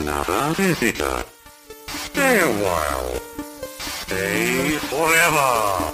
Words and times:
another 0.00 0.54
visitor. 0.54 1.24
Stay 1.86 2.40
a 2.40 2.46
while. 2.64 3.20
Stay 3.78 4.78
forever. 4.88 5.92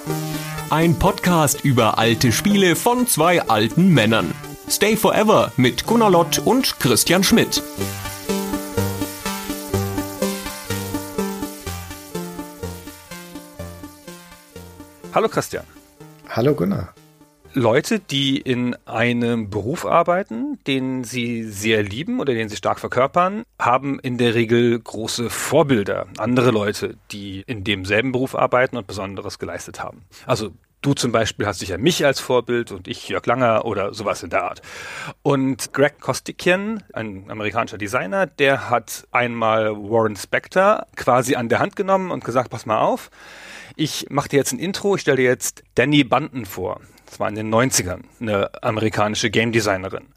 Ein 0.71 0.99
Podcast 0.99 1.65
über 1.65 1.99
alte 1.99 2.31
Spiele 2.33 2.77
von 2.77 3.07
zwei 3.07 3.43
alten 3.43 3.89
Männern. 3.89 4.33
Stay 4.69 4.97
Forever 4.97 5.53
mit 5.57 5.87
Gunnar 5.87 6.11
Lott 6.11 6.41
und 6.45 6.79
Christian 6.81 7.23
Schmidt. 7.25 7.63
Hallo 15.15 15.29
Christian. 15.29 15.65
Hallo 16.29 16.55
Gunnar. 16.55 16.93
Leute, 17.57 18.01
die 18.01 18.37
in 18.37 18.77
einem 18.85 19.49
Beruf 19.49 19.87
arbeiten, 19.87 20.59
den 20.67 21.05
sie 21.05 21.43
sehr 21.45 21.83
lieben 21.83 22.21
oder 22.21 22.35
den 22.35 22.51
sie 22.51 22.57
stark 22.57 22.79
verkörpern, 22.79 23.45
haben 23.59 23.99
in 23.99 24.19
der 24.19 24.35
Regel 24.35 24.79
große 24.79 25.31
Vorbilder, 25.31 26.07
andere 26.19 26.51
Leute, 26.51 26.99
die 27.13 27.43
in 27.47 27.65
demselben 27.65 28.13
Beruf 28.13 28.35
arbeiten 28.35 28.77
und 28.77 28.87
Besonderes 28.87 29.39
geleistet 29.39 29.83
haben. 29.83 30.03
Also 30.27 30.53
Du 30.83 30.95
zum 30.95 31.11
Beispiel 31.11 31.47
hast 31.47 31.59
sicher 31.59 31.79
mich 31.79 32.05
als 32.05 32.21
Vorbild 32.21 32.71
und 32.71 32.87
ich 32.87 33.09
Jörg 33.09 33.27
Langer 33.27 33.65
oder 33.65 33.93
sowas 33.93 34.23
in 34.23 34.31
der 34.31 34.45
Art. 34.45 34.63
Und 35.23 35.73
Greg 35.73 35.99
Kostikian, 35.99 36.85
ein 36.93 37.29
amerikanischer 37.29 37.79
Designer, 37.79 38.27
der 38.27 38.71
hat 38.71 39.09
einmal 39.11 39.75
Warren 39.75 40.15
Spector 40.15 40.87
quasi 40.95 41.35
an 41.35 41.49
der 41.49 41.59
Hand 41.59 41.75
genommen 41.75 42.13
und 42.13 42.23
gesagt, 42.23 42.51
pass 42.51 42.67
mal 42.67 42.79
auf, 42.79 43.11
ich 43.75 44.07
mache 44.11 44.29
dir 44.29 44.37
jetzt 44.37 44.53
ein 44.53 44.61
Intro, 44.61 44.95
ich 44.95 45.01
stelle 45.01 45.17
dir 45.17 45.25
jetzt 45.25 45.65
Danny 45.75 46.05
Banton 46.05 46.47
vor. 46.47 46.81
Das 47.07 47.21
war 47.21 47.29
in 47.29 47.35
den 47.35 47.55
90ern, 47.55 48.03
eine 48.21 48.51
amerikanische 48.63 49.31
Game 49.31 49.53
Designerin. 49.53 50.09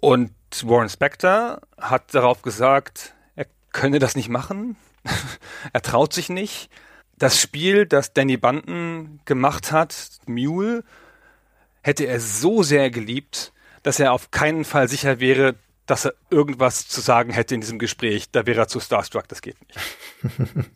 Und 0.00 0.32
Warren 0.64 0.88
Spector 0.88 1.60
hat 1.78 2.14
darauf 2.14 2.42
gesagt, 2.42 3.14
er 3.34 3.46
könne 3.72 3.98
das 3.98 4.14
nicht 4.14 4.28
machen. 4.28 4.76
er 5.72 5.82
traut 5.82 6.12
sich 6.12 6.28
nicht. 6.28 6.70
Das 7.16 7.40
Spiel, 7.40 7.86
das 7.86 8.12
Danny 8.12 8.36
Banton 8.36 9.20
gemacht 9.24 9.72
hat, 9.72 10.10
Mule, 10.26 10.84
hätte 11.82 12.04
er 12.04 12.20
so 12.20 12.62
sehr 12.62 12.90
geliebt, 12.90 13.52
dass 13.82 14.00
er 14.00 14.12
auf 14.12 14.30
keinen 14.30 14.64
Fall 14.64 14.88
sicher 14.88 15.20
wäre, 15.20 15.54
dass 15.86 16.04
er 16.04 16.14
irgendwas 16.30 16.88
zu 16.88 17.00
sagen 17.00 17.32
hätte 17.32 17.54
in 17.54 17.60
diesem 17.60 17.78
Gespräch. 17.78 18.30
Da 18.30 18.46
wäre 18.46 18.62
er 18.62 18.68
zu 18.68 18.80
starstruck, 18.80 19.28
das 19.28 19.42
geht 19.42 19.56
nicht. 19.66 19.78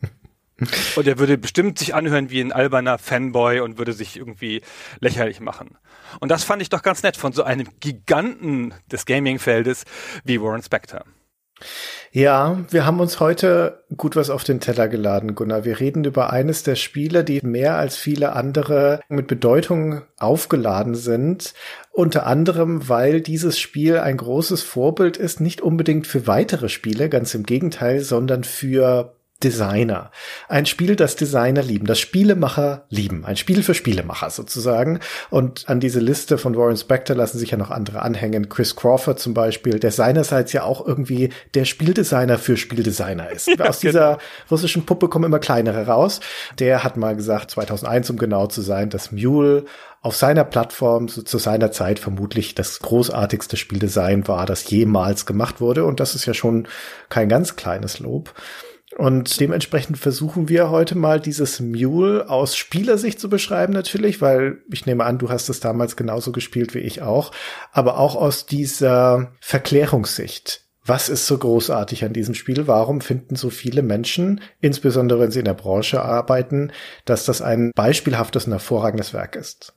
Und 0.95 1.07
er 1.07 1.19
würde 1.19 1.37
bestimmt 1.37 1.77
sich 1.77 1.93
anhören 1.93 2.29
wie 2.29 2.41
ein 2.41 2.51
alberner 2.51 2.97
Fanboy 2.97 3.59
und 3.59 3.77
würde 3.77 3.93
sich 3.93 4.17
irgendwie 4.17 4.61
lächerlich 4.99 5.39
machen. 5.39 5.77
Und 6.19 6.29
das 6.29 6.43
fand 6.43 6.61
ich 6.61 6.69
doch 6.69 6.81
ganz 6.81 7.03
nett 7.03 7.17
von 7.17 7.31
so 7.31 7.43
einem 7.43 7.67
Giganten 7.79 8.73
des 8.91 9.05
Gaming-Feldes 9.05 9.83
wie 10.23 10.41
Warren 10.41 10.63
Spector. 10.63 11.03
Ja, 12.11 12.63
wir 12.69 12.85
haben 12.85 12.99
uns 12.99 13.19
heute 13.19 13.83
gut 13.95 14.15
was 14.15 14.29
auf 14.29 14.43
den 14.43 14.59
Teller 14.59 14.87
geladen, 14.87 15.35
Gunnar. 15.35 15.65
Wir 15.65 15.79
reden 15.79 16.03
über 16.03 16.31
eines 16.31 16.63
der 16.63 16.75
Spiele, 16.75 17.23
die 17.23 17.41
mehr 17.43 17.75
als 17.75 17.95
viele 17.95 18.33
andere 18.33 19.01
mit 19.09 19.27
Bedeutung 19.27 20.03
aufgeladen 20.17 20.95
sind. 20.95 21.53
Unter 21.91 22.25
anderem, 22.25 22.87
weil 22.89 23.21
dieses 23.21 23.59
Spiel 23.59 23.97
ein 23.97 24.17
großes 24.17 24.63
Vorbild 24.63 25.17
ist, 25.17 25.41
nicht 25.41 25.61
unbedingt 25.61 26.07
für 26.07 26.27
weitere 26.27 26.69
Spiele, 26.69 27.09
ganz 27.09 27.33
im 27.33 27.43
Gegenteil, 27.43 28.01
sondern 28.01 28.43
für 28.43 29.16
Designer. 29.43 30.11
Ein 30.47 30.65
Spiel, 30.65 30.95
das 30.95 31.15
Designer 31.15 31.61
lieben, 31.61 31.85
das 31.85 31.99
Spielemacher 31.99 32.85
lieben. 32.89 33.23
Ein 33.23 33.37
Spiel 33.37 33.61
für 33.61 33.75
Spielemacher 33.75 34.31
sozusagen. 34.31 34.99
Und 35.29 35.69
an 35.69 35.79
diese 35.79 35.99
Liste 35.99 36.37
von 36.37 36.55
Warren 36.55 36.77
Spector 36.77 37.15
lassen 37.15 37.37
sich 37.37 37.51
ja 37.51 37.57
noch 37.57 37.69
andere 37.69 38.01
anhängen. 38.01 38.49
Chris 38.49 38.75
Crawford 38.75 39.19
zum 39.19 39.33
Beispiel, 39.33 39.79
der 39.79 39.91
seinerseits 39.91 40.53
ja 40.53 40.63
auch 40.63 40.85
irgendwie 40.85 41.29
der 41.53 41.65
Spieldesigner 41.65 42.37
für 42.37 42.57
Spieldesigner 42.57 43.29
ist. 43.31 43.47
Ja, 43.57 43.69
Aus 43.69 43.79
dieser 43.79 44.07
genau. 44.07 44.21
russischen 44.51 44.85
Puppe 44.85 45.09
kommen 45.09 45.25
immer 45.25 45.39
kleinere 45.39 45.87
raus. 45.87 46.19
Der 46.59 46.83
hat 46.83 46.95
mal 46.95 47.15
gesagt, 47.15 47.49
2001 47.51 48.09
um 48.11 48.17
genau 48.17 48.45
zu 48.47 48.61
sein, 48.61 48.89
dass 48.89 49.11
Mule 49.11 49.65
auf 50.01 50.15
seiner 50.15 50.43
Plattform 50.43 51.07
so 51.07 51.21
zu 51.21 51.37
seiner 51.37 51.71
Zeit 51.71 51.99
vermutlich 51.99 52.55
das 52.55 52.79
großartigste 52.79 53.57
Spieldesign 53.57 54.27
war, 54.27 54.45
das 54.45 54.69
jemals 54.69 55.25
gemacht 55.25 55.59
wurde. 55.59 55.85
Und 55.85 55.99
das 55.99 56.13
ist 56.13 56.25
ja 56.25 56.33
schon 56.33 56.67
kein 57.09 57.29
ganz 57.29 57.55
kleines 57.55 57.99
Lob. 57.99 58.33
Und 58.97 59.39
dementsprechend 59.39 59.99
versuchen 59.99 60.49
wir 60.49 60.71
heute 60.71 60.97
mal 60.97 61.19
dieses 61.19 61.59
Mule 61.59 62.31
aus 62.31 62.57
Spielersicht 62.57 63.19
zu 63.19 63.29
beschreiben 63.29 63.71
natürlich, 63.71 64.21
weil 64.21 64.63
ich 64.71 64.87
nehme 64.87 65.05
an, 65.05 65.19
du 65.19 65.29
hast 65.29 65.49
es 65.49 65.59
damals 65.59 65.95
genauso 65.95 66.31
gespielt 66.31 66.73
wie 66.73 66.79
ich 66.79 67.03
auch, 67.03 67.31
aber 67.71 67.99
auch 67.99 68.15
aus 68.15 68.47
dieser 68.47 69.33
Verklärungssicht. 69.39 70.63
Was 70.83 71.09
ist 71.09 71.27
so 71.27 71.37
großartig 71.37 72.05
an 72.05 72.13
diesem 72.13 72.33
Spiel? 72.33 72.65
Warum 72.65 73.01
finden 73.01 73.35
so 73.35 73.51
viele 73.51 73.83
Menschen, 73.83 74.41
insbesondere 74.61 75.19
wenn 75.19 75.31
sie 75.31 75.39
in 75.39 75.45
der 75.45 75.53
Branche 75.53 76.01
arbeiten, 76.01 76.71
dass 77.05 77.25
das 77.25 77.43
ein 77.43 77.71
beispielhaftes 77.75 78.45
und 78.45 78.53
hervorragendes 78.53 79.13
Werk 79.13 79.35
ist? 79.35 79.75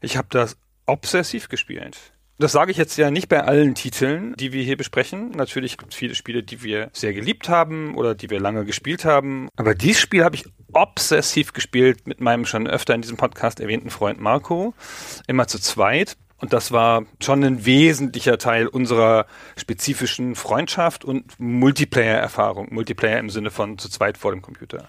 Ich 0.00 0.16
habe 0.16 0.28
das 0.30 0.56
obsessiv 0.86 1.50
gespielt. 1.50 2.13
Das 2.38 2.50
sage 2.50 2.72
ich 2.72 2.76
jetzt 2.76 2.96
ja 2.96 3.12
nicht 3.12 3.28
bei 3.28 3.44
allen 3.44 3.76
Titeln, 3.76 4.34
die 4.36 4.52
wir 4.52 4.64
hier 4.64 4.76
besprechen. 4.76 5.30
Natürlich 5.30 5.78
gibt 5.78 5.92
es 5.92 5.98
viele 5.98 6.16
Spiele, 6.16 6.42
die 6.42 6.64
wir 6.64 6.90
sehr 6.92 7.12
geliebt 7.12 7.48
haben 7.48 7.94
oder 7.94 8.16
die 8.16 8.28
wir 8.28 8.40
lange 8.40 8.64
gespielt 8.64 9.04
haben. 9.04 9.48
Aber 9.54 9.74
dieses 9.74 10.00
Spiel 10.00 10.24
habe 10.24 10.34
ich 10.34 10.44
obsessiv 10.72 11.52
gespielt 11.52 12.08
mit 12.08 12.20
meinem 12.20 12.44
schon 12.44 12.66
öfter 12.66 12.94
in 12.94 13.02
diesem 13.02 13.16
Podcast 13.16 13.60
erwähnten 13.60 13.90
Freund 13.90 14.20
Marco. 14.20 14.74
Immer 15.28 15.46
zu 15.46 15.60
zweit. 15.60 16.16
Und 16.38 16.52
das 16.52 16.72
war 16.72 17.06
schon 17.22 17.44
ein 17.44 17.64
wesentlicher 17.64 18.36
Teil 18.36 18.66
unserer 18.66 19.26
spezifischen 19.56 20.34
Freundschaft 20.34 21.04
und 21.04 21.38
Multiplayer-Erfahrung. 21.38 22.74
Multiplayer 22.74 23.20
im 23.20 23.30
Sinne 23.30 23.52
von 23.52 23.78
zu 23.78 23.88
zweit 23.88 24.18
vor 24.18 24.32
dem 24.32 24.42
Computer. 24.42 24.88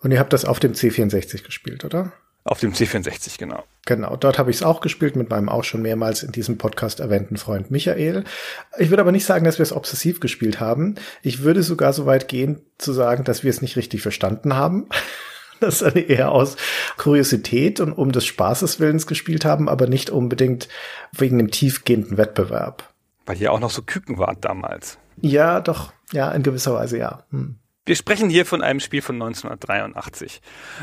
Und 0.00 0.10
ihr 0.10 0.18
habt 0.18 0.32
das 0.32 0.44
auf 0.44 0.58
dem 0.58 0.72
C64 0.72 1.44
gespielt, 1.44 1.84
oder? 1.84 2.12
Auf 2.46 2.60
dem 2.60 2.72
C64, 2.72 3.38
genau. 3.38 3.64
Genau, 3.86 4.14
dort 4.14 4.38
habe 4.38 4.52
ich 4.52 4.58
es 4.58 4.62
auch 4.62 4.80
gespielt 4.80 5.16
mit 5.16 5.30
meinem 5.30 5.48
auch 5.48 5.64
schon 5.64 5.82
mehrmals 5.82 6.22
in 6.22 6.30
diesem 6.30 6.58
Podcast 6.58 7.00
erwähnten 7.00 7.38
Freund 7.38 7.72
Michael. 7.72 8.22
Ich 8.78 8.90
würde 8.90 9.00
aber 9.02 9.10
nicht 9.10 9.26
sagen, 9.26 9.44
dass 9.44 9.58
wir 9.58 9.64
es 9.64 9.72
obsessiv 9.72 10.20
gespielt 10.20 10.60
haben. 10.60 10.94
Ich 11.22 11.42
würde 11.42 11.64
sogar 11.64 11.92
so 11.92 12.06
weit 12.06 12.28
gehen 12.28 12.62
zu 12.78 12.92
sagen, 12.92 13.24
dass 13.24 13.42
wir 13.42 13.50
es 13.50 13.62
nicht 13.62 13.76
richtig 13.76 14.02
verstanden 14.02 14.54
haben. 14.54 14.88
Das 15.58 15.80
eher 15.80 16.32
aus 16.32 16.56
Kuriosität 16.98 17.80
und 17.80 17.94
um 17.94 18.12
des 18.12 18.26
Spaßes 18.26 18.78
Willens 18.78 19.06
gespielt 19.06 19.46
haben, 19.46 19.70
aber 19.70 19.86
nicht 19.86 20.10
unbedingt 20.10 20.68
wegen 21.12 21.38
dem 21.38 21.50
tiefgehenden 21.50 22.18
Wettbewerb. 22.18 22.92
Weil 23.24 23.40
ihr 23.40 23.50
auch 23.50 23.58
noch 23.58 23.70
so 23.70 23.80
Küken 23.80 24.18
wart 24.18 24.44
damals. 24.44 24.98
Ja, 25.22 25.60
doch, 25.60 25.94
ja, 26.12 26.30
in 26.32 26.42
gewisser 26.42 26.74
Weise 26.74 26.98
ja. 26.98 27.24
Hm. 27.30 27.56
Wir 27.86 27.94
sprechen 27.94 28.28
hier 28.28 28.44
von 28.44 28.62
einem 28.62 28.80
Spiel 28.80 29.00
von 29.00 29.14
1983. 29.14 30.40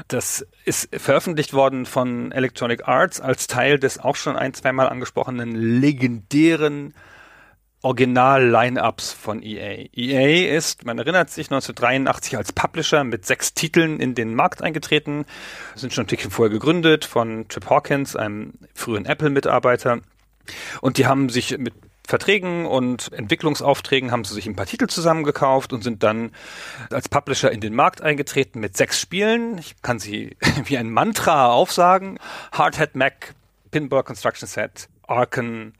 Das 0.07 0.47
ist 0.63 0.87
veröffentlicht 0.95 1.53
worden 1.53 1.85
von 1.85 2.31
Electronic 2.31 2.87
Arts 2.87 3.19
als 3.19 3.47
Teil 3.47 3.77
des 3.77 3.99
auch 3.99 4.15
schon 4.15 4.37
ein, 4.37 4.53
zweimal 4.53 4.87
angesprochenen 4.87 5.53
legendären 5.53 6.93
Original-Line-Ups 7.81 9.11
von 9.11 9.43
EA. 9.43 9.89
EA 9.93 10.55
ist, 10.55 10.85
man 10.85 10.97
erinnert 10.97 11.29
sich, 11.29 11.47
1983 11.47 12.37
als 12.37 12.53
Publisher 12.53 13.03
mit 13.03 13.25
sechs 13.25 13.53
Titeln 13.53 13.99
in 13.99 14.15
den 14.15 14.33
Markt 14.33 14.61
eingetreten, 14.61 15.25
sind 15.75 15.91
schon 15.91 16.05
ein 16.05 16.07
Tickchen 16.07 16.31
vorher 16.31 16.53
gegründet 16.53 17.03
von 17.03 17.49
Trip 17.49 17.69
Hawkins, 17.69 18.15
einem 18.15 18.53
frühen 18.73 19.05
Apple-Mitarbeiter. 19.05 19.99
Und 20.79 20.97
die 20.97 21.05
haben 21.05 21.27
sich 21.27 21.57
mit 21.57 21.73
Verträgen 22.05 22.65
und 22.65 23.11
Entwicklungsaufträgen 23.13 24.11
haben 24.11 24.25
sie 24.25 24.33
sich 24.33 24.45
ein 24.45 24.55
paar 24.55 24.65
Titel 24.65 24.87
zusammengekauft 24.87 25.71
und 25.71 25.83
sind 25.83 26.03
dann 26.03 26.31
als 26.91 27.07
Publisher 27.07 27.51
in 27.51 27.61
den 27.61 27.73
Markt 27.73 28.01
eingetreten 28.01 28.59
mit 28.59 28.75
sechs 28.75 28.99
Spielen. 28.99 29.57
Ich 29.57 29.81
kann 29.81 29.99
sie 29.99 30.35
wie 30.65 30.77
ein 30.77 30.91
Mantra 30.91 31.47
aufsagen. 31.47 32.19
Hardhead 32.51 32.95
Mac, 32.95 33.35
Pinball 33.71 34.03
Construction 34.03 34.47
Set, 34.47 34.89
Arken, 35.07 35.73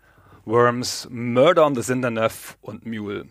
Worms, 0.46 1.08
Murder 1.12 1.66
on 1.66 1.76
the 1.76 1.82
Cinderneuf 1.82 2.58
und 2.62 2.86
Mule. 2.86 3.26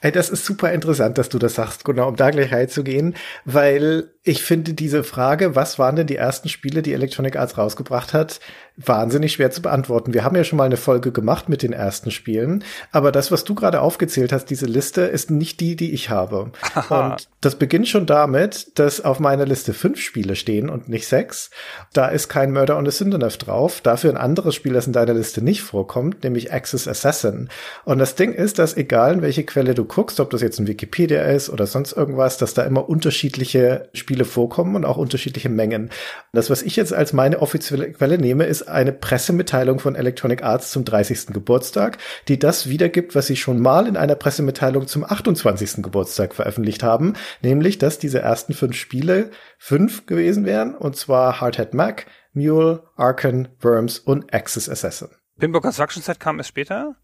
Das 0.00 0.30
ist 0.30 0.44
super 0.44 0.72
interessant, 0.72 1.18
dass 1.18 1.28
du 1.28 1.38
das 1.38 1.54
sagst, 1.56 1.84
genau, 1.84 2.08
um 2.08 2.16
da 2.16 2.30
gleich 2.30 2.52
reinzugehen, 2.52 3.16
weil 3.44 4.14
ich 4.28 4.42
finde 4.42 4.74
diese 4.74 5.04
Frage, 5.04 5.54
was 5.54 5.78
waren 5.78 5.96
denn 5.96 6.06
die 6.06 6.16
ersten 6.16 6.48
Spiele, 6.48 6.82
die 6.82 6.92
Electronic 6.92 7.36
Arts 7.36 7.58
rausgebracht 7.58 8.14
hat, 8.14 8.40
wahnsinnig 8.76 9.32
schwer 9.32 9.50
zu 9.50 9.60
beantworten. 9.60 10.14
Wir 10.14 10.24
haben 10.24 10.36
ja 10.36 10.44
schon 10.44 10.56
mal 10.56 10.64
eine 10.64 10.76
Folge 10.76 11.10
gemacht 11.10 11.48
mit 11.48 11.62
den 11.62 11.72
ersten 11.72 12.10
Spielen, 12.10 12.62
aber 12.92 13.10
das, 13.10 13.32
was 13.32 13.44
du 13.44 13.54
gerade 13.54 13.80
aufgezählt 13.80 14.32
hast, 14.32 14.46
diese 14.46 14.66
Liste, 14.66 15.02
ist 15.02 15.30
nicht 15.30 15.60
die, 15.60 15.74
die 15.74 15.92
ich 15.92 16.10
habe. 16.10 16.52
Aha. 16.74 17.12
Und 17.12 17.28
das 17.40 17.56
beginnt 17.56 17.88
schon 17.88 18.06
damit, 18.06 18.78
dass 18.78 19.04
auf 19.04 19.18
meiner 19.18 19.46
Liste 19.46 19.72
fünf 19.72 20.00
Spiele 20.00 20.36
stehen 20.36 20.70
und 20.70 20.88
nicht 20.88 21.08
sechs. 21.08 21.50
Da 21.92 22.06
ist 22.06 22.28
kein 22.28 22.52
Murder 22.52 22.76
on 22.76 22.86
the 22.86 22.92
Syndenef 22.92 23.36
drauf, 23.36 23.80
dafür 23.80 24.10
ein 24.10 24.16
anderes 24.16 24.54
Spiel, 24.54 24.74
das 24.74 24.86
in 24.86 24.92
deiner 24.92 25.14
Liste 25.14 25.42
nicht 25.42 25.62
vorkommt, 25.62 26.22
nämlich 26.22 26.52
Axis 26.52 26.86
Assassin. 26.86 27.48
Und 27.84 27.98
das 27.98 28.14
Ding 28.14 28.32
ist, 28.32 28.58
dass 28.58 28.76
egal 28.76 29.14
in 29.14 29.22
welche 29.22 29.44
Quelle 29.44 29.58
Quelle 29.58 29.74
du 29.74 29.84
guckst, 29.84 30.20
ob 30.20 30.30
das 30.30 30.40
jetzt 30.40 30.60
ein 30.60 30.66
Wikipedia 30.66 31.22
ist 31.24 31.50
oder 31.50 31.66
sonst 31.66 31.92
irgendwas, 31.92 32.38
dass 32.38 32.54
da 32.54 32.62
immer 32.62 32.88
unterschiedliche 32.88 33.88
Spiele 33.92 34.17
vorkommen 34.24 34.76
und 34.76 34.84
auch 34.84 34.96
unterschiedliche 34.96 35.48
Mengen. 35.48 35.90
Das, 36.32 36.50
was 36.50 36.62
ich 36.62 36.76
jetzt 36.76 36.92
als 36.92 37.12
meine 37.12 37.40
offizielle 37.40 37.92
Quelle 37.92 38.18
nehme, 38.18 38.44
ist 38.44 38.68
eine 38.68 38.92
Pressemitteilung 38.92 39.78
von 39.78 39.94
Electronic 39.94 40.42
Arts 40.42 40.70
zum 40.70 40.84
30. 40.84 41.28
Geburtstag, 41.28 41.98
die 42.28 42.38
das 42.38 42.68
wiedergibt, 42.68 43.14
was 43.14 43.26
sie 43.26 43.36
schon 43.36 43.60
mal 43.60 43.86
in 43.86 43.96
einer 43.96 44.14
Pressemitteilung 44.14 44.86
zum 44.86 45.04
28. 45.04 45.82
Geburtstag 45.82 46.34
veröffentlicht 46.34 46.82
haben, 46.82 47.14
nämlich, 47.42 47.78
dass 47.78 47.98
diese 47.98 48.20
ersten 48.20 48.54
fünf 48.54 48.76
Spiele 48.76 49.30
fünf 49.58 50.06
gewesen 50.06 50.44
wären, 50.44 50.74
und 50.74 50.96
zwar 50.96 51.40
Hardhead 51.40 51.74
Mac, 51.74 52.06
Mule, 52.32 52.84
Arkan, 52.96 53.48
Worms 53.60 53.98
und 53.98 54.32
Axis 54.32 54.68
Assassin. 54.68 55.08
Pinball 55.38 55.60
Construction 55.60 56.02
Set 56.02 56.20
kam 56.20 56.38
erst 56.38 56.48
später? 56.48 56.96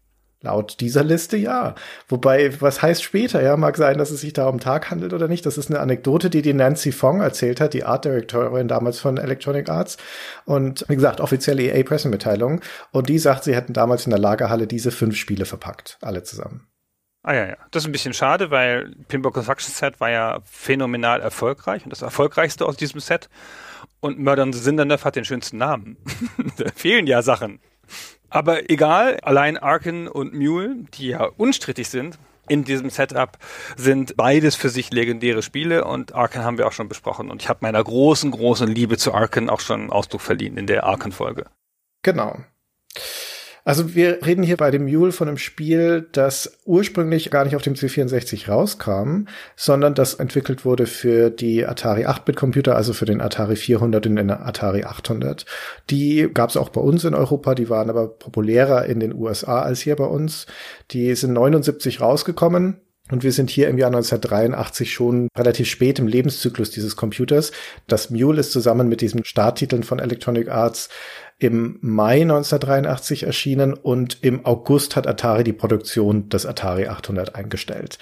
Laut 0.45 0.79
dieser 0.79 1.03
Liste 1.03 1.37
ja. 1.37 1.75
Wobei, 2.07 2.61
was 2.61 2.81
heißt 2.81 3.03
später? 3.03 3.41
Ja, 3.41 3.57
mag 3.57 3.77
sein, 3.77 3.97
dass 3.97 4.11
es 4.11 4.21
sich 4.21 4.33
da 4.33 4.47
um 4.47 4.59
Tag 4.59 4.91
handelt 4.91 5.11
oder 5.11 5.27
nicht. 5.27 5.45
Das 5.45 5.57
ist 5.57 5.69
eine 5.69 5.79
Anekdote, 5.79 6.29
die 6.29 6.41
die 6.41 6.53
Nancy 6.53 6.91
Fong 6.91 7.21
erzählt 7.21 7.59
hat, 7.59 7.73
die 7.73 7.83
Art 7.83 8.05
Directorin 8.05 8.67
damals 8.67 8.99
von 8.99 9.17
Electronic 9.17 9.69
Arts. 9.69 9.97
Und 10.45 10.85
wie 10.87 10.95
gesagt, 10.95 11.19
offizielle 11.19 11.63
EA-Pressemitteilung. 11.63 12.61
Und 12.91 13.09
die 13.09 13.19
sagt, 13.19 13.43
sie 13.43 13.55
hätten 13.55 13.73
damals 13.73 14.05
in 14.05 14.11
der 14.11 14.19
Lagerhalle 14.19 14.67
diese 14.67 14.91
fünf 14.91 15.17
Spiele 15.17 15.45
verpackt. 15.45 15.97
Alle 16.01 16.23
zusammen. 16.23 16.67
Ah 17.23 17.33
ja, 17.33 17.47
ja. 17.47 17.57
Das 17.71 17.81
ist 17.83 17.89
ein 17.89 17.91
bisschen 17.91 18.13
schade, 18.13 18.51
weil 18.51 18.93
Pinball 19.07 19.31
Construction 19.31 19.73
Set 19.73 19.99
war 19.99 20.11
ja 20.11 20.41
phänomenal 20.45 21.21
erfolgreich 21.21 21.83
und 21.83 21.89
das 21.89 22.03
erfolgreichste 22.03 22.67
aus 22.67 22.77
diesem 22.77 22.99
Set. 22.99 23.29
Und 23.99 24.19
Murder 24.19 24.43
and 24.43 24.53
the 24.53 24.61
Sinderneff 24.61 25.05
hat 25.05 25.15
den 25.15 25.25
schönsten 25.25 25.57
Namen. 25.57 25.97
da 26.57 26.69
fehlen 26.75 27.07
ja 27.07 27.23
Sachen. 27.23 27.59
Aber 28.29 28.69
egal, 28.69 29.19
allein 29.21 29.57
Arken 29.57 30.07
und 30.07 30.33
Mule, 30.33 30.75
die 30.93 31.09
ja 31.09 31.25
unstrittig 31.37 31.89
sind, 31.89 32.17
in 32.47 32.63
diesem 32.63 32.89
Setup 32.89 33.37
sind 33.75 34.15
beides 34.17 34.55
für 34.55 34.69
sich 34.69 34.91
legendäre 34.91 35.41
Spiele 35.41 35.85
und 35.85 36.13
Arken 36.13 36.43
haben 36.43 36.57
wir 36.57 36.67
auch 36.67 36.73
schon 36.73 36.87
besprochen 36.87 37.31
und 37.31 37.41
ich 37.41 37.49
habe 37.49 37.59
meiner 37.61 37.83
großen, 37.83 38.29
großen 38.29 38.67
Liebe 38.67 38.97
zu 38.97 39.13
Arken 39.13 39.49
auch 39.49 39.61
schon 39.61 39.89
Ausdruck 39.89 40.21
verliehen 40.21 40.57
in 40.57 40.67
der 40.67 40.83
Arken-Folge. 40.83 41.45
Genau. 42.03 42.37
Also 43.67 43.95
wir 43.95 44.23
reden 44.23 44.43
hier 44.43 44.57
bei 44.57 44.69
dem 44.69 44.85
Mule 44.85 45.11
von 45.11 45.27
einem 45.27 45.39
Spiel, 45.39 46.07
das 46.11 46.59
ursprünglich 46.65 47.31
gar 47.31 47.45
nicht 47.45 47.55
auf 47.55 47.63
dem 47.63 47.73
C64 47.73 48.47
rauskam, 48.47 49.25
sondern 49.55 49.95
das 49.95 50.13
entwickelt 50.13 50.65
wurde 50.65 50.85
für 50.85 51.31
die 51.31 51.65
Atari 51.65 52.05
8-Bit-Computer, 52.05 52.75
also 52.75 52.93
für 52.93 53.05
den 53.05 53.21
Atari 53.21 53.55
400 53.55 54.05
und 54.05 54.17
den 54.17 54.29
Atari 54.29 54.83
800. 54.83 55.47
Die 55.89 56.29
gab 56.31 56.51
es 56.51 56.57
auch 56.57 56.69
bei 56.69 56.79
uns 56.79 57.05
in 57.05 57.15
Europa, 57.15 57.55
die 57.55 57.67
waren 57.67 57.89
aber 57.89 58.07
populärer 58.07 58.85
in 58.85 58.99
den 58.99 59.15
USA 59.15 59.63
als 59.63 59.81
hier 59.81 59.95
bei 59.95 60.05
uns. 60.05 60.45
Die 60.91 61.15
sind 61.15 61.33
79 61.33 62.01
rausgekommen, 62.01 62.77
und 63.11 63.23
wir 63.23 63.31
sind 63.31 63.51
hier 63.51 63.67
im 63.67 63.77
Jahr 63.77 63.89
1983 63.89 64.91
schon 64.91 65.27
relativ 65.37 65.69
spät 65.69 65.99
im 65.99 66.07
Lebenszyklus 66.07 66.71
dieses 66.71 66.95
Computers. 66.95 67.51
Das 67.85 68.09
Mule 68.09 68.39
ist 68.39 68.51
zusammen 68.51 68.87
mit 68.89 69.01
diesen 69.01 69.23
Starttiteln 69.23 69.83
von 69.83 69.99
Electronic 69.99 70.49
Arts 70.49 70.89
im 71.37 71.77
Mai 71.81 72.21
1983 72.21 73.23
erschienen 73.23 73.73
und 73.73 74.23
im 74.23 74.45
August 74.45 74.95
hat 74.95 75.05
Atari 75.05 75.43
die 75.43 75.53
Produktion 75.53 76.29
des 76.29 76.45
Atari 76.45 76.87
800 76.87 77.35
eingestellt. 77.35 77.99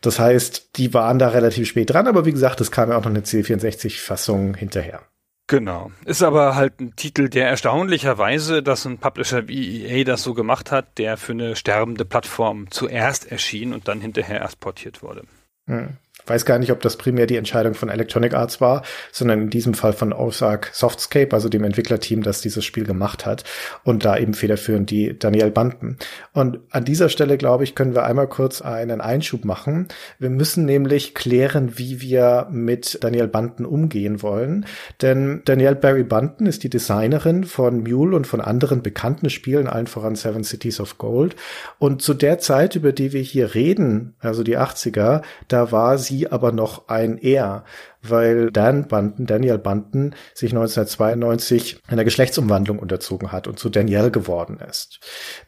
Das 0.00 0.18
heißt, 0.18 0.76
die 0.76 0.92
waren 0.92 1.18
da 1.18 1.28
relativ 1.28 1.68
spät 1.68 1.90
dran, 1.90 2.08
aber 2.08 2.24
wie 2.24 2.32
gesagt, 2.32 2.60
es 2.60 2.70
kam 2.72 2.90
ja 2.90 2.96
auch 2.96 3.04
noch 3.04 3.10
eine 3.10 3.20
C64-Fassung 3.20 4.54
hinterher. 4.54 5.02
Genau. 5.46 5.90
Ist 6.04 6.22
aber 6.22 6.56
halt 6.56 6.80
ein 6.80 6.96
Titel, 6.96 7.28
der 7.28 7.48
erstaunlicherweise, 7.48 8.62
dass 8.62 8.86
ein 8.86 8.98
Publisher 8.98 9.48
wie 9.48 9.84
EA 9.84 10.04
das 10.04 10.22
so 10.22 10.34
gemacht 10.34 10.72
hat, 10.72 10.98
der 10.98 11.16
für 11.16 11.32
eine 11.32 11.56
sterbende 11.56 12.04
Plattform 12.04 12.70
zuerst 12.70 13.30
erschien 13.30 13.74
und 13.74 13.86
dann 13.86 14.00
hinterher 14.00 14.40
erst 14.40 14.60
portiert 14.60 15.02
wurde. 15.02 15.24
Hm 15.66 15.98
weiß 16.26 16.44
gar 16.44 16.58
nicht, 16.58 16.72
ob 16.72 16.80
das 16.80 16.96
primär 16.96 17.26
die 17.26 17.36
Entscheidung 17.36 17.74
von 17.74 17.88
Electronic 17.88 18.34
Arts 18.34 18.60
war, 18.60 18.82
sondern 19.10 19.42
in 19.42 19.50
diesem 19.50 19.74
Fall 19.74 19.92
von 19.92 20.12
Ozark 20.12 20.70
Softscape, 20.72 21.32
also 21.32 21.48
dem 21.48 21.64
Entwicklerteam, 21.64 22.22
das 22.22 22.40
dieses 22.40 22.64
Spiel 22.64 22.84
gemacht 22.84 23.26
hat 23.26 23.44
und 23.84 24.04
da 24.04 24.16
eben 24.16 24.34
federführend 24.34 24.90
die 24.90 25.18
Daniel 25.18 25.50
Banten. 25.50 25.98
Und 26.32 26.60
an 26.70 26.84
dieser 26.84 27.08
Stelle, 27.08 27.36
glaube 27.38 27.64
ich, 27.64 27.74
können 27.74 27.94
wir 27.94 28.04
einmal 28.04 28.28
kurz 28.28 28.62
einen 28.62 29.00
Einschub 29.00 29.44
machen. 29.44 29.88
Wir 30.18 30.30
müssen 30.30 30.64
nämlich 30.64 31.14
klären, 31.14 31.78
wie 31.78 32.00
wir 32.00 32.48
mit 32.50 32.98
Daniel 33.02 33.28
Banten 33.28 33.64
umgehen 33.64 34.22
wollen, 34.22 34.66
denn 35.00 35.42
Danielle 35.44 35.76
Barry 35.76 36.04
Banten 36.04 36.46
ist 36.46 36.62
die 36.62 36.70
Designerin 36.70 37.44
von 37.44 37.82
Mule 37.82 38.16
und 38.16 38.26
von 38.26 38.40
anderen 38.40 38.82
bekannten 38.82 39.30
Spielen, 39.30 39.66
allen 39.66 39.86
voran 39.86 40.16
Seven 40.16 40.44
Cities 40.44 40.80
of 40.80 40.98
Gold. 40.98 41.36
Und 41.78 42.02
zu 42.02 42.14
der 42.14 42.38
Zeit, 42.38 42.76
über 42.76 42.92
die 42.92 43.12
wir 43.12 43.22
hier 43.22 43.54
reden, 43.54 44.14
also 44.20 44.42
die 44.42 44.58
80er, 44.58 45.22
da 45.48 45.72
war 45.72 45.98
sie 45.98 46.11
sie 46.12 46.30
aber 46.30 46.52
noch 46.52 46.88
ein 46.88 47.16
Er, 47.18 47.64
weil 48.02 48.50
Dan 48.50 48.86
Banten, 48.86 49.26
Daniel 49.26 49.58
Banten, 49.58 50.14
sich 50.34 50.52
1992 50.52 51.80
einer 51.86 52.04
Geschlechtsumwandlung 52.04 52.78
unterzogen 52.78 53.32
hat 53.32 53.48
und 53.48 53.58
zu 53.58 53.70
Danielle 53.70 54.10
geworden 54.10 54.58
ist. 54.68 55.00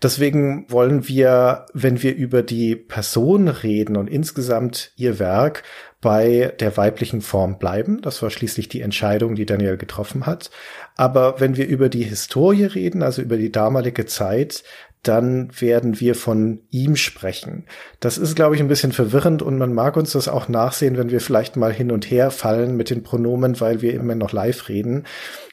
Deswegen 0.02 0.70
wollen 0.70 1.06
wir, 1.06 1.66
wenn 1.74 2.02
wir 2.02 2.14
über 2.14 2.42
die 2.42 2.76
Person 2.76 3.48
reden 3.48 3.96
und 3.96 4.08
insgesamt 4.08 4.92
ihr 4.96 5.18
Werk, 5.18 5.64
bei 6.04 6.52
der 6.60 6.76
weiblichen 6.76 7.22
Form 7.22 7.58
bleiben. 7.58 8.02
Das 8.02 8.22
war 8.22 8.28
schließlich 8.28 8.68
die 8.68 8.82
Entscheidung, 8.82 9.36
die 9.36 9.46
Daniel 9.46 9.78
getroffen 9.78 10.26
hat. 10.26 10.50
Aber 10.96 11.40
wenn 11.40 11.56
wir 11.56 11.66
über 11.66 11.88
die 11.88 12.02
Historie 12.02 12.66
reden, 12.66 13.02
also 13.02 13.22
über 13.22 13.38
die 13.38 13.50
damalige 13.50 14.04
Zeit, 14.04 14.64
dann 15.08 15.50
werden 15.60 16.00
wir 16.00 16.14
von 16.14 16.60
ihm 16.70 16.96
sprechen. 16.96 17.66
Das 18.00 18.18
ist, 18.18 18.34
glaube 18.34 18.54
ich, 18.54 18.60
ein 18.60 18.68
bisschen 18.68 18.92
verwirrend 18.92 19.42
und 19.42 19.58
man 19.58 19.72
mag 19.72 19.96
uns 19.96 20.12
das 20.12 20.28
auch 20.28 20.48
nachsehen, 20.48 20.96
wenn 20.96 21.10
wir 21.10 21.20
vielleicht 21.20 21.56
mal 21.56 21.72
hin 21.72 21.92
und 21.92 22.10
her 22.10 22.30
fallen 22.30 22.76
mit 22.76 22.90
den 22.90 23.02
Pronomen, 23.02 23.60
weil 23.60 23.82
wir 23.82 23.94
immer 23.94 24.14
noch 24.14 24.32
live 24.32 24.68
reden. 24.68 25.04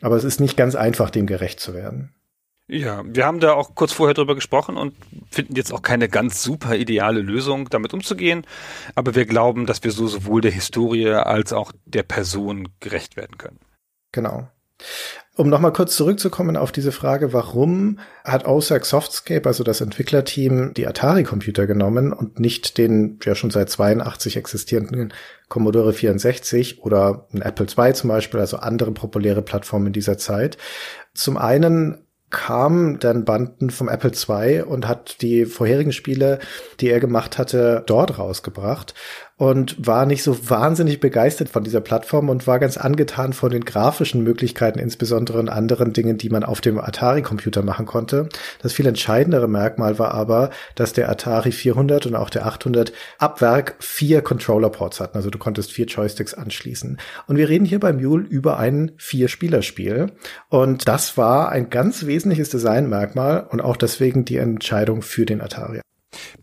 Aber 0.02 0.16
es 0.16 0.24
ist 0.24 0.40
nicht 0.40 0.58
ganz 0.58 0.76
einfach, 0.76 1.10
dem 1.10 1.28
gerecht 1.28 1.60
zu 1.60 1.74
werden. 1.74 2.14
Ja, 2.68 3.04
wir 3.06 3.26
haben 3.26 3.42
da 3.42 3.54
auch 3.54 3.76
kurz 3.76 3.92
vorher 3.92 4.14
drüber 4.14 4.34
gesprochen 4.34 4.78
und 4.78 4.96
finden 5.30 5.58
jetzt 5.58 5.74
auch 5.74 5.82
keine 5.82 6.08
ganz 6.08 6.42
super 6.42 6.76
ideale 6.76 7.20
Lösung, 7.20 7.70
damit 7.70 7.94
umzugehen. 7.94 8.46
Aber 8.96 9.14
wir 9.14 9.26
glauben, 9.26 9.66
dass 9.66 9.84
wir 9.84 9.92
so 9.92 10.08
sowohl 10.08 10.40
der 10.40 10.52
Historie 10.52 11.10
als 11.10 11.52
auch 11.52 11.74
der 11.86 12.04
Person 12.04 12.70
gerecht 12.80 13.18
werden 13.18 13.38
können. 13.38 13.60
Genau. 14.14 14.48
Um 15.38 15.48
nochmal 15.48 15.72
kurz 15.72 15.96
zurückzukommen 15.96 16.58
auf 16.58 16.74
diese 16.74 16.92
Frage, 16.92 17.32
warum 17.32 18.00
hat 18.26 18.46
OSAC 18.46 18.86
Softscape, 18.86 19.48
also 19.48 19.64
das 19.64 19.80
Entwicklerteam, 19.80 20.74
die 20.74 20.86
Atari-Computer 20.86 21.68
genommen 21.68 22.12
und 22.12 22.40
nicht 22.42 22.78
den 22.78 23.18
ja 23.24 23.34
schon 23.34 23.50
seit 23.50 23.70
82 23.70 24.36
existierenden 24.36 25.14
Commodore 25.48 25.94
64 25.94 26.84
oder 26.84 27.28
ein 27.34 27.42
Apple 27.42 27.66
II 27.66 27.94
zum 27.94 28.10
Beispiel, 28.10 28.42
also 28.42 28.58
andere 28.58 28.92
populäre 28.92 29.42
Plattformen 29.42 29.94
dieser 29.94 30.18
Zeit? 30.18 30.58
Zum 31.14 31.38
einen 31.38 32.06
kam 32.30 33.00
Dan 33.00 33.24
Banten 33.24 33.70
vom 33.70 33.90
Apple 33.90 34.12
II 34.12 34.64
und 34.64 34.88
hat 34.88 35.22
die 35.22 35.46
vorherigen 35.46 35.92
Spiele, 35.92 36.40
die 36.80 36.90
er 36.90 37.00
gemacht 37.00 37.38
hatte, 37.38 37.84
dort 37.86 38.18
rausgebracht 38.18 38.96
und 39.42 39.88
war 39.88 40.06
nicht 40.06 40.22
so 40.22 40.52
wahnsinnig 40.52 41.00
begeistert 41.00 41.50
von 41.50 41.64
dieser 41.64 41.82
Plattform 41.82 42.30
und 42.30 42.46
war 42.46 42.60
ganz 42.60 42.78
angetan 42.78 43.34
von 43.34 43.50
den 43.50 43.66
grafischen 43.66 44.24
Möglichkeiten, 44.24 44.78
insbesondere 44.78 45.40
in 45.40 45.50
anderen 45.50 45.94
Dingen, 45.94 46.20
die 46.20 46.30
man 46.30 46.44
auf 46.44 46.62
dem 46.62 46.78
Atari-Computer 46.78 47.64
machen 47.64 47.88
konnte. 47.88 48.30
Das 48.62 48.74
viel 48.74 48.86
entscheidendere 48.86 49.48
Merkmal 49.48 49.98
war 49.98 50.14
aber, 50.14 50.52
dass 50.76 50.94
der 50.94 51.10
Atari 51.10 51.52
400 51.52 52.06
und 52.06 52.14
auch 52.14 52.30
der 52.30 52.46
800 52.46 52.94
ab 53.18 53.42
Werk 53.42 53.78
vier 53.80 54.22
Controller-Ports 54.22 55.00
hatten. 55.00 55.18
Also 55.18 55.32
du 55.32 55.40
konntest 55.40 55.72
vier 55.72 55.88
Joysticks 55.88 56.36
anschließen. 56.36 57.00
Und 57.26 57.36
wir 57.36 57.50
reden 57.50 57.66
hier 57.66 57.80
bei 57.80 57.94
Mule 57.94 58.24
über 58.24 58.60
ein 58.60 58.92
Vier-Spieler-Spiel. 58.98 60.12
Und 60.50 60.88
das 60.88 61.18
war 61.18 61.50
ein 61.50 61.72
ganz 61.72 62.06
wesentliches 62.06 62.52
Designmerkmal 62.52 63.48
und 63.50 63.60
auch 63.60 63.78
deswegen 63.78 64.24
die 64.24 64.38
Entscheidung 64.38 65.02
für 65.02 65.26
den 65.26 65.42
Atari. 65.42 65.82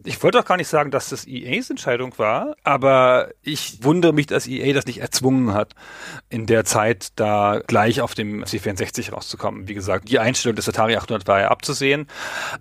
Ich 0.05 0.23
wollte 0.23 0.39
auch 0.39 0.45
gar 0.45 0.57
nicht 0.57 0.69
sagen, 0.69 0.91
dass 0.91 1.11
das 1.11 1.27
EAs 1.27 1.69
Entscheidung 1.69 2.19
war, 2.19 2.57
aber 2.65 3.31
ich 3.43 3.85
wundere 3.85 4.13
mich, 4.13 4.27
dass 4.27 4.47
EA 4.47 4.73
das 4.73 4.87
nicht 4.87 5.01
erzwungen 5.01 5.53
hat, 5.53 5.75
in 6.31 6.47
der 6.47 6.65
Zeit 6.65 7.09
da 7.17 7.61
gleich 7.67 8.01
auf 8.01 8.15
dem 8.15 8.45
C64 8.45 9.13
rauszukommen. 9.13 9.69
Wie 9.69 9.75
gesagt, 9.75 10.09
die 10.09 10.19
Einstellung 10.19 10.57
des 10.57 10.69
Atari 10.69 10.97
800 10.97 11.27
war 11.29 11.41
ja 11.41 11.49
abzusehen, 11.49 12.07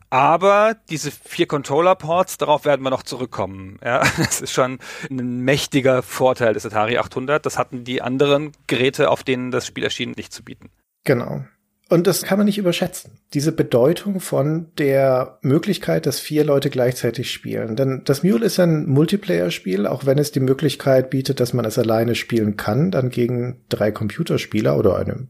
aber 0.09 0.75
diese 0.89 1.11
vier 1.11 1.47
Controller-Ports, 1.47 2.37
darauf 2.37 2.65
werden 2.65 2.83
wir 2.83 2.89
noch 2.89 3.03
zurückkommen. 3.03 3.79
Ja, 3.83 3.99
das 4.17 4.41
ist 4.41 4.51
schon 4.51 4.79
ein 5.09 5.43
mächtiger 5.43 6.03
Vorteil 6.03 6.53
des 6.53 6.65
Atari 6.65 6.97
800. 6.97 7.45
Das 7.45 7.57
hatten 7.57 7.83
die 7.83 8.01
anderen 8.01 8.51
Geräte, 8.67 9.09
auf 9.09 9.23
denen 9.23 9.51
das 9.51 9.65
Spiel 9.65 9.83
erschien, 9.83 10.11
nicht 10.17 10.33
zu 10.33 10.43
bieten. 10.43 10.69
Genau. 11.05 11.45
Und 11.89 12.05
das 12.05 12.23
kann 12.23 12.37
man 12.37 12.45
nicht 12.45 12.57
überschätzen. 12.57 13.11
Diese 13.33 13.53
Bedeutung 13.53 14.19
von 14.19 14.67
der 14.77 15.37
Möglichkeit, 15.41 16.05
dass 16.05 16.19
vier 16.19 16.43
Leute 16.43 16.69
gleichzeitig 16.69 17.31
spielen. 17.31 17.77
Denn 17.77 18.01
das 18.03 18.23
Mule 18.23 18.45
ist 18.45 18.59
ein 18.59 18.87
Multiplayer-Spiel, 18.87 19.87
auch 19.87 20.05
wenn 20.05 20.17
es 20.17 20.33
die 20.33 20.41
Möglichkeit 20.41 21.09
bietet, 21.09 21.39
dass 21.39 21.53
man 21.53 21.63
es 21.63 21.79
alleine 21.79 22.15
spielen 22.15 22.57
kann, 22.57 22.91
dann 22.91 23.09
gegen 23.09 23.61
drei 23.69 23.91
Computerspieler 23.91 24.77
oder 24.77 24.97
eine 24.97 25.27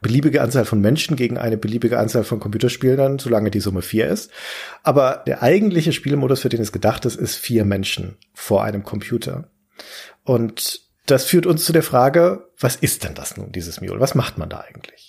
beliebige 0.00 0.40
Anzahl 0.40 0.64
von 0.64 0.80
Menschen 0.80 1.16
gegen 1.16 1.36
eine 1.36 1.56
beliebige 1.56 1.98
Anzahl 1.98 2.22
von 2.22 2.38
Computerspielern, 2.38 3.18
solange 3.18 3.50
die 3.50 3.60
Summe 3.60 3.82
vier 3.82 4.06
ist. 4.06 4.30
Aber 4.84 5.24
der 5.26 5.42
eigentliche 5.42 5.92
Spielmodus, 5.92 6.42
für 6.42 6.48
den 6.48 6.60
es 6.60 6.70
gedacht 6.70 7.06
ist, 7.06 7.16
ist 7.16 7.34
vier 7.34 7.64
Menschen 7.64 8.18
vor 8.34 8.62
einem 8.62 8.84
Computer. 8.84 9.50
Und 10.22 10.82
das 11.06 11.24
führt 11.24 11.46
uns 11.46 11.64
zu 11.64 11.72
der 11.72 11.82
Frage, 11.82 12.50
was 12.58 12.76
ist 12.76 13.02
denn 13.02 13.14
das 13.14 13.36
nun, 13.36 13.50
dieses 13.50 13.80
Mule? 13.80 13.98
Was 13.98 14.14
macht 14.14 14.38
man 14.38 14.48
da 14.48 14.60
eigentlich? 14.60 15.07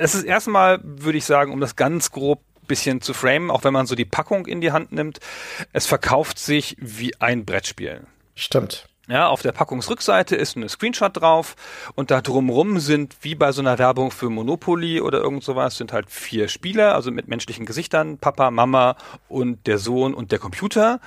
Es 0.00 0.14
ist 0.14 0.24
erstmal, 0.24 0.80
würde 0.82 1.18
ich 1.18 1.26
sagen, 1.26 1.52
um 1.52 1.60
das 1.60 1.76
ganz 1.76 2.10
grob 2.10 2.40
bisschen 2.66 3.00
zu 3.00 3.12
framen, 3.12 3.50
auch 3.50 3.64
wenn 3.64 3.72
man 3.72 3.86
so 3.86 3.94
die 3.94 4.04
Packung 4.04 4.46
in 4.46 4.60
die 4.60 4.72
Hand 4.72 4.92
nimmt, 4.92 5.18
es 5.72 5.86
verkauft 5.86 6.38
sich 6.38 6.76
wie 6.78 7.20
ein 7.20 7.44
Brettspiel. 7.44 8.06
Stimmt. 8.34 8.86
Ja, 9.10 9.26
auf 9.26 9.42
der 9.42 9.50
Packungsrückseite 9.50 10.36
ist 10.36 10.54
ein 10.56 10.68
Screenshot 10.68 11.20
drauf 11.20 11.56
und 11.96 12.12
da 12.12 12.20
drumrum 12.20 12.78
sind, 12.78 13.16
wie 13.22 13.34
bei 13.34 13.50
so 13.50 13.60
einer 13.60 13.76
Werbung 13.76 14.12
für 14.12 14.30
Monopoly 14.30 15.00
oder 15.00 15.18
irgend 15.18 15.42
sowas, 15.42 15.76
sind 15.76 15.92
halt 15.92 16.12
vier 16.12 16.46
Spieler, 16.46 16.94
also 16.94 17.10
mit 17.10 17.26
menschlichen 17.26 17.66
Gesichtern, 17.66 18.18
Papa, 18.18 18.52
Mama 18.52 18.94
und 19.28 19.66
der 19.66 19.78
Sohn 19.78 20.14
und 20.14 20.30
der 20.30 20.38
Computer. 20.38 21.00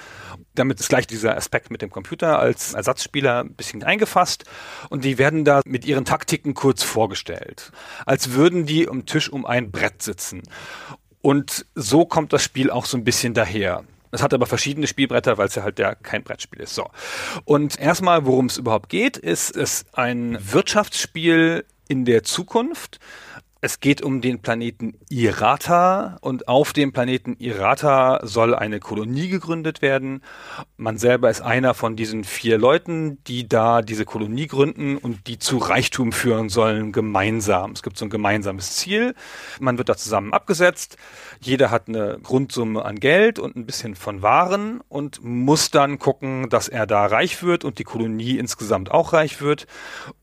Damit 0.53 0.81
ist 0.81 0.89
gleich 0.89 1.07
dieser 1.07 1.37
Aspekt 1.37 1.71
mit 1.71 1.81
dem 1.81 1.91
Computer 1.91 2.39
als 2.39 2.73
Ersatzspieler 2.73 3.45
ein 3.45 3.53
bisschen 3.53 3.83
eingefasst 3.83 4.43
und 4.89 5.05
die 5.05 5.17
werden 5.17 5.45
da 5.45 5.61
mit 5.63 5.85
ihren 5.85 6.03
Taktiken 6.03 6.53
kurz 6.55 6.83
vorgestellt. 6.83 7.71
Als 8.05 8.33
würden 8.33 8.65
die 8.65 8.89
am 8.89 9.05
Tisch 9.05 9.31
um 9.31 9.45
ein 9.45 9.71
Brett 9.71 10.03
sitzen. 10.03 10.43
Und 11.21 11.65
so 11.73 12.03
kommt 12.05 12.33
das 12.33 12.43
Spiel 12.43 12.69
auch 12.69 12.83
so 12.83 12.97
ein 12.97 13.05
bisschen 13.05 13.33
daher. 13.33 13.85
Es 14.13 14.21
hat 14.21 14.33
aber 14.33 14.45
verschiedene 14.45 14.85
Spielbretter, 14.85 15.39
weil 15.39 15.47
es 15.47 15.55
ja 15.55 15.63
halt 15.63 15.79
ja 15.79 15.95
kein 15.95 16.23
Brettspiel 16.23 16.61
ist. 16.61 16.75
So. 16.75 16.87
Und 17.45 17.79
erstmal, 17.79 18.27
worum 18.27 18.45
es 18.45 18.57
überhaupt 18.57 18.89
geht, 18.89 19.17
ist 19.17 19.57
es 19.57 19.85
ein 19.93 20.37
Wirtschaftsspiel 20.39 21.65
in 21.87 22.05
der 22.05 22.23
Zukunft. 22.23 22.99
Es 23.65 23.79
geht 23.79 24.01
um 24.01 24.19
den 24.19 24.41
Planeten 24.41 24.99
Irata 25.09 26.17
und 26.19 26.49
auf 26.49 26.73
dem 26.73 26.91
Planeten 26.91 27.37
Irata 27.39 28.19
soll 28.23 28.53
eine 28.53 28.81
Kolonie 28.81 29.29
gegründet 29.29 29.81
werden. 29.81 30.21
Man 30.75 30.97
selber 30.97 31.29
ist 31.29 31.39
einer 31.39 31.73
von 31.73 31.95
diesen 31.95 32.25
vier 32.25 32.57
Leuten, 32.57 33.23
die 33.23 33.47
da 33.47 33.81
diese 33.81 34.03
Kolonie 34.03 34.47
gründen 34.47 34.97
und 34.97 35.27
die 35.27 35.39
zu 35.39 35.59
Reichtum 35.59 36.11
führen 36.11 36.49
sollen 36.49 36.91
gemeinsam. 36.91 37.71
Es 37.71 37.83
gibt 37.83 37.97
so 37.97 38.03
ein 38.03 38.09
gemeinsames 38.09 38.75
Ziel. 38.75 39.15
Man 39.61 39.77
wird 39.77 39.87
da 39.87 39.95
zusammen 39.95 40.33
abgesetzt. 40.33 40.97
Jeder 41.39 41.71
hat 41.71 41.87
eine 41.87 42.19
Grundsumme 42.21 42.83
an 42.83 42.99
Geld 42.99 43.39
und 43.39 43.55
ein 43.55 43.65
bisschen 43.65 43.95
von 43.95 44.21
Waren 44.21 44.81
und 44.89 45.23
muss 45.23 45.71
dann 45.71 45.99
gucken, 45.99 46.49
dass 46.49 46.67
er 46.67 46.85
da 46.85 47.05
reich 47.05 47.41
wird 47.43 47.63
und 47.63 47.79
die 47.79 47.85
Kolonie 47.85 48.37
insgesamt 48.39 48.91
auch 48.91 49.13
reich 49.13 49.39
wird. 49.39 49.67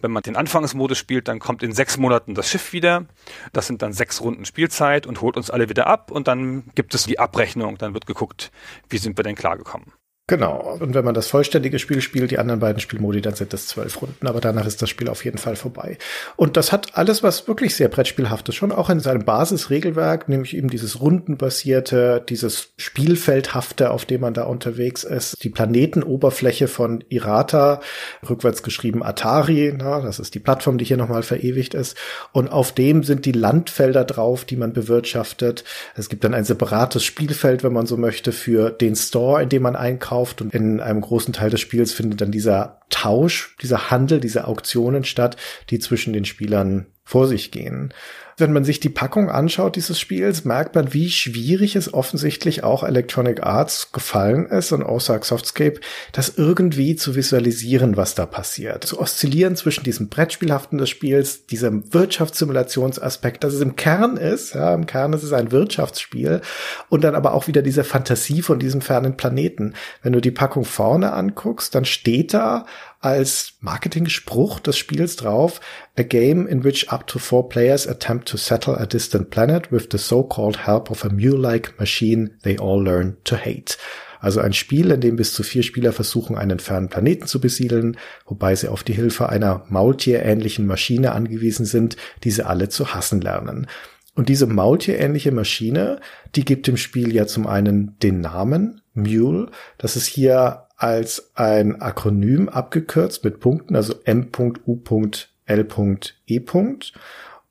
Wenn 0.03 0.11
man 0.11 0.25
den 0.25 0.37
Anfangsmodus 0.37 0.99
spielt, 0.99 1.27
dann 1.27 1.39
kommt 1.39 1.63
in 1.63 1.73
sechs 1.73 1.97
Monaten 1.97 2.35
das 2.35 2.51
Schiff 2.51 2.75
wieder. 2.75 3.07
Das 3.53 3.67
sind 3.67 3.83
dann 3.83 3.93
sechs 3.93 4.21
Runden 4.21 4.45
Spielzeit 4.45 5.07
und 5.07 5.21
holt 5.21 5.37
uns 5.37 5.51
alle 5.51 5.69
wieder 5.69 5.87
ab 5.87 6.11
und 6.11 6.29
dann 6.29 6.65
gibt 6.75 6.95
es 6.95 7.05
die 7.05 7.19
Abrechnung. 7.19 7.79
Dann 7.79 7.95
wird 7.95 8.07
geguckt, 8.07 8.51
wie 8.89 8.99
sind 8.99 9.19
wir 9.19 9.25
denn 9.25 9.37
klargekommen. 9.37 9.93
Genau. 10.31 10.79
Und 10.79 10.95
wenn 10.95 11.05
man 11.05 11.15
das 11.15 11.27
vollständige 11.27 11.81
Spiel 11.81 12.01
spielt, 12.01 12.31
die 12.31 12.39
anderen 12.39 12.61
beiden 12.61 12.79
Spielmodi, 12.79 13.21
dann 13.21 13.35
sind 13.35 13.53
es 13.53 13.67
zwölf 13.67 14.01
Runden. 14.01 14.29
Aber 14.29 14.41
danach 14.41 14.65
ist 14.65 14.81
das 14.81 14.89
Spiel 14.89 15.09
auf 15.09 15.25
jeden 15.25 15.39
Fall 15.39 15.57
vorbei. 15.57 15.99
Und 16.37 16.57
das 16.57 16.71
hat 16.71 16.97
alles, 16.97 17.25
was 17.25 17.49
wirklich 17.49 17.75
sehr 17.75 17.89
Brettspielhaftes 17.89 18.55
schon 18.55 18.71
auch 18.71 18.91
in 18.91 19.01
seinem 19.01 19.25
Basisregelwerk, 19.25 20.29
nämlich 20.29 20.57
eben 20.57 20.71
dieses 20.71 21.01
rundenbasierte, 21.01 22.25
dieses 22.29 22.69
Spielfeldhafte, 22.77 23.91
auf 23.91 24.05
dem 24.05 24.21
man 24.21 24.33
da 24.33 24.45
unterwegs 24.45 25.03
ist. 25.03 25.43
Die 25.43 25.49
Planetenoberfläche 25.49 26.69
von 26.69 27.03
Irata, 27.09 27.81
rückwärts 28.29 28.63
geschrieben 28.63 29.03
Atari, 29.03 29.75
na, 29.77 30.01
das 30.01 30.21
ist 30.21 30.37
die 30.37 30.39
Plattform, 30.39 30.79
die 30.79 30.85
hier 30.85 30.97
nochmal 30.97 31.25
verewigt 31.25 31.75
ist. 31.75 31.97
Und 32.31 32.53
auf 32.53 32.71
dem 32.71 33.03
sind 33.03 33.27
die 33.27 33.33
Landfelder 33.33 34.05
drauf, 34.05 34.45
die 34.45 34.57
man 34.57 34.75
bewirtschaftet. 34.75 35.65
Es 35.97 36.09
gibt 36.09 36.23
dann 36.23 36.35
ein 36.35 36.45
separates 36.45 37.03
Spielfeld, 37.03 37.65
wenn 37.65 37.73
man 37.73 37.87
so 37.87 37.97
möchte, 37.97 38.31
für 38.31 38.71
den 38.71 38.95
Store, 38.95 39.43
in 39.43 39.49
dem 39.49 39.63
man 39.63 39.75
einkauft 39.75 40.20
gekauft 40.21 40.41
und 40.43 40.55
in 40.55 40.81
einem 40.81 41.01
großen 41.01 41.33
Teil 41.33 41.51
des 41.51 41.61
Spiels 41.61 41.93
findet 41.93 42.21
dann 42.21 42.31
dieser 42.31 42.81
Tausch, 42.91 43.57
dieser 43.63 43.91
Handel, 43.91 44.21
diese 44.21 44.47
Auktionen 44.47 45.05
statt, 45.05 45.37
die 45.71 45.79
zwischen 45.79 46.13
den 46.13 46.25
Spielern 46.25 46.87
vor 47.05 47.27
sich 47.27 47.51
gehen 47.51 47.93
wenn 48.41 48.53
man 48.53 48.65
sich 48.65 48.81
die 48.81 48.89
Packung 48.89 49.31
anschaut 49.31 49.77
dieses 49.77 50.01
Spiels, 50.01 50.45
merkt 50.45 50.75
man, 50.75 50.93
wie 50.93 51.11
schwierig 51.11 51.77
es 51.77 51.93
offensichtlich 51.93 52.65
auch 52.65 52.83
Electronic 52.83 53.43
Arts 53.43 53.93
gefallen 53.93 54.47
ist 54.47 54.73
und 54.73 54.83
Ozark 54.83 55.25
Softscape, 55.25 55.81
das 56.13 56.35
irgendwie 56.37 56.97
zu 56.97 57.15
visualisieren, 57.15 57.97
was 57.97 58.15
da 58.15 58.27
passiert. 58.27 58.85
Zu 58.85 59.01
oszillieren 59.01 59.57
zwischen 59.57 59.85
diesem 59.85 60.09
Brettspielhaften 60.09 60.79
des 60.79 60.89
Spiels, 60.89 61.47
diesem 61.47 61.93
Wirtschaftssimulationsaspekt, 61.93 63.45
dass 63.45 63.55
es 63.55 63.61
im 63.61 63.77
Kern 63.77 64.17
ist, 64.17 64.55
ja, 64.55 64.75
im 64.75 64.87
Kern 64.87 65.13
ist 65.13 65.23
es 65.23 65.33
ein 65.33 65.53
Wirtschaftsspiel 65.53 66.41
und 66.89 67.05
dann 67.05 67.15
aber 67.15 67.35
auch 67.35 67.47
wieder 67.47 67.63
diese 67.63 67.85
Fantasie 67.85 68.43
von 68.43 68.59
diesem 68.59 68.81
fernen 68.81 69.17
Planeten. 69.17 69.75
Wenn 70.03 70.13
du 70.13 70.21
die 70.21 70.31
Packung 70.31 70.65
vorne 70.65 71.13
anguckst, 71.13 71.75
dann 71.75 71.85
steht 71.85 72.35
da 72.35 72.67
als 73.01 73.55
Marketing-Spruch 73.61 74.61
des 74.61 74.77
Spiels 74.77 75.17
drauf, 75.17 75.61
a 75.99 76.03
game 76.03 76.47
in 76.47 76.63
which 76.65 76.93
up 76.93 77.07
to 77.07 77.19
four 77.19 77.49
players 77.49 77.89
attempt 77.89 78.29
to 78.29 78.37
settle 78.37 78.77
a 78.77 78.87
distant 78.87 79.31
planet 79.31 79.73
with 79.73 79.89
the 79.91 79.99
so-called 79.99 80.67
help 80.67 80.91
of 80.91 81.05
a 81.05 81.09
mule-like 81.09 81.79
machine 81.79 82.31
they 82.43 82.59
all 82.59 82.83
learn 82.83 83.17
to 83.25 83.37
hate. 83.37 83.79
Also 84.21 84.41
ein 84.41 84.53
Spiel, 84.53 84.91
in 84.91 85.01
dem 85.01 85.17
bis 85.17 85.33
zu 85.33 85.43
vier 85.43 85.63
Spieler 85.63 85.93
versuchen, 85.93 86.37
einen 86.37 86.59
fernen 86.59 86.91
Planeten 86.91 87.27
zu 87.27 87.41
besiedeln, 87.41 87.97
wobei 88.27 88.55
sie 88.55 88.69
auf 88.69 88.85
die 88.85 88.93
Hilfe 88.93 89.31
einer 89.31 89.65
Maultierähnlichen 89.71 90.67
Maschine 90.67 91.13
angewiesen 91.13 91.65
sind, 91.65 91.97
die 92.23 92.31
sie 92.31 92.45
alle 92.45 92.69
zu 92.69 92.95
hassen 92.95 93.23
lernen. 93.23 93.67
Und 94.15 94.29
diese 94.29 94.47
Maultierähnliche 94.47 95.33
Maschine, 95.33 96.01
die 96.35 96.45
gibt 96.45 96.67
dem 96.67 96.77
Spiel 96.77 97.15
ja 97.15 97.27
zum 97.27 97.47
einen 97.47 97.99
den 98.01 98.21
Namen 98.21 98.83
Mule. 98.93 99.51
Das 99.79 99.97
ist 99.97 100.07
hier 100.07 100.67
als 100.81 101.33
ein 101.35 101.81
Akronym 101.83 102.49
abgekürzt 102.49 103.23
mit 103.23 103.39
Punkten, 103.39 103.77
also 103.77 103.95
M.U.L.E. 104.05 105.61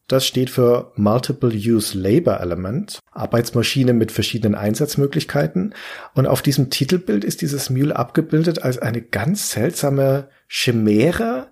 Das 0.07 0.25
steht 0.25 0.50
für 0.50 0.91
Multiple 0.95 1.51
Use 1.51 1.95
Labor 1.95 2.41
Element, 2.41 2.98
Arbeitsmaschine 3.12 3.93
mit 3.93 4.12
verschiedenen 4.12 4.55
Einsatzmöglichkeiten. 4.55 5.75
Und 6.15 6.25
auf 6.25 6.41
diesem 6.41 6.71
Titelbild 6.71 7.24
ist 7.24 7.41
dieses 7.41 7.69
Mule 7.69 7.95
abgebildet 7.95 8.63
als 8.63 8.79
eine 8.79 9.03
ganz 9.03 9.51
seltsame 9.51 10.29
Chimäre, 10.48 11.48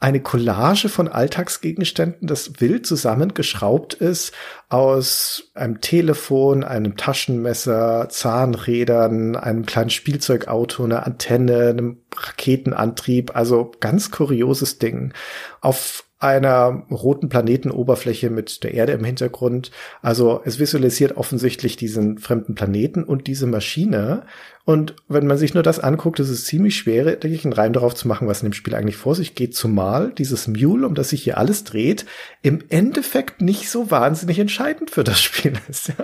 eine 0.00 0.20
Collage 0.20 0.88
von 0.88 1.08
Alltagsgegenständen, 1.08 2.26
das 2.26 2.58
wild 2.60 2.86
zusammengeschraubt 2.86 3.92
ist 3.92 4.32
aus 4.70 5.50
einem 5.54 5.82
Telefon, 5.82 6.64
einem 6.64 6.96
Taschenmesser, 6.96 8.08
Zahnrädern, 8.08 9.36
einem 9.36 9.66
kleinen 9.66 9.90
Spielzeugauto, 9.90 10.84
einer 10.84 11.06
Antenne, 11.06 11.68
einem 11.68 11.98
Raketenantrieb, 12.16 13.36
also 13.36 13.72
ganz 13.80 14.10
kurioses 14.10 14.78
Ding. 14.78 15.12
Auf 15.60 16.04
einer 16.20 16.84
roten 16.90 17.30
Planetenoberfläche 17.30 18.28
mit 18.28 18.62
der 18.62 18.74
Erde 18.74 18.92
im 18.92 19.04
Hintergrund. 19.04 19.70
Also 20.02 20.42
es 20.44 20.58
visualisiert 20.58 21.16
offensichtlich 21.16 21.76
diesen 21.76 22.18
fremden 22.18 22.54
Planeten 22.54 23.04
und 23.04 23.26
diese 23.26 23.46
Maschine. 23.46 24.26
Und 24.66 24.94
wenn 25.08 25.26
man 25.26 25.38
sich 25.38 25.54
nur 25.54 25.62
das 25.62 25.80
anguckt, 25.80 26.20
ist 26.20 26.28
es 26.28 26.44
ziemlich 26.44 26.76
schwer, 26.76 27.04
denke 27.16 27.34
ich, 27.34 27.44
einen 27.44 27.54
Reim 27.54 27.72
darauf 27.72 27.94
zu 27.94 28.06
machen, 28.06 28.28
was 28.28 28.42
in 28.42 28.50
dem 28.50 28.52
Spiel 28.52 28.74
eigentlich 28.74 28.98
vor 28.98 29.14
sich 29.14 29.34
geht. 29.34 29.56
Zumal 29.56 30.12
dieses 30.12 30.46
Mule, 30.46 30.86
um 30.86 30.94
das 30.94 31.08
sich 31.08 31.22
hier 31.22 31.38
alles 31.38 31.64
dreht, 31.64 32.04
im 32.42 32.62
Endeffekt 32.68 33.40
nicht 33.40 33.70
so 33.70 33.90
wahnsinnig 33.90 34.38
entscheidend 34.38 34.90
für 34.90 35.04
das 35.04 35.22
Spiel 35.22 35.54
ist. 35.68 35.94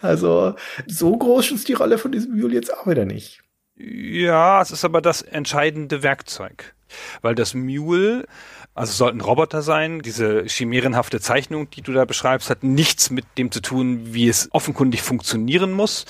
Also 0.00 0.54
so 0.86 1.16
groß 1.16 1.50
ist 1.50 1.68
die 1.68 1.72
Rolle 1.72 1.98
von 1.98 2.12
diesem 2.12 2.38
Mule 2.38 2.54
jetzt 2.54 2.72
auch 2.72 2.86
wieder 2.86 3.04
nicht. 3.04 3.40
Ja, 3.74 4.62
es 4.62 4.70
ist 4.70 4.84
aber 4.84 5.02
das 5.02 5.22
entscheidende 5.22 6.04
Werkzeug. 6.04 6.74
Weil 7.20 7.34
das 7.34 7.54
Mule 7.54 8.26
also 8.76 8.92
sollten 8.92 9.22
Roboter 9.22 9.62
sein. 9.62 10.00
Diese 10.02 10.44
chimärenhafte 10.44 11.18
Zeichnung, 11.18 11.70
die 11.70 11.80
du 11.80 11.92
da 11.92 12.04
beschreibst, 12.04 12.50
hat 12.50 12.62
nichts 12.62 13.08
mit 13.10 13.24
dem 13.38 13.50
zu 13.50 13.60
tun, 13.60 14.12
wie 14.12 14.28
es 14.28 14.48
offenkundig 14.52 15.00
funktionieren 15.00 15.72
muss. 15.72 16.04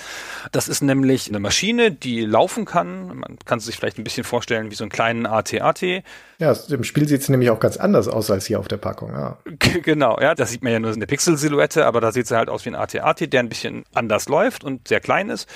Das 0.50 0.66
ist 0.66 0.82
nämlich 0.82 1.28
eine 1.28 1.38
Maschine, 1.38 1.92
die 1.92 2.22
laufen 2.22 2.64
kann. 2.64 3.18
Man 3.18 3.38
kann 3.44 3.60
sich 3.60 3.76
vielleicht 3.76 3.98
ein 3.98 4.04
bisschen 4.04 4.24
vorstellen 4.24 4.70
wie 4.72 4.74
so 4.74 4.82
einen 4.82 4.90
kleinen 4.90 5.26
AT-AT. 5.26 6.02
Ja, 6.38 6.54
im 6.68 6.84
Spiel 6.84 7.08
sieht 7.08 7.22
es 7.22 7.28
nämlich 7.30 7.48
auch 7.48 7.60
ganz 7.60 7.78
anders 7.78 8.08
aus 8.08 8.30
als 8.30 8.44
hier 8.44 8.60
auf 8.60 8.68
der 8.68 8.76
Packung. 8.76 9.12
Ja. 9.12 9.38
Genau, 9.82 10.18
ja, 10.20 10.34
das 10.34 10.50
sieht 10.50 10.62
man 10.62 10.72
ja 10.72 10.78
nur 10.78 10.92
in 10.92 11.00
der 11.00 11.06
Pixel-Silhouette, 11.06 11.86
aber 11.86 12.00
da 12.00 12.12
sieht 12.12 12.26
sie 12.26 12.36
halt 12.36 12.50
aus 12.50 12.64
wie 12.66 12.70
ein 12.70 12.74
AT-AT, 12.74 13.32
der 13.32 13.40
ein 13.40 13.48
bisschen 13.48 13.84
anders 13.94 14.28
läuft 14.28 14.62
und 14.62 14.86
sehr 14.86 15.00
klein 15.00 15.30
ist. 15.30 15.48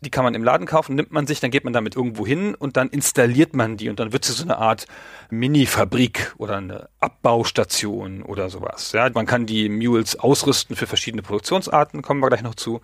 Die 0.00 0.10
kann 0.10 0.22
man 0.22 0.34
im 0.34 0.44
Laden 0.44 0.66
kaufen, 0.66 0.94
nimmt 0.94 1.10
man 1.10 1.26
sich, 1.26 1.40
dann 1.40 1.50
geht 1.50 1.64
man 1.64 1.72
damit 1.72 1.96
irgendwo 1.96 2.24
hin 2.24 2.54
und 2.54 2.76
dann 2.76 2.88
installiert 2.90 3.54
man 3.54 3.76
die 3.76 3.88
und 3.88 3.98
dann 3.98 4.12
wird 4.12 4.24
sie 4.24 4.32
so 4.32 4.44
eine 4.44 4.58
Art 4.58 4.86
Mini-Fabrik 5.30 6.34
oder 6.38 6.58
eine 6.58 6.88
Abbaustation 7.00 8.22
oder 8.22 8.50
sowas. 8.50 8.92
Ja, 8.92 9.10
man 9.12 9.26
kann 9.26 9.46
die 9.46 9.68
Mules 9.68 10.16
ausrüsten 10.16 10.76
für 10.76 10.86
verschiedene 10.86 11.22
Produktionsarten, 11.22 12.02
kommen 12.02 12.20
wir 12.20 12.28
gleich 12.28 12.42
noch 12.42 12.54
zu. 12.54 12.80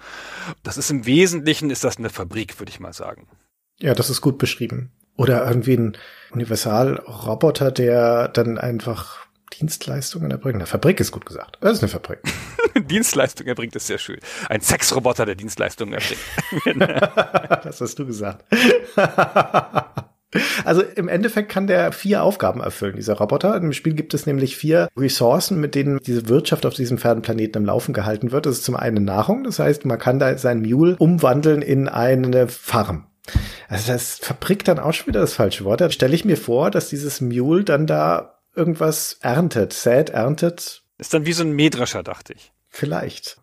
Das 0.64 0.76
ist 0.76 0.90
im 0.90 1.06
Wesentlichen 1.06 1.70
ist 1.70 1.84
das 1.84 1.98
eine 1.98 2.10
Fabrik, 2.10 2.58
würde 2.58 2.70
ich 2.70 2.80
mal 2.80 2.92
sagen. 2.92 3.28
Ja, 3.78 3.94
das 3.94 4.10
ist 4.10 4.20
gut 4.20 4.38
beschrieben. 4.38 4.90
Oder 5.16 5.46
irgendwie 5.46 5.74
ein 5.74 5.96
Universalroboter, 6.32 7.70
der 7.70 8.28
dann 8.28 8.58
einfach 8.58 9.26
Dienstleistungen 9.58 10.30
erbringt. 10.30 10.56
Eine 10.56 10.66
Fabrik 10.66 11.00
ist 11.00 11.12
gut 11.12 11.26
gesagt. 11.26 11.58
Das 11.60 11.74
ist 11.74 11.82
eine 11.82 11.88
Fabrik. 11.88 12.20
Dienstleistung 12.88 13.46
erbringt 13.46 13.74
ist 13.76 13.86
sehr 13.86 13.98
schön. 13.98 14.18
Ein 14.48 14.60
Sexroboter, 14.60 15.24
der 15.24 15.34
Dienstleistungen 15.34 15.94
erbringt. 15.94 16.82
das 17.64 17.80
hast 17.80 17.98
du 17.98 18.06
gesagt. 18.06 18.44
Also 20.64 20.82
im 20.82 21.08
Endeffekt 21.08 21.50
kann 21.50 21.66
der 21.66 21.92
vier 21.92 22.22
Aufgaben 22.22 22.60
erfüllen, 22.60 22.96
dieser 22.96 23.14
Roboter. 23.14 23.56
Im 23.56 23.72
Spiel 23.72 23.94
gibt 23.94 24.12
es 24.12 24.26
nämlich 24.26 24.56
vier 24.56 24.88
Ressourcen, 24.96 25.60
mit 25.60 25.74
denen 25.74 25.98
diese 26.04 26.28
Wirtschaft 26.28 26.66
auf 26.66 26.74
diesem 26.74 26.98
Pferdenplaneten 26.98 27.62
am 27.62 27.66
Laufen 27.66 27.94
gehalten 27.94 28.32
wird. 28.32 28.44
Das 28.44 28.56
ist 28.56 28.64
zum 28.64 28.76
einen 28.76 29.04
Nahrung, 29.04 29.44
das 29.44 29.60
heißt, 29.60 29.86
man 29.86 29.98
kann 29.98 30.18
da 30.18 30.36
sein 30.36 30.60
Mule 30.60 30.96
umwandeln 30.98 31.62
in 31.62 31.88
eine 31.88 32.48
Farm. 32.48 33.06
Also 33.68 33.92
das 33.92 34.18
Fabrik 34.18 34.64
dann 34.64 34.78
auch 34.78 34.92
schon 34.92 35.08
wieder 35.08 35.20
das 35.20 35.34
falsche 35.34 35.64
Wort. 35.64 35.80
Da 35.80 35.90
stelle 35.90 36.14
ich 36.14 36.24
mir 36.24 36.36
vor, 36.36 36.70
dass 36.70 36.88
dieses 36.88 37.20
Mule 37.20 37.64
dann 37.64 37.86
da 37.86 38.40
irgendwas 38.54 39.18
erntet, 39.20 39.72
sät, 39.72 40.10
erntet. 40.10 40.82
Ist 40.98 41.12
dann 41.12 41.26
wie 41.26 41.32
so 41.32 41.42
ein 41.42 41.52
Mähdrescher, 41.52 42.02
dachte 42.02 42.32
ich. 42.32 42.52
Vielleicht. 42.68 43.38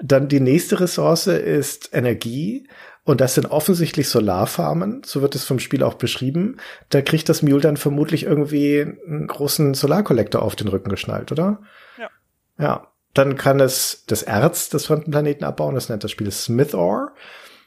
Dann 0.00 0.28
die 0.28 0.40
nächste 0.40 0.80
Ressource 0.80 1.26
ist 1.26 1.90
Energie. 1.92 2.68
Und 3.06 3.20
das 3.20 3.34
sind 3.34 3.46
offensichtlich 3.46 4.08
Solarfarmen, 4.08 5.02
so 5.04 5.22
wird 5.22 5.36
es 5.36 5.44
vom 5.44 5.60
Spiel 5.60 5.84
auch 5.84 5.94
beschrieben. 5.94 6.56
Da 6.88 7.02
kriegt 7.02 7.28
das 7.28 7.40
Mule 7.40 7.60
dann 7.60 7.76
vermutlich 7.76 8.24
irgendwie 8.24 8.80
einen 8.80 9.28
großen 9.28 9.74
Solarkollektor 9.74 10.42
auf 10.42 10.56
den 10.56 10.66
Rücken 10.66 10.88
geschnallt, 10.88 11.30
oder? 11.30 11.60
Ja. 11.98 12.10
Ja. 12.58 12.86
Dann 13.14 13.36
kann 13.36 13.60
es 13.60 14.04
das 14.08 14.24
Erz 14.24 14.70
des 14.70 14.86
fremden 14.86 15.12
Planeten 15.12 15.44
abbauen, 15.44 15.76
das 15.76 15.88
nennt 15.88 16.02
das 16.02 16.10
Spiel 16.10 16.30
Smith 16.32 16.74
Ore. 16.74 17.12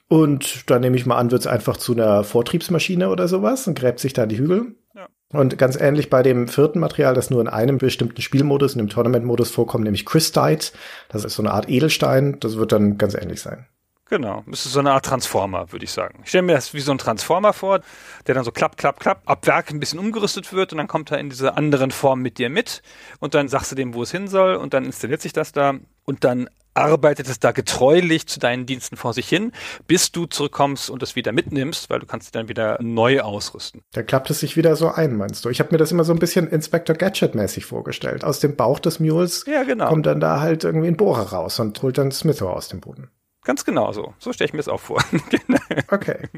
Und 0.09 0.69
dann 0.71 0.81
nehme 0.81 0.97
ich 0.97 1.05
mal 1.05 1.17
an, 1.17 1.29
wird 1.29 1.41
es 1.41 1.47
einfach 1.47 1.77
zu 1.77 1.93
einer 1.93 2.23
Vortriebsmaschine 2.23 3.09
oder 3.09 3.27
sowas 3.27 3.67
und 3.67 3.77
gräbt 3.77 3.99
sich 3.99 4.11
da 4.13 4.25
die 4.25 4.39
Hügel. 4.39 4.75
Ja. 4.95 5.07
Und 5.31 5.59
ganz 5.59 5.79
ähnlich 5.79 6.09
bei 6.09 6.23
dem 6.23 6.47
vierten 6.47 6.79
Material, 6.79 7.13
das 7.13 7.29
nur 7.29 7.41
in 7.41 7.47
einem 7.47 7.77
bestimmten 7.77 8.19
Spielmodus, 8.19 8.73
in 8.73 8.79
dem 8.79 8.89
Tournament-Modus 8.89 9.51
vorkommt, 9.51 9.83
nämlich 9.83 10.07
Crystite. 10.07 10.71
Das 11.09 11.23
ist 11.23 11.35
so 11.35 11.43
eine 11.43 11.51
Art 11.51 11.69
Edelstein. 11.69 12.39
Das 12.39 12.57
wird 12.57 12.71
dann 12.71 12.97
ganz 12.97 13.13
ähnlich 13.13 13.39
sein. 13.39 13.67
Genau, 14.09 14.43
das 14.47 14.65
ist 14.65 14.73
so 14.73 14.79
eine 14.79 14.91
Art 14.91 15.05
Transformer, 15.05 15.71
würde 15.71 15.85
ich 15.85 15.91
sagen. 15.91 16.21
Ich 16.23 16.29
stelle 16.29 16.41
mir 16.41 16.53
das 16.53 16.73
wie 16.73 16.79
so 16.79 16.91
ein 16.91 16.97
Transformer 16.97 17.53
vor, 17.53 17.81
der 18.25 18.33
dann 18.33 18.43
so 18.43 18.51
klapp, 18.51 18.75
klapp, 18.75 18.99
klapp, 18.99 19.21
ab 19.25 19.45
Werk 19.45 19.69
ein 19.69 19.79
bisschen 19.79 19.99
umgerüstet 19.99 20.51
wird 20.51 20.71
und 20.71 20.79
dann 20.79 20.87
kommt 20.87 21.11
er 21.11 21.19
in 21.19 21.29
diese 21.29 21.55
anderen 21.55 21.91
Form 21.91 22.21
mit 22.21 22.39
dir 22.39 22.49
mit 22.49 22.81
und 23.19 23.35
dann 23.35 23.47
sagst 23.47 23.71
du 23.71 23.75
dem, 23.75 23.93
wo 23.93 24.01
es 24.01 24.11
hin 24.11 24.27
soll 24.27 24.55
und 24.55 24.73
dann 24.73 24.85
installiert 24.85 25.21
sich 25.21 25.31
das 25.31 25.51
da 25.51 25.75
und 26.05 26.23
dann 26.23 26.49
arbeitet 26.73 27.27
es 27.27 27.39
da 27.39 27.51
getreulich 27.51 28.25
zu 28.25 28.39
deinen 28.39 28.65
Diensten 28.65 28.95
vor 28.95 29.13
sich 29.13 29.27
hin, 29.27 29.51
bis 29.85 30.11
du 30.11 30.25
zurückkommst 30.25 30.89
und 30.89 31.03
es 31.03 31.15
wieder 31.15 31.31
mitnimmst, 31.31 31.89
weil 31.89 31.99
du 31.99 32.05
kannst 32.05 32.33
dann 32.35 32.47
wieder 32.47 32.77
neu 32.81 33.21
ausrüsten. 33.21 33.81
Da 33.91 34.01
klappt 34.01 34.29
es 34.29 34.39
sich 34.39 34.55
wieder 34.55 34.75
so 34.75 34.89
ein, 34.89 35.17
meinst 35.17 35.45
du? 35.45 35.49
Ich 35.49 35.59
habe 35.59 35.71
mir 35.71 35.77
das 35.77 35.91
immer 35.91 36.03
so 36.03 36.13
ein 36.13 36.19
bisschen 36.19 36.47
Inspector 36.47 36.95
Gadget-mäßig 36.95 37.65
vorgestellt. 37.65 38.23
Aus 38.23 38.39
dem 38.39 38.55
Bauch 38.55 38.79
des 38.79 38.99
Mules 38.99 39.45
ja, 39.45 39.63
genau. 39.63 39.89
kommt 39.89 40.05
dann 40.05 40.19
da 40.19 40.39
halt 40.39 40.63
irgendwie 40.63 40.87
ein 40.87 40.97
Bohrer 40.97 41.33
raus 41.33 41.59
und 41.59 41.81
holt 41.81 41.97
dann 41.97 42.11
Smitho 42.11 42.49
aus 42.49 42.69
dem 42.69 42.79
Boden. 42.79 43.09
Ganz 43.49 43.65
genau 43.65 43.91
so. 43.93 44.13
So 44.19 44.31
stelle 44.31 44.45
ich 44.45 44.53
mir 44.53 44.59
das 44.59 44.67
auch 44.67 44.79
vor. 44.79 45.03
Genau. 45.11 45.57
okay. 45.87 46.29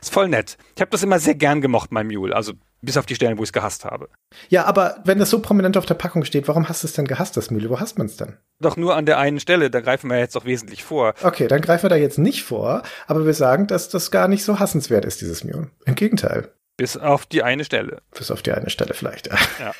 Ist 0.00 0.12
voll 0.12 0.26
nett. 0.26 0.56
Ich 0.74 0.80
habe 0.80 0.90
das 0.90 1.04
immer 1.04 1.20
sehr 1.20 1.36
gern 1.36 1.60
gemocht, 1.60 1.92
mein 1.92 2.08
Mule. 2.08 2.34
Also 2.34 2.54
bis 2.80 2.96
auf 2.96 3.06
die 3.06 3.14
Stellen, 3.14 3.38
wo 3.38 3.44
ich 3.44 3.50
es 3.50 3.52
gehasst 3.52 3.84
habe. 3.84 4.08
Ja, 4.48 4.64
aber 4.64 4.96
wenn 5.04 5.20
das 5.20 5.30
so 5.30 5.40
prominent 5.40 5.76
auf 5.76 5.86
der 5.86 5.94
Packung 5.94 6.24
steht, 6.24 6.48
warum 6.48 6.68
hast 6.68 6.82
du 6.82 6.88
es 6.88 6.94
denn 6.94 7.06
gehasst, 7.06 7.36
das 7.36 7.52
Mule? 7.52 7.70
Wo 7.70 7.78
hasst 7.78 7.96
man 7.96 8.08
es 8.08 8.16
denn? 8.16 8.38
Doch 8.58 8.76
nur 8.76 8.96
an 8.96 9.06
der 9.06 9.18
einen 9.18 9.38
Stelle, 9.38 9.70
da 9.70 9.80
greifen 9.80 10.10
wir 10.10 10.18
jetzt 10.18 10.34
doch 10.34 10.44
wesentlich 10.44 10.82
vor. 10.82 11.14
Okay, 11.22 11.46
dann 11.46 11.60
greifen 11.60 11.84
wir 11.84 11.90
da 11.90 11.96
jetzt 11.96 12.18
nicht 12.18 12.42
vor, 12.42 12.82
aber 13.06 13.24
wir 13.24 13.34
sagen, 13.34 13.68
dass 13.68 13.88
das 13.88 14.10
gar 14.10 14.26
nicht 14.26 14.42
so 14.42 14.58
hassenswert 14.58 15.04
ist, 15.04 15.20
dieses 15.20 15.44
Mule. 15.44 15.70
Im 15.84 15.94
Gegenteil. 15.94 16.50
Bis 16.76 16.96
auf 16.96 17.24
die 17.24 17.44
eine 17.44 17.64
Stelle. 17.64 18.02
Bis 18.18 18.32
auf 18.32 18.42
die 18.42 18.50
eine 18.50 18.68
Stelle 18.68 18.94
vielleicht, 18.94 19.28
ja. 19.28 19.36
ja. 19.60 19.72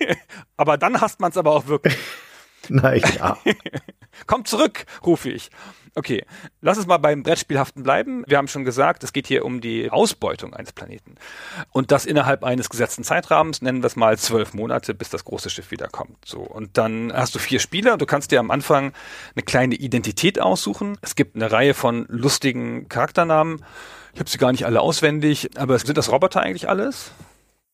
aber 0.56 0.78
dann 0.78 1.00
hasst 1.00 1.20
man 1.20 1.30
es 1.30 1.36
aber 1.36 1.52
auch 1.52 1.68
wirklich. 1.68 1.96
Nein, 2.68 3.02
ja. 3.16 3.38
Komm 4.26 4.44
zurück, 4.44 4.84
rufe 5.06 5.30
ich. 5.30 5.50
Okay, 5.94 6.24
lass 6.60 6.78
uns 6.78 6.86
mal 6.86 6.98
beim 6.98 7.22
Brettspielhaften 7.22 7.82
bleiben. 7.82 8.24
Wir 8.26 8.38
haben 8.38 8.48
schon 8.48 8.64
gesagt, 8.64 9.04
es 9.04 9.12
geht 9.12 9.26
hier 9.26 9.44
um 9.44 9.60
die 9.60 9.90
Ausbeutung 9.90 10.54
eines 10.54 10.72
Planeten. 10.72 11.16
Und 11.70 11.90
das 11.90 12.06
innerhalb 12.06 12.44
eines 12.44 12.68
gesetzten 12.68 13.04
Zeitrahmens, 13.04 13.62
nennen 13.62 13.82
wir 13.82 13.86
es 13.86 13.96
mal 13.96 14.18
zwölf 14.18 14.54
Monate, 14.54 14.94
bis 14.94 15.10
das 15.10 15.24
große 15.24 15.50
Schiff 15.50 15.70
wiederkommt. 15.70 16.16
So. 16.24 16.40
Und 16.40 16.78
dann 16.78 17.12
hast 17.12 17.34
du 17.34 17.38
vier 17.38 17.60
Spieler. 17.60 17.96
Du 17.96 18.06
kannst 18.06 18.30
dir 18.30 18.40
am 18.40 18.50
Anfang 18.50 18.92
eine 19.34 19.42
kleine 19.42 19.74
Identität 19.74 20.40
aussuchen. 20.40 20.98
Es 21.02 21.14
gibt 21.14 21.36
eine 21.36 21.50
Reihe 21.50 21.74
von 21.74 22.06
lustigen 22.08 22.88
Charakternamen. 22.88 23.64
Ich 24.14 24.20
habe 24.20 24.30
sie 24.30 24.38
gar 24.38 24.52
nicht 24.52 24.66
alle 24.66 24.80
auswendig, 24.80 25.50
aber 25.56 25.78
sind 25.78 25.96
das 25.96 26.10
Roboter 26.10 26.40
eigentlich 26.40 26.68
alles? 26.68 27.12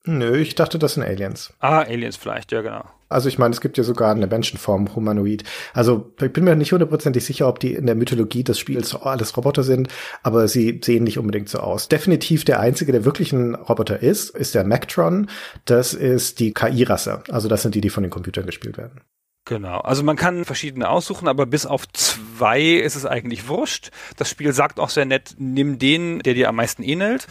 Nö, 0.07 0.37
ich 0.37 0.55
dachte, 0.55 0.79
das 0.79 0.95
sind 0.95 1.03
Aliens. 1.03 1.55
Ah, 1.61 1.81
Aliens 1.81 2.17
vielleicht, 2.17 2.53
ja 2.53 2.61
genau. 2.61 2.85
Also 3.09 3.29
ich 3.29 3.39
meine, 3.39 3.55
es 3.55 3.63
gibt 3.63 3.79
ja 3.79 3.85
sogar 3.85 4.11
eine 4.11 4.27
Menschenform, 4.27 4.95
Humanoid. 4.95 5.45
Also 5.73 6.13
ich 6.21 6.33
bin 6.33 6.45
mir 6.45 6.57
nicht 6.57 6.73
hundertprozentig 6.73 7.25
sicher, 7.25 7.49
ob 7.49 7.59
die 7.59 7.73
in 7.73 7.87
der 7.87 7.95
Mythologie 7.95 8.45
des 8.45 8.59
Spiels 8.59 8.95
alles 8.95 9.35
Roboter 9.37 9.63
sind, 9.63 9.89
aber 10.23 10.47
sie 10.47 10.81
sehen 10.85 11.05
nicht 11.05 11.19
unbedingt 11.19 11.49
so 11.49 11.59
aus. 11.59 11.89
Definitiv 11.89 12.45
der 12.45 12.61
einzige, 12.61 12.93
der 12.93 13.07
wirklich 13.07 13.33
ein 13.33 13.55
Roboter 13.55 14.03
ist, 14.03 14.31
ist 14.31 14.55
der 14.55 14.65
Mactron. 14.65 15.31
Das 15.65 15.95
ist 15.95 16.39
die 16.39 16.53
KI-Rasse. 16.53 17.23
Also 17.31 17.49
das 17.49 17.63
sind 17.63 17.75
die, 17.75 17.81
die 17.81 17.91
von 17.91 18.03
den 18.03 18.11
Computern 18.11 18.45
gespielt 18.45 18.77
werden. 18.77 19.01
Genau. 19.47 19.81
Also 19.81 20.03
man 20.03 20.17
kann 20.17 20.47
verschiedene 20.47 20.89
aussuchen, 20.89 21.29
aber 21.29 21.45
bis 21.45 21.67
auf 21.67 21.87
zwei 21.93 22.63
ist 22.63 22.95
es 22.95 23.05
eigentlich 23.05 23.47
wurscht. 23.47 23.91
Das 24.17 24.31
Spiel 24.31 24.55
sagt 24.55 24.81
auch 24.81 24.89
sehr 24.89 25.05
nett, 25.05 25.35
nimm 25.37 25.79
den, 25.79 26.21
der 26.21 26.33
dir 26.33 26.49
am 26.49 26.57
meisten 26.57 26.83
ähnelt. 26.83 27.27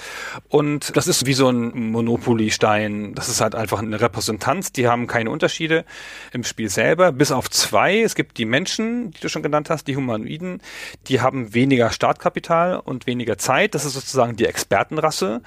Und 0.48 0.96
das 0.96 1.08
ist 1.08 1.26
wie 1.26 1.34
so 1.34 1.50
ein 1.50 1.90
Monopoly-Stein. 1.92 3.16
Das 3.16 3.30
ist 3.30 3.42
halt 3.42 3.56
einfach 3.56 3.80
eine 3.80 4.00
Repräsentanz. 4.00 4.72
Die 4.72 4.88
haben 4.88 5.08
keine 5.08 5.32
Unterschiede 5.32 5.86
im 6.32 6.44
Spiel 6.44 6.70
selber. 6.70 7.12
Bis 7.12 7.32
auf 7.32 7.50
zwei. 7.50 8.02
Es 8.02 8.14
gibt 8.14 8.38
die 8.38 8.46
Menschen, 8.46 9.10
die 9.10 9.20
du 9.20 9.28
schon 9.28 9.42
genannt 9.42 9.72
hast, 9.72 9.88
die 9.88 9.96
Humanoiden. 9.96 10.62
Die 11.08 11.20
haben 11.20 11.56
weniger 11.56 11.90
Startkapital 11.90 12.80
und 12.80 13.08
weniger 13.08 13.40
Zeit. 13.40 13.74
Das 13.74 13.86
ist 13.86 13.94
sozusagen 13.94 14.36
die 14.36 14.46
Expertenrasse. 14.46 15.42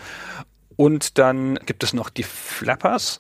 Und 0.77 1.19
dann 1.19 1.59
gibt 1.67 1.83
es 1.83 1.93
noch 1.93 2.11
die 2.11 2.23
Flappers. 2.23 3.19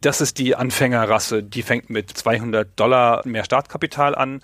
Das 0.00 0.20
ist 0.20 0.38
die 0.38 0.54
Anfängerrasse. 0.54 1.42
Die 1.42 1.62
fängt 1.62 1.90
mit 1.90 2.10
200 2.10 2.78
Dollar 2.78 3.26
mehr 3.26 3.44
Startkapital 3.44 4.14
an. 4.14 4.40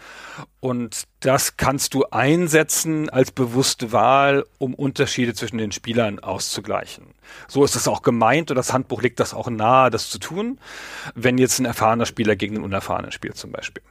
Und 0.61 1.05
das 1.21 1.57
kannst 1.57 1.95
du 1.95 2.05
einsetzen 2.11 3.11
als 3.11 3.31
bewusste 3.31 3.93
Wahl, 3.93 4.45
um 4.59 4.75
Unterschiede 4.75 5.35
zwischen 5.35 5.59
den 5.59 5.73
Spielern 5.73 6.19
auszugleichen. 6.19 7.07
So 7.49 7.65
ist 7.65 7.77
es 7.77 7.87
auch 7.87 8.03
gemeint 8.03 8.51
und 8.51 8.57
das 8.57 8.73
Handbuch 8.73 9.03
legt 9.03 9.21
das 9.21 9.35
auch 9.35 9.49
nahe, 9.49 9.91
das 9.91 10.11
zu 10.11 10.19
tun, 10.19 10.59
wenn 11.15 11.39
jetzt 11.39 11.59
ein 11.59 11.65
erfahrener 11.65 12.07
Spieler 12.07 12.37
gegen 12.37 12.57
einen 12.57 12.65
unerfahrenen 12.65 13.13
spielt 13.13 13.37
zum 13.37 13.53
Beispiel. 13.53 13.83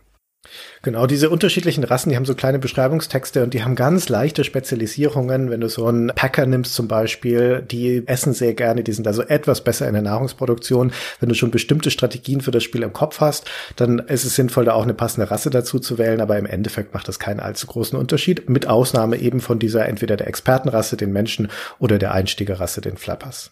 Genau, 0.82 1.06
diese 1.06 1.30
unterschiedlichen 1.30 1.84
Rassen, 1.84 2.10
die 2.10 2.16
haben 2.16 2.26
so 2.26 2.34
kleine 2.34 2.58
Beschreibungstexte 2.58 3.44
und 3.44 3.54
die 3.54 3.64
haben 3.64 3.76
ganz 3.76 4.10
leichte 4.10 4.44
Spezialisierungen. 4.44 5.52
Wenn 5.52 5.62
du 5.62 5.70
so 5.70 5.86
einen 5.86 6.08
Packer 6.08 6.48
nimmst 6.48 6.74
zum 6.74 6.88
Beispiel, 6.88 7.62
die 7.62 8.08
essen 8.08 8.34
sehr 8.34 8.56
gerne, 8.56 8.84
die 8.84 8.92
sind 8.92 9.06
also 9.06 9.22
etwas 9.22 9.64
besser 9.64 9.88
in 9.88 9.94
der 9.94 10.02
Nahrungsproduktion. 10.02 10.94
Wenn 11.20 11.30
du 11.30 11.36
schon 11.36 11.52
bestimmte 11.52 11.92
Strategien 11.92 12.42
für 12.42 12.50
das 12.50 12.64
Spiel 12.64 12.82
im 12.82 12.94
Kopf 12.94 13.20
hast, 13.20 13.50
dann 13.76 14.00
ist 14.00 14.26
es 14.26 14.36
sinnvoll, 14.36 14.66
da 14.66 14.74
auch 14.74 14.84
eine 14.84 14.96
passende 14.96 15.30
Rasse 15.30 15.52
dazu 15.52 15.78
zu 15.78 16.00
wählen, 16.00 16.22
aber 16.22 16.40
im 16.40 16.48
Endeffekt 16.48 16.96
macht 16.96 17.08
das 17.08 17.20
keinen 17.20 17.40
allzu 17.40 17.68
großen 17.68 17.98
Unterschied, 17.98 18.50
mit 18.50 18.68
Ausnahme 18.68 19.18
eben 19.18 19.42
von 19.42 19.60
dieser 19.60 19.86
entweder 19.86 20.18
der 20.18 20.28
Expertenrasse, 20.28 20.98
den 20.98 21.14
Menschen, 21.14 21.50
oder 21.78 22.00
der 22.00 22.14
Einstiegerrasse, 22.14 22.82
den 22.82 22.98
Flappers. 22.98 23.52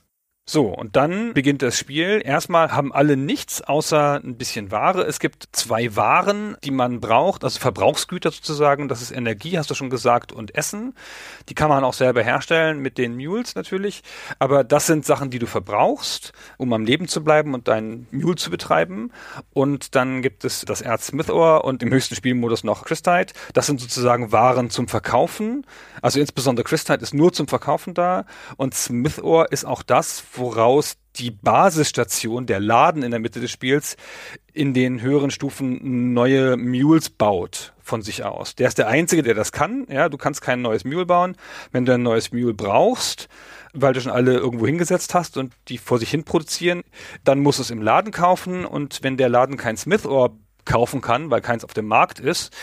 So, 0.51 0.65
und 0.65 0.95
dann 0.95 1.35
beginnt 1.35 1.61
das 1.61 1.77
Spiel. 1.77 2.23
Erstmal 2.25 2.71
haben 2.71 2.91
alle 2.91 3.15
nichts 3.15 3.61
außer 3.61 4.15
ein 4.15 4.35
bisschen 4.35 4.71
Ware. 4.71 5.03
Es 5.03 5.19
gibt 5.19 5.47
zwei 5.51 5.95
Waren, 5.95 6.57
die 6.63 6.71
man 6.71 6.99
braucht, 6.99 7.43
also 7.43 7.59
Verbrauchsgüter 7.59 8.31
sozusagen. 8.31 8.87
Das 8.87 9.03
ist 9.03 9.11
Energie, 9.11 9.59
hast 9.59 9.69
du 9.69 9.75
schon 9.75 9.91
gesagt, 9.91 10.31
und 10.31 10.55
Essen. 10.55 10.95
Die 11.49 11.53
kann 11.53 11.69
man 11.69 11.83
auch 11.83 11.93
selber 11.93 12.23
herstellen 12.23 12.79
mit 12.79 12.97
den 12.97 13.15
Mules 13.15 13.53
natürlich. 13.53 14.01
Aber 14.39 14.63
das 14.63 14.87
sind 14.87 15.05
Sachen, 15.05 15.29
die 15.29 15.37
du 15.37 15.45
verbrauchst, 15.45 16.33
um 16.57 16.73
am 16.73 16.83
Leben 16.83 17.07
zu 17.07 17.23
bleiben 17.23 17.53
und 17.53 17.67
deinen 17.67 18.07
Mule 18.09 18.37
zu 18.37 18.49
betreiben. 18.49 19.11
Und 19.53 19.93
dann 19.93 20.23
gibt 20.23 20.45
es 20.45 20.61
das 20.61 20.81
Erz 20.81 21.05
Smith 21.05 21.29
Ore 21.29 21.61
und 21.61 21.83
im 21.83 21.91
höchsten 21.91 22.15
Spielmodus 22.15 22.63
noch 22.63 22.85
Christite. 22.85 23.35
Das 23.53 23.67
sind 23.67 23.79
sozusagen 23.79 24.31
Waren 24.31 24.71
zum 24.71 24.87
Verkaufen. 24.87 25.63
Also 26.01 26.19
insbesondere 26.19 26.63
Christite 26.63 27.03
ist 27.03 27.13
nur 27.13 27.33
zum 27.33 27.47
Verkaufen 27.47 27.93
da. 27.93 28.25
Und 28.57 28.73
Smith 28.73 29.19
Ore 29.19 29.45
ist 29.51 29.65
auch 29.65 29.83
das, 29.83 30.23
woraus 30.39 30.97
die 31.17 31.31
Basisstation, 31.31 32.45
der 32.45 32.59
Laden 32.59 33.03
in 33.03 33.11
der 33.11 33.19
Mitte 33.19 33.39
des 33.39 33.51
Spiels, 33.51 33.97
in 34.53 34.73
den 34.73 35.01
höheren 35.01 35.31
Stufen 35.31 36.13
neue 36.13 36.57
Mules 36.57 37.09
baut 37.09 37.73
von 37.81 38.01
sich 38.01 38.23
aus. 38.23 38.55
Der 38.55 38.67
ist 38.67 38.77
der 38.77 38.87
Einzige, 38.87 39.23
der 39.23 39.33
das 39.33 39.51
kann. 39.51 39.85
Ja, 39.89 40.09
du 40.09 40.17
kannst 40.17 40.41
kein 40.41 40.61
neues 40.61 40.85
Mule 40.85 41.05
bauen. 41.05 41.35
Wenn 41.71 41.85
du 41.85 41.93
ein 41.93 42.03
neues 42.03 42.31
Mule 42.31 42.53
brauchst, 42.53 43.27
weil 43.73 43.93
du 43.93 44.01
schon 44.01 44.11
alle 44.11 44.35
irgendwo 44.35 44.65
hingesetzt 44.65 45.13
hast 45.13 45.37
und 45.37 45.53
die 45.67 45.77
vor 45.77 45.99
sich 45.99 46.09
hin 46.09 46.23
produzieren, 46.23 46.83
dann 47.23 47.39
musst 47.39 47.59
du 47.59 47.63
es 47.63 47.71
im 47.71 47.81
Laden 47.81 48.11
kaufen 48.11 48.65
und 48.65 49.03
wenn 49.03 49.17
der 49.17 49.29
Laden 49.29 49.57
kein 49.57 49.77
Smith 49.77 50.05
Ohr 50.05 50.37
kaufen 50.65 51.01
kann, 51.01 51.31
weil 51.31 51.41
keins 51.41 51.65
auf 51.65 51.73
dem 51.73 51.87
Markt 51.87 52.19
ist, 52.19 52.55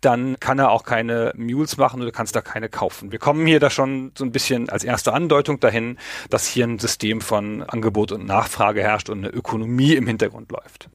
dann 0.00 0.38
kann 0.40 0.58
er 0.58 0.70
auch 0.70 0.84
keine 0.84 1.32
Mules 1.36 1.76
machen 1.76 2.02
oder 2.02 2.12
kannst 2.12 2.36
da 2.36 2.40
keine 2.40 2.68
kaufen. 2.68 3.12
Wir 3.12 3.18
kommen 3.18 3.46
hier 3.46 3.60
da 3.60 3.70
schon 3.70 4.12
so 4.16 4.24
ein 4.24 4.32
bisschen 4.32 4.68
als 4.68 4.84
erste 4.84 5.12
Andeutung 5.12 5.60
dahin, 5.60 5.98
dass 6.30 6.46
hier 6.46 6.66
ein 6.66 6.78
System 6.78 7.20
von 7.20 7.62
Angebot 7.62 8.12
und 8.12 8.26
Nachfrage 8.26 8.82
herrscht 8.82 9.10
und 9.10 9.18
eine 9.18 9.28
Ökonomie 9.28 9.94
im 9.94 10.06
Hintergrund 10.06 10.50
läuft. 10.52 10.90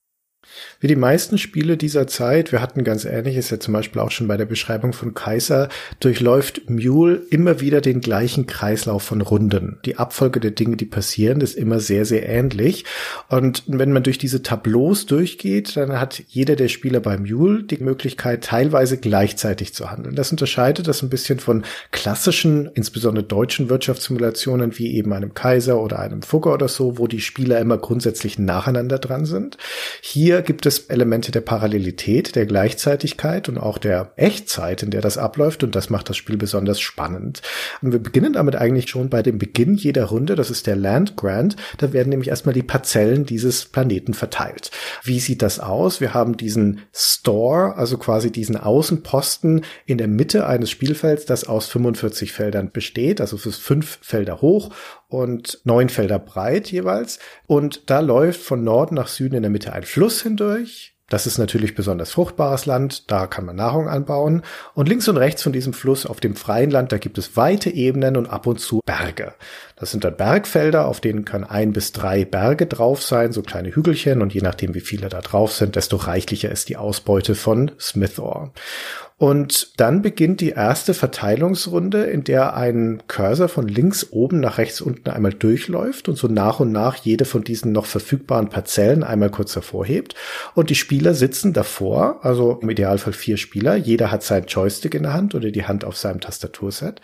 Wie 0.79 0.87
die 0.87 0.95
meisten 0.95 1.37
Spiele 1.37 1.77
dieser 1.77 2.07
Zeit, 2.07 2.51
wir 2.51 2.61
hatten 2.61 2.83
ganz 2.83 3.05
ähnliches 3.05 3.49
ja 3.49 3.59
zum 3.59 3.73
Beispiel 3.73 4.01
auch 4.01 4.11
schon 4.11 4.27
bei 4.27 4.37
der 4.37 4.45
Beschreibung 4.45 4.93
von 4.93 5.13
Kaiser, 5.13 5.69
durchläuft 5.99 6.69
Mule 6.69 7.21
immer 7.29 7.59
wieder 7.61 7.81
den 7.81 8.01
gleichen 8.01 8.47
Kreislauf 8.47 9.03
von 9.03 9.21
Runden. 9.21 9.79
Die 9.85 9.97
Abfolge 9.97 10.39
der 10.39 10.51
Dinge, 10.51 10.77
die 10.77 10.85
passieren, 10.85 11.41
ist 11.41 11.55
immer 11.55 11.79
sehr, 11.79 12.05
sehr 12.05 12.27
ähnlich. 12.27 12.85
Und 13.29 13.63
wenn 13.67 13.91
man 13.91 14.03
durch 14.03 14.17
diese 14.17 14.41
Tableaus 14.41 15.05
durchgeht, 15.05 15.77
dann 15.77 15.99
hat 15.99 16.23
jeder 16.27 16.55
der 16.55 16.67
Spieler 16.67 16.99
bei 16.99 17.17
Mule 17.17 17.63
die 17.63 17.77
Möglichkeit, 17.77 18.43
teilweise 18.43 18.97
gleichzeitig 18.97 19.73
zu 19.73 19.91
handeln. 19.91 20.15
Das 20.15 20.31
unterscheidet 20.31 20.87
das 20.87 21.01
ein 21.01 21.09
bisschen 21.09 21.39
von 21.39 21.63
klassischen, 21.91 22.69
insbesondere 22.73 23.23
deutschen 23.23 23.69
Wirtschaftssimulationen 23.69 24.77
wie 24.77 24.95
eben 24.95 25.13
einem 25.13 25.33
Kaiser 25.33 25.81
oder 25.81 25.99
einem 25.99 26.21
Fugger 26.21 26.53
oder 26.53 26.67
so, 26.67 26.97
wo 26.97 27.07
die 27.07 27.21
Spieler 27.21 27.59
immer 27.59 27.77
grundsätzlich 27.77 28.39
nacheinander 28.39 28.99
dran 28.99 29.25
sind. 29.25 29.57
Hier 30.01 30.40
gibt 30.41 30.65
es 30.65 30.79
Elemente 30.79 31.31
der 31.31 31.41
Parallelität, 31.41 32.35
der 32.35 32.45
Gleichzeitigkeit 32.45 33.49
und 33.49 33.57
auch 33.57 33.77
der 33.77 34.11
Echtzeit, 34.15 34.83
in 34.83 34.91
der 34.91 35.01
das 35.01 35.17
abläuft 35.17 35.63
und 35.63 35.75
das 35.75 35.89
macht 35.89 36.09
das 36.09 36.17
Spiel 36.17 36.37
besonders 36.37 36.79
spannend. 36.79 37.41
Und 37.81 37.91
wir 37.91 37.99
beginnen 37.99 38.33
damit 38.33 38.55
eigentlich 38.55 38.89
schon 38.89 39.09
bei 39.09 39.21
dem 39.23 39.37
Beginn 39.37 39.75
jeder 39.75 40.05
Runde, 40.05 40.35
das 40.35 40.49
ist 40.49 40.67
der 40.67 40.75
Land 40.75 41.15
Grant, 41.17 41.55
da 41.77 41.93
werden 41.93 42.09
nämlich 42.09 42.29
erstmal 42.29 42.53
die 42.53 42.63
Parzellen 42.63 43.25
dieses 43.25 43.65
Planeten 43.65 44.13
verteilt. 44.13 44.71
Wie 45.03 45.19
sieht 45.19 45.41
das 45.41 45.59
aus? 45.59 46.01
Wir 46.01 46.13
haben 46.13 46.37
diesen 46.37 46.81
Store, 46.93 47.75
also 47.77 47.97
quasi 47.97 48.31
diesen 48.31 48.57
Außenposten 48.57 49.63
in 49.85 49.97
der 49.97 50.07
Mitte 50.07 50.47
eines 50.47 50.69
Spielfelds, 50.69 51.25
das 51.25 51.47
aus 51.47 51.67
45 51.67 52.31
Feldern 52.31 52.71
besteht, 52.71 53.21
also 53.21 53.35
es 53.35 53.45
ist 53.45 53.61
fünf 53.61 53.99
Felder 54.01 54.41
hoch 54.41 54.71
und 55.11 55.59
neun 55.65 55.89
Felder 55.89 56.19
breit 56.19 56.71
jeweils. 56.71 57.19
Und 57.47 57.89
da 57.89 57.99
läuft 57.99 58.41
von 58.41 58.63
Norden 58.63 58.95
nach 58.95 59.07
Süden 59.07 59.35
in 59.35 59.43
der 59.43 59.51
Mitte 59.51 59.73
ein 59.73 59.83
Fluss 59.83 60.21
hindurch. 60.21 60.95
Das 61.11 61.27
ist 61.27 61.37
natürlich 61.37 61.75
besonders 61.75 62.11
fruchtbares 62.11 62.65
Land, 62.65 63.11
da 63.11 63.27
kann 63.27 63.43
man 63.43 63.57
Nahrung 63.57 63.89
anbauen. 63.89 64.43
Und 64.73 64.87
links 64.87 65.09
und 65.09 65.17
rechts 65.17 65.43
von 65.43 65.51
diesem 65.51 65.73
Fluss 65.73 66.05
auf 66.05 66.21
dem 66.21 66.37
freien 66.37 66.71
Land, 66.71 66.93
da 66.93 66.99
gibt 66.99 67.17
es 67.17 67.35
weite 67.35 67.69
Ebenen 67.69 68.15
und 68.15 68.27
ab 68.27 68.47
und 68.47 68.61
zu 68.61 68.79
Berge. 68.85 69.33
Das 69.75 69.91
sind 69.91 70.05
dann 70.05 70.15
Bergfelder, 70.15 70.87
auf 70.87 71.01
denen 71.01 71.25
können 71.25 71.43
ein 71.43 71.73
bis 71.73 71.91
drei 71.91 72.23
Berge 72.23 72.65
drauf 72.65 73.03
sein, 73.03 73.33
so 73.33 73.41
kleine 73.41 73.75
Hügelchen. 73.75 74.21
Und 74.21 74.33
je 74.33 74.39
nachdem, 74.39 74.73
wie 74.73 74.79
viele 74.79 75.09
da 75.09 75.19
drauf 75.19 75.51
sind, 75.51 75.75
desto 75.75 75.97
reichlicher 75.97 76.49
ist 76.49 76.69
die 76.69 76.77
Ausbeute 76.77 77.35
von 77.35 77.71
Smithor. 77.77 78.53
Und 79.21 79.79
dann 79.79 80.01
beginnt 80.01 80.41
die 80.41 80.49
erste 80.49 80.95
Verteilungsrunde, 80.95 82.05
in 82.05 82.23
der 82.23 82.55
ein 82.55 83.03
Cursor 83.05 83.49
von 83.49 83.67
links 83.67 84.07
oben 84.09 84.39
nach 84.39 84.57
rechts 84.57 84.81
unten 84.81 85.11
einmal 85.11 85.31
durchläuft 85.31 86.09
und 86.09 86.15
so 86.15 86.27
nach 86.27 86.59
und 86.59 86.71
nach 86.71 86.95
jede 86.95 87.25
von 87.25 87.43
diesen 87.43 87.71
noch 87.71 87.85
verfügbaren 87.85 88.49
Parzellen 88.49 89.03
einmal 89.03 89.29
kurz 89.29 89.53
hervorhebt. 89.53 90.15
Und 90.55 90.71
die 90.71 90.75
Spieler 90.75 91.13
sitzen 91.13 91.53
davor, 91.53 92.25
also 92.25 92.57
im 92.63 92.69
Idealfall 92.71 93.13
vier 93.13 93.37
Spieler. 93.37 93.75
Jeder 93.75 94.09
hat 94.09 94.23
seinen 94.23 94.47
Joystick 94.47 94.95
in 94.95 95.03
der 95.03 95.13
Hand 95.13 95.35
oder 95.35 95.51
die 95.51 95.65
Hand 95.65 95.85
auf 95.85 95.97
seinem 95.97 96.19
Tastaturset. 96.19 96.99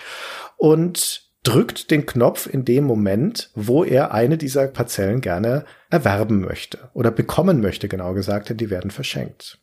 Und 0.56 1.22
drückt 1.44 1.92
den 1.92 2.08
Knopf 2.08 2.50
in 2.52 2.66
dem 2.66 2.84
Moment, 2.86 3.52
wo 3.54 3.84
er 3.84 4.12
eine 4.12 4.40
dieser 4.40 4.66
Parzellen 4.68 5.22
gerne 5.22 5.66
erwerben 5.90 6.42
möchte 6.42 6.90
oder 6.94 7.12
bekommen 7.12 7.62
möchte, 7.62 7.88
genau 7.88 8.14
gesagt, 8.14 8.50
denn 8.50 8.58
die 8.58 8.70
werden 8.70 8.92
verschenkt. 8.92 9.60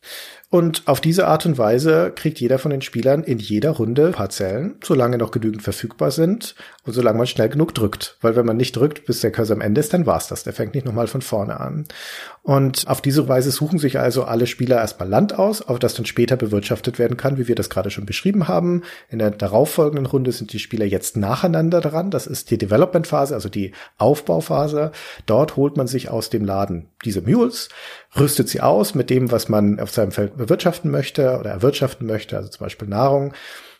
Und 0.49 0.83
auf 0.85 1.01
diese 1.01 1.27
Art 1.27 1.45
und 1.45 1.57
Weise 1.57 2.13
kriegt 2.15 2.39
jeder 2.39 2.59
von 2.59 2.71
den 2.71 2.81
Spielern 2.81 3.23
in 3.23 3.39
jeder 3.39 3.71
Runde 3.71 4.11
Parzellen, 4.11 4.75
solange 4.81 5.17
noch 5.17 5.31
genügend 5.31 5.63
verfügbar 5.63 6.11
sind 6.11 6.55
und 6.85 6.93
solange 6.93 7.17
man 7.17 7.27
schnell 7.27 7.49
genug 7.49 7.75
drückt. 7.75 8.17
Weil 8.21 8.35
wenn 8.35 8.45
man 8.45 8.55
nicht 8.55 8.75
drückt, 8.75 9.05
bis 9.05 9.21
der 9.21 9.31
Cursor 9.31 9.57
am 9.57 9.61
Ende 9.61 9.81
ist, 9.81 9.93
dann 9.93 10.05
war's 10.05 10.27
das. 10.27 10.43
Der 10.43 10.53
fängt 10.53 10.73
nicht 10.73 10.85
nochmal 10.85 11.07
von 11.07 11.21
vorne 11.21 11.59
an. 11.59 11.85
Und 12.41 12.87
auf 12.87 13.01
diese 13.01 13.27
Weise 13.27 13.51
suchen 13.51 13.79
sich 13.79 13.99
also 13.99 14.23
alle 14.23 14.45
Spieler 14.45 14.77
erstmal 14.77 15.09
Land 15.09 15.37
aus, 15.37 15.63
auf 15.63 15.79
das 15.79 15.95
dann 15.95 16.05
später 16.05 16.37
bewirtschaftet 16.37 16.99
werden 16.99 17.17
kann, 17.17 17.37
wie 17.37 17.47
wir 17.47 17.55
das 17.55 17.71
gerade 17.71 17.89
schon 17.89 18.05
beschrieben 18.05 18.47
haben. 18.47 18.83
In 19.09 19.19
der 19.19 19.31
darauffolgenden 19.31 20.05
Runde 20.05 20.31
sind 20.31 20.53
die 20.53 20.59
Spieler 20.59 20.85
jetzt 20.85 21.17
nacheinander 21.17 21.81
dran. 21.81 22.11
Das 22.11 22.27
ist 22.27 22.51
die 22.51 22.59
Development-Phase, 22.59 23.33
also 23.33 23.49
die 23.49 23.73
Aufbauphase. 23.97 24.91
Dort 25.25 25.55
holt 25.55 25.75
man 25.75 25.87
sich 25.87 26.09
aus 26.15 26.29
dem 26.29 26.45
Laden 26.45 26.89
diese 27.03 27.21
Mules, 27.21 27.69
rüstet 28.17 28.49
sie 28.49 28.61
aus 28.61 28.95
mit 28.95 29.09
dem, 29.09 29.31
was 29.31 29.49
man 29.49 29.79
auf 29.79 29.91
seinem 29.91 30.11
Feld 30.11 30.37
bewirtschaften 30.37 30.89
möchte 30.89 31.37
oder 31.39 31.51
erwirtschaften 31.51 32.07
möchte, 32.07 32.37
also 32.37 32.49
zum 32.49 32.65
Beispiel 32.65 32.87
Nahrung 32.87 33.33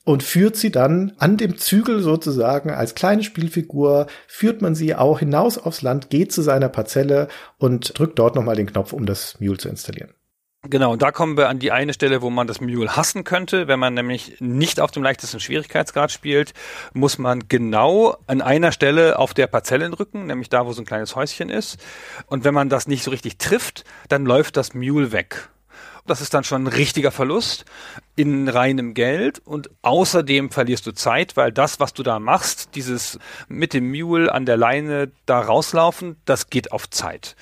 und 0.06 0.24
führt 0.24 0.56
sie 0.56 0.71
dann 0.71 1.13
an 1.17 1.36
dem 1.36 1.58
Zügel 1.58 2.02
sozusagen 2.02 2.69
als 2.69 2.95
kleine 2.95 3.24
Spielfigur, 3.24 4.08
führt 4.28 4.62
man 4.62 4.76
sie 4.76 4.95
auch 4.95 5.19
hinaus 5.19 5.58
aufs 5.58 5.82
Land, 5.82 6.10
geht 6.10 6.32
zu 6.32 6.41
seiner 6.43 6.69
Parzelle 6.69 7.28
und 7.58 7.98
drückt 7.98 8.19
dort 8.19 8.36
nochmal 8.36 8.56
den 8.56 8.67
Knopf, 8.67 8.93
um 8.93 9.06
das 9.06 9.39
Mule 9.39 9.58
zu 9.58 9.67
installieren. 9.67 10.13
Genau, 10.67 10.93
und 10.93 11.01
da 11.01 11.12
kommen 11.12 11.38
wir 11.38 11.49
an 11.49 11.60
die 11.60 11.71
eine 11.71 11.93
Stelle, 11.93 12.21
wo 12.21 12.30
man 12.30 12.47
das 12.47 12.60
Mule 12.60 12.95
hassen 12.95 13.23
könnte. 13.23 13.67
Wenn 13.67 13.80
man 13.80 13.93
nämlich 13.93 14.38
nicht 14.39 14.80
auf 14.80 14.91
dem 14.91 15.04
leichtesten 15.04 15.39
Schwierigkeitsgrad 15.39 16.12
spielt, 16.12 16.54
muss 16.93 17.17
man 17.17 17.47
genau 17.47 18.17
an 18.25 18.41
einer 18.41 18.71
Stelle 18.71 19.19
auf 19.19 19.34
der 19.34 19.47
Parzelle 19.47 19.89
drücken, 19.89 20.25
nämlich 20.25 20.49
da, 20.49 20.65
wo 20.65 20.73
so 20.73 20.82
ein 20.82 20.86
kleines 20.86 21.15
Häuschen 21.15 21.49
ist. 21.49 21.78
Und 22.28 22.43
wenn 22.43 22.54
man 22.54 22.69
das 22.69 22.88
nicht 22.88 23.04
so 23.04 23.12
richtig 23.12 23.38
trifft, 23.38 23.84
dann 24.10 24.25
läuft 24.25 24.58
das 24.58 24.73
Mule 24.73 25.12
weg. 25.12 25.49
Das 26.08 26.21
ist 26.21 26.36
dann 26.36 26.43
schon 26.43 26.63
ein 26.63 26.67
richtiger 26.67 27.12
Verlust 27.12 27.65
in 28.15 28.47
reinem 28.47 28.93
Geld 28.93 29.41
und 29.43 29.71
außerdem 29.82 30.51
verlierst 30.51 30.86
du 30.86 30.91
Zeit, 30.91 31.36
weil 31.36 31.51
das, 31.51 31.80
was 31.80 31.93
du 31.93 32.04
da 32.04 32.19
machst, 32.19 32.75
dieses 32.75 33.17
mit 33.47 33.73
dem 33.73 33.89
Mule 33.89 34.32
an 34.32 34.45
der 34.45 34.56
Leine 34.56 35.12
da 35.25 35.39
rauslaufen, 35.39 36.15
das 36.25 36.51
geht 36.51 36.71
auf 36.71 36.89
Zeit. 36.91 37.36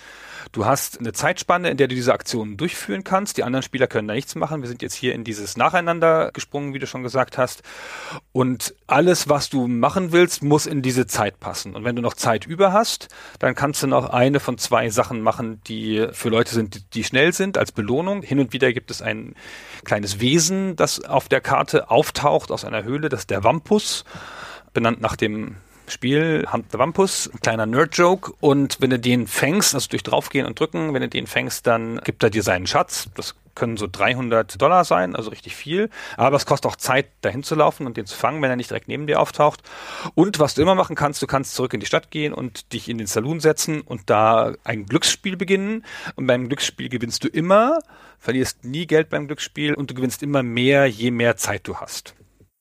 Du 0.54 0.68
hast 0.68 1.00
eine 1.00 1.14
Zeitspanne, 1.14 1.72
in 1.72 1.78
der 1.78 1.88
du 1.88 1.96
diese 1.96 2.14
Aktionen 2.14 2.58
durchführen 2.58 3.04
kannst. 3.04 3.38
Die 3.38 3.44
anderen 3.44 3.64
Spieler 3.64 3.88
können 3.88 4.08
da 4.08 4.14
nichts 4.14 4.36
machen. 4.36 4.62
Wir 4.62 4.70
sind 4.70 4.84
jetzt 4.84 4.94
hier 4.94 5.16
in 5.16 5.24
dieses 5.24 5.58
Nacheinander 5.58 6.30
gesprungen, 6.32 6.76
wie 6.76 6.80
du 6.80 6.86
schon 6.86 7.02
gesagt 7.02 7.40
hast. 7.40 7.64
Und 8.34 8.76
alles, 8.86 9.28
was 9.28 9.50
du 9.50 9.68
machen 9.68 10.12
willst, 10.12 10.44
muss 10.44 10.68
in 10.68 10.84
diese 10.84 11.08
Zeit 11.08 11.40
passen. 11.40 11.76
Und 11.76 11.86
wenn 11.86 11.96
du 11.96 12.04
noch 12.04 12.14
Zeit 12.14 12.46
über 12.46 12.72
hast, 12.72 13.08
dann 13.40 13.56
kannst 13.56 13.82
du 13.82 13.88
noch 13.88 14.12
eine 14.12 14.40
von 14.40 14.60
zwei 14.60 14.92
Sachen 14.92 15.22
machen, 15.22 15.60
die 15.66 16.08
für 16.12 16.30
Leute 16.30 16.54
sind, 16.54 16.94
die 16.94 17.04
schnell 17.04 17.34
sind, 17.34 17.58
als 17.58 17.72
Belohnung. 17.72 18.22
Hin 18.22 18.40
und 18.40 18.54
wieder 18.54 18.72
gibt 18.74 18.92
es 18.92 19.02
ein 19.02 19.34
kleines 19.86 20.20
Wesen, 20.20 20.76
das 20.76 21.04
auf 21.04 21.30
der 21.30 21.42
Karte 21.42 21.90
auftaucht 21.90 22.52
aus 22.52 22.64
einer 22.64 22.84
Höhle. 22.84 23.10
Das 23.10 23.22
ist 23.22 23.32
der 23.32 23.44
Wampus, 23.44 24.06
benannt 24.72 25.02
nach 25.02 25.16
dem 25.16 25.56
Spiel 25.94 26.46
Hunt 26.52 26.72
the 26.72 26.80
Wampus, 26.80 27.30
ein 27.32 27.40
kleiner 27.40 27.66
Nerd-Joke. 27.66 28.34
Und 28.42 28.82
wenn 28.82 28.90
du 28.90 29.00
den 29.00 29.28
fängst, 29.28 29.76
also 29.76 29.88
durch 29.90 30.04
draufgehen 30.04 30.46
und 30.46 30.60
drücken, 30.60 30.94
wenn 30.94 31.02
du 31.02 31.08
den 31.08 31.28
fängst, 31.28 31.68
dann 31.68 32.02
gibt 32.04 32.24
er 32.24 32.30
dir 32.32 32.44
seinen 32.44 32.68
Schatz. 32.68 33.10
Das 33.16 33.36
können 33.56 33.78
so 33.78 33.88
300 33.90 34.60
Dollar 34.60 34.84
sein, 34.84 35.16
also 35.16 35.30
richtig 35.30 35.56
viel. 35.56 35.90
Aber 36.18 36.36
es 36.36 36.48
kostet 36.48 36.72
auch 36.72 36.76
Zeit, 36.76 37.08
dahin 37.22 37.44
zu 37.44 37.54
laufen 37.56 37.86
und 37.86 37.96
den 37.96 38.08
zu 38.08 38.18
fangen, 38.18 38.42
wenn 38.42 38.50
er 38.50 38.56
nicht 38.56 38.72
direkt 38.72 38.88
neben 38.88 39.06
dir 39.06 39.20
auftaucht. 39.20 39.62
Und 40.16 40.40
was 40.40 40.56
du 40.56 40.64
immer 40.64 40.76
machen 40.76 40.96
kannst, 40.96 41.22
du 41.22 41.28
kannst 41.28 41.54
zurück 41.54 41.74
in 41.74 41.80
die 41.80 41.86
Stadt 41.86 42.10
gehen 42.10 42.34
und 42.34 42.74
dich 42.74 42.90
in 42.90 42.98
den 42.98 43.08
Saloon 43.08 43.40
setzen 43.40 43.82
und 43.82 44.10
da 44.10 44.54
ein 44.64 44.88
Glücksspiel 44.88 45.38
beginnen. 45.38 45.86
Und 46.16 46.26
beim 46.26 46.48
Glücksspiel 46.48 46.90
gewinnst 46.90 47.24
du 47.24 47.28
immer, 47.28 47.80
verlierst 48.18 48.66
nie 48.66 48.88
Geld 48.88 49.10
beim 49.10 49.28
Glücksspiel 49.28 49.76
und 49.76 49.92
du 49.92 49.94
gewinnst 49.94 50.24
immer 50.24 50.42
mehr, 50.42 50.88
je 50.88 51.12
mehr 51.12 51.38
Zeit 51.38 51.68
du 51.68 51.78
hast. 51.78 52.16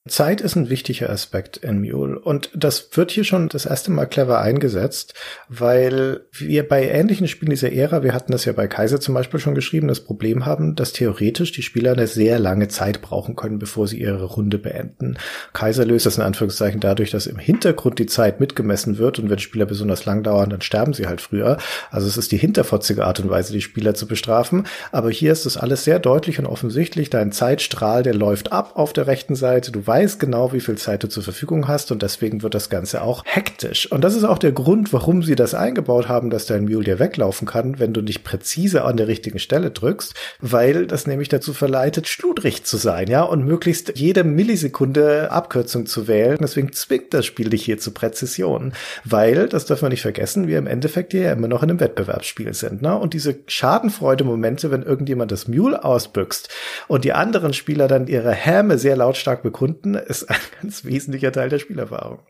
Zeit 0.08 0.40
ist 0.40 0.56
ein 0.56 0.68
wichtiger 0.68 1.10
Aspekt 1.10 1.58
in 1.58 1.80
Mule 1.80 2.18
und 2.18 2.50
das 2.56 2.88
wird 2.96 3.12
hier 3.12 3.22
schon 3.22 3.48
das 3.48 3.66
erste 3.66 3.92
Mal 3.92 4.06
clever 4.06 4.40
eingesetzt, 4.40 5.14
weil 5.48 6.22
wir 6.32 6.66
bei 6.66 6.88
ähnlichen 6.88 7.28
Spielen 7.28 7.50
dieser 7.50 7.70
Ära, 7.70 8.02
wir 8.02 8.12
hatten 8.12 8.32
das 8.32 8.44
ja 8.44 8.52
bei 8.52 8.66
Kaiser 8.66 8.98
zum 8.98 9.14
Beispiel 9.14 9.38
schon 9.38 9.54
geschrieben, 9.54 9.86
das 9.86 10.00
Problem 10.00 10.44
haben, 10.44 10.74
dass 10.74 10.92
theoretisch 10.92 11.52
die 11.52 11.62
Spieler 11.62 11.92
eine 11.92 12.08
sehr 12.08 12.40
lange 12.40 12.66
Zeit 12.66 13.00
brauchen 13.00 13.36
können, 13.36 13.60
bevor 13.60 13.86
sie 13.86 14.00
ihre 14.00 14.24
Runde 14.24 14.58
beenden. 14.58 15.18
Kaiser 15.52 15.84
löst 15.84 16.06
das 16.06 16.16
in 16.16 16.24
Anführungszeichen 16.24 16.80
dadurch, 16.80 17.12
dass 17.12 17.28
im 17.28 17.38
Hintergrund 17.38 18.00
die 18.00 18.06
Zeit 18.06 18.40
mitgemessen 18.40 18.98
wird 18.98 19.20
und 19.20 19.30
wenn 19.30 19.38
Spieler 19.38 19.66
besonders 19.66 20.04
lang 20.04 20.24
dauern, 20.24 20.50
dann 20.50 20.62
sterben 20.62 20.94
sie 20.94 21.06
halt 21.06 21.20
früher. 21.20 21.58
Also 21.92 22.08
es 22.08 22.16
ist 22.16 22.32
die 22.32 22.38
hinterfotzige 22.38 23.04
Art 23.04 23.20
und 23.20 23.30
Weise, 23.30 23.52
die 23.52 23.60
Spieler 23.60 23.94
zu 23.94 24.08
bestrafen. 24.08 24.66
Aber 24.90 25.10
hier 25.10 25.30
ist 25.30 25.46
das 25.46 25.56
alles 25.56 25.84
sehr 25.84 26.00
deutlich 26.00 26.40
und 26.40 26.46
offensichtlich. 26.46 27.08
Dein 27.08 27.30
Zeitstrahl, 27.30 28.02
der 28.02 28.14
läuft 28.14 28.50
ab 28.50 28.72
auf 28.74 28.92
der 28.92 29.06
rechten 29.06 29.36
Seite. 29.36 29.70
Du 29.70 29.86
weiß 29.92 30.18
genau, 30.18 30.54
wie 30.54 30.60
viel 30.60 30.78
Zeit 30.78 31.02
du 31.02 31.08
zur 31.08 31.22
Verfügung 31.22 31.68
hast 31.68 31.92
und 31.92 32.00
deswegen 32.00 32.42
wird 32.42 32.54
das 32.54 32.70
Ganze 32.70 33.02
auch 33.02 33.24
hektisch. 33.26 33.92
Und 33.92 34.02
das 34.02 34.14
ist 34.14 34.24
auch 34.24 34.38
der 34.38 34.52
Grund, 34.52 34.90
warum 34.94 35.22
sie 35.22 35.34
das 35.34 35.52
eingebaut 35.52 36.08
haben, 36.08 36.30
dass 36.30 36.46
dein 36.46 36.64
Mule 36.64 36.84
dir 36.84 36.98
weglaufen 36.98 37.46
kann, 37.46 37.78
wenn 37.78 37.92
du 37.92 38.00
nicht 38.00 38.24
präzise 38.24 38.84
an 38.84 38.96
der 38.96 39.06
richtigen 39.06 39.38
Stelle 39.38 39.70
drückst, 39.70 40.14
weil 40.40 40.86
das 40.86 41.06
nämlich 41.06 41.28
dazu 41.28 41.52
verleitet, 41.52 42.08
schludrig 42.08 42.64
zu 42.64 42.78
sein, 42.78 43.06
ja, 43.08 43.22
und 43.22 43.44
möglichst 43.44 43.98
jede 43.98 44.24
Millisekunde 44.24 45.30
Abkürzung 45.30 45.84
zu 45.84 46.08
wählen. 46.08 46.38
Deswegen 46.40 46.72
zwingt 46.72 47.12
das 47.12 47.26
Spiel 47.26 47.50
dich 47.50 47.62
hier 47.62 47.76
zu 47.76 47.90
Präzision, 47.90 48.72
weil, 49.04 49.46
das 49.46 49.66
dürfen 49.66 49.82
wir 49.82 49.90
nicht 49.90 50.00
vergessen, 50.00 50.46
wir 50.46 50.56
im 50.56 50.66
Endeffekt 50.66 51.12
hier 51.12 51.20
ja 51.20 51.32
immer 51.32 51.48
noch 51.48 51.62
in 51.62 51.68
einem 51.68 51.80
Wettbewerbsspiel 51.80 52.54
sind, 52.54 52.80
ne? 52.80 52.96
Und 52.96 53.12
diese 53.12 53.40
Schadenfreude-Momente, 53.46 54.70
wenn 54.70 54.84
irgendjemand 54.84 55.32
das 55.32 55.48
Mule 55.48 55.84
ausbüchst 55.84 56.48
und 56.88 57.04
die 57.04 57.12
anderen 57.12 57.52
Spieler 57.52 57.88
dann 57.88 58.06
ihre 58.06 58.32
Häme 58.32 58.78
sehr 58.78 58.96
lautstark 58.96 59.42
bekunden, 59.42 59.81
ist 59.84 60.24
ein 60.30 60.40
ganz 60.60 60.84
wesentlicher 60.84 61.32
Teil 61.32 61.48
der 61.48 61.58
Spielerfahrung. 61.58 62.20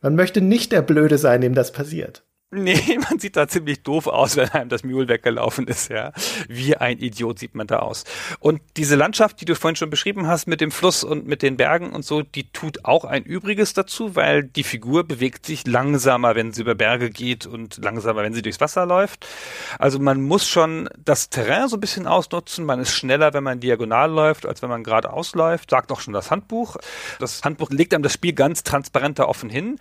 Man 0.00 0.14
möchte 0.14 0.40
nicht 0.40 0.72
der 0.72 0.82
Blöde 0.82 1.18
sein, 1.18 1.40
dem 1.40 1.54
das 1.54 1.72
passiert. 1.72 2.26
Nee, 2.50 2.98
man 3.10 3.18
sieht 3.18 3.36
da 3.36 3.48
ziemlich 3.48 3.82
doof 3.82 4.06
aus, 4.06 4.36
wenn 4.36 4.48
einem 4.50 4.68
das 4.68 4.84
Mule 4.84 5.08
weggelaufen 5.08 5.66
ist, 5.66 5.90
ja. 5.90 6.12
Wie 6.48 6.76
ein 6.76 6.98
Idiot 6.98 7.38
sieht 7.38 7.54
man 7.54 7.66
da 7.66 7.80
aus. 7.80 8.04
Und 8.38 8.60
diese 8.76 8.96
Landschaft, 8.96 9.40
die 9.40 9.44
du 9.44 9.56
vorhin 9.56 9.76
schon 9.76 9.90
beschrieben 9.90 10.26
hast, 10.26 10.46
mit 10.46 10.60
dem 10.60 10.70
Fluss 10.70 11.04
und 11.04 11.26
mit 11.26 11.42
den 11.42 11.56
Bergen 11.56 11.92
und 11.92 12.04
so, 12.04 12.22
die 12.22 12.50
tut 12.52 12.84
auch 12.84 13.04
ein 13.04 13.24
Übriges 13.24 13.74
dazu, 13.74 14.14
weil 14.14 14.44
die 14.44 14.62
Figur 14.62 15.04
bewegt 15.04 15.46
sich 15.46 15.66
langsamer, 15.66 16.34
wenn 16.36 16.52
sie 16.52 16.62
über 16.62 16.74
Berge 16.74 17.10
geht 17.10 17.46
und 17.46 17.78
langsamer, 17.78 18.22
wenn 18.22 18.34
sie 18.34 18.42
durchs 18.42 18.60
Wasser 18.60 18.86
läuft. 18.86 19.26
Also 19.78 19.98
man 19.98 20.22
muss 20.22 20.46
schon 20.46 20.88
das 20.96 21.30
Terrain 21.30 21.68
so 21.68 21.76
ein 21.76 21.80
bisschen 21.80 22.06
ausnutzen. 22.06 22.64
Man 22.64 22.80
ist 22.80 22.92
schneller, 22.92 23.34
wenn 23.34 23.44
man 23.44 23.60
diagonal 23.60 24.10
läuft, 24.10 24.46
als 24.46 24.62
wenn 24.62 24.70
man 24.70 24.84
geradeaus 24.84 25.34
läuft, 25.34 25.70
sagt 25.70 25.90
auch 25.90 26.00
schon 26.00 26.14
das 26.14 26.30
Handbuch. 26.30 26.76
Das 27.18 27.42
Handbuch 27.42 27.70
legt 27.70 27.94
einem 27.94 28.02
das 28.02 28.12
Spiel 28.12 28.32
ganz 28.32 28.62
transparent 28.62 29.18
da 29.18 29.24
offen 29.24 29.50
hin, 29.50 29.78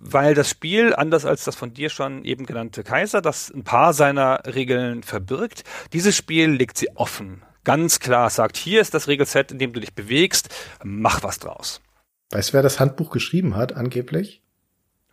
weil 0.00 0.34
das 0.34 0.48
Spiel, 0.48 0.94
anders 0.94 1.24
als 1.24 1.44
das 1.44 1.54
von 1.54 1.74
dir 1.74 1.90
schon 1.90 2.24
eben 2.24 2.46
genannte 2.46 2.82
Kaiser, 2.82 3.20
das 3.20 3.50
ein 3.50 3.64
paar 3.64 3.92
seiner 3.92 4.40
Regeln 4.46 5.02
verbirgt. 5.02 5.62
Dieses 5.92 6.16
Spiel 6.16 6.50
legt 6.50 6.78
sie 6.78 6.96
offen. 6.96 7.42
Ganz 7.64 8.00
klar 8.00 8.30
sagt, 8.30 8.56
hier 8.56 8.80
ist 8.80 8.94
das 8.94 9.06
Regelset, 9.06 9.52
in 9.52 9.58
dem 9.58 9.72
du 9.72 9.80
dich 9.80 9.94
bewegst, 9.94 10.48
mach 10.82 11.22
was 11.22 11.38
draus. 11.38 11.82
Weißt 12.30 12.50
du, 12.50 12.54
wer 12.54 12.62
das 12.62 12.80
Handbuch 12.80 13.10
geschrieben 13.10 13.56
hat, 13.56 13.74
angeblich? 13.74 14.42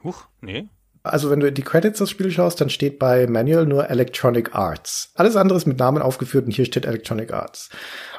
Huch, 0.04 0.28
nee. 0.40 0.70
Also 1.04 1.30
wenn 1.30 1.40
du 1.40 1.48
in 1.48 1.54
die 1.54 1.64
Credits 1.64 2.00
des 2.00 2.10
Spiels 2.10 2.34
schaust, 2.34 2.62
dann 2.62 2.70
steht 2.70 3.00
bei 3.00 3.28
Manual 3.28 3.66
nur 3.66 3.90
Electronic 3.90 4.56
Arts. 4.56 5.12
Alles 5.16 5.36
andere 5.36 5.58
ist 5.58 5.66
mit 5.66 5.80
Namen 5.80 6.02
aufgeführt 6.02 6.46
und 6.46 6.52
hier 6.52 6.66
steht 6.66 6.86
Electronic 6.86 7.34
Arts. 7.34 7.70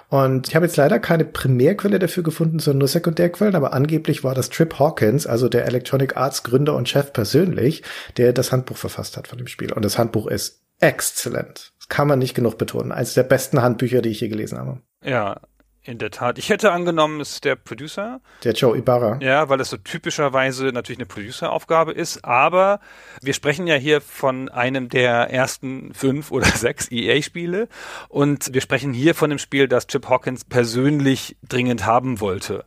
Und 0.09 0.49
ich 0.49 0.57
habe 0.57 0.64
jetzt 0.64 0.77
leider 0.77 0.99
keine 0.99 1.25
Primärquelle 1.25 1.99
dafür 1.99 2.23
gefunden, 2.23 2.59
sondern 2.59 2.79
nur 2.79 2.88
Sekundärquellen, 2.88 3.55
aber 3.55 3.75
angeblich 3.75 4.25
war 4.25 4.35
das 4.35 4.49
Trip 4.49 4.79
Hawkins, 4.79 5.27
also 5.27 5.49
der 5.49 5.66
Electronic 5.66 6.16
Arts 6.16 6.42
Gründer 6.42 6.75
und 6.75 6.88
Chef 6.88 7.12
persönlich, 7.12 7.83
der 8.16 8.33
das 8.33 8.51
Handbuch 8.51 8.79
verfasst 8.79 9.16
hat 9.18 9.29
von 9.29 9.38
dem 9.38 9.49
Spiel. 9.49 9.73
Und 9.73 9.85
das 9.85 9.99
Handbuch 9.99 10.27
ist 10.27 10.62
exzellent. 10.81 11.73
Das 11.79 11.88
kann 11.88 12.09
man 12.09 12.18
nicht 12.18 12.35
genug 12.35 12.57
betonen. 12.57 12.92
Eines 12.92 13.14
der 13.14 13.23
besten 13.23 13.61
Handbücher, 13.61 14.01
die 14.01 14.09
ich 14.09 14.21
je 14.21 14.29
gelesen 14.29 14.59
habe. 14.59 14.81
Ja, 15.05 15.40
in 15.88 15.98
der 15.98 16.11
Tat. 16.11 16.38
Ich 16.38 16.51
hätte 16.51 16.70
angenommen, 16.70 17.20
es 17.20 17.33
ist 17.33 17.44
der 17.44 17.57
Producer. 17.57 18.20
Der 18.44 18.53
Joe 18.53 18.77
Ibarra. 18.77 19.18
Ja, 19.20 19.48
weil 19.48 19.61
es 19.61 19.70
so 19.70 19.79
typischerweise 19.79 20.66
natürlich 20.66 20.98
eine 20.98 21.07
Producer-Aufgabe 21.07 21.92
ist. 21.92 22.24
Aber 22.24 22.81
wir 23.22 23.33
sprechen 23.33 23.66
ja 23.66 23.74
hier 23.74 24.01
von 24.01 24.51
einem 24.51 24.90
der 24.90 25.31
ersten 25.31 25.94
fünf 25.94 26.31
oder 26.31 26.46
sechs 26.46 26.90
EA-Spiele. 26.92 27.68
Und 28.09 28.53
wir 28.53 28.61
sprechen 28.61 28.92
hier 28.92 29.14
von 29.14 29.31
dem 29.31 29.38
Spiel, 29.38 29.66
das 29.66 29.87
Chip 29.87 30.09
Hawkins 30.09 30.44
persönlich 30.44 31.37
dringend 31.48 31.87
haben 31.87 32.20
wollte. 32.20 32.64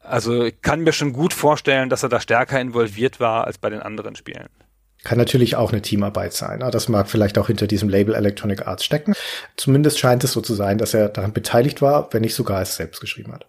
Also 0.00 0.44
ich 0.44 0.60
kann 0.60 0.80
mir 0.80 0.92
schon 0.92 1.12
gut 1.12 1.32
vorstellen, 1.32 1.88
dass 1.88 2.02
er 2.02 2.08
da 2.08 2.20
stärker 2.20 2.60
involviert 2.60 3.20
war 3.20 3.46
als 3.46 3.58
bei 3.58 3.70
den 3.70 3.80
anderen 3.80 4.16
Spielen. 4.16 4.48
Kann 5.06 5.18
natürlich 5.18 5.54
auch 5.54 5.70
eine 5.70 5.82
Teamarbeit 5.82 6.32
sein. 6.32 6.58
Das 6.72 6.88
mag 6.88 7.08
vielleicht 7.08 7.38
auch 7.38 7.46
hinter 7.46 7.68
diesem 7.68 7.88
Label 7.88 8.16
Electronic 8.16 8.66
Arts 8.66 8.84
stecken. 8.84 9.14
Zumindest 9.56 10.00
scheint 10.00 10.24
es 10.24 10.32
so 10.32 10.40
zu 10.40 10.52
sein, 10.54 10.78
dass 10.78 10.94
er 10.94 11.08
daran 11.08 11.32
beteiligt 11.32 11.80
war, 11.80 12.12
wenn 12.12 12.22
nicht 12.22 12.34
sogar 12.34 12.60
es 12.60 12.74
selbst 12.74 13.00
geschrieben 13.00 13.32
hat. 13.32 13.46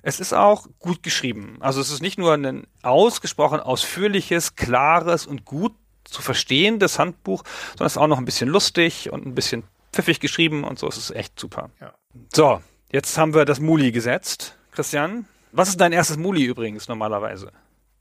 Es 0.00 0.18
ist 0.18 0.32
auch 0.32 0.66
gut 0.78 1.02
geschrieben. 1.02 1.58
Also 1.60 1.82
es 1.82 1.90
ist 1.90 2.00
nicht 2.00 2.16
nur 2.16 2.32
ein 2.32 2.66
ausgesprochen 2.80 3.60
ausführliches, 3.60 4.56
klares 4.56 5.26
und 5.26 5.44
gut 5.44 5.74
zu 6.04 6.22
verstehendes 6.22 6.98
Handbuch, 6.98 7.44
sondern 7.72 7.86
es 7.88 7.92
ist 7.92 7.98
auch 7.98 8.06
noch 8.06 8.16
ein 8.16 8.24
bisschen 8.24 8.48
lustig 8.48 9.12
und 9.12 9.26
ein 9.26 9.34
bisschen 9.34 9.64
pfiffig 9.92 10.20
geschrieben 10.20 10.64
und 10.64 10.78
so. 10.78 10.88
Es 10.88 10.96
ist 10.96 11.10
echt 11.10 11.38
super. 11.38 11.68
Ja. 11.82 11.92
So, 12.32 12.62
jetzt 12.90 13.18
haben 13.18 13.34
wir 13.34 13.44
das 13.44 13.60
Muli 13.60 13.92
gesetzt. 13.92 14.56
Christian, 14.72 15.26
was 15.52 15.68
ist 15.68 15.82
dein 15.82 15.92
erstes 15.92 16.16
Muli 16.16 16.44
übrigens 16.44 16.88
normalerweise? 16.88 17.52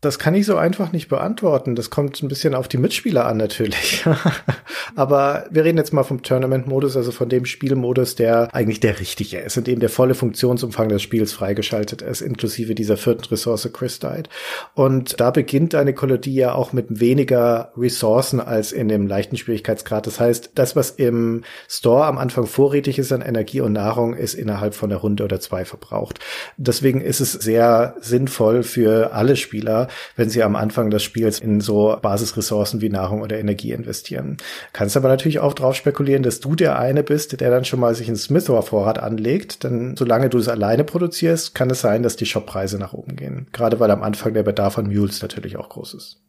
Das 0.04 0.20
kann 0.20 0.36
ich 0.36 0.46
so 0.46 0.58
einfach 0.58 0.92
nicht 0.92 1.08
beantworten. 1.08 1.76
Das 1.76 1.90
kommt 1.90 2.22
ein 2.22 2.28
bisschen 2.28 2.56
auf 2.56 2.68
die 2.68 2.78
Mitspieler 2.78 3.26
an 3.26 3.38
natürlich. 3.38 4.04
Aber 4.96 5.46
wir 5.50 5.64
reden 5.64 5.78
jetzt 5.78 5.94
mal 5.94 6.04
vom 6.04 6.22
Tournament-Modus, 6.22 6.98
also 6.98 7.12
von 7.12 7.30
dem 7.30 7.46
Spielmodus, 7.46 8.16
der 8.16 8.54
eigentlich 8.54 8.82
der 8.82 9.00
richtige 9.00 9.40
ist, 9.40 9.56
in 9.56 9.64
dem 9.64 9.80
der 9.80 9.88
volle 9.90 10.14
Funktionsumfang 10.14 10.90
des 10.90 11.02
Spiels 11.02 11.32
freigeschaltet 11.32 12.02
ist, 12.02 12.20
inklusive 12.20 12.76
dieser 12.76 12.98
vierten 12.98 13.24
Ressource 13.26 13.70
Christite. 13.72 14.30
Und 14.74 15.22
da 15.22 15.32
beginnt 15.32 15.74
eine 15.74 15.94
Kolonie 15.94 16.34
ja 16.34 16.54
auch 16.54 16.74
mit 16.74 17.00
weniger 17.00 17.72
Ressourcen 17.78 18.42
als 18.42 18.74
in 18.74 18.90
dem 18.90 19.08
leichten 19.08 19.38
Schwierigkeitsgrad. 19.38 20.06
Das 20.06 20.20
heißt, 20.20 20.52
das, 20.56 20.76
was 20.76 20.92
im 20.92 21.44
Store 21.70 22.06
am 22.06 22.18
Anfang 22.18 22.46
vorrätig 22.46 23.00
ist 23.00 23.14
an 23.14 23.22
Energie 23.22 23.62
und 23.62 23.72
Nahrung, 23.72 24.14
ist 24.14 24.34
innerhalb 24.34 24.76
von 24.76 24.92
einer 24.92 25.00
Runde 25.00 25.24
oder 25.24 25.40
zwei 25.40 25.64
verbraucht. 25.64 26.20
Deswegen 26.58 27.00
ist 27.00 27.22
es 27.22 27.32
sehr 27.32 27.96
sinnvoll 28.02 28.64
für 28.64 29.14
alle 29.14 29.38
Spieler, 29.38 29.88
wenn 30.16 30.30
sie 30.30 30.44
am 30.44 30.56
Anfang 30.56 30.90
des 30.90 31.04
Spiels 31.04 31.40
in 31.40 31.62
so 31.62 31.98
Basisressourcen 32.02 32.82
wie 32.82 32.90
Nahrung 32.90 33.22
oder 33.22 33.40
Energie 33.40 33.72
investieren. 33.72 34.38
Kannst 34.74 34.98
aber 34.98 35.10
natürlich 35.10 35.40
auch 35.40 35.54
drauf 35.54 35.76
spekulieren, 35.76 36.24
dass 36.24 36.40
du 36.40 36.56
der 36.56 36.80
eine 36.80 37.04
bist, 37.04 37.40
der 37.40 37.52
dann 37.52 37.66
schon 37.66 37.80
mal 37.80 37.96
sich 37.96 38.08
einen 38.08 38.18
Smithor-Vorrat 38.18 39.00
anlegt, 39.00 39.64
denn 39.64 39.96
solange 39.98 40.30
du 40.30 40.38
es 40.38 40.48
alleine 40.48 40.84
produzierst, 40.84 41.56
kann 41.56 41.70
es 41.70 41.82
sein, 41.82 42.04
dass 42.04 42.16
die 42.16 42.26
Shoppreise 42.26 42.78
nach 42.78 42.94
oben 42.94 43.16
gehen. 43.16 43.48
Gerade 43.52 43.80
weil 43.80 43.92
am 43.92 44.04
Anfang 44.04 44.34
der 44.34 44.44
Bedarf 44.44 44.78
an 44.78 44.88
Mules 44.88 45.22
natürlich 45.22 45.58
auch 45.58 45.70
groß 45.70 45.94
ist. 45.96 46.24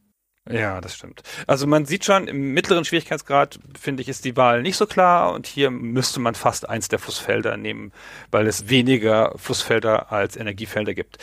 Ja, 0.51 0.83
das 0.83 0.95
stimmt. 0.95 1.23
Also 1.47 1.67
man 1.67 1.87
sieht 1.87 2.05
schon, 2.05 2.29
im 2.29 2.53
mittleren 2.53 2.85
Schwierigkeitsgrad, 2.85 3.59
finde 3.81 4.03
ich, 4.03 4.11
ist 4.11 4.27
die 4.27 4.37
Wahl 4.37 4.61
nicht 4.61 4.77
so 4.77 4.85
klar 4.85 5.33
und 5.33 5.47
hier 5.47 5.71
müsste 5.71 6.21
man 6.21 6.35
fast 6.35 6.69
eins 6.69 6.89
der 6.89 6.99
Flussfelder 6.99 7.57
nehmen, 7.57 7.93
weil 8.31 8.47
es 8.47 8.69
weniger 8.69 9.33
Flussfelder 9.39 10.13
als 10.13 10.37
Energiefelder 10.37 10.93
gibt. 10.93 11.17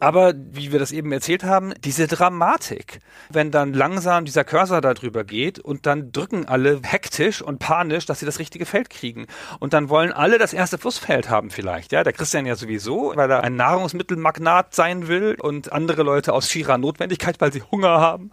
Aber 0.00 0.34
wie 0.36 0.70
wir 0.70 0.78
das 0.78 0.92
eben 0.92 1.10
erzählt 1.12 1.44
haben, 1.44 1.72
diese 1.82 2.08
Dramatik, 2.08 3.00
wenn 3.30 3.50
dann 3.50 3.72
langsam 3.72 4.26
dieser 4.26 4.44
Cursor 4.44 4.82
da 4.82 4.92
drüber 4.92 5.24
geht 5.24 5.58
und 5.58 5.86
dann 5.86 6.12
drücken 6.12 6.46
alle 6.46 6.82
hektisch 6.84 7.40
und 7.40 7.60
panisch, 7.60 8.04
dass 8.04 8.20
sie 8.20 8.26
das 8.26 8.38
richtige 8.38 8.66
Feld 8.66 8.90
kriegen. 8.90 9.28
Und 9.60 9.72
dann 9.72 9.88
wollen 9.88 10.12
alle 10.12 10.36
das 10.36 10.52
erste 10.52 10.76
Flussfeld 10.76 11.30
haben 11.30 11.48
vielleicht, 11.48 11.92
ja, 11.92 12.04
der 12.04 12.12
Christian 12.12 12.44
ja 12.44 12.54
sowieso, 12.54 13.12
weil 13.14 13.30
er 13.30 13.44
ein 13.44 13.56
Nahrungsmittelmagnat 13.56 14.74
sein 14.74 15.08
will 15.08 15.36
und 15.40 15.72
andere 15.72 16.02
Leute 16.02 16.34
aus 16.34 16.50
schierer 16.50 16.76
Notwendigkeit, 16.76 17.40
weil 17.40 17.50
sie 17.50 17.62
Hunger 17.62 17.98
haben 17.98 18.30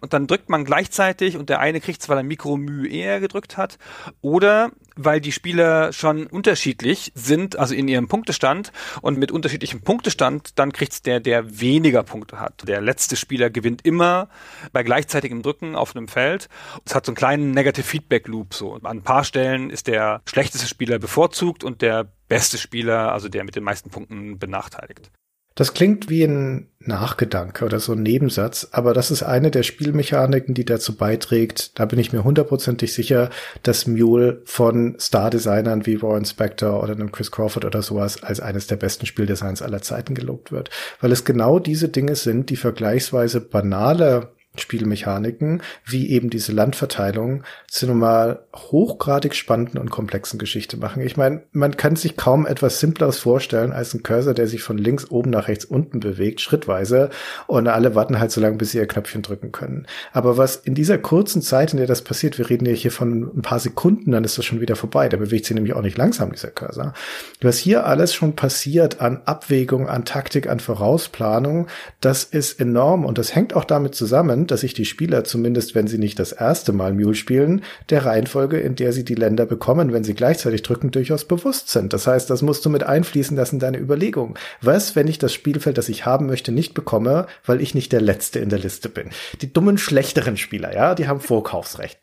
und 0.00 0.12
dann 0.12 0.26
drückt 0.26 0.48
man 0.48 0.64
gleichzeitig 0.64 1.36
und 1.36 1.48
der 1.48 1.60
eine 1.60 1.80
kriegt 1.80 2.02
es, 2.02 2.08
weil 2.08 2.18
er 2.18 2.22
Mikromü 2.22 2.88
eher 2.88 3.20
gedrückt 3.20 3.56
hat 3.56 3.78
oder 4.20 4.70
weil 4.96 5.20
die 5.20 5.32
Spieler 5.32 5.92
schon 5.92 6.26
unterschiedlich 6.26 7.12
sind, 7.14 7.58
also 7.58 7.74
in 7.74 7.88
ihrem 7.88 8.08
Punktestand 8.08 8.72
und 9.00 9.18
mit 9.18 9.32
unterschiedlichem 9.32 9.82
Punktestand, 9.82 10.58
dann 10.58 10.72
kriegt's 10.72 11.02
der, 11.02 11.20
der 11.20 11.60
weniger 11.60 12.02
Punkte 12.02 12.40
hat. 12.40 12.66
Der 12.66 12.80
letzte 12.80 13.16
Spieler 13.16 13.50
gewinnt 13.50 13.84
immer 13.84 14.28
bei 14.72 14.82
gleichzeitigem 14.82 15.42
Drücken 15.42 15.76
auf 15.76 15.96
einem 15.96 16.08
Feld. 16.08 16.48
Es 16.84 16.94
hat 16.94 17.06
so 17.06 17.10
einen 17.10 17.16
kleinen 17.16 17.50
Negative 17.52 17.86
Feedback 17.86 18.28
Loop 18.28 18.54
so. 18.54 18.74
An 18.74 18.98
ein 18.98 19.02
paar 19.02 19.24
Stellen 19.24 19.70
ist 19.70 19.86
der 19.86 20.22
schlechteste 20.26 20.66
Spieler 20.66 20.98
bevorzugt 20.98 21.64
und 21.64 21.82
der 21.82 22.12
beste 22.28 22.58
Spieler, 22.58 23.12
also 23.12 23.28
der 23.28 23.44
mit 23.44 23.56
den 23.56 23.64
meisten 23.64 23.90
Punkten 23.90 24.38
benachteiligt. 24.38 25.10
Das 25.54 25.74
klingt 25.74 26.08
wie 26.08 26.24
ein 26.24 26.68
Nachgedanke 26.86 27.64
oder 27.64 27.78
so 27.78 27.92
ein 27.92 28.02
Nebensatz, 28.02 28.68
aber 28.72 28.94
das 28.94 29.10
ist 29.10 29.22
eine 29.22 29.50
der 29.50 29.62
Spielmechaniken, 29.62 30.54
die 30.54 30.64
dazu 30.64 30.96
beiträgt, 30.96 31.78
da 31.78 31.84
bin 31.84 31.98
ich 31.98 32.12
mir 32.12 32.24
hundertprozentig 32.24 32.92
sicher, 32.92 33.30
dass 33.62 33.86
Mule 33.86 34.42
von 34.44 34.96
Star-Designern 34.98 35.86
wie 35.86 36.02
Warren 36.02 36.24
Spector 36.24 36.82
oder 36.82 36.92
einem 36.94 37.12
Chris 37.12 37.30
Crawford 37.30 37.64
oder 37.64 37.82
sowas 37.82 38.22
als 38.22 38.40
eines 38.40 38.66
der 38.66 38.76
besten 38.76 39.06
Spieldesigns 39.06 39.62
aller 39.62 39.82
Zeiten 39.82 40.14
gelobt 40.14 40.52
wird. 40.52 40.70
Weil 41.00 41.12
es 41.12 41.24
genau 41.24 41.58
diese 41.58 41.88
Dinge 41.88 42.16
sind, 42.16 42.50
die 42.50 42.56
vergleichsweise 42.56 43.40
banale 43.40 44.32
Spielmechaniken, 44.56 45.62
wie 45.86 46.10
eben 46.10 46.28
diese 46.28 46.52
Landverteilung, 46.52 47.42
zu 47.68 47.86
einer 47.86 47.94
mal 47.94 48.44
hochgradig 48.54 49.34
spannenden 49.34 49.80
und 49.80 49.90
komplexen 49.90 50.38
Geschichte 50.38 50.76
machen. 50.76 51.02
Ich 51.02 51.16
meine, 51.16 51.42
man 51.52 51.76
kann 51.76 51.96
sich 51.96 52.16
kaum 52.16 52.46
etwas 52.46 52.78
Simpleres 52.78 53.18
vorstellen 53.18 53.72
als 53.72 53.94
ein 53.94 54.02
Cursor, 54.02 54.34
der 54.34 54.46
sich 54.46 54.62
von 54.62 54.76
links 54.76 55.10
oben 55.10 55.30
nach 55.30 55.48
rechts 55.48 55.64
unten 55.64 56.00
bewegt, 56.00 56.40
schrittweise, 56.40 57.08
und 57.46 57.66
alle 57.66 57.94
warten 57.94 58.20
halt 58.20 58.30
so 58.30 58.40
lange, 58.40 58.56
bis 58.56 58.72
sie 58.72 58.78
ihr 58.78 58.86
Knöpfchen 58.86 59.22
drücken 59.22 59.52
können. 59.52 59.86
Aber 60.12 60.36
was 60.36 60.56
in 60.56 60.74
dieser 60.74 60.98
kurzen 60.98 61.40
Zeit, 61.40 61.72
in 61.72 61.78
der 61.78 61.86
das 61.86 62.02
passiert, 62.02 62.36
wir 62.36 62.50
reden 62.50 62.66
ja 62.66 62.72
hier 62.72 62.92
von 62.92 63.30
ein 63.34 63.42
paar 63.42 63.58
Sekunden, 63.58 64.10
dann 64.10 64.24
ist 64.24 64.36
das 64.36 64.44
schon 64.44 64.60
wieder 64.60 64.76
vorbei. 64.76 65.08
Da 65.08 65.16
bewegt 65.16 65.46
sich 65.46 65.54
nämlich 65.54 65.74
auch 65.74 65.82
nicht 65.82 65.96
langsam, 65.96 66.30
dieser 66.32 66.50
Cursor. 66.50 66.92
Was 67.40 67.56
hier 67.56 67.86
alles 67.86 68.12
schon 68.12 68.36
passiert 68.36 69.00
an 69.00 69.22
Abwägung, 69.24 69.88
an 69.88 70.04
Taktik, 70.04 70.48
an 70.48 70.60
Vorausplanung, 70.60 71.68
das 72.00 72.24
ist 72.24 72.60
enorm 72.60 73.06
und 73.06 73.16
das 73.16 73.34
hängt 73.34 73.54
auch 73.54 73.64
damit 73.64 73.94
zusammen, 73.94 74.41
dass 74.50 74.60
sich 74.60 74.74
die 74.74 74.84
Spieler, 74.84 75.24
zumindest 75.24 75.74
wenn 75.74 75.86
sie 75.86 75.98
nicht 75.98 76.18
das 76.18 76.32
erste 76.32 76.72
Mal 76.72 76.92
Mule 76.92 77.14
spielen, 77.14 77.62
der 77.90 78.04
Reihenfolge, 78.04 78.58
in 78.58 78.74
der 78.74 78.92
sie 78.92 79.04
die 79.04 79.14
Länder 79.14 79.46
bekommen, 79.46 79.92
wenn 79.92 80.04
sie 80.04 80.14
gleichzeitig 80.14 80.62
drücken, 80.62 80.90
durchaus 80.90 81.24
bewusst 81.24 81.68
sind. 81.68 81.92
Das 81.92 82.06
heißt, 82.06 82.28
das 82.30 82.42
musst 82.42 82.64
du 82.64 82.70
mit 82.70 82.82
einfließen 82.82 83.36
lassen, 83.36 83.58
deine 83.58 83.78
Überlegung. 83.78 84.38
Was, 84.60 84.96
wenn 84.96 85.08
ich 85.08 85.18
das 85.18 85.32
Spielfeld, 85.32 85.78
das 85.78 85.88
ich 85.88 86.06
haben 86.06 86.26
möchte, 86.26 86.52
nicht 86.52 86.74
bekomme, 86.74 87.26
weil 87.44 87.60
ich 87.60 87.74
nicht 87.74 87.92
der 87.92 88.00
Letzte 88.00 88.38
in 88.38 88.48
der 88.48 88.58
Liste 88.58 88.88
bin? 88.88 89.10
Die 89.40 89.52
dummen, 89.52 89.78
schlechteren 89.78 90.36
Spieler, 90.36 90.74
ja, 90.74 90.94
die 90.94 91.08
haben 91.08 91.20
Vorkaufsrecht. 91.20 91.98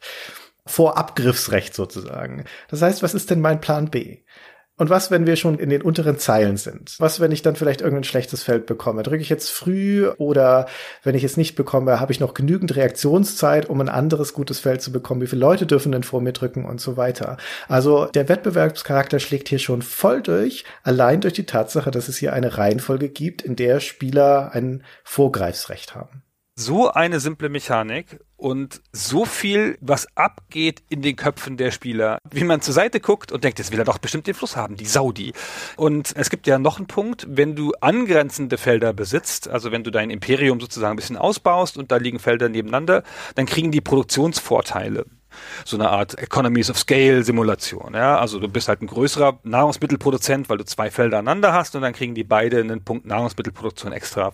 Vorabgriffsrecht 0.66 1.74
sozusagen. 1.74 2.46
Das 2.70 2.84
heißt, 2.84 3.02
was 3.02 3.16
ist 3.16 3.32
denn 3.32 3.42
mein 3.42 3.60
Plan 3.60 3.90
B? 3.90 4.18
Und 4.80 4.90
was, 4.90 5.12
wenn 5.12 5.28
wir 5.28 5.36
schon 5.36 5.60
in 5.60 5.70
den 5.70 5.82
unteren 5.82 6.18
Zeilen 6.18 6.56
sind? 6.56 6.96
Was, 7.00 7.20
wenn 7.20 7.34
ich 7.34 7.42
dann 7.42 7.58
vielleicht 7.58 7.82
irgendein 7.82 8.06
schlechtes 8.06 8.44
Feld 8.44 8.66
bekomme? 8.66 9.04
Drücke 9.04 9.22
ich 9.22 9.28
jetzt 9.28 9.50
früh 9.50 10.08
oder 10.18 10.68
wenn 11.04 11.16
ich 11.16 11.26
es 11.26 11.36
nicht 11.36 11.56
bekomme, 11.56 12.00
habe 12.00 12.14
ich 12.14 12.22
noch 12.22 12.34
genügend 12.34 12.78
Reaktionszeit, 12.78 13.70
um 13.70 13.82
ein 13.82 13.90
anderes 13.90 14.34
gutes 14.34 14.62
Feld 14.62 14.82
zu 14.82 14.94
bekommen? 14.94 15.20
Wie 15.22 15.28
viele 15.28 15.42
Leute 15.42 15.66
dürfen 15.66 15.92
denn 15.92 16.04
vor 16.04 16.22
mir 16.22 16.32
drücken 16.32 16.64
und 16.64 16.80
so 16.80 16.96
weiter? 16.96 17.36
Also 17.68 18.06
der 18.06 18.30
Wettbewerbscharakter 18.30 19.20
schlägt 19.20 19.50
hier 19.50 19.60
schon 19.60 19.82
voll 19.82 20.22
durch, 20.22 20.64
allein 20.84 21.20
durch 21.20 21.34
die 21.34 21.46
Tatsache, 21.46 21.92
dass 21.92 22.08
es 22.08 22.16
hier 22.16 22.32
eine 22.32 22.58
Reihenfolge 22.58 23.10
gibt, 23.10 23.42
in 23.42 23.58
der 23.58 23.82
Spieler 23.82 24.52
ein 24.54 24.84
Vorgreifsrecht 25.04 25.94
haben 25.94 26.24
so 26.60 26.92
eine 26.92 27.20
simple 27.22 27.48
Mechanik 27.48 28.20
und 28.40 28.82
so 28.94 29.26
viel, 29.26 29.78
was 29.82 30.08
abgeht 30.16 30.82
in 30.90 31.02
den 31.02 31.16
Köpfen 31.16 31.58
der 31.58 31.72
Spieler, 31.72 32.20
wie 32.32 32.46
man 32.46 32.62
zur 32.62 32.74
Seite 32.74 33.00
guckt 33.00 33.32
und 33.32 33.44
denkt, 33.44 33.60
jetzt 33.60 33.72
will 33.72 33.80
er 33.80 33.86
doch 33.86 33.98
bestimmt 33.98 34.28
den 34.28 34.34
Fluss 34.34 34.56
haben, 34.56 34.78
die 34.78 34.86
Saudi. 34.86 35.34
Und 35.76 36.14
es 36.16 36.30
gibt 36.30 36.48
ja 36.48 36.58
noch 36.58 36.78
einen 36.78 36.88
Punkt, 36.88 37.28
wenn 37.30 37.56
du 37.56 37.74
angrenzende 37.82 38.58
Felder 38.58 38.94
besitzt, 38.94 39.50
also 39.50 39.72
wenn 39.72 39.84
du 39.84 39.92
dein 39.92 40.10
Imperium 40.10 40.60
sozusagen 40.60 40.94
ein 40.94 40.96
bisschen 40.96 41.18
ausbaust 41.18 41.78
und 41.78 41.92
da 41.92 41.98
liegen 41.98 42.20
Felder 42.20 42.50
nebeneinander, 42.50 43.04
dann 43.36 43.46
kriegen 43.46 43.72
die 43.72 43.82
Produktionsvorteile 43.82 45.06
so 45.66 45.78
eine 45.78 45.90
Art 45.90 46.18
Economies 46.18 46.70
of 46.70 46.78
Scale 46.78 47.24
Simulation. 47.24 47.94
Ja? 47.94 48.18
Also 48.18 48.40
du 48.40 48.48
bist 48.48 48.68
halt 48.68 48.82
ein 48.82 48.88
größerer 48.88 49.40
Nahrungsmittelproduzent, 49.44 50.50
weil 50.50 50.58
du 50.58 50.66
zwei 50.66 50.90
Felder 50.90 51.20
aneinander 51.20 51.54
hast 51.54 51.76
und 51.76 51.82
dann 51.82 51.94
kriegen 51.94 52.16
die 52.16 52.24
beide 52.24 52.60
einen 52.60 52.84
Punkt 52.84 53.06
Nahrungsmittelproduktion 53.06 53.92
extra. 53.92 54.32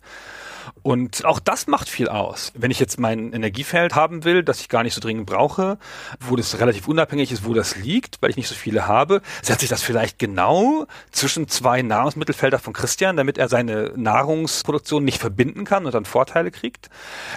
Und 0.82 1.26
auch 1.26 1.40
das 1.40 1.68
macht 1.68 1.90
viel 1.90 2.08
aus. 2.08 2.52
Wenn 2.56 2.72
ich 2.72 2.80
jetzt 2.80 3.00
mein 3.00 3.34
Energiefeld 3.34 3.96
haben 3.96 4.24
will, 4.24 4.44
das 4.44 4.60
ich 4.60 4.70
gar 4.70 4.84
nicht 4.84 4.94
so 4.94 5.02
dringend 5.02 5.26
brauche, 5.26 5.78
wo 6.20 6.36
das 6.36 6.60
relativ 6.60 6.88
unabhängig 6.88 7.32
ist, 7.32 7.46
wo 7.46 7.54
das 7.54 7.76
liegt, 7.76 8.22
weil 8.22 8.30
ich 8.30 8.38
nicht 8.38 8.48
so 8.48 8.56
viele 8.56 8.88
habe, 8.88 9.22
setze 9.42 9.66
ich 9.66 9.70
das 9.70 9.82
vielleicht 9.82 10.20
genau 10.20 10.88
zwischen 11.12 11.48
zwei 11.48 11.82
Nahrungsmittelfelder 11.82 12.60
von 12.60 12.74
Christian, 12.74 13.18
damit 13.18 13.38
er 13.38 13.50
seine 13.50 13.94
Nahrungsproduktion 13.96 15.04
nicht 15.04 15.20
verbinden 15.20 15.66
kann 15.66 15.86
und 15.86 15.94
dann 15.94 16.06
Vorteile 16.06 16.52
kriegt. 16.52 16.90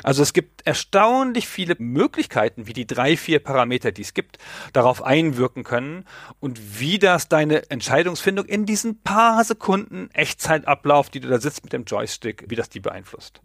Also 0.03 0.23
es 0.23 0.33
gibt 0.33 0.67
erstaunlich 0.67 1.49
viele 1.49 1.77
Möglichkeiten, 1.79 2.67
wie 2.67 2.73
die 2.73 2.87
drei, 2.87 3.17
vier 3.17 3.39
Parameter, 3.39 3.93
die 3.93 4.03
es 4.03 4.15
gibt, 4.15 4.39
darauf 4.73 5.03
einwirken 5.03 5.65
können 5.65 6.05
und 6.41 6.81
wie 6.81 6.99
das 6.99 7.29
deine 7.29 7.71
Entscheidungsfindung 7.71 8.47
in 8.47 8.67
diesen 8.67 9.03
paar 9.03 9.45
Sekunden 9.45 10.11
Echtzeitablauf, 10.13 11.11
die 11.11 11.21
du 11.21 11.29
da 11.29 11.41
sitzt 11.41 11.65
mit 11.65 11.73
dem 11.73 11.85
Joystick, 11.85 12.45
wie 12.49 12.57
das 12.57 12.69
die 12.69 12.81
beeinflusst 12.81 13.18
beeinflusst. 13.19 13.41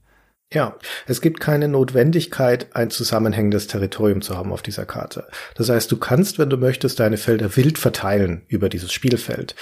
Ja, 0.51 0.77
es 1.07 1.19
gibt 1.21 1.39
keine 1.39 1.67
Notwendigkeit, 1.67 2.67
ein 2.75 2.91
zusammenhängendes 2.91 3.65
Territorium 3.65 4.21
zu 4.21 4.37
haben 4.37 4.53
auf 4.53 4.61
dieser 4.61 4.85
Karte. 4.85 5.27
Das 5.55 5.67
heißt, 5.67 5.91
du 5.91 5.97
kannst, 5.97 6.37
wenn 6.37 6.51
du 6.51 6.57
möchtest, 6.57 6.99
deine 6.99 7.17
Felder 7.17 7.55
wild 7.55 7.79
verteilen 7.79 8.43
über 8.49 8.69
dieses 8.69 8.93
Spielfeld. 8.93 9.55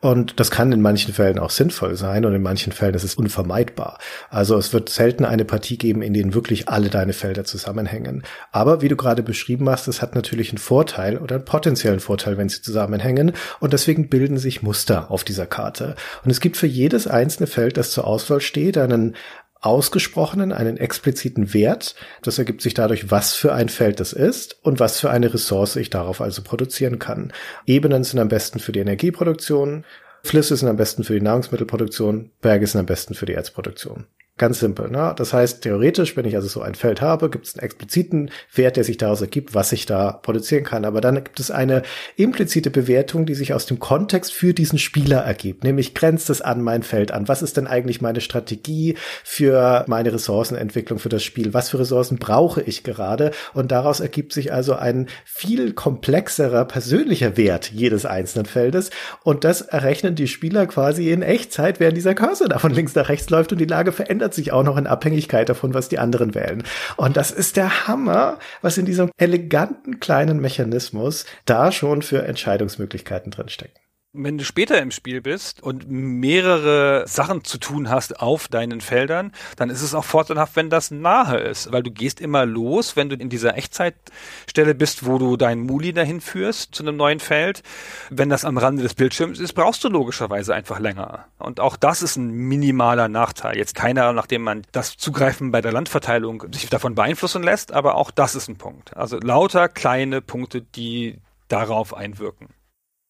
Und 0.00 0.40
das 0.40 0.50
kann 0.50 0.72
in 0.72 0.80
manchen 0.80 1.12
Fällen 1.12 1.38
auch 1.38 1.50
sinnvoll 1.50 1.96
sein 1.96 2.24
und 2.24 2.34
in 2.34 2.40
manchen 2.40 2.72
Fällen 2.72 2.94
ist 2.94 3.04
es 3.04 3.14
unvermeidbar. 3.14 3.98
Also 4.30 4.56
es 4.56 4.72
wird 4.72 4.88
selten 4.88 5.26
eine 5.26 5.44
Partie 5.44 5.76
geben, 5.76 6.00
in 6.00 6.14
denen 6.14 6.32
wirklich 6.32 6.70
alle 6.70 6.88
deine 6.88 7.12
Felder 7.12 7.44
zusammenhängen. 7.44 8.22
Aber 8.50 8.80
wie 8.80 8.88
du 8.88 8.96
gerade 8.96 9.22
beschrieben 9.22 9.68
hast, 9.68 9.86
es 9.86 10.00
hat 10.00 10.14
natürlich 10.14 10.48
einen 10.48 10.58
Vorteil 10.58 11.18
oder 11.18 11.34
einen 11.34 11.44
potenziellen 11.44 12.00
Vorteil, 12.00 12.38
wenn 12.38 12.48
sie 12.48 12.62
zusammenhängen. 12.62 13.32
Und 13.60 13.74
deswegen 13.74 14.08
bilden 14.08 14.38
sich 14.38 14.62
Muster 14.62 15.10
auf 15.10 15.24
dieser 15.24 15.46
Karte. 15.46 15.94
Und 16.24 16.30
es 16.30 16.40
gibt 16.40 16.56
für 16.56 16.66
jedes 16.66 17.06
einzelne 17.06 17.48
Feld, 17.48 17.76
das 17.76 17.90
zur 17.90 18.06
Auswahl 18.06 18.40
steht, 18.40 18.78
einen 18.78 19.14
ausgesprochenen, 19.60 20.52
einen 20.52 20.76
expliziten 20.76 21.52
Wert. 21.54 21.94
Das 22.22 22.38
ergibt 22.38 22.62
sich 22.62 22.74
dadurch, 22.74 23.10
was 23.10 23.34
für 23.34 23.52
ein 23.52 23.68
Feld 23.68 24.00
es 24.00 24.12
ist 24.12 24.58
und 24.62 24.80
was 24.80 25.00
für 25.00 25.10
eine 25.10 25.32
Ressource 25.32 25.76
ich 25.76 25.90
darauf 25.90 26.20
also 26.20 26.42
produzieren 26.42 26.98
kann. 26.98 27.32
Ebenen 27.66 28.04
sind 28.04 28.20
am 28.20 28.28
besten 28.28 28.60
für 28.60 28.72
die 28.72 28.80
Energieproduktion, 28.80 29.84
Flüsse 30.22 30.56
sind 30.56 30.68
am 30.68 30.76
besten 30.76 31.04
für 31.04 31.14
die 31.14 31.20
Nahrungsmittelproduktion, 31.20 32.30
Berge 32.40 32.66
sind 32.66 32.80
am 32.80 32.86
besten 32.86 33.14
für 33.14 33.26
die 33.26 33.34
Erzproduktion. 33.34 34.06
Ganz 34.38 34.60
simpel. 34.60 34.88
Ne? 34.88 35.12
Das 35.16 35.32
heißt, 35.32 35.62
theoretisch, 35.62 36.16
wenn 36.16 36.24
ich 36.24 36.36
also 36.36 36.46
so 36.46 36.62
ein 36.62 36.76
Feld 36.76 37.00
habe, 37.00 37.28
gibt 37.28 37.46
es 37.46 37.56
einen 37.56 37.64
expliziten 37.64 38.30
Wert, 38.54 38.76
der 38.76 38.84
sich 38.84 38.96
daraus 38.96 39.20
ergibt, 39.20 39.52
was 39.52 39.72
ich 39.72 39.84
da 39.84 40.12
produzieren 40.12 40.62
kann. 40.62 40.84
Aber 40.84 41.00
dann 41.00 41.16
gibt 41.16 41.40
es 41.40 41.50
eine 41.50 41.82
implizite 42.14 42.70
Bewertung, 42.70 43.26
die 43.26 43.34
sich 43.34 43.52
aus 43.52 43.66
dem 43.66 43.80
Kontext 43.80 44.32
für 44.32 44.54
diesen 44.54 44.78
Spieler 44.78 45.18
ergibt. 45.18 45.64
Nämlich 45.64 45.92
grenzt 45.92 46.30
es 46.30 46.40
an 46.40 46.62
mein 46.62 46.84
Feld 46.84 47.10
an. 47.10 47.26
Was 47.26 47.42
ist 47.42 47.56
denn 47.56 47.66
eigentlich 47.66 48.00
meine 48.00 48.20
Strategie 48.20 48.96
für 49.24 49.84
meine 49.88 50.12
Ressourcenentwicklung 50.12 51.00
für 51.00 51.08
das 51.08 51.24
Spiel? 51.24 51.52
Was 51.52 51.70
für 51.70 51.80
Ressourcen 51.80 52.18
brauche 52.18 52.62
ich 52.62 52.84
gerade? 52.84 53.32
Und 53.54 53.72
daraus 53.72 53.98
ergibt 53.98 54.32
sich 54.32 54.52
also 54.52 54.74
ein 54.76 55.08
viel 55.24 55.72
komplexerer 55.72 56.64
persönlicher 56.64 57.36
Wert 57.36 57.72
jedes 57.72 58.06
einzelnen 58.06 58.46
Feldes. 58.46 58.90
Und 59.24 59.42
das 59.42 59.62
errechnen 59.62 60.14
die 60.14 60.28
Spieler 60.28 60.68
quasi 60.68 61.10
in 61.10 61.22
Echtzeit, 61.22 61.80
während 61.80 61.96
dieser 61.96 62.14
Cursor 62.14 62.48
da 62.48 62.60
von 62.60 62.72
links 62.72 62.94
nach 62.94 63.08
rechts 63.08 63.30
läuft 63.30 63.50
und 63.50 63.58
die 63.58 63.64
Lage 63.64 63.90
verändert 63.90 64.27
verändert 64.28 64.34
sich 64.34 64.52
auch 64.52 64.62
noch 64.62 64.76
in 64.76 64.86
Abhängigkeit 64.86 65.48
davon, 65.48 65.74
was 65.74 65.88
die 65.88 65.98
anderen 65.98 66.34
wählen. 66.34 66.62
Und 66.96 67.16
das 67.16 67.30
ist 67.30 67.56
der 67.56 67.86
Hammer, 67.86 68.38
was 68.62 68.78
in 68.78 68.86
diesem 68.86 69.10
eleganten 69.16 70.00
kleinen 70.00 70.40
Mechanismus 70.40 71.24
da 71.44 71.72
schon 71.72 72.02
für 72.02 72.24
Entscheidungsmöglichkeiten 72.24 73.30
drinstecken 73.30 73.80
wenn 74.14 74.38
du 74.38 74.44
später 74.44 74.80
im 74.80 74.90
Spiel 74.90 75.20
bist 75.20 75.62
und 75.62 75.88
mehrere 75.88 77.06
Sachen 77.06 77.44
zu 77.44 77.58
tun 77.58 77.90
hast 77.90 78.20
auf 78.20 78.48
deinen 78.48 78.80
Feldern, 78.80 79.32
dann 79.56 79.68
ist 79.68 79.82
es 79.82 79.94
auch 79.94 80.04
vorteilhaft, 80.04 80.56
wenn 80.56 80.70
das 80.70 80.90
nahe 80.90 81.38
ist, 81.38 81.72
weil 81.72 81.82
du 81.82 81.90
gehst 81.90 82.20
immer 82.20 82.46
los, 82.46 82.96
wenn 82.96 83.10
du 83.10 83.16
in 83.16 83.28
dieser 83.28 83.56
Echtzeitstelle 83.56 84.74
bist, 84.74 85.06
wo 85.06 85.18
du 85.18 85.36
deinen 85.36 85.60
Muli 85.60 85.92
dahin 85.92 86.20
führst 86.20 86.74
zu 86.74 86.82
einem 86.82 86.96
neuen 86.96 87.20
Feld. 87.20 87.62
Wenn 88.08 88.30
das 88.30 88.46
am 88.46 88.56
Rande 88.56 88.82
des 88.82 88.94
Bildschirms 88.94 89.38
ist, 89.40 89.52
brauchst 89.52 89.84
du 89.84 89.88
logischerweise 89.88 90.54
einfach 90.54 90.78
länger. 90.78 91.26
Und 91.38 91.60
auch 91.60 91.76
das 91.76 92.02
ist 92.02 92.16
ein 92.16 92.30
minimaler 92.30 93.08
Nachteil. 93.08 93.58
Jetzt 93.58 93.74
keiner, 93.74 94.12
nachdem 94.12 94.42
man 94.42 94.62
das 94.72 94.96
Zugreifen 94.96 95.52
bei 95.52 95.60
der 95.60 95.72
Landverteilung 95.72 96.44
sich 96.52 96.70
davon 96.70 96.94
beeinflussen 96.94 97.42
lässt, 97.42 97.72
aber 97.72 97.94
auch 97.94 98.10
das 98.10 98.34
ist 98.34 98.48
ein 98.48 98.56
Punkt. 98.56 98.96
Also 98.96 99.18
lauter 99.18 99.68
kleine 99.68 100.22
Punkte, 100.22 100.62
die 100.62 101.18
darauf 101.48 101.94
einwirken. 101.94 102.48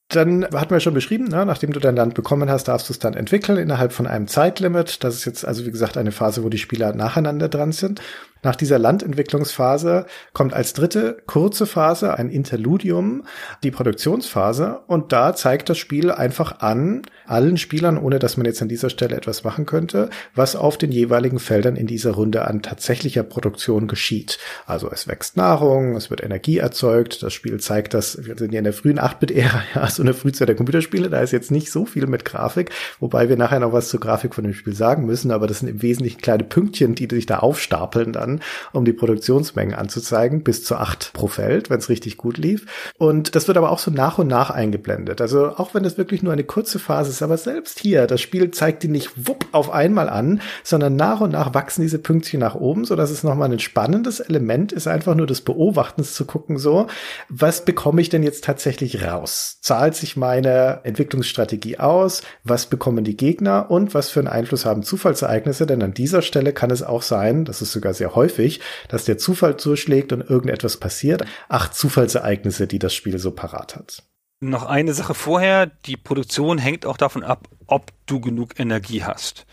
Dann 0.09 0.44
hatten 0.55 0.71
wir 0.71 0.81
schon 0.81 0.94
beschrieben, 0.94 1.25
ne, 1.29 1.44
nachdem 1.44 1.73
du 1.73 1.81
dein 1.81 1.94
Land 1.94 2.14
bekommen 2.14 2.49
hast, 2.49 2.68
darfst 2.68 2.88
du 2.88 2.94
es 2.94 2.99
dann 2.99 3.12
entwickeln 3.12 3.59
innerhalb 3.59 3.92
von 3.92 4.07
einem 4.07 4.27
Zeitlimit. 4.27 5.05
Das 5.05 5.14
ist 5.14 5.27
jetzt 5.27 5.44
also 5.44 5.66
wie 5.66 5.71
gesagt 5.71 5.99
eine 5.99 6.12
Phase, 6.12 6.42
wo 6.42 6.49
die 6.49 6.57
Spieler 6.57 6.94
nacheinander 6.94 7.51
dran 7.51 7.73
sind. 7.73 8.01
Nach 8.42 8.55
dieser 8.55 8.79
Landentwicklungsphase 8.79 10.07
kommt 10.33 10.55
als 10.55 10.72
dritte 10.72 11.16
kurze 11.27 11.66
Phase 11.66 12.14
ein 12.14 12.31
Interludium, 12.31 13.24
die 13.62 13.70
Produktionsphase. 13.70 14.81
Und 14.87 15.12
da 15.12 15.35
zeigt 15.35 15.68
das 15.68 15.79
Spiel 15.79 16.12
einfach 16.12 16.61
an, 16.61 17.03
allen 17.27 17.57
Spielern, 17.57 17.98
ohne 17.98 18.18
dass 18.18 18.37
man 18.37 18.46
jetzt 18.46 18.62
an 18.62 18.68
dieser 18.68 18.90
Stelle 18.90 19.16
etwas 19.16 19.42
machen 19.44 19.66
könnte, 19.66 20.09
was 20.35 20.55
auf 20.55 20.79
den 20.79 20.92
jeweiligen 20.92 21.40
Feldern 21.40 21.77
in 21.77 21.87
dieser 21.87 22.12
Runde 22.12 22.46
an 22.46 22.62
tatsächlicher 22.62 23.24
Produktion 23.24 23.88
geschieht. 23.88 24.38
Also 24.66 24.90
es 24.90 25.09
wächst 25.09 25.37
Nahrung, 25.37 25.96
es 25.96 26.11
wird 26.11 26.22
Energie 26.22 26.59
erzeugt. 26.59 27.22
Das 27.22 27.33
Spiel 27.33 27.59
zeigt 27.59 27.92
das, 27.92 28.24
wir 28.24 28.38
sind 28.38 28.53
ja 28.53 28.59
in 28.59 28.64
der 28.64 28.72
frühen 28.72 29.01
8-Bit-Ära, 29.01 29.62
ja, 29.74 29.90
so 29.90 30.03
eine 30.03 30.14
Frühzeit 30.14 30.48
der 30.48 30.57
Computerspiele. 30.57 31.11
Da 31.11 31.20
ist 31.20 31.33
jetzt 31.33 31.51
nicht 31.51 31.72
so 31.72 31.87
viel 31.87 32.07
mit 32.07 32.24
Grafik, 32.24 32.70
wobei 33.01 33.29
wir 33.29 33.37
nachher 33.37 33.61
noch 33.61 33.72
was 33.72 33.88
zur 33.88 34.01
Grafik 34.01 34.35
von 34.35 34.44
dem 34.44 34.55
Spiel 34.55 34.74
sagen 34.74 35.07
müssen. 35.07 35.33
Aber 35.33 35.48
das 35.48 35.59
sind 35.59 35.68
im 35.68 35.83
Wesentlichen 35.83 36.20
kleine 36.20 36.44
Pünktchen, 36.44 36.94
die 36.94 37.09
sich 37.11 37.27
da 37.27 37.38
aufstapeln 37.40 38.12
dann 38.12 38.28
dann, 38.29 38.41
um 38.73 38.85
die 38.85 38.93
Produktionsmengen 38.93 39.75
anzuzeigen, 39.75 40.43
bis 40.43 40.64
zu 40.64 40.77
acht 40.77 41.12
pro 41.12 41.27
Feld, 41.27 41.71
wenn 41.71 41.79
es 41.79 41.88
richtig 41.88 42.17
gut 42.17 42.38
lief. 42.38 42.67
Und 42.99 43.35
das 43.35 43.49
wird 43.49 43.57
aber 43.57 43.71
auch 43.71 43.79
so 43.79 43.91
nach 43.91 44.19
und 44.19 44.29
nach 44.29 44.51
eingeblendet. 44.51 45.21
Also 45.21 45.49
auch 45.57 45.75
wenn 45.75 45.83
das 45.83 45.99
wirklich 45.99 46.23
nur 46.23 46.33
eine 46.33 46.45
kurze 46.45 46.79
Phase 46.79 47.11
ist, 47.11 47.23
aber 47.23 47.38
selbst 47.38 47.81
hier, 47.81 48.07
das 48.07 48.21
Spiel 48.21 48.51
zeigt 48.51 48.83
die 48.83 48.88
nicht 48.88 49.11
wupp 49.29 49.47
auf 49.53 49.71
einmal 49.71 50.09
an, 50.09 50.41
sondern 50.62 50.97
nach 50.97 51.21
und 51.21 51.33
nach 51.33 51.55
wachsen 51.55 51.83
diese 51.83 51.99
Pünktchen 51.99 52.41
nach 52.41 52.55
oben, 52.55 52.85
so 52.85 52.95
es 52.95 53.23
nochmal 53.23 53.51
ein 53.51 53.59
spannendes 53.59 54.21
Element 54.21 54.73
ist, 54.73 54.87
einfach 54.87 55.14
nur 55.14 55.27
des 55.27 55.41
Beobachtens 55.41 56.14
zu 56.14 56.25
gucken, 56.25 56.59
so, 56.59 56.88
was 57.29 57.64
bekomme 57.64 58.01
ich 58.01 58.09
denn 58.09 58.23
jetzt 58.23 58.45
tatsächlich 58.45 59.05
raus? 59.05 59.59
Zahlt 59.62 59.95
sich 59.95 60.17
meine 60.17 60.81
Entwicklungsstrategie 60.83 61.79
aus? 61.79 62.23
Was 62.45 62.67
bekommen 62.67 63.05
die 63.05 63.17
Gegner? 63.17 63.71
Und 63.71 63.95
was 63.95 64.11
für 64.11 64.21
einen 64.21 64.29
Einfluss 64.29 64.67
haben 64.67 64.83
Zufallsereignisse? 64.83 65.67
Denn 65.67 65.83
an 65.83 65.95
dieser 65.95 66.23
Stelle 66.23 66.53
kann 66.53 66.71
es 66.71 66.83
auch 66.83 67.03
sein, 67.03 67.45
das 67.45 67.62
ist 67.62 67.73
sogar 67.73 67.95
sehr 67.95 68.14
häufig, 68.19 68.61
dass 68.89 69.05
der 69.05 69.17
Zufall 69.17 69.57
zuschlägt 69.57 70.13
und 70.13 70.21
irgendetwas 70.21 70.77
passiert. 70.77 71.25
Acht 71.49 71.75
Zufallsereignisse, 71.75 72.67
die 72.67 72.81
das 72.81 72.95
Spiel 72.95 73.19
so 73.19 73.31
parat 73.31 73.77
hat. 73.77 74.03
Noch 74.41 74.67
eine 74.67 74.93
Sache 74.93 75.15
vorher, 75.15 75.67
die 75.67 75.97
Produktion 75.97 76.59
hängt 76.59 76.85
auch 76.85 76.97
davon 76.97 77.23
ab, 77.23 77.49
ob 77.67 77.93
du 78.07 78.21
genug 78.21 78.59
Energie 78.59 79.05
hast. 79.05 79.47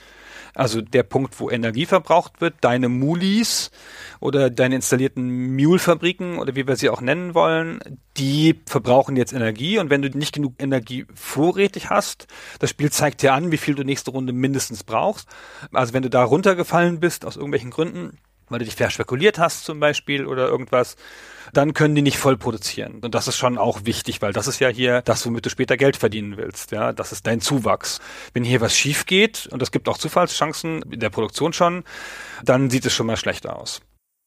Also 0.56 0.82
der 0.82 1.04
Punkt, 1.04 1.38
wo 1.41 1.49
Energie 1.49 1.86
verbraucht 1.86 2.39
wird, 2.39 2.56
deine 2.62 2.88
Mulis 2.88 3.71
oder 4.21 4.49
deine 4.49 4.75
installierten 4.75 5.54
Mule-Fabriken 5.54 6.39
oder 6.39 6.56
wie 6.56 6.65
wir 6.65 6.78
sie 6.78 6.89
auch 6.89 7.01
nennen 7.01 7.36
wollen, 7.36 7.80
die 8.15 8.62
verbrauchen 8.65 9.17
jetzt 9.17 9.34
Energie 9.34 9.78
und 9.80 9.89
wenn 9.89 10.01
du 10.01 10.10
nicht 10.10 10.34
genug 10.34 10.54
Energie 10.60 11.06
vorrätig 11.13 11.89
hast, 11.89 12.28
das 12.60 12.69
Spiel 12.69 12.89
zeigt 12.89 13.21
dir 13.21 13.34
an, 13.34 13.51
wie 13.51 13.58
viel 13.58 13.75
du 13.75 13.84
nächste 13.84 14.12
Runde 14.12 14.32
mindestens 14.32 14.86
brauchst. 14.86 15.28
Also 15.74 15.93
wenn 15.93 16.03
du 16.03 16.09
da 16.09 16.24
runtergefallen 16.24 17.01
bist 17.01 17.26
aus 17.26 17.36
irgendwelchen 17.36 17.72
Gründen, 17.72 18.18
weil 18.49 18.59
du 18.59 18.65
dich 18.65 18.75
verspekuliert 18.75 19.39
hast 19.39 19.65
zum 19.65 19.79
Beispiel 19.79 20.25
oder 20.25 20.47
irgendwas, 20.47 20.95
dann 21.53 21.73
können 21.73 21.95
die 21.95 22.01
nicht 22.01 22.17
voll 22.17 22.37
produzieren. 22.37 22.99
Und 23.01 23.15
das 23.15 23.27
ist 23.27 23.37
schon 23.37 23.57
auch 23.57 23.85
wichtig, 23.85 24.21
weil 24.21 24.33
das 24.33 24.47
ist 24.47 24.59
ja 24.59 24.67
hier 24.69 25.01
das, 25.01 25.25
womit 25.25 25.45
du 25.45 25.49
später 25.49 25.77
Geld 25.77 25.97
verdienen 25.97 26.37
willst. 26.37 26.71
Ja, 26.71 26.93
das 26.93 27.11
ist 27.11 27.27
dein 27.27 27.41
Zuwachs. 27.41 27.99
Wenn 28.33 28.43
hier 28.43 28.61
was 28.61 28.75
schief 28.75 29.05
geht, 29.05 29.47
und 29.51 29.61
es 29.61 29.71
gibt 29.71 29.87
auch 29.87 29.97
Zufallschancen 29.97 30.81
in 30.91 30.99
der 30.99 31.09
Produktion 31.09 31.53
schon, 31.53 31.83
dann 32.43 32.69
sieht 32.69 32.85
es 32.85 32.93
schon 32.93 33.07
mal 33.07 33.17
schlecht 33.17 33.47
aus. 33.47 33.81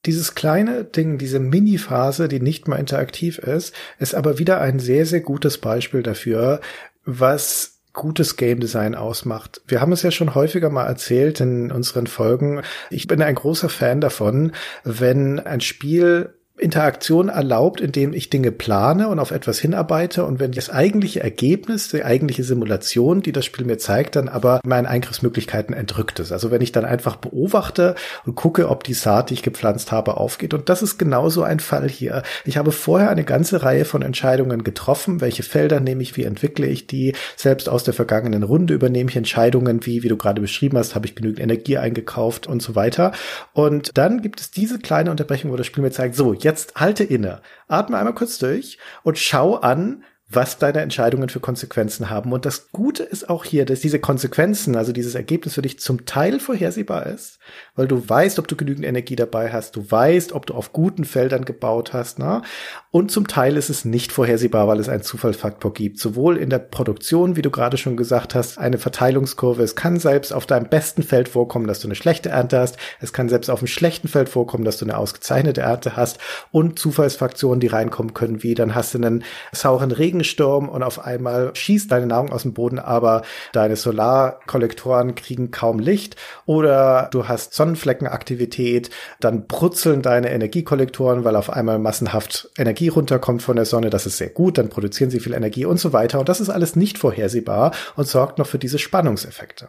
Dieses 0.06 0.36
kleine 0.36 0.84
Ding, 0.84 1.18
diese 1.18 1.40
Mini-Phase, 1.40 2.28
die 2.28 2.40
nicht 2.40 2.68
mal 2.68 2.76
interaktiv 2.76 3.38
ist, 3.38 3.74
ist 3.98 4.14
aber 4.14 4.38
wieder 4.38 4.60
ein 4.60 4.78
sehr, 4.78 5.06
sehr 5.06 5.20
gutes 5.20 5.58
Beispiel 5.58 6.02
dafür, 6.02 6.60
was 7.04 7.77
gutes 7.98 8.36
Game 8.36 8.60
Design 8.60 8.94
ausmacht. 8.94 9.60
Wir 9.66 9.80
haben 9.80 9.92
es 9.92 10.02
ja 10.02 10.12
schon 10.12 10.36
häufiger 10.36 10.70
mal 10.70 10.86
erzählt 10.86 11.40
in 11.40 11.72
unseren 11.72 12.06
Folgen. 12.06 12.62
Ich 12.90 13.08
bin 13.08 13.20
ein 13.20 13.34
großer 13.34 13.68
Fan 13.68 14.00
davon, 14.00 14.52
wenn 14.84 15.40
ein 15.40 15.60
Spiel 15.60 16.32
Interaktion 16.58 17.28
erlaubt, 17.28 17.80
indem 17.80 18.12
ich 18.12 18.30
Dinge 18.30 18.52
plane 18.52 19.08
und 19.08 19.18
auf 19.18 19.30
etwas 19.30 19.58
hinarbeite 19.58 20.24
und 20.24 20.40
wenn 20.40 20.52
das 20.52 20.70
eigentliche 20.70 21.20
Ergebnis, 21.20 21.88
die 21.88 22.04
eigentliche 22.04 22.44
Simulation, 22.44 23.22
die 23.22 23.32
das 23.32 23.44
Spiel 23.44 23.64
mir 23.64 23.78
zeigt, 23.78 24.16
dann 24.16 24.28
aber 24.28 24.60
meinen 24.64 24.86
Eingriffsmöglichkeiten 24.86 25.74
entrückt 25.74 26.18
ist. 26.20 26.32
Also 26.32 26.50
wenn 26.50 26.60
ich 26.60 26.72
dann 26.72 26.84
einfach 26.84 27.16
beobachte 27.16 27.94
und 28.26 28.34
gucke, 28.34 28.68
ob 28.68 28.84
die 28.84 28.94
Saat, 28.94 29.30
die 29.30 29.34
ich 29.34 29.42
gepflanzt 29.42 29.92
habe, 29.92 30.16
aufgeht. 30.16 30.54
Und 30.54 30.68
das 30.68 30.82
ist 30.82 30.98
genauso 30.98 31.42
ein 31.42 31.60
Fall 31.60 31.88
hier. 31.88 32.22
Ich 32.44 32.56
habe 32.56 32.72
vorher 32.72 33.10
eine 33.10 33.24
ganze 33.24 33.62
Reihe 33.62 33.84
von 33.84 34.02
Entscheidungen 34.02 34.64
getroffen. 34.64 35.20
Welche 35.20 35.42
Felder 35.42 35.80
nehme 35.80 36.02
ich, 36.02 36.16
wie 36.16 36.24
entwickle 36.24 36.66
ich 36.66 36.86
die? 36.86 37.14
Selbst 37.36 37.68
aus 37.68 37.84
der 37.84 37.94
vergangenen 37.94 38.42
Runde 38.42 38.74
übernehme 38.74 39.10
ich 39.10 39.16
Entscheidungen 39.16 39.86
wie, 39.86 40.02
wie 40.02 40.08
du 40.08 40.16
gerade 40.16 40.40
beschrieben 40.40 40.78
hast, 40.78 40.94
habe 40.94 41.06
ich 41.06 41.14
genügend 41.14 41.40
Energie 41.40 41.78
eingekauft 41.78 42.46
und 42.46 42.62
so 42.62 42.74
weiter. 42.74 43.12
Und 43.52 43.96
dann 43.96 44.22
gibt 44.22 44.40
es 44.40 44.50
diese 44.50 44.78
kleine 44.78 45.10
Unterbrechung, 45.10 45.50
wo 45.52 45.56
das 45.56 45.66
Spiel 45.66 45.82
mir 45.82 45.90
zeigt, 45.90 46.14
so, 46.14 46.32
jetzt 46.32 46.47
halte 46.74 47.04
inne, 47.04 47.42
atme 47.66 47.98
einmal 47.98 48.14
kurz 48.14 48.38
durch 48.38 48.78
und 49.02 49.18
schau 49.18 49.56
an, 49.56 50.04
was 50.30 50.58
deine 50.58 50.80
Entscheidungen 50.80 51.30
für 51.30 51.40
Konsequenzen 51.40 52.10
haben. 52.10 52.32
Und 52.32 52.44
das 52.44 52.70
Gute 52.70 53.02
ist 53.02 53.30
auch 53.30 53.44
hier, 53.44 53.64
dass 53.64 53.80
diese 53.80 53.98
Konsequenzen, 53.98 54.76
also 54.76 54.92
dieses 54.92 55.14
Ergebnis 55.14 55.54
für 55.54 55.62
dich 55.62 55.78
zum 55.80 56.04
Teil 56.04 56.38
vorhersehbar 56.38 57.06
ist, 57.06 57.38
weil 57.76 57.88
du 57.88 58.06
weißt, 58.06 58.38
ob 58.38 58.46
du 58.46 58.54
genügend 58.54 58.84
Energie 58.84 59.16
dabei 59.16 59.50
hast, 59.50 59.76
du 59.76 59.90
weißt, 59.90 60.32
ob 60.32 60.44
du 60.44 60.54
auf 60.54 60.74
guten 60.74 61.06
Feldern 61.06 61.46
gebaut 61.46 61.94
hast, 61.94 62.18
ne? 62.18 62.42
Und 62.90 63.10
zum 63.10 63.26
Teil 63.26 63.56
ist 63.56 63.70
es 63.70 63.84
nicht 63.84 64.12
vorhersehbar, 64.12 64.66
weil 64.68 64.80
es 64.80 64.88
einen 64.88 65.02
Zufallsfaktor 65.02 65.72
gibt. 65.72 65.98
Sowohl 65.98 66.36
in 66.36 66.50
der 66.50 66.58
Produktion, 66.58 67.36
wie 67.36 67.42
du 67.42 67.50
gerade 67.50 67.76
schon 67.76 67.96
gesagt 67.96 68.34
hast, 68.34 68.58
eine 68.58 68.78
Verteilungskurve. 68.78 69.62
Es 69.62 69.76
kann 69.76 69.98
selbst 69.98 70.32
auf 70.32 70.46
deinem 70.46 70.68
besten 70.68 71.02
Feld 71.02 71.28
vorkommen, 71.28 71.66
dass 71.66 71.80
du 71.80 71.88
eine 71.88 71.94
schlechte 71.94 72.30
Ernte 72.30 72.58
hast. 72.58 72.76
Es 73.00 73.12
kann 73.12 73.28
selbst 73.28 73.50
auf 73.50 73.60
einem 73.60 73.66
schlechten 73.68 74.08
Feld 74.08 74.28
vorkommen, 74.28 74.64
dass 74.64 74.78
du 74.78 74.84
eine 74.84 74.96
ausgezeichnete 74.96 75.60
Ernte 75.60 75.96
hast. 75.96 76.18
Und 76.50 76.78
Zufallsfaktoren, 76.78 77.60
die 77.60 77.66
reinkommen 77.66 78.14
können, 78.14 78.42
wie 78.42 78.54
dann 78.54 78.74
hast 78.74 78.94
du 78.94 78.98
einen 78.98 79.24
sauren 79.52 79.92
Regen 79.92 80.17
Regensturm 80.18 80.68
und 80.68 80.82
auf 80.82 81.04
einmal 81.04 81.54
schießt 81.54 81.90
deine 81.90 82.06
Nahrung 82.06 82.32
aus 82.32 82.42
dem 82.42 82.52
Boden, 82.52 82.78
aber 82.78 83.22
deine 83.52 83.76
Solarkollektoren 83.76 85.14
kriegen 85.14 85.50
kaum 85.50 85.78
Licht 85.78 86.16
oder 86.46 87.08
du 87.12 87.28
hast 87.28 87.54
Sonnenfleckenaktivität, 87.54 88.90
dann 89.20 89.46
brutzeln 89.46 90.02
deine 90.02 90.30
Energiekollektoren, 90.30 91.24
weil 91.24 91.36
auf 91.36 91.50
einmal 91.50 91.78
massenhaft 91.78 92.50
Energie 92.58 92.88
runterkommt 92.88 93.42
von 93.42 93.56
der 93.56 93.64
Sonne, 93.64 93.90
das 93.90 94.06
ist 94.06 94.18
sehr 94.18 94.30
gut, 94.30 94.58
dann 94.58 94.68
produzieren 94.68 95.10
sie 95.10 95.20
viel 95.20 95.34
Energie 95.34 95.64
und 95.64 95.78
so 95.78 95.92
weiter 95.92 96.18
und 96.18 96.28
das 96.28 96.40
ist 96.40 96.50
alles 96.50 96.76
nicht 96.76 96.98
vorhersehbar 96.98 97.72
und 97.96 98.08
sorgt 98.08 98.38
noch 98.38 98.46
für 98.46 98.58
diese 98.58 98.78
Spannungseffekte. 98.78 99.68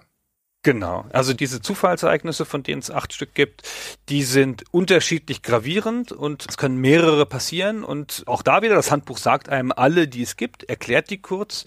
Genau. 0.61 1.05
Also 1.13 1.31
diese 1.33 1.61
Zufallsereignisse, 1.61 2.43
von 2.43 2.63
denen 2.63 2.81
es 2.81 2.91
acht 2.91 3.13
Stück 3.13 3.33
gibt, 3.33 3.63
die 4.09 4.23
sind 4.23 4.65
unterschiedlich 4.71 5.41
gravierend 5.41 6.11
und 6.11 6.45
es 6.49 6.57
können 6.57 6.75
mehrere 6.81 7.25
passieren. 7.25 7.85
Und 7.85 8.23
auch 8.25 8.41
da 8.41 8.61
wieder, 8.61 8.75
das 8.75 8.91
Handbuch 8.91 9.19
sagt 9.19 9.47
einem 9.47 9.71
alle, 9.71 10.09
die 10.09 10.21
es 10.21 10.35
gibt, 10.35 10.63
erklärt 10.63 11.11
die 11.11 11.21
kurz 11.21 11.63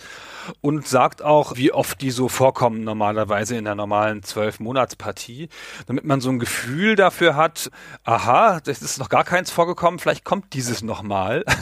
und 0.60 0.86
sagt 0.86 1.22
auch, 1.22 1.56
wie 1.56 1.72
oft 1.72 2.02
die 2.02 2.10
so 2.10 2.28
vorkommen 2.28 2.84
normalerweise 2.84 3.56
in 3.56 3.64
der 3.64 3.76
normalen 3.76 4.22
zwölf-Monats-Partie, 4.22 5.48
damit 5.86 6.04
man 6.04 6.20
so 6.20 6.28
ein 6.28 6.38
Gefühl 6.38 6.94
dafür 6.94 7.34
hat, 7.34 7.70
aha, 8.04 8.60
das 8.60 8.82
ist 8.82 8.98
noch 8.98 9.08
gar 9.08 9.24
keins 9.24 9.50
vorgekommen, 9.50 10.00
vielleicht 10.00 10.24
kommt 10.24 10.52
dieses 10.52 10.82
nochmal. 10.82 11.44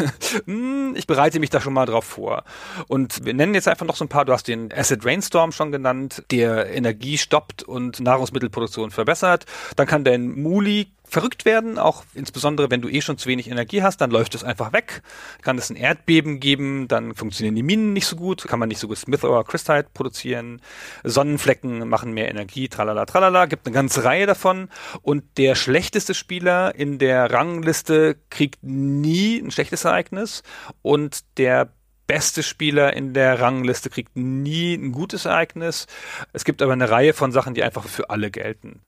Hm, 0.46 0.94
ich 0.96 1.06
bereite 1.06 1.40
mich 1.40 1.50
da 1.50 1.60
schon 1.60 1.72
mal 1.72 1.86
drauf 1.86 2.04
vor. 2.04 2.44
Und 2.88 3.24
wir 3.24 3.34
nennen 3.34 3.54
jetzt 3.54 3.68
einfach 3.68 3.86
noch 3.86 3.96
so 3.96 4.04
ein 4.04 4.08
paar, 4.08 4.24
du 4.24 4.32
hast 4.32 4.48
den 4.48 4.72
Acid 4.72 5.04
Rainstorm 5.04 5.52
schon 5.52 5.72
genannt, 5.72 6.22
der 6.30 6.70
Energie 6.70 7.18
stoppt 7.20 7.62
und 7.62 8.00
Nahrungsmittelproduktion 8.00 8.90
verbessert. 8.90 9.46
Dann 9.76 9.86
kann 9.86 10.04
dein 10.04 10.40
Muli 10.40 10.88
verrückt 11.10 11.44
werden, 11.44 11.78
auch 11.78 12.04
insbesondere 12.14 12.70
wenn 12.70 12.80
du 12.80 12.88
eh 12.88 13.00
schon 13.00 13.18
zu 13.18 13.28
wenig 13.28 13.50
Energie 13.50 13.82
hast, 13.82 14.00
dann 14.00 14.10
läuft 14.10 14.34
es 14.34 14.44
einfach 14.44 14.72
weg. 14.72 15.02
Kann 15.42 15.58
es 15.58 15.68
ein 15.68 15.76
Erdbeben 15.76 16.38
geben, 16.38 16.86
dann 16.86 17.14
funktionieren 17.14 17.56
die 17.56 17.64
Minen 17.64 17.92
nicht 17.92 18.06
so 18.06 18.16
gut, 18.16 18.46
kann 18.46 18.60
man 18.60 18.68
nicht 18.68 18.78
so 18.78 18.86
gut 18.86 18.98
Smith 18.98 19.24
oder 19.24 19.42
Christite 19.44 19.88
produzieren. 19.92 20.62
Sonnenflecken 21.02 21.88
machen 21.88 22.12
mehr 22.12 22.28
Energie, 22.30 22.68
tralala, 22.68 23.06
tralala, 23.06 23.46
gibt 23.46 23.66
eine 23.66 23.74
ganze 23.74 24.04
Reihe 24.04 24.26
davon. 24.26 24.68
Und 25.02 25.24
der 25.36 25.56
schlechteste 25.56 26.14
Spieler 26.14 26.74
in 26.76 26.98
der 26.98 27.32
Rangliste 27.32 28.16
kriegt 28.30 28.62
nie 28.62 29.38
ein 29.38 29.50
schlechtes 29.50 29.84
Ereignis 29.84 30.42
und 30.82 31.24
der 31.38 31.72
beste 32.10 32.42
Spieler 32.42 32.92
in 32.92 33.14
der 33.14 33.38
Rangliste 33.38 33.88
kriegt 33.88 34.16
nie 34.16 34.74
ein 34.74 34.90
gutes 34.90 35.26
Ereignis. 35.26 35.86
Es 36.32 36.44
gibt 36.44 36.60
aber 36.60 36.72
eine 36.72 36.90
Reihe 36.90 37.12
von 37.12 37.30
Sachen, 37.30 37.54
die 37.54 37.62
einfach 37.62 37.84
für 37.84 38.10
alle 38.10 38.32
gelten. 38.32 38.80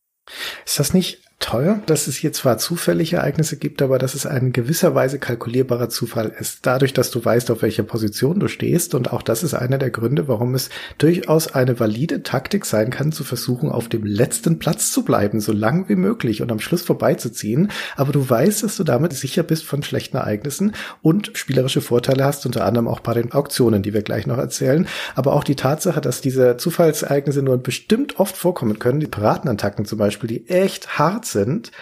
Ist 0.67 0.81
das 0.81 0.93
nicht 0.93 1.21
toll, 1.43 1.81
dass 1.87 2.07
es 2.07 2.17
hier 2.17 2.33
zwar 2.33 2.57
zufällige 2.57 3.17
Ereignisse 3.17 3.57
gibt, 3.57 3.83
aber 3.83 3.99
dass 3.99 4.15
es 4.15 4.25
ein 4.25 4.53
gewisser 4.53 4.95
Weise 4.95 5.19
kalkulierbarer 5.19 5.91
Zufall 5.91 6.33
ist. 6.39 6.61
Dadurch, 6.63 6.95
dass 6.95 7.11
du 7.11 7.23
weißt, 7.23 7.51
auf 7.51 7.63
welcher 7.63 7.83
Position 7.83 8.41
du 8.41 8.49
stehst. 8.49 8.95
Und 8.95 9.13
auch 9.13 9.23
das 9.23 9.43
ist 9.43 9.55
einer 9.55 9.79
der 9.79 9.91
Gründe, 9.91 10.29
warum 10.29 10.55
es 10.55 10.71
durchaus 10.99 11.55
eine 11.55 11.79
valide 11.79 12.23
Taktik 12.23 12.65
sein 12.65 12.91
kann, 12.91 13.13
zu 13.13 13.25
versuchen, 13.25 13.71
auf 13.71 13.89
dem 13.89 14.05
letzten 14.05 14.59
Platz 14.59 14.93
zu 14.93 15.05
bleiben, 15.05 15.41
so 15.41 15.53
lang 15.53 15.89
wie 15.89 15.97
möglich 15.97 16.41
und 16.41 16.53
am 16.53 16.61
Schluss 16.61 16.83
vorbeizuziehen. 16.83 17.71
Aber 17.97 18.13
du 18.13 18.29
weißt, 18.29 18.63
dass 18.63 18.77
du 18.77 18.85
damit 18.85 19.13
sicher 19.13 19.43
bist 19.43 19.65
von 19.65 19.83
schlechten 19.83 20.17
Ereignissen 20.17 20.73
und 21.03 21.33
spielerische 21.35 21.81
Vorteile 21.81 22.25
hast, 22.25 22.47
unter 22.47 22.65
anderem 22.65 22.89
auch 22.89 23.01
bei 23.01 23.15
den 23.15 23.33
Auktionen, 23.33 23.83
die 23.83 23.93
wir 23.93 24.03
gleich 24.03 24.27
noch 24.27 24.39
erzählen. 24.39 24.87
Aber 25.17 25.33
auch 25.33 25.45
die 25.45 25.57
Tatsache, 25.57 26.01
dass 26.01 26.21
diese 26.21 26.57
Zufallsereignisse 26.57 27.43
nur 27.43 27.59
bestimmt 27.59 28.21
oft 28.21 28.37
vorkommen 28.37 28.79
können, 28.79 29.01
die 29.01 29.07
Piratenattacken 29.07 29.85
zum 29.85 29.99
Beispiel, 29.99 30.29
die 30.29 30.49
echt 30.49 30.99
hart 30.99 31.32
sind, 31.33 31.73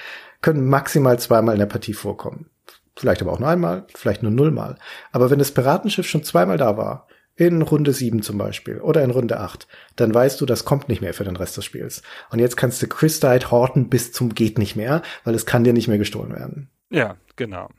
können 0.42 0.68
maximal 0.68 1.18
zweimal 1.18 1.54
in 1.54 1.60
der 1.60 1.66
Partie 1.66 1.94
vorkommen. 1.94 2.50
Vielleicht 2.96 3.22
aber 3.22 3.32
auch 3.32 3.38
nur 3.38 3.48
einmal, 3.48 3.86
vielleicht 3.94 4.22
nur 4.22 4.32
nullmal. 4.32 4.76
Aber 5.12 5.30
wenn 5.30 5.38
das 5.38 5.52
Piratenschiff 5.52 6.06
schon 6.06 6.24
zweimal 6.24 6.58
da 6.58 6.76
war, 6.76 7.06
in 7.36 7.62
Runde 7.62 7.94
7 7.94 8.20
zum 8.20 8.36
Beispiel 8.36 8.80
oder 8.80 9.02
in 9.02 9.10
Runde 9.10 9.40
8, 9.40 9.66
dann 9.96 10.12
weißt 10.12 10.38
du, 10.40 10.46
das 10.46 10.66
kommt 10.66 10.90
nicht 10.90 11.00
mehr 11.00 11.14
für 11.14 11.24
den 11.24 11.36
Rest 11.36 11.56
des 11.56 11.64
Spiels. 11.64 12.02
Und 12.30 12.38
jetzt 12.38 12.58
kannst 12.58 12.82
du 12.82 12.86
Christite 12.86 13.50
horten 13.50 13.88
bis 13.88 14.12
zum 14.12 14.34
geht 14.34 14.58
nicht 14.58 14.76
mehr, 14.76 15.00
weil 15.24 15.34
es 15.34 15.46
kann 15.46 15.64
dir 15.64 15.72
nicht 15.72 15.88
mehr 15.88 15.96
gestohlen 15.96 16.34
werden. 16.34 16.68
Ja, 16.90 17.16
genau. 17.36 17.70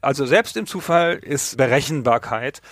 Also 0.00 0.24
selbst 0.24 0.56
im 0.56 0.66
Zufall 0.66 1.16
ist 1.16 1.58
Berechenbarkeit 1.58 2.62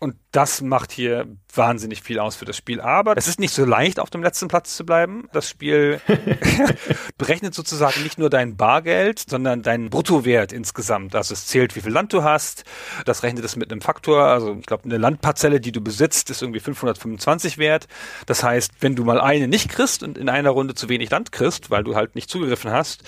und 0.00 0.16
das 0.32 0.62
macht 0.62 0.90
hier 0.90 1.28
wahnsinnig 1.58 2.02
viel 2.02 2.18
aus 2.18 2.36
für 2.36 2.44
das 2.44 2.56
Spiel. 2.56 2.80
Aber 2.80 3.16
es 3.16 3.28
ist 3.28 3.40
nicht 3.40 3.52
so 3.52 3.64
leicht, 3.64 4.00
auf 4.00 4.10
dem 4.10 4.22
letzten 4.22 4.48
Platz 4.48 4.76
zu 4.76 4.86
bleiben. 4.86 5.28
Das 5.32 5.48
Spiel 5.48 6.00
berechnet 7.18 7.54
sozusagen 7.54 8.02
nicht 8.02 8.18
nur 8.18 8.30
dein 8.30 8.56
Bargeld, 8.56 9.24
sondern 9.28 9.62
deinen 9.62 9.90
Bruttowert 9.90 10.52
insgesamt. 10.52 11.14
Also 11.14 11.34
es 11.34 11.46
zählt, 11.46 11.76
wie 11.76 11.80
viel 11.80 11.92
Land 11.92 12.12
du 12.12 12.22
hast. 12.22 12.64
Das 13.04 13.22
rechnet 13.22 13.44
es 13.44 13.56
mit 13.56 13.70
einem 13.70 13.80
Faktor. 13.80 14.22
Also 14.22 14.56
ich 14.58 14.66
glaube, 14.66 14.84
eine 14.84 14.96
Landparzelle, 14.96 15.60
die 15.60 15.72
du 15.72 15.80
besitzt, 15.80 16.30
ist 16.30 16.40
irgendwie 16.40 16.60
525 16.60 17.58
wert. 17.58 17.88
Das 18.26 18.42
heißt, 18.42 18.72
wenn 18.80 18.96
du 18.96 19.04
mal 19.04 19.20
eine 19.20 19.48
nicht 19.48 19.68
kriegst 19.68 20.02
und 20.02 20.16
in 20.16 20.28
einer 20.28 20.50
Runde 20.50 20.74
zu 20.74 20.88
wenig 20.88 21.10
Land 21.10 21.32
kriegst, 21.32 21.70
weil 21.70 21.84
du 21.84 21.96
halt 21.96 22.14
nicht 22.14 22.30
zugegriffen 22.30 22.70
hast, 22.70 23.02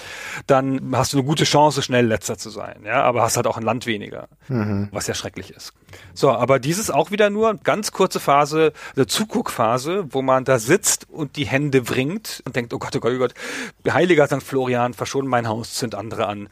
dann 0.46 0.92
hast 0.94 1.12
du 1.12 1.18
eine 1.18 1.26
gute 1.26 1.44
Chance, 1.44 1.82
schnell 1.82 2.06
letzter 2.06 2.36
zu 2.36 2.50
sein. 2.50 2.82
Ja, 2.84 3.02
aber 3.02 3.22
hast 3.22 3.36
halt 3.36 3.46
auch 3.46 3.56
ein 3.56 3.62
Land 3.62 3.86
weniger, 3.86 4.28
mhm. 4.48 4.88
was 4.92 5.06
ja 5.06 5.14
schrecklich 5.14 5.50
ist. 5.50 5.72
So, 6.14 6.30
aber 6.30 6.58
dieses 6.58 6.90
auch 6.90 7.10
wieder 7.10 7.30
nur 7.30 7.54
ganz 7.62 7.92
kurze 7.92 8.20
Phase, 8.20 8.39
eine 8.40 9.06
Zuguckphase, 9.06 10.06
wo 10.10 10.22
man 10.22 10.44
da 10.44 10.58
sitzt 10.58 11.08
und 11.10 11.36
die 11.36 11.46
Hände 11.46 11.88
wringt 11.88 12.42
und 12.44 12.56
denkt, 12.56 12.72
oh 12.74 12.78
Gott, 12.78 12.94
oh 12.96 13.00
Gott, 13.00 13.12
oh 13.14 13.18
Gott, 13.18 13.34
heiliger 13.92 14.26
St. 14.26 14.42
Florian, 14.42 14.94
verschon 14.94 15.26
mein 15.26 15.48
Haus, 15.48 15.74
zünd 15.74 15.94
andere 15.94 16.26
an. 16.26 16.48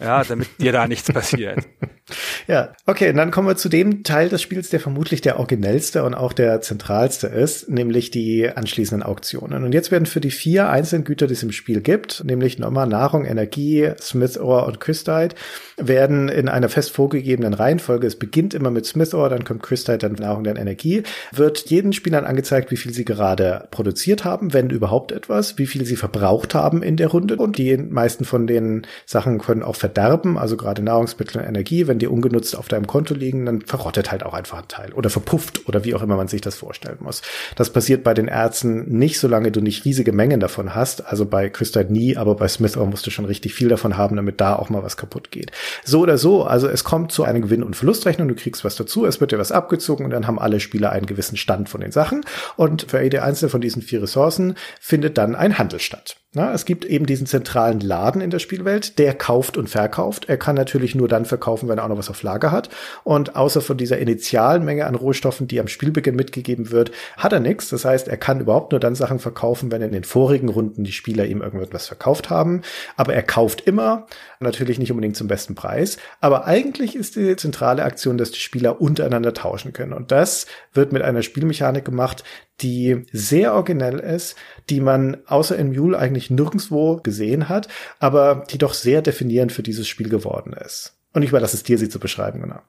Ja, 0.00 0.24
damit 0.24 0.48
dir 0.60 0.72
da 0.72 0.86
nichts 0.86 1.12
passiert. 1.12 1.66
Ja, 2.46 2.72
okay, 2.86 3.10
und 3.10 3.16
dann 3.16 3.30
kommen 3.30 3.48
wir 3.48 3.56
zu 3.56 3.68
dem 3.68 4.02
Teil 4.02 4.28
des 4.28 4.42
Spiels, 4.42 4.70
der 4.70 4.80
vermutlich 4.80 5.20
der 5.20 5.38
originellste 5.38 6.04
und 6.04 6.14
auch 6.14 6.32
der 6.32 6.60
zentralste 6.60 7.26
ist, 7.26 7.68
nämlich 7.68 8.10
die 8.10 8.48
anschließenden 8.48 9.02
Auktionen. 9.02 9.64
Und 9.64 9.72
jetzt 9.72 9.90
werden 9.90 10.06
für 10.06 10.20
die 10.20 10.30
vier 10.30 10.68
einzelnen 10.68 11.04
Güter, 11.04 11.26
die 11.26 11.34
es 11.34 11.42
im 11.42 11.52
Spiel 11.52 11.80
gibt, 11.80 12.24
nämlich 12.24 12.58
nochmal 12.58 12.86
Nahrung, 12.86 13.24
Energie, 13.24 13.90
Smith 14.00 14.38
Ore 14.38 14.66
und 14.66 14.80
Christite, 14.80 15.34
werden 15.76 16.28
in 16.28 16.48
einer 16.48 16.68
fest 16.68 16.90
vorgegebenen 16.90 17.54
Reihenfolge, 17.54 18.06
es 18.06 18.16
beginnt 18.16 18.54
immer 18.54 18.70
mit 18.70 18.86
Smith 18.86 19.14
Ore, 19.14 19.30
dann 19.30 19.44
kommt 19.44 19.62
Christite, 19.62 19.98
dann 19.98 20.12
Nahrung, 20.12 20.44
dann 20.44 20.56
Energie, 20.56 21.02
wird 21.32 21.70
jeden 21.70 21.92
Spielern 21.92 22.24
angezeigt, 22.24 22.70
wie 22.70 22.76
viel 22.76 22.92
sie 22.92 23.04
gerade 23.04 23.68
produziert 23.70 24.24
haben, 24.24 24.52
wenn 24.52 24.70
überhaupt 24.70 25.12
etwas, 25.12 25.58
wie 25.58 25.66
viel 25.66 25.84
sie 25.84 25.96
verbraucht 25.96 26.54
haben 26.54 26.82
in 26.82 26.96
der 26.96 27.08
Runde. 27.08 27.36
Und 27.36 27.58
die 27.58 27.76
meisten 27.76 28.24
von 28.24 28.46
den 28.46 28.86
Sachen 29.06 29.38
können 29.38 29.62
auch 29.62 29.76
verderben, 29.76 30.38
also 30.38 30.56
gerade 30.56 30.82
Nahrungsmittel 30.82 31.40
und 31.40 31.46
Energie, 31.46 31.86
wenn 31.86 31.97
die 31.98 32.06
ungenutzt 32.06 32.56
auf 32.56 32.68
deinem 32.68 32.86
Konto 32.86 33.14
liegen, 33.14 33.46
dann 33.46 33.62
verrottet 33.62 34.10
halt 34.10 34.24
auch 34.24 34.34
einfach 34.34 34.58
ein 34.58 34.68
Teil 34.68 34.92
oder 34.92 35.10
verpufft 35.10 35.68
oder 35.68 35.84
wie 35.84 35.94
auch 35.94 36.02
immer 36.02 36.16
man 36.16 36.28
sich 36.28 36.40
das 36.40 36.56
vorstellen 36.56 36.98
muss. 37.00 37.22
Das 37.56 37.70
passiert 37.70 38.04
bei 38.04 38.14
den 38.14 38.28
Ärzten 38.28 38.98
nicht, 38.98 39.18
solange 39.18 39.50
du 39.50 39.60
nicht 39.60 39.84
riesige 39.84 40.12
Mengen 40.12 40.40
davon 40.40 40.74
hast. 40.74 41.06
Also 41.06 41.26
bei 41.26 41.48
Christite 41.48 41.92
nie, 41.92 42.16
aber 42.16 42.34
bei 42.34 42.48
Smith 42.48 42.76
musst 42.76 43.06
du 43.06 43.10
schon 43.10 43.24
richtig 43.24 43.54
viel 43.54 43.68
davon 43.68 43.96
haben, 43.96 44.16
damit 44.16 44.40
da 44.40 44.56
auch 44.56 44.70
mal 44.70 44.82
was 44.82 44.96
kaputt 44.96 45.30
geht. 45.30 45.52
So 45.84 46.00
oder 46.00 46.18
so, 46.18 46.44
also 46.44 46.68
es 46.68 46.84
kommt 46.84 47.12
zu 47.12 47.24
einer 47.24 47.40
Gewinn- 47.40 47.62
und 47.62 47.76
Verlustrechnung, 47.76 48.28
du 48.28 48.34
kriegst 48.34 48.64
was 48.64 48.76
dazu, 48.76 49.06
es 49.06 49.20
wird 49.20 49.32
dir 49.32 49.38
was 49.38 49.52
abgezogen 49.52 50.04
und 50.04 50.10
dann 50.10 50.26
haben 50.26 50.38
alle 50.38 50.60
Spieler 50.60 50.92
einen 50.92 51.06
gewissen 51.06 51.36
Stand 51.36 51.68
von 51.68 51.80
den 51.80 51.92
Sachen 51.92 52.24
und 52.56 52.86
für 52.88 53.02
jede 53.02 53.22
einzelne 53.22 53.50
von 53.50 53.60
diesen 53.60 53.82
vier 53.82 54.02
Ressourcen 54.02 54.54
findet 54.80 55.18
dann 55.18 55.34
ein 55.34 55.58
Handel 55.58 55.80
statt. 55.80 56.16
Na, 56.34 56.52
es 56.52 56.66
gibt 56.66 56.84
eben 56.84 57.06
diesen 57.06 57.26
zentralen 57.26 57.80
Laden 57.80 58.20
in 58.20 58.28
der 58.28 58.38
Spielwelt, 58.38 58.98
der 58.98 59.14
kauft 59.14 59.56
und 59.56 59.70
verkauft. 59.70 60.28
Er 60.28 60.36
kann 60.36 60.56
natürlich 60.56 60.94
nur 60.94 61.08
dann 61.08 61.24
verkaufen, 61.24 61.70
wenn 61.70 61.78
er 61.78 61.84
auch 61.84 61.88
noch 61.88 61.96
was 61.96 62.10
auf 62.10 62.22
Lager 62.22 62.52
hat. 62.52 62.68
Und 63.02 63.34
außer 63.34 63.62
von 63.62 63.78
dieser 63.78 63.96
initialen 63.96 64.62
Menge 64.62 64.84
an 64.84 64.94
Rohstoffen, 64.94 65.48
die 65.48 65.58
am 65.58 65.68
Spielbeginn 65.68 66.16
mitgegeben 66.16 66.70
wird, 66.70 66.92
hat 67.16 67.32
er 67.32 67.40
nichts. 67.40 67.70
Das 67.70 67.86
heißt, 67.86 68.08
er 68.08 68.18
kann 68.18 68.40
überhaupt 68.40 68.72
nur 68.72 68.78
dann 68.78 68.94
Sachen 68.94 69.20
verkaufen, 69.20 69.72
wenn 69.72 69.80
in 69.80 69.92
den 69.92 70.04
vorigen 70.04 70.50
Runden 70.50 70.84
die 70.84 70.92
Spieler 70.92 71.24
ihm 71.24 71.40
irgendwas 71.40 71.86
verkauft 71.86 72.28
haben. 72.28 72.60
Aber 72.98 73.14
er 73.14 73.22
kauft 73.22 73.62
immer, 73.62 74.06
natürlich 74.38 74.78
nicht 74.78 74.90
unbedingt 74.90 75.16
zum 75.16 75.28
besten 75.28 75.54
Preis. 75.54 75.96
Aber 76.20 76.44
eigentlich 76.44 76.94
ist 76.94 77.16
die 77.16 77.36
zentrale 77.36 77.84
Aktion, 77.84 78.18
dass 78.18 78.32
die 78.32 78.40
Spieler 78.40 78.82
untereinander 78.82 79.32
tauschen 79.32 79.72
können. 79.72 79.94
Und 79.94 80.12
das 80.12 80.46
wird 80.74 80.92
mit 80.92 81.00
einer 81.00 81.22
Spielmechanik 81.22 81.86
gemacht, 81.86 82.22
die 82.60 83.06
sehr 83.12 83.54
originell 83.54 83.98
ist, 83.98 84.36
die 84.68 84.80
man 84.80 85.18
außer 85.26 85.56
in 85.56 85.72
Mule 85.72 85.98
eigentlich 85.98 86.30
nirgendwo 86.30 86.96
gesehen 86.96 87.48
hat, 87.48 87.68
aber 87.98 88.44
die 88.50 88.58
doch 88.58 88.74
sehr 88.74 89.02
definierend 89.02 89.52
für 89.52 89.62
dieses 89.62 89.88
Spiel 89.88 90.08
geworden 90.08 90.52
ist. 90.52 90.96
Und 91.12 91.22
ich 91.22 91.30
überlasse 91.30 91.56
es 91.56 91.62
dir, 91.62 91.78
sie 91.78 91.88
zu 91.88 91.98
beschreiben, 91.98 92.40
genau. 92.40 92.60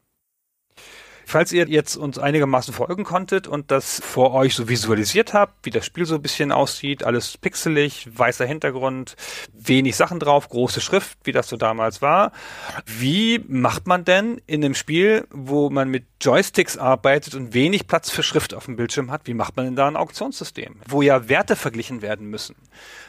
Falls 1.30 1.52
ihr 1.52 1.68
jetzt 1.70 1.96
uns 1.96 2.18
einigermaßen 2.18 2.74
folgen 2.74 3.04
konntet 3.04 3.48
und 3.48 3.70
das 3.70 4.02
vor 4.04 4.34
euch 4.34 4.56
so 4.56 4.68
visualisiert 4.68 5.32
habt, 5.32 5.64
wie 5.64 5.70
das 5.70 5.86
Spiel 5.86 6.08
so 6.08 6.16
ein 6.16 6.24
bisschen 6.24 6.52
aussieht, 6.52 7.04
alles 7.04 7.38
pixelig, 7.38 8.10
weißer 8.12 8.48
Hintergrund, 8.48 9.16
wenig 9.54 9.96
Sachen 9.96 10.20
drauf, 10.20 10.50
große 10.50 10.82
Schrift, 10.82 11.20
wie 11.26 11.32
das 11.32 11.48
so 11.48 11.56
damals 11.56 12.02
war. 12.02 12.32
Wie 12.88 13.46
macht 13.48 13.86
man 13.86 14.06
denn 14.06 14.42
in 14.48 14.66
einem 14.66 14.74
Spiel, 14.74 15.28
wo 15.30 15.70
man 15.70 15.90
mit 15.90 16.06
Joysticks 16.22 16.78
arbeitet 16.78 17.36
und 17.36 17.54
wenig 17.54 17.88
Platz 17.88 18.10
für 18.10 18.24
Schrift 18.24 18.54
auf 18.54 18.66
dem 18.66 18.76
Bildschirm 18.76 19.12
hat, 19.12 19.22
wie 19.26 19.34
macht 19.34 19.56
man 19.56 19.66
denn 19.66 19.76
da 19.76 19.88
ein 19.88 19.96
Auktionssystem, 19.96 20.78
wo 20.88 21.02
ja 21.02 21.30
Werte 21.30 21.56
verglichen 21.56 22.02
werden 22.02 22.28
müssen? 22.28 22.56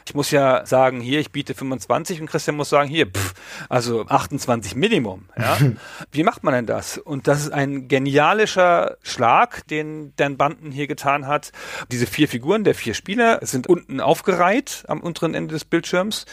Ich 0.05 0.15
muss 0.15 0.31
ja 0.31 0.65
sagen, 0.65 0.99
hier, 1.01 1.19
ich 1.19 1.31
biete 1.31 1.53
25 1.53 2.21
und 2.21 2.27
Christian 2.27 2.55
muss 2.55 2.69
sagen, 2.69 2.89
hier, 2.89 3.07
pff, 3.07 3.33
also 3.69 4.05
28 4.07 4.75
Minimum. 4.75 5.25
Ja? 5.37 5.57
wie 6.11 6.23
macht 6.23 6.43
man 6.43 6.53
denn 6.53 6.65
das? 6.65 6.97
Und 6.97 7.27
das 7.27 7.41
ist 7.41 7.51
ein 7.51 7.87
genial 7.87 8.31
genialischer 8.31 8.97
Schlag, 9.03 9.67
den 9.67 10.13
Dan 10.15 10.37
Banden 10.37 10.71
hier 10.71 10.87
getan 10.87 11.27
hat. 11.27 11.51
Diese 11.91 12.05
vier 12.05 12.27
Figuren 12.27 12.63
der 12.63 12.75
vier 12.75 12.93
Spieler 12.93 13.39
sind 13.41 13.67
unten 13.67 13.99
aufgereiht 13.99 14.83
am 14.87 15.01
unteren 15.01 15.33
Ende 15.33 15.53
des 15.53 15.65
Bildschirms 15.65 16.25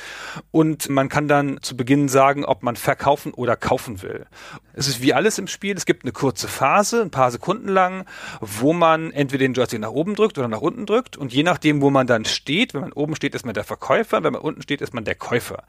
und 0.51 0.89
man 0.89 1.09
kann 1.09 1.29
dann 1.29 1.59
zu 1.63 1.77
Beginn 1.77 2.09
sagen, 2.09 2.45
ob 2.45 2.63
man 2.63 2.77
verkaufen 2.77 3.33
oder 3.33 3.57
kaufen 3.57 4.03
will. 4.03 4.27
Es 4.75 4.87
ist 4.87 5.03
wie 5.03 5.13
alles 5.15 5.39
im 5.39 5.49
Spiel. 5.49 5.77
Es 5.77 5.87
gibt 5.87 6.05
eine 6.05 6.13
kurze 6.13 6.47
Phase, 6.47 6.68
ein 6.77 7.11
paar 7.11 7.31
Sekunden 7.31 7.69
lang, 7.69 8.05
wo 8.41 8.73
man 8.73 9.11
entweder 9.13 9.45
den 9.45 9.55
Joystick 9.55 9.81
nach 9.81 9.91
oben 9.91 10.15
drückt 10.15 10.39
oder 10.39 10.49
nach 10.49 10.61
unten 10.61 10.87
drückt 10.87 11.17
und 11.17 11.33
je 11.33 11.43
nachdem, 11.43 11.81
wo 11.81 11.91
man 11.91 12.07
dann 12.07 12.25
steht, 12.25 12.75
wenn 12.75 12.83
man 12.83 12.93
oben 12.93 13.17
steht, 13.17 13.35
ist 13.35 13.45
man 13.45 13.55
der 13.55 13.65
Verkäufer, 13.65 14.23
wenn 14.23 14.33
man 14.33 14.43
unten 14.43 14.63
steht, 14.63 14.81
ist 14.81 14.95
man 14.95 15.05
der 15.05 15.15
Käufer. 15.15 15.65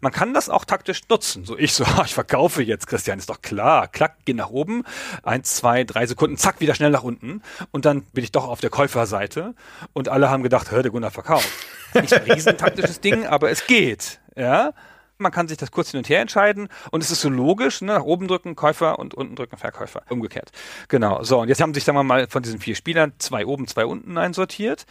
Man 0.00 0.12
kann 0.12 0.34
das 0.34 0.48
auch 0.48 0.64
taktisch 0.64 1.02
nutzen. 1.08 1.44
So 1.44 1.56
ich 1.58 1.72
so, 1.72 1.84
ich 2.04 2.14
verkaufe 2.14 2.62
jetzt, 2.62 2.86
Christian, 2.86 3.18
ist 3.18 3.30
doch 3.30 3.42
klar. 3.42 3.88
Klack, 3.88 4.16
geh 4.24 4.34
nach 4.34 4.50
oben. 4.50 4.84
Eins, 5.22 5.56
zwei, 5.56 5.84
drei 5.84 6.06
Sekunden, 6.06 6.36
zack, 6.36 6.60
wieder 6.60 6.74
schnell 6.74 6.90
nach 6.90 7.02
unten. 7.02 7.42
Und 7.70 7.84
dann 7.84 8.02
bin 8.02 8.24
ich 8.24 8.32
doch 8.32 8.48
auf 8.48 8.60
der 8.60 8.70
Käuferseite. 8.70 9.54
Und 9.92 10.08
alle 10.08 10.30
haben 10.30 10.42
gedacht, 10.42 10.70
hör, 10.70 10.82
der 10.82 10.92
Gunnar 10.92 11.10
verkauft. 11.10 11.48
Nicht 11.94 12.12
ein 12.12 12.30
riesentaktisches 12.30 13.00
Ding, 13.00 13.26
aber 13.26 13.50
es 13.50 13.66
geht. 13.66 14.20
Ja. 14.36 14.72
Man 15.18 15.32
kann 15.32 15.48
sich 15.48 15.58
das 15.58 15.70
kurz 15.70 15.90
hin 15.90 15.98
und 15.98 16.08
her 16.08 16.20
entscheiden 16.20 16.68
und 16.90 17.02
es 17.02 17.10
ist 17.10 17.20
so 17.20 17.28
logisch, 17.28 17.80
ne? 17.80 17.94
nach 17.94 18.04
oben 18.04 18.28
drücken 18.28 18.54
Käufer 18.54 18.98
und 18.98 19.14
unten 19.14 19.34
drücken 19.34 19.56
Verkäufer. 19.56 20.02
Umgekehrt. 20.08 20.52
Genau. 20.88 21.22
So, 21.24 21.40
und 21.40 21.48
jetzt 21.48 21.60
haben 21.60 21.74
sich, 21.74 21.84
sagen 21.84 21.98
wir 21.98 22.04
mal, 22.04 22.28
von 22.28 22.42
diesen 22.42 22.60
vier 22.60 22.76
Spielern 22.76 23.12
zwei 23.18 23.44
oben, 23.44 23.66
zwei 23.66 23.84
unten 23.84 24.16
einsortiert. 24.16 24.86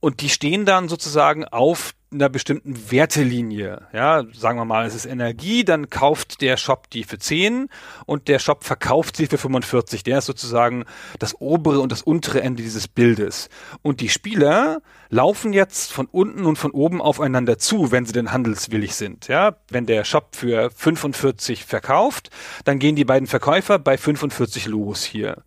Und 0.00 0.20
die 0.20 0.28
stehen 0.28 0.64
dann 0.64 0.88
sozusagen 0.88 1.44
auf 1.44 1.94
einer 2.14 2.28
bestimmten 2.28 2.90
Wertelinie. 2.90 3.82
Ja, 3.92 4.24
sagen 4.32 4.58
wir 4.58 4.64
mal, 4.64 4.86
es 4.86 4.94
ist 4.94 5.06
Energie, 5.06 5.64
dann 5.64 5.90
kauft 5.90 6.40
der 6.40 6.56
Shop 6.56 6.88
die 6.90 7.04
für 7.04 7.18
10 7.18 7.68
und 8.06 8.28
der 8.28 8.38
Shop 8.38 8.64
verkauft 8.64 9.16
sie 9.16 9.26
für 9.26 9.38
45. 9.38 10.02
Der 10.02 10.18
ist 10.18 10.26
sozusagen 10.26 10.84
das 11.18 11.40
obere 11.40 11.80
und 11.80 11.92
das 11.92 12.02
untere 12.02 12.42
Ende 12.42 12.62
dieses 12.62 12.88
Bildes. 12.88 13.48
Und 13.82 14.00
die 14.00 14.08
Spieler 14.08 14.80
laufen 15.10 15.52
jetzt 15.52 15.92
von 15.92 16.06
unten 16.06 16.44
und 16.44 16.56
von 16.56 16.72
oben 16.72 17.00
aufeinander 17.00 17.58
zu, 17.58 17.92
wenn 17.92 18.04
sie 18.04 18.12
denn 18.12 18.32
handelswillig 18.32 18.94
sind. 18.94 19.28
Ja, 19.28 19.56
wenn 19.68 19.86
der 19.86 20.04
Shop 20.04 20.34
für 20.34 20.70
45 20.70 21.64
verkauft, 21.64 22.30
dann 22.64 22.78
gehen 22.78 22.96
die 22.96 23.04
beiden 23.04 23.28
Verkäufer 23.28 23.78
bei 23.78 23.96
45 23.96 24.66
los 24.66 25.04
hier. 25.04 25.44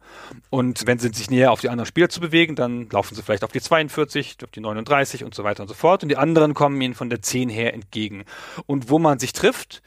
Und 0.50 0.88
wenn 0.88 1.00
sie 1.00 1.10
sich 1.14 1.30
näher 1.30 1.52
auf 1.52 1.60
die 1.60 1.70
anderen 1.70 1.86
Spieler 1.86 2.10
zu 2.10 2.22
bewegen, 2.22 2.56
dann 2.56 2.88
laufen 2.90 3.16
sie 3.16 3.22
vielleicht 3.22 3.44
auf 3.44 3.52
die 3.52 3.60
42, 3.60 4.38
auf 4.44 4.52
die 4.52 4.62
39 4.62 5.24
und 5.26 5.36
so 5.36 5.44
weiter 5.44 5.64
und 5.64 5.68
so 5.68 5.74
fort. 5.74 6.04
Und 6.04 6.10
die 6.10 6.18
anderen 6.18 6.54
kommen 6.58 6.82
ihnen 6.82 6.96
von 6.96 7.12
der 7.12 7.22
10 7.22 7.50
her 7.50 7.76
entgegen. 7.76 8.26
Und 8.66 8.90
wo 8.90 8.98
man 8.98 9.20
sich 9.20 9.32
trifft, 9.32 9.84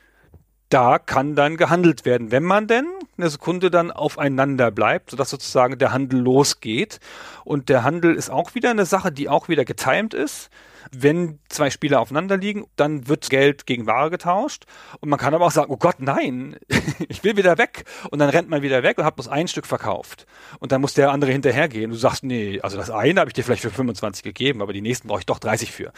da 0.68 1.00
kann 1.00 1.34
dann 1.34 1.56
gehandelt 1.56 2.04
werden, 2.04 2.30
wenn 2.30 2.44
man 2.44 2.68
denn 2.68 2.86
eine 3.18 3.28
Sekunde 3.28 3.72
dann 3.72 3.90
aufeinander 3.90 4.70
bleibt, 4.70 5.10
sodass 5.10 5.30
sozusagen 5.30 5.78
der 5.78 5.92
Handel 5.92 6.20
losgeht. 6.20 7.00
Und 7.44 7.68
der 7.70 7.82
Handel 7.82 8.14
ist 8.14 8.30
auch 8.30 8.54
wieder 8.54 8.70
eine 8.70 8.86
Sache, 8.86 9.10
die 9.10 9.28
auch 9.28 9.48
wieder 9.48 9.64
getimed 9.64 10.14
ist. 10.14 10.48
Wenn 10.93 11.39
zwei 11.49 11.70
Spieler 11.70 12.01
aufeinander 12.01 12.37
liegen, 12.37 12.66
dann 12.76 13.09
wird 13.09 13.31
Geld 13.31 13.66
gegen 13.66 13.87
Ware 13.87 14.11
getauscht. 14.11 14.64
Und 15.01 15.09
man 15.09 15.18
kann 15.18 15.35
aber 15.35 15.47
auch 15.47 15.51
sagen, 15.51 15.72
oh 15.72 15.76
Gott, 15.76 15.97
nein, 15.99 16.57
ich 17.09 17.24
will 17.24 17.37
wieder 17.37 17.59
weg. 17.59 17.85
Und 18.11 18.18
dann 18.18 18.31
rennt 18.31 18.49
man 18.49 18.62
wieder 18.62 18.83
weg 18.83 18.99
und 18.99 19.05
hat 19.05 19.16
bloß 19.16 19.28
ein 19.28 19.49
Stück 19.49 19.66
verkauft. 19.66 20.26
Und 20.59 20.72
dann 20.72 20.81
muss 20.81 20.95
der 20.95 21.11
andere 21.11 21.33
hinterhergehen. 21.33 21.91
Du 21.91 21.97
sagst, 21.97 22.24
nee, 22.24 22.61
also 22.61 22.76
das 22.76 22.91
eine 22.91 23.20
habe 23.20 23.31
ich 23.31 23.35
dir 23.35 23.45
vielleicht 23.45 23.62
für 23.62 23.70
25 23.70 24.22
gegeben, 24.22 24.62
aber 24.62 24.72
die 24.72 24.81
nächsten 24.81 25.09
brauche 25.09 25.20
ich 25.20 25.26
doch 25.26 25.39
30 25.39 25.72
für. 25.72 25.93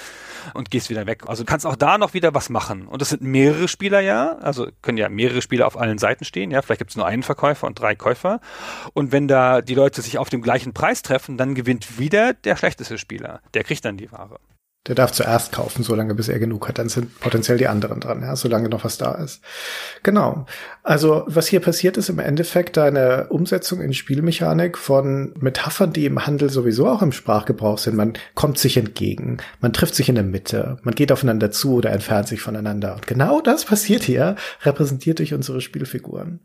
Und 0.55 0.70
gehst 0.70 0.91
wieder 0.91 1.07
weg. 1.07 1.24
Also 1.26 1.43
du 1.43 1.47
kannst 1.49 1.66
auch 1.66 1.76
da 1.76 1.99
noch 1.99 2.14
wieder 2.14 2.35
was 2.35 2.49
machen. 2.49 2.87
Und 2.87 3.03
das 3.03 3.11
sind 3.11 3.22
mehrere 3.22 3.68
Spieler 3.68 4.01
ja. 4.01 4.37
Also 4.39 4.68
können 4.83 4.99
ja 4.99 5.09
mehrere 5.09 5.43
Spieler 5.43 5.66
auf 5.66 5.78
allen 5.78 5.99
Seiten 5.99 6.24
stehen. 6.24 6.51
Ja, 6.51 6.62
vielleicht 6.62 6.80
gibt 6.80 6.91
es 6.91 6.97
nur 6.97 7.07
einen 7.07 7.22
Verkäufer 7.22 7.66
und 7.66 7.78
drei 7.78 7.95
Käufer. 7.95 8.41
Und 8.95 9.12
wenn 9.12 9.28
da 9.28 9.62
die 9.62 9.74
Leute 9.74 10.03
sich 10.03 10.18
auf 10.18 10.28
dem 10.28 10.43
gleichen 10.43 10.72
Preis 10.72 11.03
treffen, 11.03 11.37
dann 11.37 11.55
gewinnt 11.55 11.99
wieder 11.99 12.35
der 12.35 12.57
schlechteste 12.57 12.99
Spieler. 12.99 13.41
Der 13.55 13.64
kriegt 13.64 13.85
dann 13.85 13.97
die 13.97 14.11
Ware. 14.12 14.39
Der 14.89 14.97
darf 14.97 15.12
zuerst 15.12 15.53
kaufen, 15.53 15.85
solange 15.85 16.14
bis 16.16 16.28
er 16.28 16.41
genug 16.41 16.66
hat. 16.66 16.78
Dann 16.78 16.89
sind 16.89 17.20
potenziell 17.20 17.57
die 17.57 17.68
anderen 17.68 18.01
dran, 18.01 18.22
ja, 18.22 18.35
solange 18.35 18.68
noch 18.68 18.85
was 18.85 18.99
da 18.99 19.12
ist. 19.12 19.41
Genau. 20.03 20.47
Also, 20.83 21.22
was 21.26 21.47
hier 21.47 21.61
passiert 21.61 21.97
ist 21.97 22.09
im 22.09 22.18
Endeffekt 22.18 22.76
eine 22.78 23.28
Umsetzung 23.28 23.80
in 23.80 23.95
Spielmechanik 23.95 24.76
von 24.76 25.35
Metaphern, 25.39 25.93
die 25.93 26.07
im 26.07 26.26
Handel 26.26 26.51
sowieso 26.51 26.89
auch 26.89 27.01
im 27.01 27.12
Sprachgebrauch 27.12 27.78
sind. 27.78 27.95
Man 27.95 28.14
kommt 28.35 28.59
sich 28.59 28.76
entgegen, 28.76 29.37
man 29.61 29.72
trifft 29.72 29.95
sich 29.95 30.09
in 30.09 30.16
der 30.16 30.24
Mitte, 30.24 30.78
man 30.83 30.97
geht 30.97 31.12
aufeinander 31.12 31.53
zu 31.53 31.74
oder 31.74 31.91
entfernt 31.91 32.26
sich 32.26 32.41
voneinander. 32.41 32.95
Und 32.95 33.07
genau 33.07 33.41
das 33.41 33.64
passiert 33.64 34.03
hier, 34.03 34.35
repräsentiert 34.62 35.20
durch 35.20 35.33
unsere 35.33 35.61
Spielfiguren. 35.61 36.41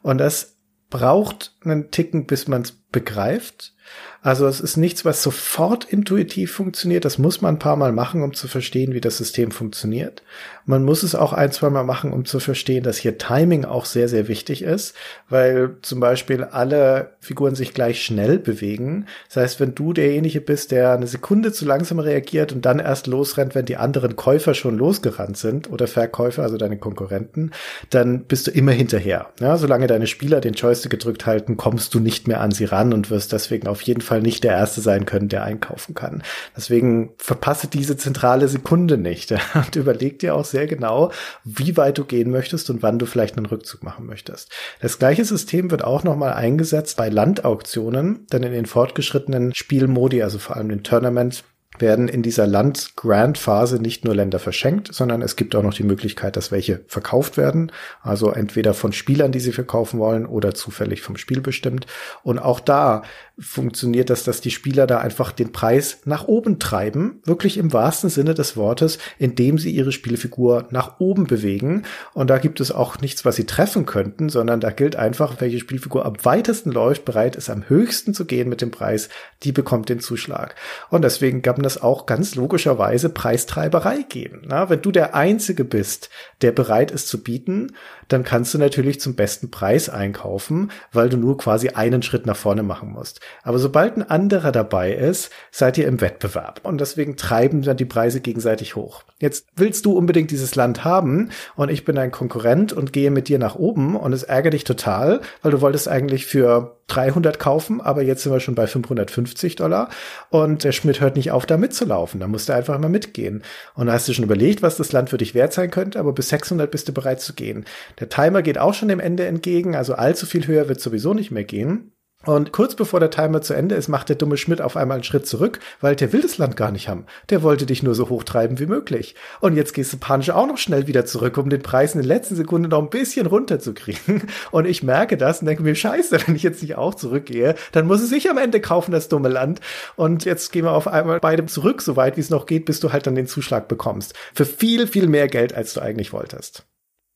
Und 0.00 0.16
das 0.16 0.56
braucht 0.88 1.56
einen 1.64 1.90
Ticken, 1.90 2.26
bis 2.26 2.48
man 2.48 2.62
es 2.62 2.72
begreift. 2.72 3.74
Also 4.22 4.46
es 4.46 4.60
ist 4.60 4.76
nichts, 4.76 5.04
was 5.04 5.20
sofort 5.20 5.84
intuitiv 5.84 6.52
funktioniert. 6.52 7.04
Das 7.04 7.18
muss 7.18 7.40
man 7.40 7.56
ein 7.56 7.58
paar 7.58 7.74
Mal 7.74 7.90
machen, 7.90 8.22
um 8.22 8.34
zu 8.34 8.46
verstehen, 8.46 8.94
wie 8.94 9.00
das 9.00 9.18
System 9.18 9.50
funktioniert. 9.50 10.22
Man 10.64 10.84
muss 10.84 11.02
es 11.02 11.14
auch 11.14 11.32
ein, 11.32 11.50
zwei 11.52 11.70
Mal 11.70 11.82
machen, 11.82 12.12
um 12.12 12.24
zu 12.24 12.40
verstehen, 12.40 12.84
dass 12.84 12.98
hier 12.98 13.18
Timing 13.18 13.64
auch 13.64 13.84
sehr, 13.84 14.08
sehr 14.08 14.28
wichtig 14.28 14.62
ist, 14.62 14.94
weil 15.28 15.76
zum 15.82 16.00
Beispiel 16.00 16.44
alle 16.44 17.12
Figuren 17.20 17.54
sich 17.54 17.74
gleich 17.74 18.02
schnell 18.02 18.38
bewegen. 18.38 19.06
Das 19.28 19.36
heißt, 19.36 19.60
wenn 19.60 19.74
du 19.74 19.92
derjenige 19.92 20.40
bist, 20.40 20.70
der 20.70 20.92
eine 20.92 21.06
Sekunde 21.06 21.52
zu 21.52 21.64
langsam 21.64 21.98
reagiert 21.98 22.52
und 22.52 22.64
dann 22.64 22.78
erst 22.78 23.06
losrennt, 23.06 23.54
wenn 23.54 23.64
die 23.64 23.76
anderen 23.76 24.16
Käufer 24.16 24.54
schon 24.54 24.78
losgerannt 24.78 25.36
sind 25.36 25.70
oder 25.70 25.86
Verkäufer, 25.86 26.42
also 26.42 26.56
deine 26.56 26.78
Konkurrenten, 26.78 27.50
dann 27.90 28.24
bist 28.24 28.46
du 28.46 28.50
immer 28.50 28.72
hinterher. 28.72 29.30
Ja, 29.40 29.56
solange 29.56 29.86
deine 29.86 30.06
Spieler 30.06 30.40
den 30.40 30.54
Joystick 30.54 30.90
gedrückt 30.90 31.26
halten, 31.26 31.56
kommst 31.56 31.94
du 31.94 32.00
nicht 32.00 32.28
mehr 32.28 32.40
an 32.40 32.52
sie 32.52 32.64
ran 32.64 32.92
und 32.92 33.10
wirst 33.10 33.32
deswegen 33.32 33.66
auf 33.68 33.82
jeden 33.82 34.00
Fall 34.00 34.22
nicht 34.22 34.44
der 34.44 34.52
Erste 34.52 34.80
sein 34.80 35.06
können, 35.06 35.28
der 35.28 35.42
einkaufen 35.42 35.94
kann. 35.94 36.22
Deswegen 36.56 37.10
verpasse 37.16 37.66
diese 37.66 37.96
zentrale 37.96 38.48
Sekunde 38.48 38.98
nicht 38.98 39.32
und 39.54 39.76
überleg 39.76 40.18
dir 40.18 40.34
auch 40.34 40.44
sehr 40.52 40.68
genau, 40.68 41.10
wie 41.42 41.76
weit 41.76 41.98
du 41.98 42.04
gehen 42.04 42.30
möchtest 42.30 42.70
und 42.70 42.82
wann 42.82 43.00
du 43.00 43.06
vielleicht 43.06 43.36
einen 43.36 43.46
Rückzug 43.46 43.82
machen 43.82 44.06
möchtest. 44.06 44.52
Das 44.80 45.00
gleiche 45.00 45.24
System 45.24 45.72
wird 45.72 45.82
auch 45.82 46.04
nochmal 46.04 46.34
eingesetzt 46.34 46.96
bei 46.96 47.08
Landauktionen, 47.08 48.26
denn 48.32 48.44
in 48.44 48.52
den 48.52 48.66
fortgeschrittenen 48.66 49.52
Spielmodi, 49.54 50.22
also 50.22 50.38
vor 50.38 50.56
allem 50.56 50.68
den 50.68 50.84
Tournament, 50.84 51.42
werden 51.78 52.08
in 52.08 52.22
dieser 52.22 52.46
Land-Grant-Phase 52.46 53.80
nicht 53.80 54.04
nur 54.04 54.14
Länder 54.14 54.38
verschenkt, 54.38 54.92
sondern 54.92 55.22
es 55.22 55.36
gibt 55.36 55.54
auch 55.54 55.62
noch 55.62 55.74
die 55.74 55.82
Möglichkeit, 55.82 56.36
dass 56.36 56.52
welche 56.52 56.84
verkauft 56.86 57.36
werden. 57.36 57.72
Also 58.02 58.30
entweder 58.30 58.74
von 58.74 58.92
Spielern, 58.92 59.32
die 59.32 59.40
sie 59.40 59.52
verkaufen 59.52 59.98
wollen, 59.98 60.26
oder 60.26 60.54
zufällig 60.54 61.02
vom 61.02 61.16
Spiel 61.16 61.40
bestimmt. 61.40 61.86
Und 62.22 62.38
auch 62.38 62.60
da 62.60 63.02
funktioniert 63.38 64.10
das, 64.10 64.24
dass 64.24 64.40
die 64.40 64.50
Spieler 64.50 64.86
da 64.86 64.98
einfach 64.98 65.32
den 65.32 65.52
Preis 65.52 66.00
nach 66.04 66.28
oben 66.28 66.58
treiben, 66.58 67.20
wirklich 67.24 67.56
im 67.56 67.72
wahrsten 67.72 68.10
Sinne 68.10 68.34
des 68.34 68.56
Wortes, 68.56 68.98
indem 69.18 69.58
sie 69.58 69.70
ihre 69.70 69.92
Spielfigur 69.92 70.66
nach 70.70 71.00
oben 71.00 71.26
bewegen. 71.26 71.84
Und 72.12 72.28
da 72.28 72.38
gibt 72.38 72.60
es 72.60 72.70
auch 72.70 73.00
nichts, 73.00 73.24
was 73.24 73.36
sie 73.36 73.46
treffen 73.46 73.86
könnten, 73.86 74.28
sondern 74.28 74.60
da 74.60 74.70
gilt 74.70 74.96
einfach, 74.96 75.40
welche 75.40 75.58
Spielfigur 75.58 76.04
am 76.04 76.16
weitesten 76.22 76.70
läuft, 76.70 77.04
bereit 77.04 77.36
ist, 77.36 77.48
am 77.48 77.68
höchsten 77.68 78.12
zu 78.12 78.26
gehen 78.26 78.48
mit 78.48 78.60
dem 78.60 78.70
Preis, 78.70 79.08
die 79.42 79.52
bekommt 79.52 79.88
den 79.88 80.00
Zuschlag. 80.00 80.54
Und 80.90 81.02
deswegen 81.02 81.40
gab 81.40 81.58
es 81.64 81.80
auch 81.80 82.06
ganz 82.06 82.34
logischerweise 82.34 83.08
Preistreiberei 83.08 84.04
geben. 84.08 84.42
Na, 84.46 84.68
wenn 84.68 84.82
du 84.82 84.90
der 84.90 85.14
Einzige 85.14 85.64
bist, 85.64 86.10
der 86.40 86.52
bereit 86.52 86.90
ist 86.90 87.08
zu 87.08 87.22
bieten, 87.22 87.72
dann 88.08 88.24
kannst 88.24 88.54
du 88.54 88.58
natürlich 88.58 89.00
zum 89.00 89.14
besten 89.14 89.50
Preis 89.50 89.88
einkaufen, 89.88 90.70
weil 90.92 91.08
du 91.08 91.16
nur 91.16 91.36
quasi 91.38 91.70
einen 91.70 92.02
Schritt 92.02 92.26
nach 92.26 92.36
vorne 92.36 92.62
machen 92.62 92.90
musst. 92.90 93.20
Aber 93.42 93.58
sobald 93.58 93.96
ein 93.96 94.08
anderer 94.08 94.52
dabei 94.52 94.92
ist, 94.92 95.30
seid 95.50 95.78
ihr 95.78 95.86
im 95.86 96.00
Wettbewerb. 96.00 96.60
Und 96.62 96.80
deswegen 96.80 97.16
treiben 97.16 97.62
dann 97.62 97.76
die 97.76 97.84
Preise 97.84 98.20
gegenseitig 98.20 98.76
hoch. 98.76 99.02
Jetzt 99.18 99.46
willst 99.56 99.86
du 99.86 99.96
unbedingt 99.96 100.30
dieses 100.30 100.54
Land 100.54 100.84
haben 100.84 101.30
und 101.56 101.70
ich 101.70 101.84
bin 101.84 101.96
dein 101.96 102.10
Konkurrent 102.10 102.72
und 102.72 102.92
gehe 102.92 103.10
mit 103.10 103.28
dir 103.28 103.38
nach 103.38 103.54
oben 103.54 103.96
und 103.96 104.12
es 104.12 104.22
ärgert 104.22 104.54
dich 104.54 104.64
total, 104.64 105.20
weil 105.42 105.52
du 105.52 105.60
wolltest 105.60 105.88
eigentlich 105.88 106.26
für 106.26 106.76
300 106.88 107.38
kaufen, 107.38 107.80
aber 107.80 108.02
jetzt 108.02 108.22
sind 108.22 108.32
wir 108.32 108.40
schon 108.40 108.54
bei 108.54 108.66
550 108.66 109.56
Dollar 109.56 109.88
und 110.28 110.64
der 110.64 110.72
Schmidt 110.72 111.00
hört 111.00 111.16
nicht 111.16 111.30
auf, 111.30 111.46
da 111.46 111.56
mitzulaufen. 111.56 112.20
Da 112.20 112.26
musst 112.26 112.48
du 112.48 112.54
einfach 112.54 112.74
immer 112.74 112.88
mitgehen. 112.88 113.42
Und 113.74 113.86
da 113.86 113.94
hast 113.94 114.08
du 114.08 114.12
schon 114.12 114.24
überlegt, 114.24 114.62
was 114.62 114.76
das 114.76 114.92
Land 114.92 115.08
für 115.08 115.16
dich 115.16 115.34
wert 115.34 115.52
sein 115.52 115.70
könnte, 115.70 115.98
aber 115.98 116.12
bis 116.12 116.28
600 116.28 116.70
bist 116.70 116.88
du 116.88 116.92
bereit 116.92 117.20
zu 117.20 117.32
gehen. 117.32 117.64
Der 118.00 118.08
Timer 118.08 118.42
geht 118.42 118.58
auch 118.58 118.74
schon 118.74 118.88
dem 118.88 119.00
Ende 119.00 119.26
entgegen, 119.26 119.76
also 119.76 119.94
allzu 119.94 120.26
viel 120.26 120.46
höher 120.46 120.68
wird 120.68 120.80
sowieso 120.80 121.14
nicht 121.14 121.30
mehr 121.30 121.44
gehen. 121.44 121.92
Und 122.24 122.52
kurz 122.52 122.76
bevor 122.76 123.00
der 123.00 123.10
Timer 123.10 123.42
zu 123.42 123.52
Ende 123.52 123.74
ist, 123.74 123.88
macht 123.88 124.08
der 124.08 124.16
dumme 124.16 124.36
Schmidt 124.36 124.60
auf 124.60 124.76
einmal 124.76 124.96
einen 124.96 125.04
Schritt 125.04 125.26
zurück, 125.26 125.58
weil 125.80 125.96
der 125.96 126.12
will 126.12 126.20
das 126.20 126.38
Land 126.38 126.56
gar 126.56 126.70
nicht 126.70 126.88
haben. 126.88 127.06
Der 127.30 127.42
wollte 127.42 127.66
dich 127.66 127.82
nur 127.82 127.96
so 127.96 128.08
hoch 128.08 128.22
treiben 128.22 128.60
wie 128.60 128.66
möglich. 128.66 129.16
Und 129.40 129.56
jetzt 129.56 129.74
gehst 129.74 129.92
du 129.92 129.96
panisch 129.96 130.30
auch 130.30 130.46
noch 130.46 130.58
schnell 130.58 130.86
wieder 130.86 131.04
zurück, 131.04 131.36
um 131.36 131.50
den 131.50 131.62
Preis 131.62 131.94
in 131.94 132.00
der 132.00 132.06
letzten 132.06 132.36
Sekunde 132.36 132.68
noch 132.68 132.80
ein 132.80 132.90
bisschen 132.90 133.26
runterzukriegen. 133.26 134.22
Und 134.52 134.66
ich 134.66 134.82
merke 134.82 135.16
das 135.16 135.40
und 135.40 135.46
denke 135.46 135.62
mir, 135.62 135.74
scheiße, 135.74 136.18
wenn 136.26 136.36
ich 136.36 136.42
jetzt 136.42 136.62
nicht 136.62 136.76
auch 136.76 136.94
zurückgehe, 136.94 137.54
dann 137.72 137.86
muss 137.86 138.02
es 138.02 138.10
sich 138.10 138.30
am 138.30 138.38
Ende 138.38 138.60
kaufen, 138.60 138.92
das 138.92 139.08
dumme 139.08 139.28
Land. 139.28 139.60
Und 139.96 140.24
jetzt 140.24 140.52
gehen 140.52 140.64
wir 140.64 140.72
auf 140.72 140.86
einmal 140.86 141.18
beide 141.20 141.44
zurück, 141.46 141.82
so 141.82 141.96
weit 141.96 142.16
wie 142.16 142.20
es 142.20 142.30
noch 142.30 142.46
geht, 142.46 142.66
bis 142.66 142.80
du 142.80 142.92
halt 142.92 143.06
dann 143.06 143.14
den 143.14 143.26
Zuschlag 143.26 143.68
bekommst. 143.68 144.14
Für 144.34 144.44
viel, 144.44 144.86
viel 144.86 145.08
mehr 145.08 145.28
Geld, 145.28 145.54
als 145.54 145.74
du 145.74 145.80
eigentlich 145.80 146.12
wolltest. 146.12 146.66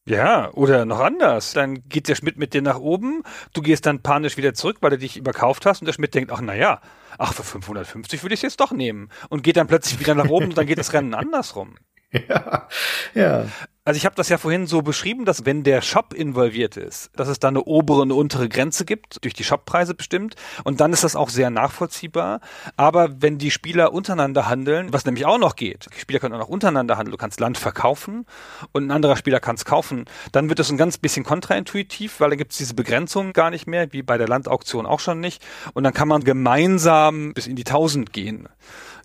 Ja, 0.09 0.52
oder 0.52 0.84
noch 0.84 1.00
anders. 1.00 1.52
Dann 1.52 1.88
geht 1.88 2.09
der 2.09 2.14
Schmidt 2.14 2.38
mit 2.38 2.54
dir 2.54 2.62
nach 2.62 2.78
oben, 2.78 3.24
du 3.52 3.61
gehst 3.61 3.86
dann 3.86 4.02
panisch 4.02 4.36
wieder 4.36 4.54
zurück, 4.54 4.78
weil 4.80 4.90
du 4.90 4.98
dich 4.98 5.16
überkauft 5.16 5.66
hast 5.66 5.80
und 5.80 5.86
der 5.86 5.92
Schmidt 5.94 6.14
denkt, 6.14 6.30
ach 6.30 6.40
na 6.40 6.54
ja, 6.54 6.80
ach 7.18 7.34
für 7.34 7.42
550 7.42 8.22
würde 8.22 8.34
ich 8.34 8.38
es 8.38 8.42
jetzt 8.42 8.61
doch 8.61 8.70
nehmen 8.70 9.09
und 9.30 9.42
geht 9.42 9.57
dann 9.57 9.66
plötzlich 9.66 9.98
wieder 9.98 10.14
nach 10.14 10.28
oben 10.28 10.46
und 10.46 10.59
dann 10.59 10.66
geht 10.66 10.78
das 10.78 10.92
Rennen 10.92 11.14
andersrum. 11.14 11.74
Ja, 12.28 12.68
ja. 13.14 13.46
Also 13.86 13.98
ich 13.98 14.04
habe 14.04 14.16
das 14.16 14.28
ja 14.28 14.36
vorhin 14.36 14.66
so 14.66 14.82
beschrieben, 14.82 15.24
dass 15.24 15.44
wenn 15.46 15.62
der 15.62 15.80
Shop 15.80 16.12
involviert 16.12 16.76
ist, 16.76 17.09
dass 17.14 17.28
es 17.28 17.38
da 17.38 17.46
eine 17.46 17.62
obere 17.62 18.00
und 18.00 18.11
untere 18.11 18.48
Grenze 18.48 18.84
gibt, 18.84 19.22
durch 19.22 19.32
die 19.32 19.44
Shoppreise 19.44 19.94
bestimmt. 19.94 20.34
Und 20.64 20.80
dann 20.80 20.92
ist 20.92 21.04
das 21.04 21.14
auch 21.14 21.28
sehr 21.28 21.50
nachvollziehbar. 21.50 22.40
Aber 22.76 23.22
wenn 23.22 23.38
die 23.38 23.52
Spieler 23.52 23.92
untereinander 23.92 24.48
handeln, 24.48 24.92
was 24.92 25.04
nämlich 25.04 25.24
auch 25.24 25.38
noch 25.38 25.54
geht, 25.54 25.86
die 25.94 26.00
Spieler 26.00 26.18
können 26.18 26.34
auch 26.34 26.40
noch 26.40 26.48
untereinander 26.48 26.96
handeln, 26.96 27.12
du 27.12 27.16
kannst 27.16 27.38
Land 27.38 27.59
verkaufen 27.59 28.26
und 28.72 28.86
ein 28.86 28.90
anderer 28.90 29.14
Spieler 29.14 29.38
kann 29.38 29.54
es 29.54 29.64
kaufen, 29.64 30.07
dann 30.32 30.48
wird 30.48 30.59
es 30.59 30.68
ein 30.68 30.78
ganz 30.78 30.98
bisschen 30.98 31.24
kontraintuitiv, 31.24 32.18
weil 32.18 32.30
dann 32.30 32.38
gibt 32.38 32.50
es 32.50 32.59
diese 32.59 32.74
Begrenzung 32.74 33.34
gar 33.34 33.50
nicht 33.50 33.68
mehr, 33.68 33.92
wie 33.92 34.02
bei 34.02 34.18
der 34.18 34.26
Landauktion 34.26 34.86
auch 34.86 34.98
schon 34.98 35.20
nicht. 35.20 35.46
Und 35.74 35.84
dann 35.84 35.94
kann 35.94 36.09
man 36.09 36.24
gemeinsam 36.24 37.34
bis 37.34 37.46
in 37.46 37.54
die 37.54 37.62
Tausend 37.62 38.12
gehen 38.12 38.48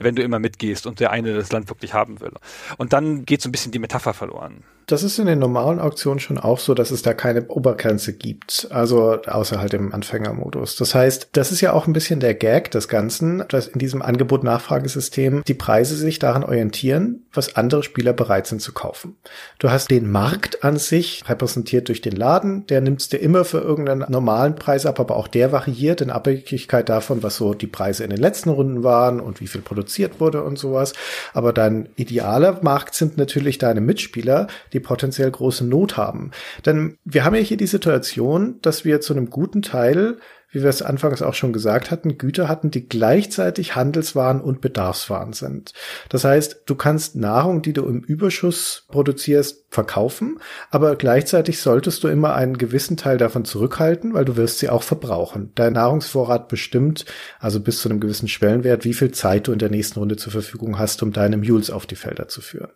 wenn 0.04 0.16
du 0.16 0.24
immer 0.24 0.40
mitgehst 0.40 0.88
und 0.88 1.00
der 1.00 1.12
eine 1.12 1.34
das 1.34 1.52
Land 1.52 1.70
wirklich 1.70 1.94
haben 1.94 2.20
will. 2.20 2.32
Und 2.78 2.94
dann 2.94 3.26
geht 3.26 3.42
so 3.42 3.50
ein 3.50 3.52
bisschen 3.52 3.72
die 3.72 3.80
Metapher 3.80 4.14
verloren. 4.14 4.64
Das 4.92 5.04
ist 5.04 5.18
in 5.20 5.26
den 5.26 5.40
normalen 5.40 5.80
Auktionen 5.80 6.20
schon 6.20 6.38
auch 6.38 6.60
so, 6.60 6.74
dass 6.74 6.92
es 6.92 7.02
da 7.02 7.14
keine 7.14 7.48
Obergrenze 7.48 8.12
gibt. 8.12 8.68
Also 8.72 9.22
außer 9.22 9.62
halt 9.62 9.74
im 9.74 9.94
Anfängermodus. 9.94 10.76
Das 10.76 10.94
heißt, 10.94 11.30
das 11.32 11.54
ist 11.54 11.62
ja 11.62 11.72
auch 11.72 11.88
ein 11.88 11.94
bisschen 11.94 12.20
der 12.20 12.34
Gag 12.34 12.72
des 12.72 12.90
Ganzen, 12.90 13.46
dass 13.48 13.68
in 13.68 13.80
diesem 13.80 14.02
Angebot-Nachfragesystem 14.02 15.44
die 15.48 15.54
Preise 15.54 15.96
sich 15.96 16.20
daran 16.20 16.44
orientieren, 16.44 17.24
was 17.32 17.56
andere 17.56 17.84
Spieler 17.84 18.12
bereit 18.12 18.48
sind 18.48 18.62
zu 18.62 18.74
kaufen. 18.74 19.16
Du 19.60 19.72
hast 19.72 19.90
den 19.92 20.12
Markt 20.12 20.66
an 20.66 20.76
sich, 20.76 21.24
repräsentiert 21.26 21.88
durch 21.88 22.02
den 22.02 22.18
Laden, 22.18 22.68
der 22.68 22.82
nimmt 22.82 23.00
es 23.00 23.08
dir 23.08 23.20
immer 23.20 23.46
für 23.46 23.60
irgendeinen 23.60 24.12
normalen 24.12 24.56
Preis 24.56 24.86
ab, 24.86 25.00
aber 25.00 25.16
auch 25.16 25.30
der 25.30 25.54
variiert 25.54 26.02
in 26.02 26.10
Abhängigkeit 26.10 26.90
davon, 26.90 27.24
was 27.24 27.38
so 27.38 27.54
die 27.54 27.68
Preise 27.68 28.04
in 28.04 28.10
den 28.10 28.20
letzten 28.20 28.50
Runden 28.50 28.84
waren 28.84 29.22
und 29.22 29.40
wie 29.40 29.48
viel 29.48 29.62
produziert 29.62 30.20
wurde 30.20 30.44
und 30.44 30.60
sowas. 30.60 30.92
Aber 31.34 31.54
dein 31.54 31.88
idealer 31.96 32.60
Markt 32.62 32.94
sind 32.94 33.18
natürlich 33.18 33.58
deine 33.58 33.80
Mitspieler, 33.80 34.48
die 34.74 34.81
potenziell 34.82 35.32
große 35.32 35.66
Not 35.66 35.98
haben. 35.98 36.32
Denn 36.66 36.98
wir 37.06 37.24
haben 37.24 37.36
ja 37.36 37.42
hier 37.42 37.58
die 37.58 37.68
Situation, 37.68 38.60
dass 38.62 38.86
wir 38.86 39.02
zu 39.02 39.14
einem 39.14 39.30
guten 39.30 39.62
Teil 39.62 40.18
wie 40.52 40.62
wir 40.62 40.70
es 40.70 40.82
anfangs 40.82 41.22
auch 41.22 41.34
schon 41.34 41.54
gesagt 41.54 41.92
hatten, 41.92 42.18
Güter 42.18 42.48
hatten, 42.48 42.72
die 42.72 42.88
gleichzeitig 42.88 43.76
Handelswaren 43.76 44.42
und 44.42 44.62
Bedarfswaren 44.62 45.34
sind. 45.34 45.74
Das 46.10 46.26
heißt, 46.26 46.64
du 46.66 46.76
kannst 46.76 47.16
Nahrung, 47.16 47.62
die 47.62 47.74
du 47.74 47.86
im 47.86 48.02
Überschuss 48.02 48.86
produzierst, 48.90 49.66
verkaufen, 49.70 50.40
aber 50.70 50.98
gleichzeitig 50.98 51.60
solltest 51.60 52.04
du 52.04 52.10
immer 52.10 52.36
einen 52.36 52.58
gewissen 52.58 52.98
Teil 52.98 53.18
davon 53.18 53.46
zurückhalten, 53.46 54.14
weil 54.14 54.26
du 54.26 54.36
wirst 54.36 54.60
sie 54.60 54.70
auch 54.70 54.84
verbrauchen. 54.84 55.52
Dein 55.56 55.74
Nahrungsvorrat 55.74 56.50
bestimmt, 56.50 57.06
also 57.40 57.62
bis 57.62 57.80
zu 57.80 57.90
einem 57.90 58.02
gewissen 58.02 58.28
Schwellenwert, 58.28 58.84
wie 58.84 58.94
viel 58.94 59.12
Zeit 59.12 59.48
du 59.48 59.54
in 59.54 59.60
der 59.60 59.70
nächsten 59.70 60.00
Runde 60.00 60.18
zur 60.18 60.34
Verfügung 60.34 60.78
hast, 60.78 61.02
um 61.02 61.14
deine 61.14 61.38
Mules 61.38 61.72
auf 61.72 61.86
die 61.86 61.96
Felder 61.96 62.28
zu 62.28 62.42
führen. 62.42 62.72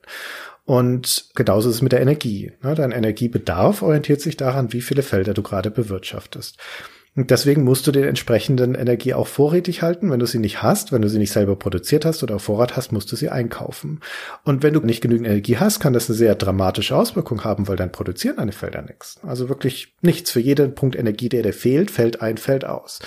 Und 0.65 1.29
genauso 1.35 1.69
ist 1.69 1.75
es 1.75 1.81
mit 1.81 1.91
der 1.91 2.01
Energie. 2.01 2.51
Ne? 2.63 2.73
Dein 2.73 2.91
Energiebedarf 2.91 3.83
orientiert 3.83 4.21
sich 4.21 4.35
daran, 4.35 4.73
wie 4.73 4.81
viele 4.81 5.03
Felder 5.03 5.35
du 5.35 5.43
gerade 5.43 5.69
bewirtschaftest. 5.69 6.57
Und 7.15 7.31
deswegen 7.31 7.63
musst 7.63 7.87
du 7.87 7.91
den 7.91 8.03
entsprechenden 8.03 8.75
Energie 8.75 9.13
auch 9.13 9.27
vorrätig 9.27 9.81
halten. 9.81 10.11
Wenn 10.11 10.19
du 10.19 10.25
sie 10.25 10.39
nicht 10.39 10.61
hast, 10.61 10.91
wenn 10.91 11.01
du 11.01 11.07
sie 11.07 11.17
nicht 11.17 11.31
selber 11.31 11.55
produziert 11.55 12.03
hast 12.03 12.23
oder 12.23 12.35
auf 12.35 12.43
Vorrat 12.43 12.75
hast, 12.75 12.91
musst 12.91 13.09
du 13.09 13.15
sie 13.15 13.29
einkaufen. 13.29 14.01
Und 14.43 14.63
wenn 14.63 14.73
du 14.73 14.81
nicht 14.81 14.99
genügend 14.99 15.27
Energie 15.27 15.57
hast, 15.57 15.79
kann 15.79 15.93
das 15.93 16.09
eine 16.09 16.17
sehr 16.17 16.35
dramatische 16.35 16.95
Auswirkung 16.95 17.45
haben, 17.45 17.69
weil 17.69 17.77
dann 17.77 17.93
produzieren 17.93 18.35
deine 18.37 18.51
Felder 18.51 18.81
nichts. 18.81 19.17
Also 19.23 19.47
wirklich 19.47 19.95
nichts. 20.01 20.31
Für 20.31 20.41
jeden 20.41 20.75
Punkt 20.75 20.97
Energie, 20.97 21.29
der 21.29 21.43
dir 21.43 21.53
fehlt, 21.53 21.89
fällt 21.89 22.21
ein, 22.21 22.35
fällt 22.37 22.65
aus. 22.65 22.99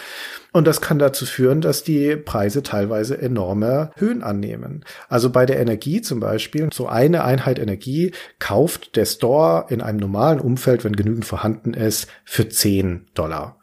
Und 0.53 0.67
das 0.67 0.81
kann 0.81 0.99
dazu 0.99 1.27
führen, 1.27 1.61
dass 1.61 1.85
die 1.85 2.17
Preise 2.17 2.63
teilweise 2.63 3.21
enorme 3.21 3.91
Höhen 3.97 4.23
annehmen. 4.23 4.85
Also 5.11 5.29
bei 5.29 5.45
der 5.45 5.61
Energie 5.61 6.01
zum 6.01 6.21
Beispiel, 6.21 6.71
so 6.73 6.87
eine 6.89 7.25
Einheit 7.25 7.59
Energie 7.59 8.13
kauft 8.39 8.97
der 8.97 9.05
Store 9.05 9.67
in 9.69 9.83
einem 9.83 9.99
normalen 9.99 10.41
Umfeld, 10.41 10.85
wenn 10.85 10.97
genügend 10.97 11.27
vorhanden 11.27 11.75
ist, 11.75 12.09
für 12.25 12.49
10 12.49 13.09
Dollar 13.13 13.58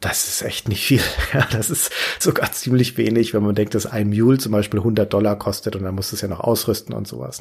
das 0.00 0.28
ist 0.28 0.42
echt 0.42 0.68
nicht 0.68 0.84
viel. 0.84 1.00
Ja, 1.32 1.46
das 1.52 1.70
ist 1.70 1.92
sogar 2.18 2.50
ziemlich 2.50 2.96
wenig, 2.96 3.34
wenn 3.34 3.44
man 3.44 3.54
denkt, 3.54 3.76
dass 3.76 3.86
ein 3.86 4.08
Mule 4.08 4.38
zum 4.38 4.50
Beispiel 4.50 4.80
100 4.80 5.12
Dollar 5.12 5.38
kostet 5.38 5.76
und 5.76 5.84
dann 5.84 5.94
muss 5.94 6.12
es 6.12 6.22
ja 6.22 6.28
noch 6.28 6.40
ausrüsten 6.40 6.92
und 6.92 7.06
sowas. 7.06 7.40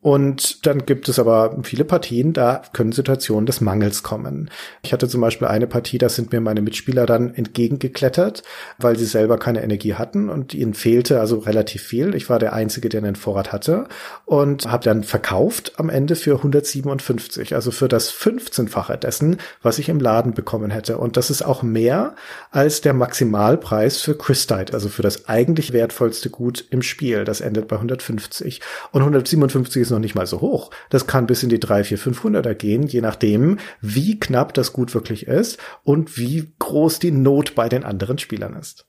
Und 0.00 0.66
dann 0.66 0.84
gibt 0.84 1.08
es 1.08 1.20
aber 1.20 1.58
viele 1.62 1.84
Partien, 1.84 2.32
da 2.32 2.62
können 2.72 2.90
Situationen 2.90 3.46
des 3.46 3.60
Mangels 3.60 4.02
kommen. 4.02 4.50
Ich 4.82 4.92
hatte 4.92 5.06
zum 5.06 5.20
Beispiel 5.20 5.46
eine 5.46 5.68
Partie, 5.68 5.98
da 5.98 6.08
sind 6.08 6.32
mir 6.32 6.40
meine 6.40 6.60
Mitspieler 6.60 7.06
dann 7.06 7.34
entgegengeklettert, 7.34 8.42
weil 8.78 8.98
sie 8.98 9.04
selber 9.04 9.38
keine 9.38 9.62
Energie 9.62 9.94
hatten 9.94 10.28
und 10.28 10.54
ihnen 10.54 10.74
fehlte 10.74 11.20
also 11.20 11.38
relativ 11.38 11.82
viel. 11.82 12.16
Ich 12.16 12.28
war 12.28 12.40
der 12.40 12.52
Einzige, 12.52 12.88
der 12.88 13.04
einen 13.04 13.14
Vorrat 13.14 13.52
hatte 13.52 13.86
und 14.24 14.66
habe 14.66 14.82
dann 14.82 15.04
verkauft 15.04 15.74
am 15.76 15.88
Ende 15.88 16.16
für 16.16 16.36
157, 16.36 17.54
also 17.54 17.70
für 17.70 17.86
das 17.86 18.12
15-fache 18.12 18.96
dessen, 18.96 19.36
was 19.62 19.78
ich 19.78 19.88
im 19.88 20.00
Laden 20.00 20.34
bekommen 20.34 20.70
hätte. 20.70 20.98
Und 20.98 21.16
das 21.16 21.30
ist 21.30 21.42
auch 21.42 21.62
mehr 21.62 21.89
mehr 21.90 22.14
als 22.50 22.80
der 22.80 22.94
Maximalpreis 22.94 24.00
für 24.00 24.16
Christite, 24.16 24.72
also 24.72 24.88
für 24.88 25.02
das 25.02 25.28
eigentlich 25.28 25.72
wertvollste 25.72 26.30
Gut 26.30 26.64
im 26.70 26.82
Spiel. 26.82 27.24
Das 27.24 27.40
endet 27.40 27.68
bei 27.68 27.76
150. 27.76 28.60
Und 28.92 29.02
157 29.02 29.82
ist 29.82 29.90
noch 29.90 29.98
nicht 29.98 30.14
mal 30.14 30.26
so 30.26 30.40
hoch. 30.40 30.70
Das 30.88 31.06
kann 31.06 31.26
bis 31.26 31.42
in 31.42 31.48
die 31.48 31.60
3, 31.60 31.84
4, 31.84 31.98
500er 31.98 32.54
gehen, 32.54 32.86
je 32.86 33.00
nachdem, 33.00 33.58
wie 33.80 34.18
knapp 34.18 34.54
das 34.54 34.72
Gut 34.72 34.94
wirklich 34.94 35.26
ist 35.26 35.58
und 35.82 36.16
wie 36.16 36.52
groß 36.58 36.98
die 37.00 37.12
Not 37.12 37.54
bei 37.54 37.68
den 37.68 37.84
anderen 37.84 38.18
Spielern 38.18 38.54
ist. 38.54 38.86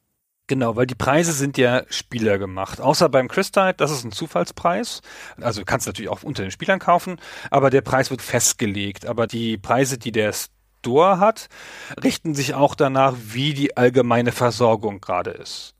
Genau, 0.47 0.75
weil 0.75 0.85
die 0.85 0.95
Preise 0.95 1.31
sind 1.31 1.57
ja 1.57 1.83
Spieler 1.89 2.37
gemacht. 2.37 2.81
Außer 2.81 3.07
beim 3.07 3.29
Crystite, 3.29 3.75
das 3.77 3.91
ist 3.91 4.03
ein 4.03 4.11
Zufallspreis. 4.11 5.01
Also 5.39 5.63
kannst 5.65 5.85
du 5.85 5.89
natürlich 5.89 6.09
auch 6.09 6.23
unter 6.23 6.43
den 6.43 6.51
Spielern 6.51 6.79
kaufen, 6.79 7.17
aber 7.49 7.69
der 7.69 7.81
Preis 7.81 8.11
wird 8.11 8.21
festgelegt. 8.21 9.05
Aber 9.05 9.27
die 9.27 9.57
Preise, 9.57 9.97
die 9.97 10.11
der 10.11 10.33
Store 10.81 11.19
hat, 11.19 11.47
richten 12.03 12.33
sich 12.33 12.55
auch 12.55 12.73
danach, 12.73 13.15
wie 13.23 13.53
die 13.53 13.77
allgemeine 13.77 14.31
Versorgung 14.31 14.99
gerade 14.99 15.29
ist. 15.29 15.75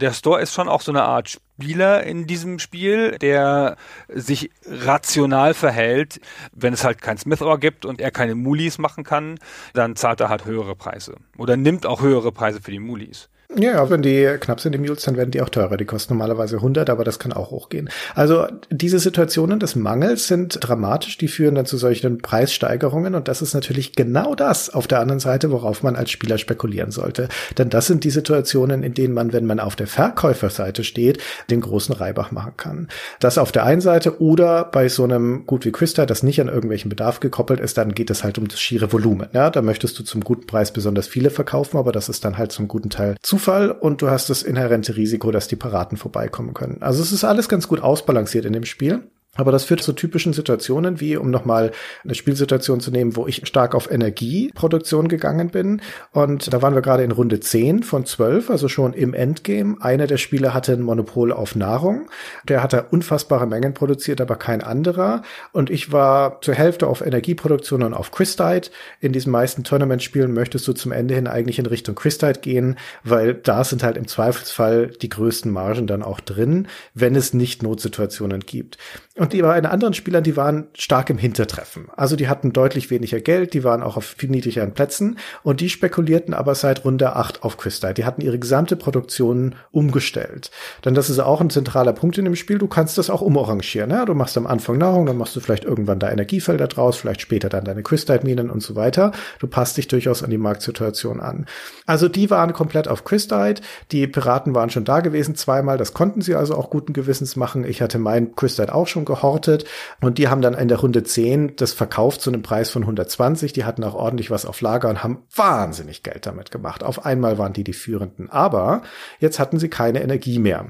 Der 0.00 0.12
Store 0.12 0.40
ist 0.40 0.52
schon 0.52 0.68
auch 0.68 0.82
so 0.82 0.92
eine 0.92 1.02
Art 1.02 1.28
Spieler 1.30 2.04
in 2.04 2.26
diesem 2.26 2.58
Spiel, 2.58 3.18
der 3.18 3.76
sich 4.08 4.50
rational 4.66 5.54
verhält. 5.54 6.20
Wenn 6.52 6.74
es 6.74 6.84
halt 6.84 7.00
kein 7.00 7.16
Smith-Ohr 7.16 7.58
gibt 7.58 7.86
und 7.86 8.00
er 8.00 8.10
keine 8.10 8.34
Mulis 8.34 8.78
machen 8.78 9.02
kann, 9.02 9.38
dann 9.72 9.96
zahlt 9.96 10.20
er 10.20 10.28
halt 10.28 10.44
höhere 10.44 10.76
Preise. 10.76 11.16
Oder 11.36 11.56
nimmt 11.56 11.86
auch 11.86 12.02
höhere 12.02 12.30
Preise 12.30 12.60
für 12.60 12.70
die 12.70 12.78
Mulis. 12.78 13.30
Ja, 13.56 13.88
wenn 13.88 14.02
die 14.02 14.36
knapp 14.38 14.60
sind, 14.60 14.72
die 14.72 14.78
Mules, 14.78 15.04
dann 15.04 15.16
werden 15.16 15.30
die 15.30 15.40
auch 15.40 15.48
teurer. 15.48 15.78
Die 15.78 15.86
kosten 15.86 16.12
normalerweise 16.12 16.56
100, 16.56 16.90
aber 16.90 17.02
das 17.02 17.18
kann 17.18 17.32
auch 17.32 17.50
hochgehen. 17.50 17.88
Also 18.14 18.46
diese 18.70 18.98
Situationen 18.98 19.58
des 19.58 19.74
Mangels 19.74 20.26
sind 20.26 20.58
dramatisch. 20.60 21.16
Die 21.16 21.28
führen 21.28 21.54
dann 21.54 21.64
zu 21.64 21.78
solchen 21.78 22.18
Preissteigerungen. 22.18 23.14
Und 23.14 23.26
das 23.26 23.40
ist 23.40 23.54
natürlich 23.54 23.94
genau 23.94 24.34
das 24.34 24.68
auf 24.68 24.86
der 24.86 25.00
anderen 25.00 25.18
Seite, 25.18 25.50
worauf 25.50 25.82
man 25.82 25.96
als 25.96 26.10
Spieler 26.10 26.36
spekulieren 26.36 26.90
sollte. 26.90 27.30
Denn 27.56 27.70
das 27.70 27.86
sind 27.86 28.04
die 28.04 28.10
Situationen, 28.10 28.82
in 28.82 28.92
denen 28.92 29.14
man, 29.14 29.32
wenn 29.32 29.46
man 29.46 29.60
auf 29.60 29.76
der 29.76 29.86
Verkäuferseite 29.86 30.84
steht, 30.84 31.18
den 31.48 31.62
großen 31.62 31.94
Reibach 31.94 32.30
machen 32.30 32.52
kann. 32.58 32.88
Das 33.18 33.38
auf 33.38 33.50
der 33.50 33.64
einen 33.64 33.80
Seite 33.80 34.20
oder 34.20 34.64
bei 34.64 34.90
so 34.90 35.04
einem 35.04 35.46
Gut 35.46 35.64
wie 35.64 35.72
Christa, 35.72 36.04
das 36.04 36.22
nicht 36.22 36.38
an 36.42 36.48
irgendwelchen 36.48 36.90
Bedarf 36.90 37.20
gekoppelt 37.20 37.60
ist, 37.60 37.78
dann 37.78 37.94
geht 37.94 38.10
es 38.10 38.24
halt 38.24 38.36
um 38.36 38.46
das 38.46 38.60
schiere 38.60 38.92
Volumen. 38.92 39.28
Ja, 39.32 39.48
da 39.48 39.62
möchtest 39.62 39.98
du 39.98 40.02
zum 40.02 40.22
guten 40.22 40.46
Preis 40.46 40.70
besonders 40.70 41.06
viele 41.06 41.30
verkaufen, 41.30 41.78
aber 41.78 41.92
das 41.92 42.10
ist 42.10 42.26
dann 42.26 42.36
halt 42.36 42.52
zum 42.52 42.68
guten 42.68 42.90
Teil 42.90 43.16
zu 43.22 43.37
Zufall 43.38 43.70
und 43.70 44.02
du 44.02 44.10
hast 44.10 44.30
das 44.30 44.42
inhärente 44.42 44.96
Risiko, 44.96 45.30
dass 45.30 45.46
die 45.46 45.54
Piraten 45.54 45.96
vorbeikommen 45.96 46.54
können. 46.54 46.78
Also 46.80 47.00
es 47.00 47.12
ist 47.12 47.22
alles 47.22 47.48
ganz 47.48 47.68
gut 47.68 47.80
ausbalanciert 47.80 48.44
in 48.44 48.52
dem 48.52 48.64
Spiel. 48.64 49.02
Aber 49.38 49.52
das 49.52 49.64
führt 49.64 49.80
zu 49.80 49.92
typischen 49.92 50.32
Situationen, 50.32 51.00
wie 51.00 51.16
um 51.16 51.30
nochmal 51.30 51.70
eine 52.02 52.16
Spielsituation 52.16 52.80
zu 52.80 52.90
nehmen, 52.90 53.14
wo 53.14 53.28
ich 53.28 53.46
stark 53.46 53.76
auf 53.76 53.88
Energieproduktion 53.88 55.06
gegangen 55.06 55.50
bin. 55.50 55.80
Und 56.10 56.52
da 56.52 56.60
waren 56.60 56.74
wir 56.74 56.82
gerade 56.82 57.04
in 57.04 57.12
Runde 57.12 57.38
10 57.38 57.84
von 57.84 58.04
12, 58.04 58.50
also 58.50 58.66
schon 58.66 58.94
im 58.94 59.14
Endgame. 59.14 59.76
Einer 59.80 60.08
der 60.08 60.16
Spieler 60.16 60.54
hatte 60.54 60.72
ein 60.72 60.82
Monopol 60.82 61.32
auf 61.32 61.54
Nahrung. 61.54 62.10
Der 62.48 62.64
hatte 62.64 62.86
unfassbare 62.90 63.46
Mengen 63.46 63.74
produziert, 63.74 64.20
aber 64.20 64.34
kein 64.34 64.60
anderer. 64.60 65.22
Und 65.52 65.70
ich 65.70 65.92
war 65.92 66.40
zur 66.40 66.54
Hälfte 66.54 66.88
auf 66.88 67.00
Energieproduktion 67.00 67.84
und 67.84 67.94
auf 67.94 68.10
Christite. 68.10 68.72
In 68.98 69.12
diesen 69.12 69.30
meisten 69.30 69.62
Tournament-Spielen 69.62 70.32
möchtest 70.32 70.66
du 70.66 70.72
zum 70.72 70.90
Ende 70.90 71.14
hin 71.14 71.28
eigentlich 71.28 71.60
in 71.60 71.66
Richtung 71.66 71.94
Christite 71.94 72.40
gehen, 72.40 72.76
weil 73.04 73.34
da 73.34 73.62
sind 73.62 73.84
halt 73.84 73.96
im 73.96 74.08
Zweifelsfall 74.08 74.88
die 74.88 75.08
größten 75.08 75.52
Margen 75.52 75.86
dann 75.86 76.02
auch 76.02 76.18
drin, 76.18 76.66
wenn 76.94 77.14
es 77.14 77.34
nicht 77.34 77.62
Notsituationen 77.62 78.40
gibt. 78.40 78.78
Und 79.18 79.32
die 79.32 79.42
beiden 79.42 79.68
anderen 79.68 79.94
Spielern, 79.94 80.22
die 80.22 80.36
waren 80.36 80.68
stark 80.74 81.10
im 81.10 81.18
Hintertreffen. 81.18 81.88
Also 81.96 82.14
die 82.14 82.28
hatten 82.28 82.52
deutlich 82.52 82.88
weniger 82.90 83.20
Geld, 83.20 83.52
die 83.52 83.64
waren 83.64 83.82
auch 83.82 83.96
auf 83.96 84.04
viel 84.04 84.30
niedrigeren 84.30 84.74
Plätzen 84.74 85.18
und 85.42 85.60
die 85.60 85.70
spekulierten 85.70 86.34
aber 86.34 86.54
seit 86.54 86.84
Runde 86.84 87.16
8 87.16 87.42
auf 87.42 87.56
Crystal. 87.56 87.92
Die 87.92 88.04
hatten 88.04 88.20
ihre 88.20 88.38
gesamte 88.38 88.76
Produktion 88.76 89.56
umgestellt. 89.72 90.52
Denn 90.84 90.94
das 90.94 91.10
ist 91.10 91.18
auch 91.18 91.40
ein 91.40 91.50
zentraler 91.50 91.94
Punkt 91.94 92.16
in 92.16 92.26
dem 92.26 92.36
Spiel. 92.36 92.58
Du 92.58 92.68
kannst 92.68 92.96
das 92.96 93.10
auch 93.10 93.20
umarrangieren. 93.20 93.90
Ne? 93.90 94.04
Du 94.06 94.14
machst 94.14 94.36
am 94.38 94.46
Anfang 94.46 94.78
Nahrung, 94.78 95.06
dann 95.06 95.16
machst 95.16 95.34
du 95.34 95.40
vielleicht 95.40 95.64
irgendwann 95.64 95.98
da 95.98 96.12
Energiefelder 96.12 96.68
draus, 96.68 96.96
vielleicht 96.96 97.20
später 97.20 97.48
dann 97.48 97.64
deine 97.64 97.82
Crystite-Minen 97.82 98.50
und 98.50 98.62
so 98.62 98.76
weiter. 98.76 99.10
Du 99.40 99.48
passt 99.48 99.76
dich 99.78 99.88
durchaus 99.88 100.22
an 100.22 100.30
die 100.30 100.38
Marktsituation 100.38 101.18
an. 101.18 101.46
Also 101.86 102.08
die 102.08 102.30
waren 102.30 102.52
komplett 102.52 102.86
auf 102.86 103.02
Crystite. 103.02 103.62
Die 103.90 104.06
Piraten 104.06 104.54
waren 104.54 104.70
schon 104.70 104.84
da 104.84 105.00
gewesen 105.00 105.34
zweimal. 105.34 105.76
Das 105.76 105.92
konnten 105.92 106.20
sie 106.20 106.36
also 106.36 106.54
auch 106.54 106.70
guten 106.70 106.92
Gewissens 106.92 107.34
machen. 107.34 107.64
Ich 107.64 107.82
hatte 107.82 107.98
mein 107.98 108.36
Crystite 108.36 108.72
auch 108.72 108.86
schon 108.86 109.07
gehortet 109.08 109.64
und 110.00 110.18
die 110.18 110.28
haben 110.28 110.40
dann 110.40 110.54
in 110.54 110.68
der 110.68 110.78
Runde 110.78 111.02
10 111.02 111.56
das 111.56 111.72
verkauft 111.72 112.20
zu 112.20 112.30
einem 112.30 112.42
Preis 112.42 112.70
von 112.70 112.82
120. 112.82 113.52
Die 113.52 113.64
hatten 113.64 113.82
auch 113.82 113.94
ordentlich 113.94 114.30
was 114.30 114.46
auf 114.46 114.60
Lager 114.60 114.88
und 114.88 115.02
haben 115.02 115.24
wahnsinnig 115.34 116.04
Geld 116.04 116.26
damit 116.26 116.52
gemacht. 116.52 116.84
Auf 116.84 117.04
einmal 117.04 117.38
waren 117.38 117.52
die 117.52 117.64
die 117.64 117.72
Führenden. 117.72 118.30
Aber 118.30 118.82
jetzt 119.18 119.40
hatten 119.40 119.58
sie 119.58 119.68
keine 119.68 120.02
Energie 120.02 120.38
mehr 120.38 120.66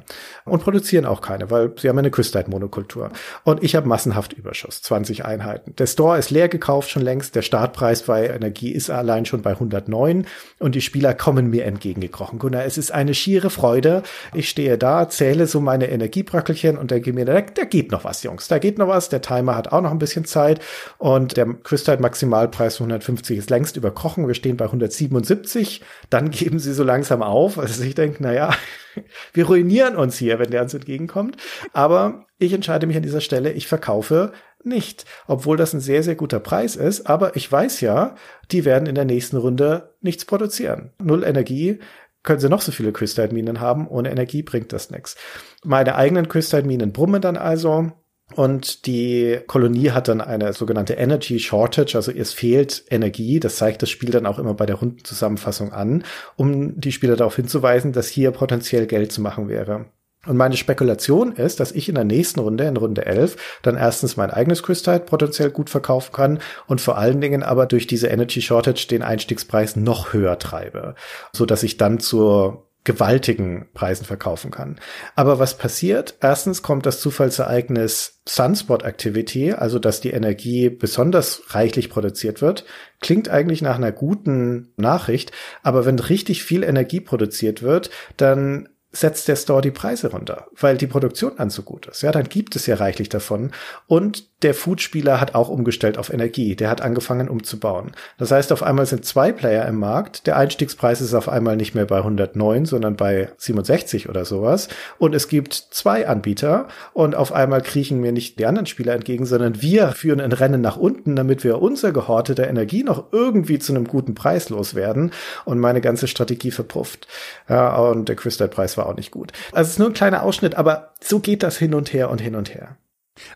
und 0.46 0.62
produzieren 0.62 1.04
auch 1.04 1.20
keine, 1.20 1.50
weil 1.50 1.72
sie 1.76 1.88
haben 1.88 1.98
eine 1.98 2.10
Küstheit-Monokultur. 2.10 3.10
Und 3.44 3.62
ich 3.62 3.76
habe 3.76 3.86
massenhaft 3.86 4.32
Überschuss, 4.32 4.80
20 4.82 5.24
Einheiten. 5.24 5.74
Der 5.76 5.86
Store 5.86 6.18
ist 6.18 6.30
leer 6.30 6.48
gekauft 6.48 6.90
schon 6.90 7.02
längst. 7.02 7.34
Der 7.34 7.42
Startpreis 7.42 8.02
bei 8.04 8.28
Energie 8.28 8.70
ist 8.70 8.88
allein 8.88 9.26
schon 9.26 9.42
bei 9.42 9.50
109 9.50 10.26
und 10.58 10.74
die 10.74 10.80
Spieler 10.80 11.12
kommen 11.14 11.50
mir 11.50 11.64
entgegengekrochen. 11.64 12.38
Gunnar, 12.38 12.64
es 12.64 12.78
ist 12.78 12.92
eine 12.92 13.14
schiere 13.14 13.50
Freude. 13.50 14.02
Ich 14.32 14.48
stehe 14.48 14.78
da, 14.78 15.08
zähle 15.08 15.46
so 15.46 15.60
meine 15.60 15.90
Energiebröckelchen 15.90 16.78
und 16.78 16.90
denke 16.90 17.12
mir, 17.12 17.24
da, 17.24 17.40
da 17.40 17.64
geht 17.64 17.90
noch 17.90 18.04
was, 18.04 18.22
Jungs, 18.28 18.46
da 18.46 18.58
geht 18.58 18.76
noch 18.76 18.88
was. 18.88 19.08
Der 19.08 19.22
Timer 19.22 19.56
hat 19.56 19.72
auch 19.72 19.80
noch 19.80 19.90
ein 19.90 19.98
bisschen 19.98 20.26
Zeit 20.26 20.60
und 20.98 21.38
der 21.38 21.46
Crystal 21.46 21.98
Maximalpreis 21.98 22.76
von 22.76 22.84
150 22.84 23.38
ist 23.38 23.48
längst 23.48 23.78
überkrochen. 23.78 24.26
Wir 24.26 24.34
stehen 24.34 24.58
bei 24.58 24.66
177. 24.66 25.82
Dann 26.10 26.30
geben 26.30 26.58
sie 26.58 26.74
so 26.74 26.84
langsam 26.84 27.22
auf. 27.22 27.58
Also 27.58 27.82
ich 27.82 27.94
denke, 27.94 28.18
na 28.20 28.34
ja, 28.34 28.50
wir 29.32 29.46
ruinieren 29.46 29.96
uns 29.96 30.18
hier, 30.18 30.38
wenn 30.38 30.50
der 30.50 30.62
uns 30.62 30.74
entgegenkommt. 30.74 31.38
Aber 31.72 32.26
ich 32.38 32.52
entscheide 32.52 32.86
mich 32.86 32.96
an 32.96 33.02
dieser 33.02 33.22
Stelle, 33.22 33.52
ich 33.52 33.66
verkaufe 33.66 34.32
nicht, 34.62 35.06
obwohl 35.26 35.56
das 35.56 35.72
ein 35.72 35.80
sehr, 35.80 36.02
sehr 36.02 36.16
guter 36.16 36.40
Preis 36.40 36.76
ist. 36.76 37.06
Aber 37.06 37.34
ich 37.34 37.50
weiß 37.50 37.80
ja, 37.80 38.14
die 38.50 38.66
werden 38.66 38.86
in 38.86 38.94
der 38.94 39.06
nächsten 39.06 39.38
Runde 39.38 39.94
nichts 40.02 40.26
produzieren. 40.26 40.92
Null 40.98 41.24
Energie, 41.24 41.78
können 42.22 42.40
sie 42.40 42.48
noch 42.48 42.60
so 42.60 42.72
viele 42.72 42.92
Crystite-Minen 42.92 43.60
haben, 43.60 43.88
ohne 43.88 44.10
Energie 44.10 44.42
bringt 44.42 44.72
das 44.72 44.90
nichts. 44.90 45.16
Meine 45.64 45.94
eigenen 45.94 46.28
Crystite-Minen 46.28 46.92
brummen 46.92 47.22
dann 47.22 47.36
also. 47.36 47.92
Und 48.34 48.86
die 48.86 49.40
Kolonie 49.46 49.90
hat 49.90 50.08
dann 50.08 50.20
eine 50.20 50.52
sogenannte 50.52 50.94
Energy 50.94 51.38
Shortage, 51.38 51.96
also 51.96 52.12
es 52.12 52.32
fehlt 52.32 52.84
Energie. 52.90 53.40
Das 53.40 53.56
zeigt 53.56 53.82
das 53.82 53.90
Spiel 53.90 54.10
dann 54.10 54.26
auch 54.26 54.38
immer 54.38 54.54
bei 54.54 54.66
der 54.66 54.76
Rundenzusammenfassung 54.76 55.72
an, 55.72 56.04
um 56.36 56.78
die 56.78 56.92
Spieler 56.92 57.16
darauf 57.16 57.36
hinzuweisen, 57.36 57.92
dass 57.92 58.08
hier 58.08 58.30
potenziell 58.30 58.86
Geld 58.86 59.12
zu 59.12 59.22
machen 59.22 59.48
wäre. 59.48 59.86
Und 60.26 60.36
meine 60.36 60.56
Spekulation 60.56 61.32
ist, 61.32 61.58
dass 61.58 61.72
ich 61.72 61.88
in 61.88 61.94
der 61.94 62.04
nächsten 62.04 62.40
Runde, 62.40 62.64
in 62.64 62.76
Runde 62.76 63.06
11, 63.06 63.60
dann 63.62 63.76
erstens 63.76 64.16
mein 64.16 64.30
eigenes 64.30 64.62
Crystite 64.62 65.06
potenziell 65.06 65.50
gut 65.50 65.70
verkaufen 65.70 66.12
kann 66.12 66.40
und 66.66 66.80
vor 66.80 66.98
allen 66.98 67.20
Dingen 67.20 67.42
aber 67.42 67.66
durch 67.66 67.86
diese 67.86 68.08
Energy 68.08 68.42
Shortage 68.42 68.88
den 68.90 69.02
Einstiegspreis 69.02 69.76
noch 69.76 70.12
höher 70.12 70.38
treibe, 70.38 70.96
so 71.32 71.46
dass 71.46 71.62
ich 71.62 71.76
dann 71.78 72.00
zur 72.00 72.67
gewaltigen 72.88 73.68
Preisen 73.74 74.06
verkaufen 74.06 74.50
kann. 74.50 74.80
Aber 75.14 75.38
was 75.38 75.58
passiert? 75.58 76.14
Erstens 76.22 76.62
kommt 76.62 76.86
das 76.86 77.02
Zufallsereignis 77.02 78.22
Sunspot 78.26 78.82
Activity, 78.82 79.52
also 79.52 79.78
dass 79.78 80.00
die 80.00 80.12
Energie 80.12 80.70
besonders 80.70 81.42
reichlich 81.50 81.90
produziert 81.90 82.40
wird. 82.40 82.64
Klingt 83.02 83.28
eigentlich 83.28 83.60
nach 83.60 83.76
einer 83.76 83.92
guten 83.92 84.72
Nachricht, 84.78 85.32
aber 85.62 85.84
wenn 85.84 85.98
richtig 85.98 86.42
viel 86.42 86.62
Energie 86.62 87.00
produziert 87.00 87.62
wird, 87.62 87.90
dann 88.16 88.70
setzt 88.90 89.28
der 89.28 89.36
Store 89.36 89.60
die 89.60 89.70
Preise 89.70 90.10
runter, 90.10 90.46
weil 90.58 90.78
die 90.78 90.86
Produktion 90.86 91.32
dann 91.36 91.50
so 91.50 91.62
gut 91.62 91.86
ist. 91.88 92.00
Ja, 92.00 92.10
dann 92.10 92.24
gibt 92.24 92.56
es 92.56 92.64
ja 92.64 92.76
reichlich 92.76 93.10
davon 93.10 93.50
und 93.86 94.37
der 94.42 94.54
Food-Spieler 94.54 95.20
hat 95.20 95.34
auch 95.34 95.48
umgestellt 95.48 95.98
auf 95.98 96.12
Energie. 96.12 96.54
Der 96.54 96.70
hat 96.70 96.80
angefangen 96.80 97.28
umzubauen. 97.28 97.92
Das 98.18 98.30
heißt, 98.30 98.52
auf 98.52 98.62
einmal 98.62 98.86
sind 98.86 99.04
zwei 99.04 99.32
Player 99.32 99.66
im 99.66 99.76
Markt. 99.76 100.28
Der 100.28 100.36
Einstiegspreis 100.36 101.00
ist 101.00 101.14
auf 101.14 101.28
einmal 101.28 101.56
nicht 101.56 101.74
mehr 101.74 101.86
bei 101.86 101.98
109, 101.98 102.64
sondern 102.64 102.94
bei 102.94 103.30
67 103.36 104.08
oder 104.08 104.24
sowas. 104.24 104.68
Und 104.98 105.14
es 105.14 105.28
gibt 105.28 105.54
zwei 105.54 106.06
Anbieter 106.06 106.68
und 106.92 107.16
auf 107.16 107.32
einmal 107.32 107.62
kriechen 107.62 108.00
mir 108.00 108.12
nicht 108.12 108.38
die 108.38 108.46
anderen 108.46 108.66
Spieler 108.66 108.94
entgegen, 108.94 109.26
sondern 109.26 109.60
wir 109.60 109.88
führen 109.88 110.20
ein 110.20 110.32
Rennen 110.32 110.60
nach 110.60 110.76
unten, 110.76 111.16
damit 111.16 111.42
wir 111.42 111.60
unser 111.60 111.90
gehortete 111.90 112.42
Energie 112.42 112.84
noch 112.84 113.12
irgendwie 113.12 113.58
zu 113.58 113.72
einem 113.74 113.88
guten 113.88 114.14
Preis 114.14 114.50
loswerden. 114.50 115.10
Und 115.46 115.58
meine 115.58 115.80
ganze 115.80 116.06
Strategie 116.06 116.52
verpufft. 116.52 117.08
Ja, 117.48 117.76
und 117.76 118.08
der 118.08 118.14
Crystal-Preis 118.14 118.76
war 118.76 118.86
auch 118.86 118.96
nicht 118.96 119.10
gut. 119.10 119.32
Also 119.50 119.66
es 119.66 119.72
ist 119.72 119.78
nur 119.80 119.88
ein 119.88 119.94
kleiner 119.94 120.22
Ausschnitt, 120.22 120.54
aber 120.54 120.92
so 121.00 121.18
geht 121.18 121.42
das 121.42 121.56
hin 121.56 121.74
und 121.74 121.92
her 121.92 122.10
und 122.10 122.20
hin 122.20 122.36
und 122.36 122.54
her. 122.54 122.76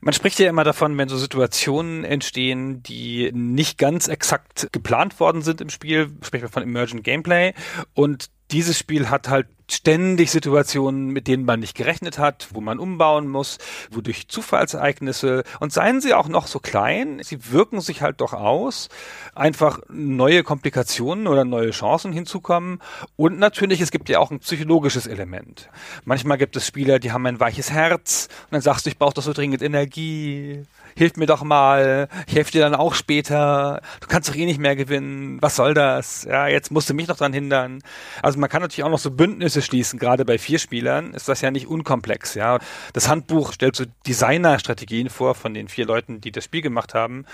Man 0.01 0.15
spricht 0.15 0.39
ja 0.39 0.49
immer 0.49 0.65
davon, 0.65 0.97
wenn 0.99 1.09
so 1.09 1.17
Situationen 1.17 2.05
entstehen, 2.05 2.83
die 2.83 3.31
nicht 3.33 3.79
ganz 3.79 4.09
exakt 4.09 4.69
geplant 4.73 5.19
worden 5.21 5.43
sind 5.43 5.61
im 5.61 5.71
Spiel, 5.71 6.11
spricht 6.23 6.43
man 6.43 6.53
von 6.53 6.63
Emergent 6.63 7.05
Gameplay. 7.05 7.55
Und 7.95 8.31
dieses 8.53 8.79
Spiel 8.79 9.11
hat 9.11 9.29
halt 9.29 9.47
ständig 9.71 10.31
Situationen, 10.31 11.09
mit 11.09 11.27
denen 11.27 11.45
man 11.45 11.61
nicht 11.61 11.75
gerechnet 11.75 12.19
hat, 12.19 12.49
wo 12.53 12.61
man 12.61 12.79
umbauen 12.79 13.27
muss, 13.27 13.59
wodurch 13.91 14.29
Zufallsereignisse 14.29 15.45
und 15.61 15.73
seien 15.73 16.03
sie 16.03 16.13
auch 16.13 16.29
noch 16.29 16.47
so 16.47 16.59
klein, 16.59 17.21
sie 17.23 17.53
wirken 17.53 17.81
sich 17.81 18.03
halt 18.03 18.21
doch 18.21 18.35
aus, 18.35 18.91
einfach 19.35 19.81
neue 19.89 20.43
Komplikationen 20.43 21.27
oder 21.27 21.45
neue 21.45 21.71
Chancen 21.71 22.13
hinzukommen 22.13 22.81
und 23.17 23.39
natürlich, 23.39 23.81
es 23.81 23.91
gibt 23.91 24.11
ja 24.11 24.19
auch 24.19 24.31
ein 24.31 24.41
psychologisches 24.41 25.07
Element. 25.07 25.71
Manchmal 26.05 26.37
gibt 26.37 26.55
es 26.57 26.67
Spieler, 26.67 26.99
die 26.99 27.13
haben 27.13 27.25
ein 27.25 27.41
weiches 27.41 27.71
Herz 27.71 28.29
und 28.45 28.53
dann 28.53 28.61
sagst 28.61 28.85
du, 28.85 28.91
ich 28.91 28.99
brauche 28.99 29.15
doch 29.15 29.23
so 29.23 29.33
dringend 29.33 29.63
Energie 29.63 30.65
hilf 30.97 31.17
mir 31.17 31.27
doch 31.27 31.43
mal, 31.43 32.09
ich 32.27 32.35
helfe 32.35 32.53
dir 32.53 32.63
dann 32.63 32.75
auch 32.75 32.95
später, 32.95 33.81
du 34.01 34.07
kannst 34.09 34.29
doch 34.29 34.35
eh 34.35 34.45
nicht 34.45 34.61
mehr 34.61 34.77
gewinnen, 34.77 35.41
was 35.41 35.57
soll 35.57 35.75
das? 35.75 36.25
Ja, 36.25 36.47
jetzt 36.47 36.71
musst 36.71 36.89
du 36.91 36.95
mich 36.95 37.09
noch 37.09 37.17
dran 37.17 37.33
hindern. 37.33 37.81
Also 38.23 38.39
man 38.39 38.49
kann 38.49 38.63
natürlich 38.63 38.85
auch 38.85 38.91
noch 38.91 38.99
so 38.99 39.11
Bündnisse 39.11 39.63
schließen, 39.63 39.99
gerade 39.99 40.25
bei 40.25 40.39
vier 40.39 40.59
Spielern 40.59 41.15
ist 41.15 41.29
das 41.29 41.41
ja 41.41 41.51
nicht 41.51 41.67
unkomplex, 41.67 42.35
ja. 42.35 42.59
Das 42.93 43.09
Handbuch 43.09 43.53
stellt 43.53 43.77
so 43.77 43.85
Designerstrategien 44.07 45.11
vor 45.11 45.35
von 45.35 45.55
den 45.55 45.69
vier 45.69 45.87
Leuten, 45.87 46.21
die 46.21 46.33
das 46.33 46.45
Spiel 46.45 46.63
gemacht 46.63 46.95
haben 46.95 47.25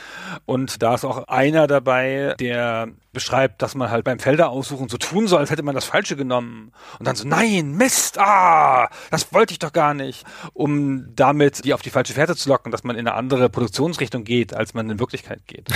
und 0.47 0.83
da 0.83 0.95
ist 0.95 1.05
auch 1.05 1.29
einer 1.29 1.67
dabei, 1.67 2.35
der 2.39 2.89
beschreibt, 3.13 3.63
dass 3.63 3.75
man 3.75 3.91
halt 3.91 4.05
beim 4.05 4.19
Felder 4.19 4.51
aussuchen 4.51 4.89
so 4.89 4.97
tun 4.97 5.27
soll, 5.27 5.41
als 5.41 5.51
hätte 5.51 5.65
man 5.65 5.75
das 5.75 5.87
Falsche 5.87 6.15
genommen. 6.15 6.73
Und 6.99 7.07
dann 7.09 7.17
so, 7.17 7.27
nein, 7.27 7.73
Mist, 7.73 8.19
ah, 8.19 8.89
das 9.11 9.33
wollte 9.33 9.53
ich 9.53 9.59
doch 9.59 9.73
gar 9.73 9.95
nicht. 9.95 10.25
Um 10.53 11.17
damit 11.17 11.65
die 11.65 11.75
auf 11.75 11.83
die 11.83 11.91
falsche 11.91 12.13
Fährte 12.13 12.37
zu 12.37 12.49
locken, 12.49 12.71
dass 12.71 12.85
man 12.85 12.97
in 12.97 13.09
eine 13.09 13.17
andere 13.17 13.48
Produktionsrichtung 13.49 14.25
geht, 14.25 14.55
als 14.55 14.75
man 14.75 14.89
in 14.91 14.99
Wirklichkeit 14.99 15.41
geht. 15.47 15.67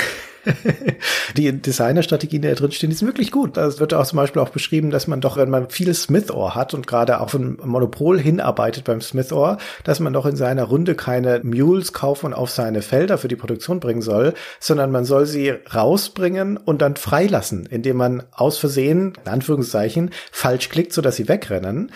die 1.36 1.52
Designerstrategien, 1.52 2.42
die 2.42 2.48
da 2.48 2.54
drin 2.54 2.72
stehen, 2.72 2.90
die 2.90 2.96
sind 2.96 3.08
wirklich 3.08 3.30
gut. 3.30 3.56
Es 3.56 3.80
wird 3.80 3.94
auch 3.94 4.06
zum 4.06 4.16
Beispiel 4.16 4.42
auch 4.42 4.48
beschrieben, 4.48 4.90
dass 4.90 5.06
man 5.06 5.20
doch, 5.20 5.36
wenn 5.36 5.50
man 5.50 5.70
viel 5.70 5.92
Smith-Ohr 5.94 6.54
hat 6.54 6.74
und 6.74 6.86
gerade 6.86 7.20
auf 7.20 7.34
ein 7.34 7.58
Monopol 7.64 8.20
hinarbeitet 8.20 8.84
beim 8.84 9.00
Smith-Ohr, 9.00 9.58
dass 9.84 10.00
man 10.00 10.12
doch 10.12 10.26
in 10.26 10.36
seiner 10.36 10.64
Runde 10.64 10.94
keine 10.94 11.40
Mules 11.42 11.92
kaufen 11.92 12.26
und 12.26 12.34
auf 12.34 12.50
seine 12.50 12.82
Felder 12.82 13.18
für 13.18 13.28
die 13.28 13.36
Produktion 13.36 13.80
bringen 13.80 14.02
soll, 14.02 14.34
sondern 14.60 14.90
man 14.90 15.04
soll 15.04 15.26
sie 15.26 15.50
rausbringen 15.50 16.56
und 16.56 16.82
dann 16.82 16.96
freilassen, 16.96 17.66
indem 17.66 17.96
man 17.96 18.22
aus 18.32 18.58
Versehen, 18.58 19.14
in 19.24 19.30
Anführungszeichen, 19.30 20.10
falsch 20.30 20.68
klickt, 20.68 20.92
sodass 20.92 21.16
sie 21.16 21.28
wegrennen. 21.28 21.92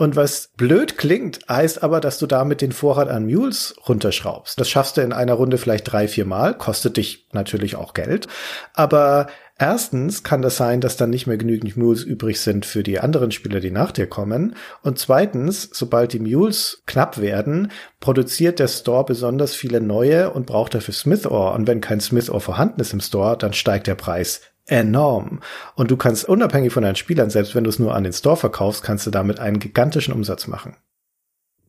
Und 0.00 0.16
was 0.16 0.48
blöd 0.56 0.96
klingt, 0.96 1.40
heißt 1.46 1.82
aber, 1.82 2.00
dass 2.00 2.18
du 2.18 2.26
damit 2.26 2.62
den 2.62 2.72
Vorrat 2.72 3.10
an 3.10 3.26
Mules 3.26 3.74
runterschraubst. 3.86 4.58
Das 4.58 4.70
schaffst 4.70 4.96
du 4.96 5.02
in 5.02 5.12
einer 5.12 5.34
Runde 5.34 5.58
vielleicht 5.58 5.92
drei, 5.92 6.08
vier 6.08 6.24
Mal, 6.24 6.56
kostet 6.56 6.96
dich 6.96 7.28
natürlich 7.32 7.76
auch 7.76 7.92
Geld. 7.92 8.26
Aber 8.72 9.26
erstens 9.58 10.22
kann 10.22 10.40
das 10.40 10.56
sein, 10.56 10.80
dass 10.80 10.96
dann 10.96 11.10
nicht 11.10 11.26
mehr 11.26 11.36
genügend 11.36 11.76
Mules 11.76 12.02
übrig 12.02 12.40
sind 12.40 12.64
für 12.64 12.82
die 12.82 12.98
anderen 12.98 13.30
Spieler, 13.30 13.60
die 13.60 13.70
nach 13.70 13.92
dir 13.92 14.06
kommen. 14.06 14.56
Und 14.82 14.98
zweitens, 14.98 15.68
sobald 15.70 16.14
die 16.14 16.18
Mules 16.18 16.82
knapp 16.86 17.20
werden, 17.20 17.70
produziert 18.00 18.58
der 18.58 18.68
Store 18.68 19.04
besonders 19.04 19.54
viele 19.54 19.82
neue 19.82 20.30
und 20.30 20.46
braucht 20.46 20.74
dafür 20.74 20.94
Smith-Ore. 20.94 21.52
Und 21.52 21.66
wenn 21.66 21.82
kein 21.82 22.00
Smith-Ore 22.00 22.40
vorhanden 22.40 22.80
ist 22.80 22.94
im 22.94 23.00
Store, 23.00 23.36
dann 23.36 23.52
steigt 23.52 23.86
der 23.86 23.96
Preis 23.96 24.40
enorm. 24.70 25.40
Und 25.74 25.90
du 25.90 25.96
kannst 25.96 26.28
unabhängig 26.28 26.72
von 26.72 26.82
deinen 26.82 26.96
Spielern, 26.96 27.30
selbst 27.30 27.54
wenn 27.54 27.64
du 27.64 27.70
es 27.70 27.78
nur 27.78 27.94
an 27.94 28.04
den 28.04 28.12
Store 28.12 28.36
verkaufst, 28.36 28.82
kannst 28.82 29.06
du 29.06 29.10
damit 29.10 29.38
einen 29.38 29.58
gigantischen 29.58 30.14
Umsatz 30.14 30.46
machen. 30.46 30.76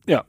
Ja, 0.06 0.24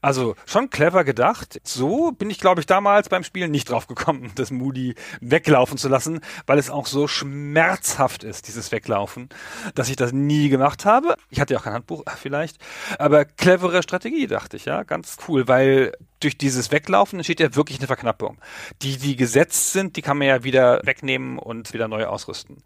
also 0.00 0.36
schon 0.46 0.70
clever 0.70 1.04
gedacht. 1.04 1.60
So 1.64 2.12
bin 2.12 2.30
ich, 2.30 2.38
glaube 2.38 2.60
ich, 2.60 2.66
damals 2.66 3.08
beim 3.08 3.24
Spielen 3.24 3.50
nicht 3.50 3.70
drauf 3.70 3.86
gekommen, 3.86 4.32
das 4.34 4.50
Moody 4.50 4.94
weglaufen 5.20 5.78
zu 5.78 5.88
lassen, 5.88 6.20
weil 6.46 6.58
es 6.58 6.70
auch 6.70 6.86
so 6.86 7.08
schmerzhaft 7.08 8.24
ist, 8.24 8.48
dieses 8.48 8.72
Weglaufen, 8.72 9.28
dass 9.74 9.88
ich 9.88 9.96
das 9.96 10.12
nie 10.12 10.48
gemacht 10.48 10.84
habe. 10.84 11.14
Ich 11.30 11.40
hatte 11.40 11.54
ja 11.54 11.60
auch 11.60 11.64
kein 11.64 11.74
Handbuch, 11.74 12.04
vielleicht. 12.16 12.58
Aber 12.98 13.24
clevere 13.24 13.82
Strategie, 13.82 14.26
dachte 14.26 14.56
ich, 14.56 14.64
ja. 14.64 14.82
Ganz 14.82 15.16
cool, 15.28 15.48
weil 15.48 15.92
durch 16.24 16.38
dieses 16.38 16.72
Weglaufen 16.72 17.18
entsteht 17.18 17.40
ja 17.40 17.54
wirklich 17.54 17.78
eine 17.78 17.86
Verknappung. 17.86 18.38
Die, 18.82 18.96
die 18.96 19.14
gesetzt 19.14 19.72
sind, 19.72 19.96
die 19.96 20.02
kann 20.02 20.16
man 20.16 20.26
ja 20.26 20.42
wieder 20.42 20.80
wegnehmen 20.82 21.38
und 21.38 21.72
wieder 21.74 21.86
neu 21.86 22.06
ausrüsten. 22.06 22.62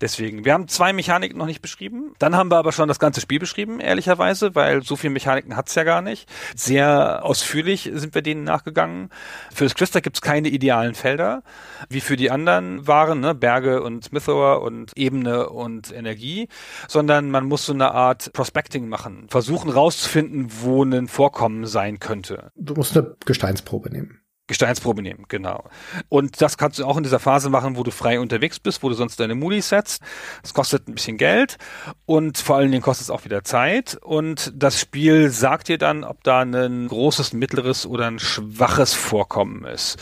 Deswegen, 0.00 0.44
wir 0.44 0.52
haben 0.52 0.66
zwei 0.66 0.92
Mechaniken 0.92 1.38
noch 1.38 1.46
nicht 1.46 1.62
beschrieben. 1.62 2.14
Dann 2.18 2.34
haben 2.34 2.50
wir 2.50 2.56
aber 2.56 2.72
schon 2.72 2.88
das 2.88 2.98
ganze 2.98 3.20
Spiel 3.20 3.38
beschrieben, 3.38 3.78
ehrlicherweise, 3.78 4.54
weil 4.54 4.82
so 4.82 4.96
viele 4.96 5.12
Mechaniken 5.12 5.56
hat's 5.56 5.74
ja 5.76 5.84
gar 5.84 6.02
nicht. 6.02 6.28
Sehr 6.54 7.24
ausführlich 7.24 7.90
sind 7.94 8.14
wir 8.14 8.22
denen 8.22 8.44
nachgegangen. 8.44 9.10
Für 9.54 9.64
das 9.64 9.74
Crystal 9.74 10.02
gibt's 10.02 10.20
keine 10.20 10.48
idealen 10.48 10.94
Felder, 10.94 11.42
wie 11.88 12.00
für 12.00 12.16
die 12.16 12.30
anderen 12.30 12.86
waren, 12.86 13.20
ne? 13.20 13.34
Berge 13.34 13.82
und 13.82 14.04
Smithor 14.04 14.62
und 14.62 14.92
Ebene 14.96 15.48
und 15.50 15.92
Energie, 15.92 16.48
sondern 16.88 17.30
man 17.30 17.46
muss 17.46 17.66
so 17.66 17.72
eine 17.72 17.92
Art 17.92 18.32
Prospecting 18.32 18.88
machen, 18.88 19.26
versuchen 19.28 19.70
rauszufinden, 19.70 20.48
wo 20.60 20.84
ein 20.84 21.08
Vorkommen 21.08 21.66
sein 21.66 21.98
könnte. 21.98 22.50
Du 22.56 22.74
musst 22.74 22.96
eine 22.96 23.16
Gesteinsprobe 23.24 23.90
nehmen. 23.90 24.20
Gesteinsprobe 24.46 25.02
nehmen, 25.02 25.24
genau. 25.28 25.64
Und 26.08 26.40
das 26.40 26.56
kannst 26.56 26.78
du 26.78 26.84
auch 26.84 26.96
in 26.96 27.02
dieser 27.02 27.18
Phase 27.18 27.50
machen, 27.50 27.76
wo 27.76 27.82
du 27.82 27.90
frei 27.90 28.20
unterwegs 28.20 28.60
bist, 28.60 28.82
wo 28.82 28.88
du 28.88 28.94
sonst 28.94 29.18
deine 29.18 29.34
Moody's 29.34 29.68
setzt. 29.68 30.02
Das 30.42 30.54
kostet 30.54 30.88
ein 30.88 30.94
bisschen 30.94 31.18
Geld 31.18 31.58
und 32.04 32.38
vor 32.38 32.56
allen 32.56 32.70
Dingen 32.70 32.82
kostet 32.82 33.04
es 33.04 33.10
auch 33.10 33.24
wieder 33.24 33.42
Zeit. 33.42 33.98
Und 34.02 34.52
das 34.54 34.80
Spiel 34.80 35.30
sagt 35.30 35.68
dir 35.68 35.78
dann, 35.78 36.04
ob 36.04 36.22
da 36.22 36.40
ein 36.40 36.86
großes, 36.88 37.32
mittleres 37.32 37.86
oder 37.86 38.06
ein 38.06 38.18
schwaches 38.18 38.94
Vorkommen 38.94 39.64
ist. 39.64 39.98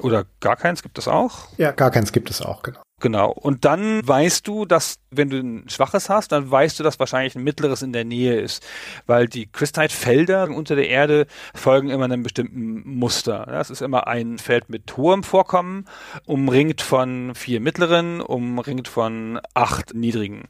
Oder 0.00 0.24
gar 0.40 0.56
keins 0.56 0.82
gibt 0.82 0.98
es 0.98 1.06
auch? 1.06 1.48
Ja, 1.58 1.72
gar 1.72 1.90
keins 1.90 2.12
gibt 2.12 2.30
es 2.30 2.40
auch, 2.40 2.62
genau. 2.62 2.80
Genau. 3.00 3.32
Und 3.32 3.64
dann 3.64 4.06
weißt 4.06 4.46
du, 4.46 4.64
dass, 4.64 4.98
wenn 5.10 5.28
du 5.28 5.38
ein 5.38 5.68
schwaches 5.68 6.08
hast, 6.08 6.32
dann 6.32 6.50
weißt 6.50 6.78
du, 6.78 6.84
dass 6.84 6.98
wahrscheinlich 7.00 7.34
ein 7.34 7.42
mittleres 7.42 7.82
in 7.82 7.92
der 7.92 8.04
Nähe 8.04 8.40
ist. 8.40 8.64
Weil 9.06 9.26
die 9.26 9.46
Crystite-Felder 9.46 10.48
unter 10.48 10.76
der 10.76 10.88
Erde 10.88 11.26
folgen 11.54 11.90
immer 11.90 12.04
einem 12.04 12.22
bestimmten 12.22 12.82
Muster. 12.98 13.46
Das 13.46 13.70
ist 13.70 13.82
immer 13.82 14.06
ein 14.06 14.38
Feld 14.38 14.70
mit 14.70 14.96
hohem 14.96 15.24
Vorkommen, 15.24 15.86
umringt 16.24 16.82
von 16.82 17.34
vier 17.34 17.60
mittleren, 17.60 18.20
umringt 18.20 18.88
von 18.88 19.40
acht 19.54 19.92
niedrigen. 19.94 20.48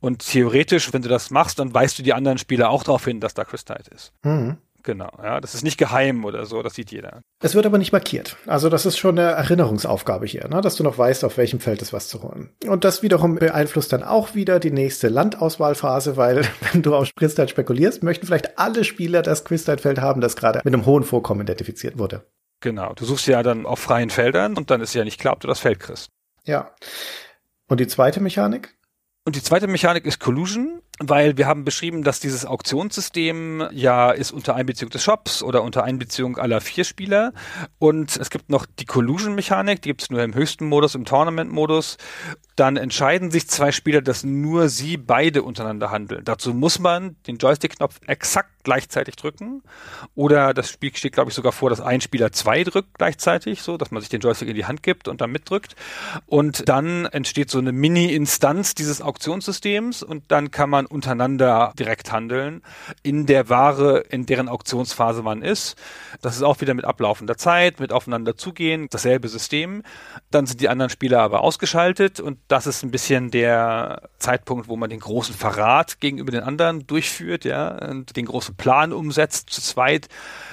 Und 0.00 0.26
theoretisch, 0.26 0.92
wenn 0.92 1.02
du 1.02 1.08
das 1.08 1.30
machst, 1.30 1.58
dann 1.58 1.72
weißt 1.72 1.98
du 1.98 2.02
die 2.02 2.14
anderen 2.14 2.38
Spieler 2.38 2.70
auch 2.70 2.82
darauf 2.82 3.04
hin, 3.04 3.20
dass 3.20 3.34
da 3.34 3.44
Crystite 3.44 3.90
ist. 3.94 4.12
Mhm. 4.22 4.56
Genau, 4.84 5.10
ja, 5.22 5.40
das 5.40 5.54
ist 5.54 5.64
nicht 5.64 5.78
geheim 5.78 6.26
oder 6.26 6.44
so, 6.44 6.62
das 6.62 6.74
sieht 6.74 6.92
jeder. 6.92 7.22
Es 7.42 7.54
wird 7.54 7.64
aber 7.64 7.78
nicht 7.78 7.92
markiert. 7.92 8.36
Also 8.46 8.68
das 8.68 8.84
ist 8.84 8.98
schon 8.98 9.18
eine 9.18 9.30
Erinnerungsaufgabe 9.30 10.26
hier, 10.26 10.46
ne? 10.48 10.60
dass 10.60 10.76
du 10.76 10.84
noch 10.84 10.98
weißt, 10.98 11.24
auf 11.24 11.38
welchem 11.38 11.58
Feld 11.58 11.80
ist 11.80 11.94
was 11.94 12.08
zu 12.08 12.22
holen. 12.22 12.50
Und 12.66 12.84
das 12.84 13.02
wiederum 13.02 13.36
beeinflusst 13.36 13.94
dann 13.94 14.02
auch 14.02 14.34
wieder 14.34 14.60
die 14.60 14.70
nächste 14.70 15.08
Landauswahlphase, 15.08 16.18
weil 16.18 16.46
wenn 16.72 16.82
du 16.82 16.94
auf 16.94 17.08
Quiztide 17.16 17.48
spekulierst, 17.48 18.02
möchten 18.02 18.26
vielleicht 18.26 18.58
alle 18.58 18.84
Spieler 18.84 19.22
das 19.22 19.46
Quiztide-Feld 19.46 20.02
haben, 20.02 20.20
das 20.20 20.36
gerade 20.36 20.60
mit 20.62 20.74
einem 20.74 20.84
hohen 20.84 21.02
Vorkommen 21.02 21.40
identifiziert 21.40 21.98
wurde. 21.98 22.26
Genau, 22.60 22.92
du 22.92 23.06
suchst 23.06 23.26
ja 23.26 23.42
dann 23.42 23.64
auf 23.64 23.78
freien 23.78 24.10
Feldern 24.10 24.54
und 24.54 24.70
dann 24.70 24.82
ist 24.82 24.94
ja 24.94 25.04
nicht 25.04 25.18
klar, 25.18 25.32
ob 25.32 25.40
du 25.40 25.48
das 25.48 25.60
Feld 25.60 25.80
kriegst. 25.80 26.10
Ja. 26.44 26.74
Und 27.68 27.80
die 27.80 27.86
zweite 27.86 28.20
Mechanik? 28.20 28.76
Und 29.24 29.36
die 29.36 29.42
zweite 29.42 29.66
Mechanik 29.66 30.04
ist 30.04 30.20
Collusion, 30.20 30.82
weil 31.00 31.36
wir 31.36 31.46
haben 31.46 31.64
beschrieben, 31.64 32.04
dass 32.04 32.20
dieses 32.20 32.46
Auktionssystem 32.46 33.66
ja 33.72 34.12
ist 34.12 34.30
unter 34.30 34.54
Einbeziehung 34.54 34.90
des 34.90 35.02
Shops 35.02 35.42
oder 35.42 35.62
unter 35.62 35.82
Einbeziehung 35.82 36.38
aller 36.38 36.60
vier 36.60 36.84
Spieler. 36.84 37.32
Und 37.78 38.16
es 38.16 38.30
gibt 38.30 38.48
noch 38.48 38.64
die 38.78 38.84
Collusion-Mechanik, 38.84 39.82
die 39.82 39.88
gibt 39.88 40.02
es 40.02 40.10
nur 40.10 40.22
im 40.22 40.34
höchsten 40.34 40.66
Modus, 40.66 40.94
im 40.94 41.04
Tournament-Modus. 41.04 41.96
Dann 42.54 42.76
entscheiden 42.76 43.32
sich 43.32 43.48
zwei 43.48 43.72
Spieler, 43.72 44.02
dass 44.02 44.22
nur 44.22 44.68
sie 44.68 44.96
beide 44.96 45.42
untereinander 45.42 45.90
handeln. 45.90 46.24
Dazu 46.24 46.54
muss 46.54 46.78
man 46.78 47.16
den 47.26 47.38
Joystick-Knopf 47.38 48.00
exakt 48.06 48.50
gleichzeitig 48.62 49.16
drücken. 49.16 49.62
Oder 50.14 50.54
das 50.54 50.70
Spiel 50.70 50.94
steht, 50.96 51.12
glaube 51.12 51.30
ich, 51.30 51.34
sogar 51.34 51.52
vor, 51.52 51.70
dass 51.70 51.80
ein 51.80 52.00
Spieler 52.00 52.32
zwei 52.32 52.64
drückt 52.64 52.98
gleichzeitig, 52.98 53.62
so 53.62 53.76
dass 53.76 53.90
man 53.90 54.00
sich 54.00 54.08
den 54.08 54.20
Joystick 54.20 54.48
in 54.48 54.56
die 54.56 54.64
Hand 54.64 54.82
gibt 54.82 55.06
und 55.06 55.20
dann 55.20 55.30
mitdrückt. 55.30 55.76
Und 56.26 56.68
dann 56.68 57.06
entsteht 57.06 57.50
so 57.50 57.58
eine 57.58 57.72
Mini-Instanz 57.72 58.74
dieses 58.74 59.02
Auktionssystems 59.02 60.02
und 60.02 60.24
dann 60.28 60.50
kann 60.50 60.70
man 60.70 60.83
untereinander 60.86 61.72
direkt 61.78 62.12
handeln 62.12 62.62
in 63.02 63.26
der 63.26 63.48
Ware, 63.48 64.00
in 64.10 64.26
deren 64.26 64.48
Auktionsphase 64.48 65.22
man 65.22 65.42
ist. 65.42 65.76
Das 66.22 66.36
ist 66.36 66.42
auch 66.42 66.60
wieder 66.60 66.74
mit 66.74 66.84
ablaufender 66.84 67.36
Zeit, 67.36 67.80
mit 67.80 67.92
aufeinander 67.92 68.36
zugehen, 68.36 68.88
dasselbe 68.90 69.28
System. 69.28 69.82
Dann 70.30 70.46
sind 70.46 70.60
die 70.60 70.68
anderen 70.68 70.90
Spieler 70.90 71.20
aber 71.20 71.40
ausgeschaltet 71.40 72.20
und 72.20 72.38
das 72.48 72.66
ist 72.66 72.82
ein 72.82 72.90
bisschen 72.90 73.30
der 73.30 74.08
Zeitpunkt, 74.18 74.68
wo 74.68 74.76
man 74.76 74.90
den 74.90 75.00
großen 75.00 75.34
Verrat 75.34 76.00
gegenüber 76.00 76.30
den 76.30 76.42
anderen 76.42 76.86
durchführt, 76.86 77.44
ja, 77.44 77.68
und 77.88 78.16
den 78.16 78.26
großen 78.26 78.56
Plan 78.56 78.92
umsetzt, 78.92 79.50
zu 79.50 79.60
zweit, 79.60 80.08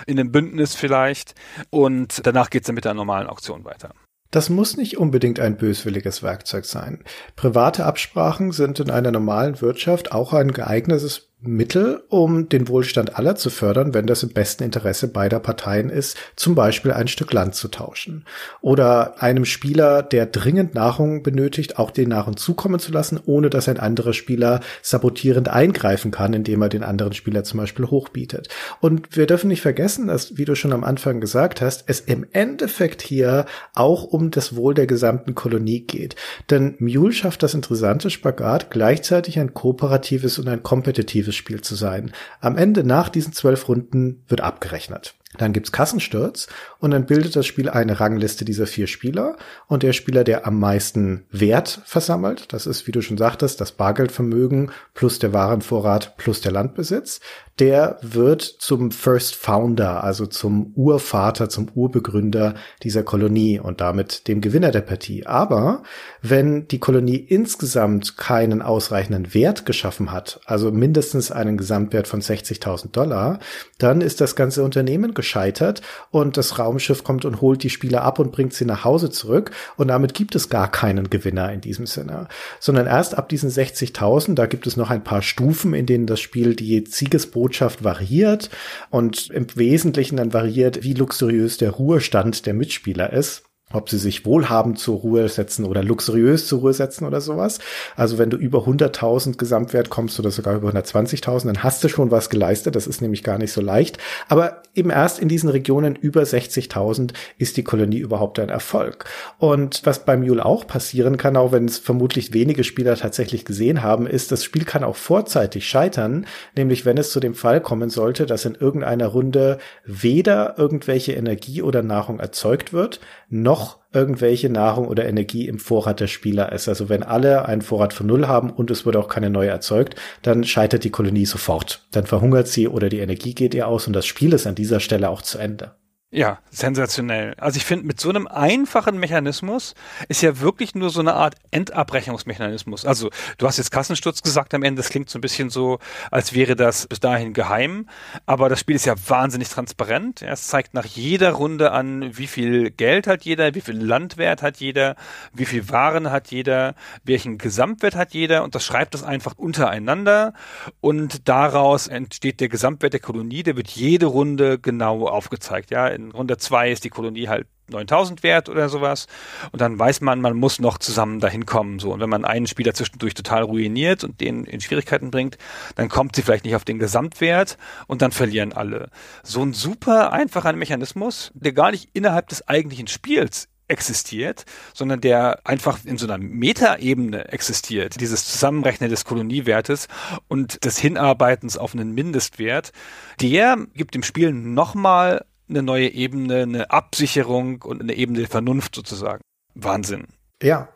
in 0.05 0.19
einem 0.19 0.31
Bündnis 0.31 0.75
vielleicht. 0.75 1.35
Und 1.69 2.25
danach 2.25 2.49
geht 2.49 2.63
es 2.63 2.67
dann 2.67 2.75
mit 2.75 2.85
der 2.85 2.93
normalen 2.93 3.27
Auktion 3.27 3.65
weiter. 3.65 3.91
Das 4.31 4.49
muss 4.49 4.77
nicht 4.77 4.97
unbedingt 4.97 5.41
ein 5.41 5.57
böswilliges 5.57 6.23
Werkzeug 6.23 6.65
sein. 6.65 7.03
Private 7.35 7.85
Absprachen 7.85 8.53
sind 8.53 8.79
in 8.79 8.89
einer 8.89 9.11
normalen 9.11 9.59
Wirtschaft 9.61 10.13
auch 10.13 10.31
ein 10.31 10.53
geeignetes 10.53 11.30
Mittel, 11.43 12.03
um 12.09 12.49
den 12.49 12.67
Wohlstand 12.67 13.17
aller 13.17 13.35
zu 13.35 13.49
fördern, 13.49 13.95
wenn 13.95 14.05
das 14.05 14.21
im 14.21 14.29
besten 14.29 14.63
Interesse 14.63 15.07
beider 15.07 15.39
Parteien 15.39 15.89
ist, 15.89 16.15
zum 16.35 16.53
Beispiel 16.53 16.91
ein 16.91 17.07
Stück 17.07 17.33
Land 17.33 17.55
zu 17.55 17.67
tauschen. 17.67 18.25
Oder 18.61 19.21
einem 19.23 19.45
Spieler, 19.45 20.03
der 20.03 20.27
dringend 20.27 20.75
Nahrung 20.75 21.23
benötigt, 21.23 21.79
auch 21.79 21.89
den 21.89 22.09
Nahrung 22.09 22.37
zukommen 22.37 22.79
zu 22.79 22.91
lassen, 22.91 23.19
ohne 23.25 23.49
dass 23.49 23.67
ein 23.67 23.79
anderer 23.79 24.13
Spieler 24.13 24.59
sabotierend 24.83 25.49
eingreifen 25.49 26.11
kann, 26.11 26.33
indem 26.33 26.61
er 26.61 26.69
den 26.69 26.83
anderen 26.83 27.13
Spieler 27.13 27.43
zum 27.43 27.59
Beispiel 27.59 27.87
hochbietet. 27.87 28.49
Und 28.79 29.15
wir 29.17 29.25
dürfen 29.25 29.47
nicht 29.47 29.61
vergessen, 29.61 30.07
dass, 30.07 30.37
wie 30.37 30.45
du 30.45 30.53
schon 30.53 30.73
am 30.73 30.83
Anfang 30.83 31.21
gesagt 31.21 31.59
hast, 31.59 31.85
es 31.87 32.01
im 32.01 32.25
Endeffekt 32.33 33.01
hier 33.01 33.45
auch 33.73 34.03
um 34.03 34.29
das 34.29 34.55
Wohl 34.55 34.75
der 34.75 34.85
gesamten 34.85 35.33
Kolonie 35.33 35.81
geht. 35.81 36.15
Denn 36.51 36.75
Mule 36.77 37.13
schafft 37.13 37.41
das 37.41 37.55
interessante 37.55 38.11
Spagat, 38.11 38.69
gleichzeitig 38.69 39.39
ein 39.39 39.55
kooperatives 39.55 40.37
und 40.37 40.47
ein 40.47 40.61
kompetitives 40.61 41.30
dieses 41.31 41.37
Spiel 41.37 41.61
zu 41.61 41.75
sein. 41.75 42.11
Am 42.41 42.57
Ende 42.57 42.83
nach 42.83 43.09
diesen 43.09 43.33
zwölf 43.33 43.67
Runden 43.67 44.23
wird 44.27 44.41
abgerechnet. 44.41 45.15
Dann 45.37 45.53
gibt's 45.53 45.71
Kassensturz 45.71 46.47
und 46.79 46.91
dann 46.91 47.05
bildet 47.05 47.35
das 47.35 47.45
Spiel 47.45 47.69
eine 47.69 47.99
Rangliste 47.99 48.43
dieser 48.43 48.67
vier 48.67 48.87
Spieler 48.87 49.37
und 49.67 49.83
der 49.83 49.93
Spieler, 49.93 50.23
der 50.23 50.45
am 50.45 50.59
meisten 50.59 51.25
Wert 51.31 51.81
versammelt, 51.85 52.51
das 52.53 52.65
ist, 52.65 52.85
wie 52.85 52.91
du 52.91 53.01
schon 53.01 53.17
sagtest, 53.17 53.61
das 53.61 53.71
Bargeldvermögen 53.71 54.71
plus 54.93 55.19
der 55.19 55.31
Warenvorrat 55.31 56.17
plus 56.17 56.41
der 56.41 56.51
Landbesitz, 56.51 57.21
der 57.59 57.99
wird 58.01 58.41
zum 58.41 58.89
First 58.89 59.35
Founder, 59.35 60.03
also 60.03 60.25
zum 60.25 60.73
Urvater, 60.75 61.47
zum 61.47 61.69
Urbegründer 61.75 62.55
dieser 62.81 63.03
Kolonie 63.03 63.59
und 63.59 63.81
damit 63.81 64.27
dem 64.27 64.41
Gewinner 64.41 64.71
der 64.71 64.81
Partie. 64.81 65.27
Aber 65.27 65.83
wenn 66.23 66.67
die 66.67 66.79
Kolonie 66.79 67.17
insgesamt 67.17 68.17
keinen 68.17 68.63
ausreichenden 68.63 69.35
Wert 69.35 69.67
geschaffen 69.67 70.11
hat, 70.11 70.39
also 70.45 70.71
mindestens 70.71 71.31
einen 71.31 71.57
Gesamtwert 71.57 72.07
von 72.07 72.21
60.000 72.21 72.91
Dollar, 72.93 73.37
dann 73.77 74.01
ist 74.01 74.21
das 74.21 74.35
ganze 74.35 74.63
Unternehmen 74.63 75.13
gescheitert 75.21 75.81
und 76.09 76.35
das 76.35 76.57
Raumschiff 76.57 77.03
kommt 77.03 77.25
und 77.25 77.41
holt 77.41 77.61
die 77.63 77.69
Spieler 77.69 78.01
ab 78.01 78.17
und 78.19 78.31
bringt 78.31 78.53
sie 78.53 78.65
nach 78.65 78.83
Hause 78.83 79.11
zurück. 79.11 79.51
Und 79.77 79.87
damit 79.87 80.13
gibt 80.13 80.35
es 80.35 80.49
gar 80.49 80.69
keinen 80.69 81.09
Gewinner 81.09 81.53
in 81.53 81.61
diesem 81.61 81.85
Sinne, 81.85 82.27
sondern 82.59 82.87
erst 82.87 83.17
ab 83.17 83.29
diesen 83.29 83.49
60.000, 83.49 84.33
da 84.33 84.47
gibt 84.47 84.65
es 84.67 84.77
noch 84.77 84.89
ein 84.89 85.03
paar 85.03 85.21
Stufen, 85.21 85.73
in 85.73 85.85
denen 85.85 86.07
das 86.07 86.19
Spiel 86.19 86.55
die 86.55 86.83
Siegesbotschaft 86.87 87.83
variiert 87.83 88.49
und 88.89 89.29
im 89.29 89.47
Wesentlichen 89.55 90.17
dann 90.17 90.33
variiert, 90.33 90.83
wie 90.83 90.93
luxuriös 90.93 91.57
der 91.57 91.71
Ruhestand 91.71 92.45
der 92.45 92.53
Mitspieler 92.53 93.13
ist 93.13 93.43
ob 93.73 93.89
sie 93.89 93.97
sich 93.97 94.25
wohlhabend 94.25 94.79
zur 94.79 94.99
Ruhe 94.99 95.27
setzen 95.29 95.65
oder 95.65 95.83
luxuriös 95.83 96.47
zur 96.47 96.59
Ruhe 96.59 96.73
setzen 96.73 97.05
oder 97.05 97.21
sowas. 97.21 97.59
Also 97.95 98.17
wenn 98.17 98.29
du 98.29 98.37
über 98.37 98.59
100.000 98.59 99.37
Gesamtwert 99.37 99.89
kommst 99.89 100.19
oder 100.19 100.31
sogar 100.31 100.55
über 100.55 100.69
120.000, 100.69 101.45
dann 101.45 101.63
hast 101.63 101.83
du 101.83 101.87
schon 101.89 102.11
was 102.11 102.29
geleistet. 102.29 102.75
Das 102.75 102.87
ist 102.87 103.01
nämlich 103.01 103.23
gar 103.23 103.37
nicht 103.37 103.53
so 103.53 103.61
leicht. 103.61 103.97
Aber 104.27 104.61
eben 104.75 104.89
erst 104.89 105.19
in 105.19 105.27
diesen 105.27 105.49
Regionen 105.49 105.95
über 105.95 106.23
60.000 106.23 107.13
ist 107.37 107.57
die 107.57 107.63
Kolonie 107.63 107.99
überhaupt 107.99 108.39
ein 108.39 108.49
Erfolg. 108.49 109.05
Und 109.37 109.81
was 109.85 110.05
bei 110.05 110.17
Mule 110.17 110.45
auch 110.45 110.67
passieren 110.67 111.17
kann, 111.17 111.37
auch 111.37 111.51
wenn 111.51 111.65
es 111.65 111.77
vermutlich 111.77 112.33
wenige 112.33 112.63
Spieler 112.63 112.95
tatsächlich 112.95 113.45
gesehen 113.45 113.83
haben, 113.83 114.07
ist, 114.07 114.31
das 114.31 114.43
Spiel 114.43 114.65
kann 114.65 114.83
auch 114.83 114.95
vorzeitig 114.95 115.67
scheitern. 115.67 116.25
Nämlich 116.55 116.85
wenn 116.85 116.97
es 116.97 117.11
zu 117.11 117.19
dem 117.19 117.35
Fall 117.35 117.61
kommen 117.61 117.89
sollte, 117.89 118.25
dass 118.25 118.45
in 118.45 118.55
irgendeiner 118.55 119.07
Runde 119.07 119.57
weder 119.85 120.57
irgendwelche 120.57 121.13
Energie 121.13 121.61
oder 121.61 121.83
Nahrung 121.83 122.19
erzeugt 122.19 122.73
wird, 122.73 122.99
noch 123.29 123.60
noch 123.61 123.79
irgendwelche 123.93 124.49
Nahrung 124.49 124.87
oder 124.87 125.05
Energie 125.05 125.47
im 125.47 125.59
Vorrat 125.59 125.99
der 125.99 126.07
Spieler 126.07 126.51
ist. 126.51 126.67
Also 126.67 126.89
wenn 126.89 127.03
alle 127.03 127.45
einen 127.45 127.61
Vorrat 127.61 127.93
von 127.93 128.07
Null 128.07 128.27
haben 128.27 128.49
und 128.49 128.71
es 128.71 128.85
wird 128.85 128.95
auch 128.95 129.07
keine 129.07 129.29
neue 129.29 129.49
erzeugt, 129.49 129.95
dann 130.21 130.43
scheitert 130.43 130.83
die 130.83 130.89
Kolonie 130.89 131.25
sofort. 131.25 131.85
Dann 131.91 132.05
verhungert 132.05 132.47
sie 132.47 132.67
oder 132.67 132.89
die 132.89 132.99
Energie 132.99 133.35
geht 133.35 133.53
ihr 133.53 133.67
aus 133.67 133.87
und 133.87 133.93
das 133.93 134.05
Spiel 134.05 134.33
ist 134.33 134.47
an 134.47 134.55
dieser 134.55 134.79
Stelle 134.79 135.09
auch 135.09 135.21
zu 135.21 135.37
Ende. 135.37 135.75
Ja, 136.13 136.39
sensationell. 136.49 137.35
Also 137.37 137.55
ich 137.55 137.63
finde, 137.63 137.85
mit 137.87 138.01
so 138.01 138.09
einem 138.09 138.27
einfachen 138.27 138.99
Mechanismus 138.99 139.75
ist 140.09 140.21
ja 140.21 140.41
wirklich 140.41 140.75
nur 140.75 140.89
so 140.89 140.99
eine 140.99 141.13
Art 141.13 141.35
Endabrechnungsmechanismus. 141.51 142.85
Also 142.85 143.09
du 143.37 143.47
hast 143.47 143.55
jetzt 143.55 143.71
Kassensturz 143.71 144.21
gesagt 144.21 144.53
am 144.53 144.63
Ende, 144.63 144.81
das 144.81 144.89
klingt 144.89 145.09
so 145.09 145.19
ein 145.19 145.21
bisschen 145.21 145.49
so, 145.49 145.79
als 146.11 146.33
wäre 146.33 146.57
das 146.57 146.85
bis 146.87 146.99
dahin 146.99 147.31
geheim. 147.31 147.87
Aber 148.25 148.49
das 148.49 148.59
Spiel 148.59 148.75
ist 148.75 148.85
ja 148.85 148.95
wahnsinnig 149.07 149.47
transparent. 149.47 150.21
Es 150.21 150.47
zeigt 150.47 150.73
nach 150.73 150.83
jeder 150.83 151.31
Runde 151.31 151.71
an, 151.71 152.17
wie 152.17 152.27
viel 152.27 152.71
Geld 152.71 153.07
hat 153.07 153.23
jeder, 153.23 153.55
wie 153.55 153.61
viel 153.61 153.81
Landwert 153.81 154.41
hat 154.41 154.57
jeder, 154.57 154.97
wie 155.31 155.45
viel 155.45 155.69
Waren 155.69 156.11
hat 156.11 156.29
jeder, 156.29 156.75
welchen 157.05 157.37
Gesamtwert 157.37 157.95
hat 157.95 158.13
jeder 158.13 158.43
und 158.43 158.53
das 158.53 158.65
schreibt 158.65 158.95
es 158.95 159.03
einfach 159.03 159.37
untereinander 159.37 160.33
und 160.81 161.29
daraus 161.29 161.87
entsteht 161.87 162.41
der 162.41 162.49
Gesamtwert 162.49 162.91
der 162.91 162.99
Kolonie, 162.99 163.43
der 163.43 163.55
wird 163.55 163.69
jede 163.69 164.07
Runde 164.07 164.59
genau 164.59 165.07
aufgezeigt. 165.07 165.71
Ja, 165.71 166.00
in 166.05 166.11
Runde 166.11 166.37
zwei 166.37 166.71
ist 166.71 166.83
die 166.83 166.89
Kolonie 166.89 167.27
halt 167.27 167.47
9000 167.71 168.23
wert 168.23 168.49
oder 168.49 168.69
sowas. 168.69 169.07
Und 169.51 169.61
dann 169.61 169.77
weiß 169.77 170.01
man, 170.01 170.21
man 170.21 170.35
muss 170.35 170.59
noch 170.59 170.77
zusammen 170.77 171.19
dahin 171.19 171.45
kommen. 171.45 171.79
So. 171.79 171.93
Und 171.93 171.99
wenn 171.99 172.09
man 172.09 172.25
einen 172.25 172.47
Spieler 172.47 172.73
zwischendurch 172.73 173.13
total 173.13 173.43
ruiniert 173.43 174.03
und 174.03 174.21
den 174.21 174.45
in 174.45 174.61
Schwierigkeiten 174.61 175.11
bringt, 175.11 175.37
dann 175.75 175.89
kommt 175.89 176.15
sie 176.15 176.21
vielleicht 176.21 176.45
nicht 176.45 176.55
auf 176.55 176.65
den 176.65 176.79
Gesamtwert 176.79 177.57
und 177.87 178.01
dann 178.01 178.11
verlieren 178.11 178.53
alle. 178.53 178.89
So 179.23 179.41
ein 179.41 179.53
super 179.53 180.13
einfacher 180.13 180.53
Mechanismus, 180.53 181.31
der 181.33 181.53
gar 181.53 181.71
nicht 181.71 181.89
innerhalb 181.93 182.27
des 182.29 182.47
eigentlichen 182.47 182.87
Spiels 182.87 183.47
existiert, 183.71 184.43
sondern 184.73 184.99
der 184.99 185.39
einfach 185.45 185.79
in 185.85 185.97
so 185.97 186.05
einer 186.05 186.17
Metaebene 186.17 187.29
existiert. 187.29 188.01
Dieses 188.01 188.25
Zusammenrechnen 188.25 188.89
des 188.89 189.05
Koloniewertes 189.05 189.87
und 190.27 190.65
des 190.65 190.77
Hinarbeitens 190.77 191.57
auf 191.57 191.73
einen 191.73 191.93
Mindestwert, 191.93 192.73
der 193.21 193.57
gibt 193.73 193.95
dem 193.95 194.03
Spiel 194.03 194.33
nochmal 194.33 195.25
eine 195.51 195.63
neue 195.63 195.89
Ebene, 195.89 196.41
eine 196.43 196.71
Absicherung 196.71 197.61
und 197.61 197.81
eine 197.81 197.93
Ebene 197.93 198.19
der 198.19 198.27
Vernunft 198.27 198.75
sozusagen. 198.75 199.21
Wahnsinn. 199.53 200.07
Ja. 200.41 200.69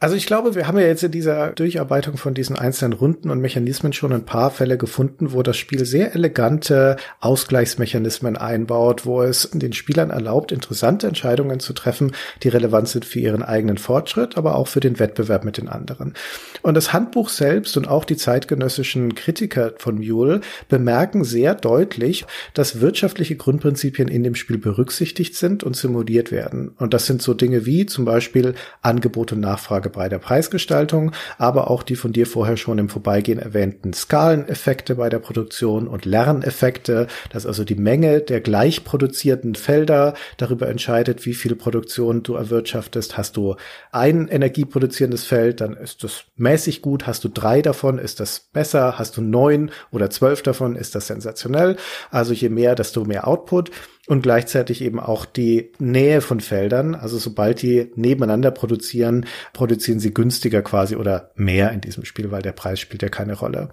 Also 0.00 0.14
ich 0.14 0.26
glaube, 0.26 0.54
wir 0.54 0.68
haben 0.68 0.78
ja 0.78 0.86
jetzt 0.86 1.02
in 1.02 1.10
dieser 1.10 1.50
Durcharbeitung 1.50 2.18
von 2.18 2.32
diesen 2.32 2.54
einzelnen 2.54 2.92
Runden 2.92 3.30
und 3.30 3.40
Mechanismen 3.40 3.92
schon 3.92 4.12
ein 4.12 4.24
paar 4.24 4.52
Fälle 4.52 4.78
gefunden, 4.78 5.32
wo 5.32 5.42
das 5.42 5.56
Spiel 5.56 5.84
sehr 5.84 6.14
elegante 6.14 6.96
Ausgleichsmechanismen 7.18 8.36
einbaut, 8.36 9.06
wo 9.06 9.22
es 9.22 9.50
den 9.52 9.72
Spielern 9.72 10.10
erlaubt, 10.10 10.52
interessante 10.52 11.08
Entscheidungen 11.08 11.58
zu 11.58 11.72
treffen, 11.72 12.12
die 12.44 12.48
relevant 12.48 12.86
sind 12.86 13.06
für 13.06 13.18
ihren 13.18 13.42
eigenen 13.42 13.76
Fortschritt, 13.76 14.38
aber 14.38 14.54
auch 14.54 14.68
für 14.68 14.78
den 14.78 15.00
Wettbewerb 15.00 15.44
mit 15.44 15.56
den 15.56 15.68
anderen. 15.68 16.14
Und 16.62 16.74
das 16.74 16.92
Handbuch 16.92 17.28
selbst 17.28 17.76
und 17.76 17.88
auch 17.88 18.04
die 18.04 18.16
zeitgenössischen 18.16 19.16
Kritiker 19.16 19.72
von 19.78 19.96
Mule 19.96 20.42
bemerken 20.68 21.24
sehr 21.24 21.56
deutlich, 21.56 22.24
dass 22.54 22.80
wirtschaftliche 22.80 23.34
Grundprinzipien 23.34 24.06
in 24.06 24.22
dem 24.22 24.36
Spiel 24.36 24.58
berücksichtigt 24.58 25.34
sind 25.34 25.64
und 25.64 25.74
simuliert 25.74 26.30
werden. 26.30 26.70
Und 26.78 26.94
das 26.94 27.06
sind 27.06 27.20
so 27.20 27.34
Dinge 27.34 27.66
wie 27.66 27.84
zum 27.86 28.04
Beispiel 28.04 28.54
Angebot 28.80 29.32
und 29.32 29.40
Nachfrage 29.40 29.87
Frage 29.88 29.98
bei 29.98 30.08
der 30.08 30.18
Preisgestaltung, 30.18 31.12
aber 31.38 31.70
auch 31.70 31.82
die 31.82 31.96
von 31.96 32.12
dir 32.12 32.26
vorher 32.26 32.56
schon 32.56 32.78
im 32.78 32.88
Vorbeigehen 32.88 33.38
erwähnten 33.38 33.92
Skaleneffekte 33.92 34.94
bei 34.94 35.08
der 35.08 35.18
Produktion 35.18 35.88
und 35.88 36.04
Lerneffekte, 36.04 37.06
dass 37.30 37.46
also 37.46 37.64
die 37.64 37.74
Menge 37.74 38.20
der 38.20 38.40
gleich 38.40 38.84
produzierten 38.84 39.54
Felder 39.54 40.14
darüber 40.36 40.68
entscheidet, 40.68 41.26
wie 41.26 41.34
viel 41.34 41.56
Produktion 41.56 42.22
du 42.22 42.34
erwirtschaftest. 42.34 43.16
Hast 43.16 43.36
du 43.36 43.56
ein 43.92 44.28
energieproduzierendes 44.28 45.24
Feld, 45.24 45.60
dann 45.60 45.76
ist 45.76 46.04
das 46.04 46.24
mäßig 46.36 46.82
gut. 46.82 47.06
Hast 47.06 47.24
du 47.24 47.28
drei 47.28 47.62
davon, 47.62 47.98
ist 47.98 48.20
das 48.20 48.48
besser. 48.52 48.98
Hast 48.98 49.16
du 49.16 49.22
neun 49.22 49.70
oder 49.90 50.10
zwölf 50.10 50.42
davon, 50.42 50.76
ist 50.76 50.94
das 50.94 51.06
sensationell. 51.06 51.76
Also 52.10 52.32
je 52.32 52.48
mehr, 52.48 52.74
desto 52.74 53.04
mehr 53.04 53.26
Output. 53.26 53.70
Und 54.08 54.22
gleichzeitig 54.22 54.82
eben 54.82 54.98
auch 54.98 55.26
die 55.26 55.70
Nähe 55.78 56.22
von 56.22 56.40
Feldern. 56.40 56.94
Also 56.94 57.18
sobald 57.18 57.60
die 57.60 57.92
nebeneinander 57.94 58.50
produzieren, 58.50 59.26
produzieren 59.52 60.00
sie 60.00 60.14
günstiger 60.14 60.62
quasi 60.62 60.96
oder 60.96 61.30
mehr 61.36 61.72
in 61.72 61.82
diesem 61.82 62.06
Spiel, 62.06 62.30
weil 62.30 62.40
der 62.40 62.52
Preis 62.52 62.80
spielt 62.80 63.02
ja 63.02 63.10
keine 63.10 63.34
Rolle. 63.34 63.68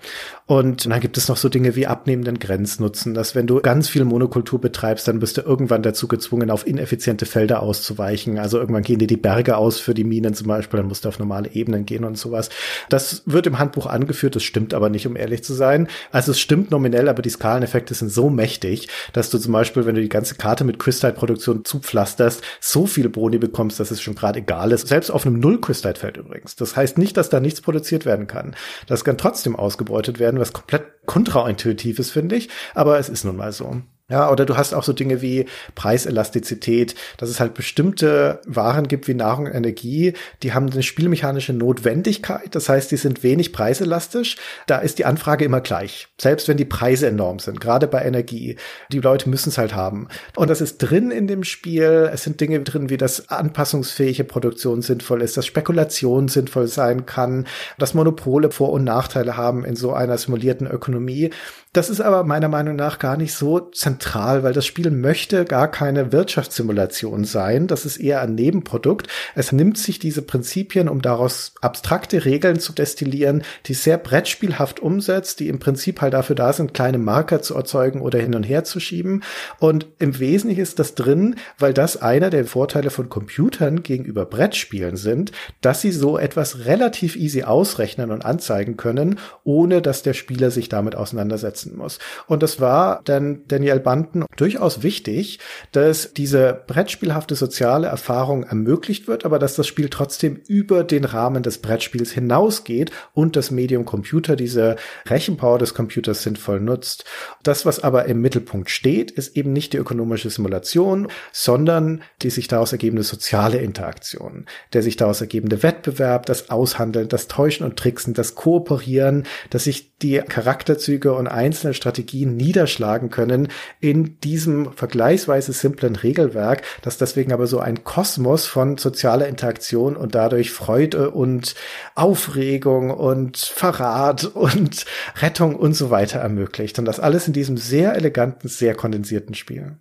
Und 0.45 0.91
dann 0.91 0.99
gibt 0.99 1.17
es 1.17 1.29
noch 1.29 1.37
so 1.37 1.47
Dinge 1.47 1.77
wie 1.77 1.87
abnehmenden 1.87 2.37
Grenznutzen, 2.37 3.13
dass 3.13 3.33
wenn 3.33 3.47
du 3.47 3.61
ganz 3.61 3.87
viel 3.87 4.03
Monokultur 4.03 4.59
betreibst, 4.59 5.07
dann 5.07 5.19
bist 5.19 5.37
du 5.37 5.41
irgendwann 5.41 5.83
dazu 5.83 6.09
gezwungen, 6.09 6.51
auf 6.51 6.67
ineffiziente 6.67 7.25
Felder 7.25 7.63
auszuweichen. 7.63 8.37
Also 8.37 8.59
irgendwann 8.59 8.83
gehen 8.83 8.99
dir 8.99 9.07
die 9.07 9.15
Berge 9.15 9.55
aus 9.55 9.79
für 9.79 9.93
die 9.93 10.03
Minen 10.03 10.33
zum 10.33 10.47
Beispiel, 10.47 10.77
dann 10.77 10.87
musst 10.87 11.05
du 11.05 11.09
auf 11.09 11.17
normale 11.17 11.51
Ebenen 11.53 11.85
gehen 11.85 12.03
und 12.03 12.17
sowas. 12.17 12.49
Das 12.89 13.23
wird 13.25 13.47
im 13.47 13.57
Handbuch 13.57 13.85
angeführt, 13.85 14.35
das 14.35 14.43
stimmt 14.43 14.73
aber 14.73 14.89
nicht, 14.89 15.07
um 15.07 15.15
ehrlich 15.15 15.45
zu 15.45 15.53
sein. 15.53 15.87
Also 16.11 16.31
es 16.31 16.41
stimmt 16.41 16.71
nominell, 16.71 17.07
aber 17.07 17.21
die 17.21 17.29
Skaleneffekte 17.29 17.93
sind 17.93 18.09
so 18.09 18.29
mächtig, 18.29 18.89
dass 19.13 19.29
du 19.29 19.37
zum 19.37 19.53
Beispiel, 19.53 19.85
wenn 19.85 19.95
du 19.95 20.01
die 20.01 20.09
ganze 20.09 20.24
Karte 20.33 20.63
mit 20.63 20.79
Crystite-Produktion 20.79 21.63
zupflasterst, 21.63 22.41
so 22.59 22.87
viele 22.87 23.09
Boni 23.09 23.37
bekommst, 23.37 23.79
dass 23.79 23.91
es 23.91 24.01
schon 24.01 24.15
gerade 24.15 24.39
egal 24.39 24.71
ist. 24.71 24.87
Selbst 24.87 25.11
auf 25.11 25.27
einem 25.27 25.39
Null-Crystite-Feld 25.39 26.17
übrigens. 26.17 26.55
Das 26.55 26.75
heißt 26.75 26.97
nicht, 26.97 27.15
dass 27.17 27.29
da 27.29 27.39
nichts 27.39 27.61
produziert 27.61 28.05
werden 28.05 28.25
kann. 28.25 28.55
Das 28.87 29.05
kann 29.05 29.19
trotzdem 29.19 29.55
ausgebeutet 29.55 30.17
werden, 30.17 30.39
was 30.39 30.53
komplett 30.53 30.85
kontraintuitiv 31.05 31.99
ist, 31.99 32.09
finde 32.09 32.35
ich. 32.35 32.49
Aber 32.73 32.97
es 32.97 33.09
ist 33.09 33.23
nun 33.23 33.35
mal 33.35 33.51
so. 33.51 33.81
Ja, 34.07 34.31
oder 34.31 34.45
du 34.45 34.55
hast 34.55 34.73
auch 34.75 34.83
so 34.83 34.93
Dinge 34.93 35.23
wie 35.23 35.47
Preiselastizität, 35.73 36.93
dass 37.17 37.27
es 37.27 37.39
halt 37.39 37.55
bestimmte 37.55 38.39
Waren 38.45 38.87
gibt 38.87 39.07
wie 39.07 39.15
Nahrung 39.15 39.47
und 39.47 39.55
Energie, 39.55 40.13
die 40.43 40.53
haben 40.53 40.71
eine 40.71 40.83
spielmechanische 40.83 41.53
Notwendigkeit. 41.53 42.53
Das 42.53 42.69
heißt, 42.69 42.91
die 42.91 42.97
sind 42.97 43.23
wenig 43.23 43.51
preiselastisch. 43.51 44.37
Da 44.67 44.77
ist 44.77 44.99
die 44.99 45.05
Anfrage 45.05 45.43
immer 45.43 45.59
gleich. 45.59 46.07
Selbst 46.21 46.47
wenn 46.47 46.57
die 46.57 46.65
Preise 46.65 47.07
enorm 47.07 47.39
sind, 47.39 47.59
gerade 47.59 47.87
bei 47.87 48.03
Energie. 48.03 48.57
Die 48.91 48.99
Leute 48.99 49.27
müssen 49.27 49.49
es 49.49 49.57
halt 49.57 49.73
haben. 49.73 50.07
Und 50.35 50.51
das 50.51 50.61
ist 50.61 50.77
drin 50.77 51.09
in 51.09 51.25
dem 51.25 51.43
Spiel. 51.43 52.07
Es 52.13 52.23
sind 52.23 52.39
Dinge 52.39 52.59
drin, 52.61 52.91
wie 52.91 52.97
das 52.97 53.29
anpassungsfähige 53.29 54.23
Produktion 54.23 54.83
sinnvoll 54.83 55.23
ist, 55.23 55.35
dass 55.35 55.47
Spekulation 55.47 56.27
sinnvoll 56.27 56.67
sein 56.67 57.07
kann, 57.07 57.47
dass 57.79 57.95
Monopole 57.95 58.51
Vor- 58.51 58.71
und 58.71 58.83
Nachteile 58.83 59.35
haben 59.35 59.65
in 59.65 59.75
so 59.75 59.93
einer 59.93 60.19
simulierten 60.19 60.67
Ökonomie. 60.67 61.31
Das 61.75 61.89
ist 61.89 61.99
aber 61.99 62.23
meiner 62.23 62.47
Meinung 62.47 62.77
nach 62.77 62.99
gar 62.99 63.17
nicht 63.17 63.33
so 63.33 63.59
zentral, 63.59 64.43
weil 64.43 64.53
das 64.53 64.65
Spiel 64.65 64.91
möchte 64.91 65.43
gar 65.43 65.69
keine 65.69 66.13
Wirtschaftssimulation 66.13 67.25
sein. 67.25 67.67
Das 67.67 67.85
ist 67.85 67.97
eher 67.97 68.21
ein 68.21 68.33
Nebenprodukt. 68.33 69.09
Es 69.35 69.51
nimmt 69.51 69.77
sich 69.77 69.99
diese 69.99 70.21
Prinzipien, 70.21 70.87
um 70.87 71.01
daraus 71.01 71.51
abstrakte 71.59 72.23
Regeln 72.23 72.61
zu 72.61 72.71
destillieren, 72.71 73.43
die 73.65 73.73
sehr 73.73 73.97
brettspielhaft 73.97 74.79
umsetzt, 74.79 75.41
die 75.41 75.49
im 75.49 75.59
Prinzip 75.59 75.99
halt 75.99 76.13
dafür 76.13 76.37
da 76.37 76.53
sind, 76.53 76.73
kleine 76.73 76.97
Marker 76.97 77.41
zu 77.41 77.55
erzeugen 77.55 77.99
oder 77.99 78.19
hin 78.19 78.35
und 78.35 78.43
her 78.43 78.63
zu 78.63 78.79
schieben. 78.79 79.21
Und 79.59 79.85
im 79.99 80.17
Wesentlichen 80.17 80.61
ist 80.61 80.79
das 80.79 80.95
drin, 80.95 81.35
weil 81.59 81.73
das 81.73 82.01
einer 82.01 82.29
der 82.29 82.45
Vorteile 82.45 82.89
von 82.89 83.09
Computern 83.09 83.83
gegenüber 83.83 84.23
Brettspielen 84.23 84.95
sind, 84.95 85.33
dass 85.59 85.81
sie 85.81 85.91
so 85.91 86.17
etwas 86.17 86.63
relativ 86.67 87.17
easy 87.17 87.43
ausrechnen 87.43 88.11
und 88.11 88.23
anzeigen 88.23 88.77
können, 88.77 89.19
ohne 89.43 89.81
dass 89.81 90.03
der 90.03 90.13
Spieler 90.13 90.51
sich 90.51 90.69
damit 90.69 90.95
auseinandersetzt 90.95 91.64
setzen 91.65 91.77
muss. 91.77 91.99
Und 92.27 92.43
es 92.43 92.59
war 92.59 93.01
dann 93.05 93.41
Daniel 93.47 93.79
Banten 93.79 94.25
durchaus 94.37 94.83
wichtig, 94.83 95.39
dass 95.71 96.13
diese 96.13 96.63
brettspielhafte 96.67 97.35
soziale 97.35 97.87
Erfahrung 97.87 98.43
ermöglicht 98.43 99.07
wird, 99.07 99.25
aber 99.25 99.39
dass 99.39 99.55
das 99.55 99.67
Spiel 99.67 99.89
trotzdem 99.89 100.39
über 100.47 100.83
den 100.83 101.05
Rahmen 101.05 101.43
des 101.43 101.59
Brettspiels 101.59 102.11
hinausgeht 102.11 102.91
und 103.13 103.35
das 103.35 103.51
Medium 103.51 103.85
Computer 103.85 104.35
diese 104.35 104.75
Rechenpower 105.07 105.59
des 105.59 105.73
Computers 105.73 106.23
sinnvoll 106.23 106.59
nutzt. 106.59 107.05
Das, 107.43 107.65
was 107.65 107.79
aber 107.79 108.05
im 108.05 108.21
Mittelpunkt 108.21 108.69
steht, 108.69 109.11
ist 109.11 109.35
eben 109.35 109.53
nicht 109.53 109.73
die 109.73 109.77
ökonomische 109.77 110.29
Simulation, 110.29 111.07
sondern 111.31 112.03
die 112.21 112.29
sich 112.29 112.47
daraus 112.47 112.71
ergebende 112.71 113.03
soziale 113.03 113.57
Interaktion, 113.57 114.45
der 114.73 114.83
sich 114.83 114.97
daraus 114.97 115.21
ergebende 115.21 115.63
Wettbewerb, 115.63 116.25
das 116.25 116.49
Aushandeln, 116.49 117.09
das 117.09 117.27
Täuschen 117.27 117.65
und 117.65 117.77
Tricksen, 117.77 118.13
das 118.13 118.35
Kooperieren, 118.35 119.25
dass 119.49 119.65
sich 119.65 119.95
die 119.99 120.17
Charakterzüge 120.17 121.13
und 121.13 121.27
Einzelheiten 121.27 121.54
einzelne 121.55 121.73
Strategien 121.73 122.35
niederschlagen 122.35 123.09
können 123.09 123.47
in 123.79 124.19
diesem 124.19 124.73
vergleichsweise 124.73 125.53
simplen 125.53 125.95
Regelwerk, 125.95 126.63
das 126.81 126.97
deswegen 126.97 127.31
aber 127.31 127.47
so 127.47 127.59
ein 127.59 127.85
Kosmos 127.85 128.45
von 128.45 128.77
sozialer 128.77 129.27
Interaktion 129.27 129.95
und 129.95 130.15
dadurch 130.15 130.51
Freude 130.51 131.11
und 131.11 131.55
Aufregung 131.95 132.91
und 132.91 133.37
Verrat 133.37 134.25
und 134.25 134.85
Rettung 135.21 135.55
und 135.55 135.73
so 135.75 135.89
weiter 135.89 136.19
ermöglicht. 136.19 136.77
Und 136.77 136.85
das 136.85 136.99
alles 136.99 137.27
in 137.27 137.33
diesem 137.33 137.55
sehr 137.55 137.95
eleganten, 137.95 138.49
sehr 138.49 138.75
kondensierten 138.75 139.33
Spiel. 139.33 139.77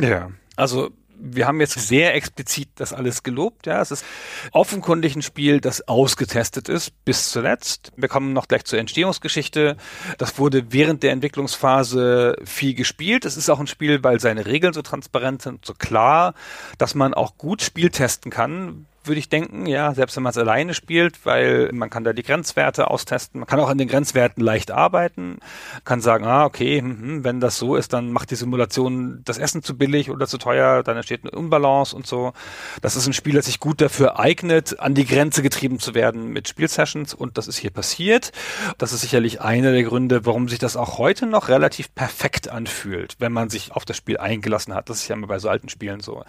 Ja, 0.00 0.30
also 0.56 0.90
wir 1.22 1.46
haben 1.46 1.60
jetzt 1.60 1.74
sehr 1.74 2.14
explizit 2.14 2.68
das 2.74 2.92
alles 2.92 3.22
gelobt. 3.22 3.66
Ja, 3.66 3.80
es 3.80 3.90
ist 3.90 4.04
offenkundig 4.50 5.14
ein 5.14 5.22
Spiel, 5.22 5.60
das 5.60 5.86
ausgetestet 5.86 6.68
ist 6.68 6.92
bis 7.04 7.30
zuletzt. 7.30 7.92
Wir 7.96 8.08
kommen 8.08 8.32
noch 8.32 8.48
gleich 8.48 8.64
zur 8.64 8.78
Entstehungsgeschichte. 8.78 9.76
Das 10.18 10.38
wurde 10.38 10.72
während 10.72 11.02
der 11.02 11.12
Entwicklungsphase 11.12 12.36
viel 12.44 12.74
gespielt. 12.74 13.24
Es 13.24 13.36
ist 13.36 13.48
auch 13.48 13.60
ein 13.60 13.66
Spiel, 13.66 14.02
weil 14.02 14.20
seine 14.20 14.46
Regeln 14.46 14.72
so 14.72 14.82
transparent 14.82 15.42
sind, 15.42 15.64
so 15.64 15.74
klar, 15.74 16.34
dass 16.78 16.94
man 16.94 17.14
auch 17.14 17.38
gut 17.38 17.62
Spiel 17.62 17.90
testen 17.90 18.30
kann 18.30 18.86
würde 19.06 19.18
ich 19.18 19.28
denken, 19.28 19.66
ja, 19.66 19.94
selbst 19.94 20.16
wenn 20.16 20.22
man 20.22 20.30
es 20.30 20.38
alleine 20.38 20.74
spielt, 20.74 21.24
weil 21.26 21.70
man 21.72 21.90
kann 21.90 22.04
da 22.04 22.12
die 22.12 22.22
Grenzwerte 22.22 22.90
austesten, 22.90 23.40
man 23.40 23.46
kann 23.46 23.60
auch 23.60 23.68
an 23.68 23.78
den 23.78 23.88
Grenzwerten 23.88 24.42
leicht 24.42 24.70
arbeiten, 24.70 25.38
kann 25.84 26.00
sagen, 26.00 26.24
ah, 26.24 26.44
okay, 26.44 26.78
hm, 26.80 27.24
wenn 27.24 27.40
das 27.40 27.58
so 27.58 27.76
ist, 27.76 27.92
dann 27.92 28.12
macht 28.12 28.30
die 28.30 28.36
Simulation 28.36 29.22
das 29.24 29.38
Essen 29.38 29.62
zu 29.62 29.76
billig 29.76 30.10
oder 30.10 30.26
zu 30.26 30.38
teuer, 30.38 30.82
dann 30.82 30.96
entsteht 30.96 31.22
eine 31.22 31.30
Unbalance 31.32 31.94
und 31.94 32.06
so. 32.06 32.32
Das 32.80 32.96
ist 32.96 33.06
ein 33.06 33.12
Spiel, 33.12 33.34
das 33.34 33.46
sich 33.46 33.60
gut 33.60 33.80
dafür 33.80 34.18
eignet, 34.18 34.80
an 34.80 34.94
die 34.94 35.06
Grenze 35.06 35.42
getrieben 35.42 35.78
zu 35.78 35.94
werden 35.94 36.28
mit 36.28 36.48
Spielsessions 36.48 37.14
und 37.14 37.38
das 37.38 37.48
ist 37.48 37.58
hier 37.58 37.70
passiert. 37.70 38.32
Das 38.78 38.92
ist 38.92 39.00
sicherlich 39.00 39.40
einer 39.40 39.72
der 39.72 39.82
Gründe, 39.82 40.24
warum 40.26 40.48
sich 40.48 40.58
das 40.58 40.76
auch 40.76 40.98
heute 40.98 41.26
noch 41.26 41.48
relativ 41.48 41.94
perfekt 41.94 42.48
anfühlt, 42.48 43.16
wenn 43.18 43.32
man 43.32 43.50
sich 43.50 43.72
auf 43.72 43.84
das 43.84 43.96
Spiel 43.96 44.18
eingelassen 44.18 44.74
hat. 44.74 44.88
Das 44.88 44.98
ist 44.98 45.08
ja 45.08 45.16
immer 45.16 45.26
bei 45.26 45.38
so 45.38 45.48
alten 45.48 45.68
Spielen 45.68 46.00
so 46.00 46.24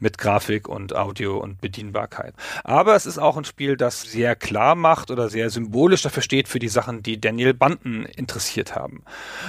mit 0.00 0.18
Grafik 0.18 0.68
und 0.68 0.94
Audio 0.94 1.38
und 1.38 1.60
Bedienbarkeit. 1.60 2.17
Aufmerksamkeit. 2.18 2.34
Aber 2.64 2.94
es 2.94 3.06
ist 3.06 3.18
auch 3.18 3.36
ein 3.36 3.44
Spiel, 3.44 3.76
das 3.76 4.02
sehr 4.02 4.36
klar 4.36 4.74
macht 4.74 5.10
oder 5.10 5.28
sehr 5.28 5.50
symbolisch 5.50 6.02
dafür 6.02 6.22
steht 6.22 6.48
für 6.48 6.58
die 6.58 6.68
Sachen, 6.68 7.02
die 7.02 7.20
Daniel 7.20 7.54
Banten 7.54 8.04
interessiert 8.04 8.74
haben. 8.74 9.02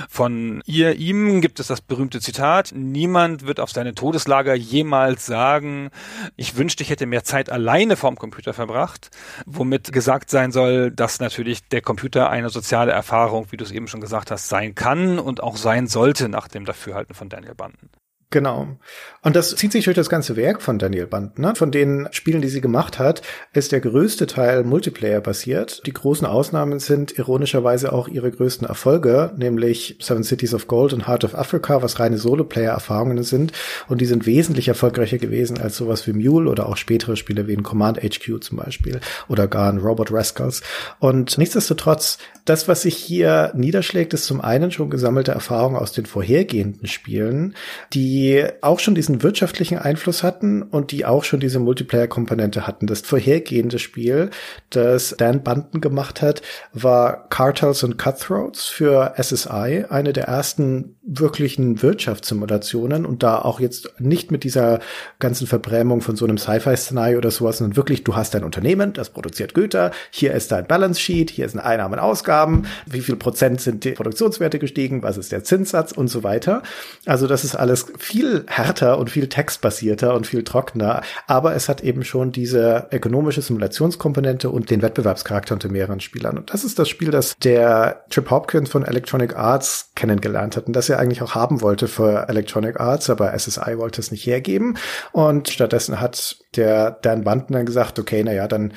Von 0.10 0.62
ihr, 0.66 0.96
ihm 0.96 1.42
gibt 1.42 1.60
es 1.60 1.68
das 1.68 1.82
berühmte 1.82 2.20
Zitat, 2.20 2.72
niemand 2.76 3.46
wird 3.46 3.60
auf 3.60 3.72
seine 3.72 3.96
Todeslager 3.96 4.54
jemals 4.54 5.26
sagen, 5.26 5.90
ich 6.36 6.56
wünschte, 6.56 6.84
ich 6.84 6.90
hätte 6.90 7.06
mehr 7.06 7.24
Zeit 7.24 7.50
alleine 7.50 7.96
vorm 7.96 8.16
Computer 8.16 8.54
verbracht, 8.54 9.10
womit 9.46 9.92
gesagt 9.92 10.30
sein 10.30 10.52
soll, 10.52 10.92
dass 10.92 11.20
natürlich 11.20 11.68
der 11.68 11.82
Computer 11.82 12.30
eine 12.30 12.50
soziale 12.50 12.92
Erfahrung, 12.92 13.48
wie 13.52 13.58
du 13.58 13.64
es 13.64 13.72
eben 13.72 13.88
schon 13.88 14.02
gesagt 14.02 14.32
hast, 14.32 14.50
sein 14.50 14.76
kann 14.76 15.20
und 15.20 15.42
auch 15.42 15.58
sein 15.58 15.88
sollte 15.88 16.30
nach 16.30 16.48
dem 16.48 16.66
Dafürhalten 16.66 17.16
von 17.16 17.30
Daniel 17.30 17.56
Banten. 17.56 17.90
Genau. 18.32 18.78
Und 19.24 19.36
das 19.36 19.56
zieht 19.56 19.72
sich 19.72 19.86
durch 19.86 19.96
das 19.96 20.08
ganze 20.08 20.36
Werk 20.36 20.62
von 20.62 20.78
Daniel 20.78 21.08
Band. 21.08 21.40
Ne? 21.40 21.56
Von 21.56 21.72
den 21.72 22.08
Spielen, 22.12 22.42
die 22.42 22.48
sie 22.48 22.62
gemacht 22.62 23.00
hat, 23.00 23.24
ist 23.54 23.72
der 23.72 23.80
größte 23.80 24.28
Teil 24.28 24.64
Multiplayer 24.64 25.20
basiert. 25.20 25.82
Die 25.88 25.94
großen 25.94 26.28
Ausnahmen 26.28 26.80
sind 26.80 27.18
ironischerweise 27.18 27.92
auch 27.92 28.08
ihre 28.08 28.30
größten 28.30 28.68
Erfolge, 28.68 29.34
nämlich 29.36 29.98
Seven 30.00 30.24
Cities 30.24 30.54
of 30.54 30.68
Gold 30.68 30.94
und 30.94 31.08
Heart 31.08 31.24
of 31.24 31.34
Africa, 31.34 31.82
was 31.82 32.00
reine 32.00 32.20
Solo-Player-Erfahrungen 32.20 33.24
sind. 33.24 33.52
Und 33.88 34.00
die 34.00 34.06
sind 34.06 34.28
wesentlich 34.28 34.68
erfolgreicher 34.68 35.18
gewesen 35.18 35.60
als 35.60 35.76
sowas 35.76 36.06
wie 36.06 36.14
Mule 36.14 36.52
oder 36.52 36.70
auch 36.70 36.78
spätere 36.78 37.16
Spiele 37.16 37.48
wie 37.48 37.54
in 37.54 37.64
Command 37.64 37.98
HQ 37.98 38.42
zum 38.42 38.58
Beispiel 38.58 39.02
oder 39.28 39.48
gar 39.48 39.72
in 39.72 39.80
Robot 39.80 40.12
Rascals. 40.12 40.62
Und 41.00 41.40
nichtsdestotrotz, 41.40 42.20
das, 42.46 42.68
was 42.68 42.84
sich 42.84 42.96
hier 42.96 43.52
niederschlägt, 43.56 44.14
ist 44.14 44.26
zum 44.26 44.40
einen 44.40 44.72
schon 44.72 44.92
gesammelte 44.92 45.32
Erfahrung 45.32 45.76
aus 45.76 45.94
den 45.94 46.06
vorhergehenden 46.06 46.88
Spielen, 46.88 47.56
die 47.92 48.19
die 48.20 48.46
auch 48.60 48.80
schon 48.80 48.96
diesen 48.96 49.24
wirtschaftlichen 49.24 49.78
Einfluss 49.78 50.24
hatten 50.24 50.62
und 50.62 50.92
die 50.92 51.06
auch 51.06 51.24
schon 51.24 51.40
diese 51.40 51.60
Multiplayer-Komponente 51.60 52.68
hatten. 52.68 52.86
Das 52.86 53.00
vorhergehende 53.00 53.80
Spiel, 53.80 54.30
das 54.72 55.16
Dan 55.18 55.42
Bunton 55.42 55.80
gemacht 55.80 56.22
hat, 56.22 56.42
war 56.74 57.30
Cartels 57.30 57.82
und 57.84 57.98
Cutthroats 57.98 58.66
für 58.66 59.14
SSI, 59.18 59.86
eine 59.90 60.12
der 60.12 60.26
ersten 60.26 60.98
wirklichen 61.12 61.82
Wirtschaftssimulationen 61.82 63.05
und 63.05 63.24
da 63.24 63.39
auch 63.39 63.60
jetzt 63.60 63.99
nicht 63.99 64.32
mit 64.32 64.43
dieser 64.43 64.80
ganzen 65.18 65.47
Verbrämung 65.47 66.01
von 66.01 66.16
so 66.16 66.26
einem 66.26 66.38
Sci-Fi-Szenario 66.38 67.18
oder 67.18 67.32
sowas, 67.32 67.57
sondern 67.57 67.76
wirklich, 67.76 68.03
du 68.03 68.16
hast 68.16 68.36
ein 68.36 68.43
Unternehmen, 68.43 68.93
das 68.93 69.10
produziert 69.10 69.55
Güter, 69.55 69.91
hier 70.12 70.34
ist 70.34 70.51
dein 70.51 70.68
Balance 70.68 70.99
Sheet, 70.99 71.32
hier 71.32 71.49
sind 71.49 71.62
Einnahmen 71.62 71.95
und 71.95 71.99
Ausgaben, 71.99 72.68
wie 72.86 73.01
viel 73.01 73.16
Prozent 73.16 73.60
sind 73.60 73.84
die 73.86 73.93
Produktionswerte 73.93 74.60
gestiegen, 74.60 75.01
was 75.01 75.18
ist 75.18 75.32
der 75.32 75.43
Zinssatz 75.43 75.91
und 75.91 76.10
so 76.10 76.24
weiter. 76.24 76.62
Also 77.07 77.26
das 77.26 77.43
ist 77.43 77.55
alles 77.55 77.88
viel 77.97 78.45
härter 78.47 78.99
und 78.99 79.10
viel 79.10 79.28
textbasierter 79.28 80.14
und 80.14 80.28
viel 80.28 80.43
trockener, 80.43 81.01
aber 81.26 81.55
es 81.55 81.70
hat 81.70 81.82
eben 81.82 82.03
schon 82.03 82.32
diese 82.32 82.88
ökonomische 82.91 83.41
Simulationskomponente 83.41 84.51
und 84.51 84.70
den 84.70 84.84
Wettbewerbscharakter 84.84 85.55
unter 85.55 85.70
mehreren 85.70 86.01
Spielern. 86.01 86.38
Und 86.38 86.53
das 86.53 86.64
ist 86.64 86.78
das 86.78 86.88
Spiel, 86.88 87.10
das 87.10 87.36
der 87.41 88.05
Trip 88.12 88.30
Hopkins 88.30 88.70
von 88.70 88.86
Electronic 88.86 89.36
Arts 89.36 89.89
kennengelernt 89.95 90.55
hat 90.55 90.68
und 90.68 90.76
das 90.76 90.88
er 90.89 90.99
eigentlich 91.00 91.22
auch 91.22 91.36
haben 91.36 91.62
wollte 91.62 91.88
für 91.88 92.28
Electronic 92.30 92.80
Arts, 92.80 93.10
aber 93.10 93.38
SSI 93.38 93.78
wollte 93.78 94.02
es 94.02 94.12
nicht 94.12 94.26
hergeben. 94.26 94.78
Und 95.12 95.50
stattdessen 95.50 96.00
hat 96.00 96.38
der 96.56 96.91
Dan 96.91 97.24
Banten 97.24 97.54
dann 97.54 97.66
gesagt, 97.66 97.97
okay, 97.97 98.24
na 98.24 98.47
dann 98.47 98.74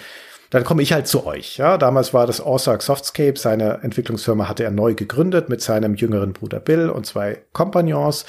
dann 0.53 0.65
komme 0.65 0.83
ich 0.83 0.93
halt 0.93 1.07
zu 1.07 1.27
euch. 1.27 1.57
Ja, 1.57 1.79
damals 1.79 2.13
war 2.13 2.27
das 2.27 2.45
Ozark 2.45 2.83
Softscape, 2.83 3.39
seine 3.39 3.83
Entwicklungsfirma 3.83 4.51
hatte 4.51 4.65
er 4.65 4.71
neu 4.71 4.95
gegründet 4.95 5.49
mit 5.49 5.63
seinem 5.63 5.95
jüngeren 5.95 6.35
Bruder 6.35 6.61
Bill 6.61 6.91
und 6.91 7.07
zwei 7.07 7.43
Kompagnons. 7.55 8.27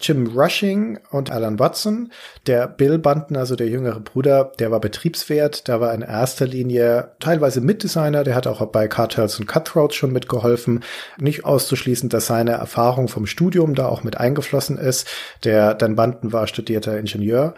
Jim 0.00 0.26
Rushing 0.26 0.98
und 1.10 1.30
Alan 1.30 1.58
Watson. 1.58 2.12
Der 2.46 2.66
Bill 2.68 2.98
Bunton, 2.98 3.36
also 3.36 3.56
der 3.56 3.68
jüngere 3.68 4.00
Bruder, 4.00 4.52
der 4.58 4.70
war 4.70 4.80
Betriebswert, 4.80 5.68
da 5.68 5.80
war 5.80 5.94
in 5.94 6.02
erster 6.02 6.46
Linie 6.46 7.12
teilweise 7.18 7.60
Mitdesigner, 7.60 8.24
der 8.24 8.34
hat 8.34 8.46
auch 8.46 8.64
bei 8.66 8.88
Cartels 8.88 9.40
und 9.40 9.46
Cutthroats 9.46 9.94
schon 9.94 10.12
mitgeholfen. 10.12 10.84
Nicht 11.18 11.44
auszuschließen, 11.44 12.08
dass 12.08 12.26
seine 12.26 12.52
Erfahrung 12.52 13.08
vom 13.08 13.26
Studium 13.26 13.74
da 13.74 13.86
auch 13.86 14.04
mit 14.04 14.18
eingeflossen 14.18 14.78
ist. 14.78 15.08
Der 15.44 15.74
Dan 15.74 15.96
Bunton 15.96 16.32
war 16.32 16.46
studierter 16.46 16.98
Ingenieur 16.98 17.54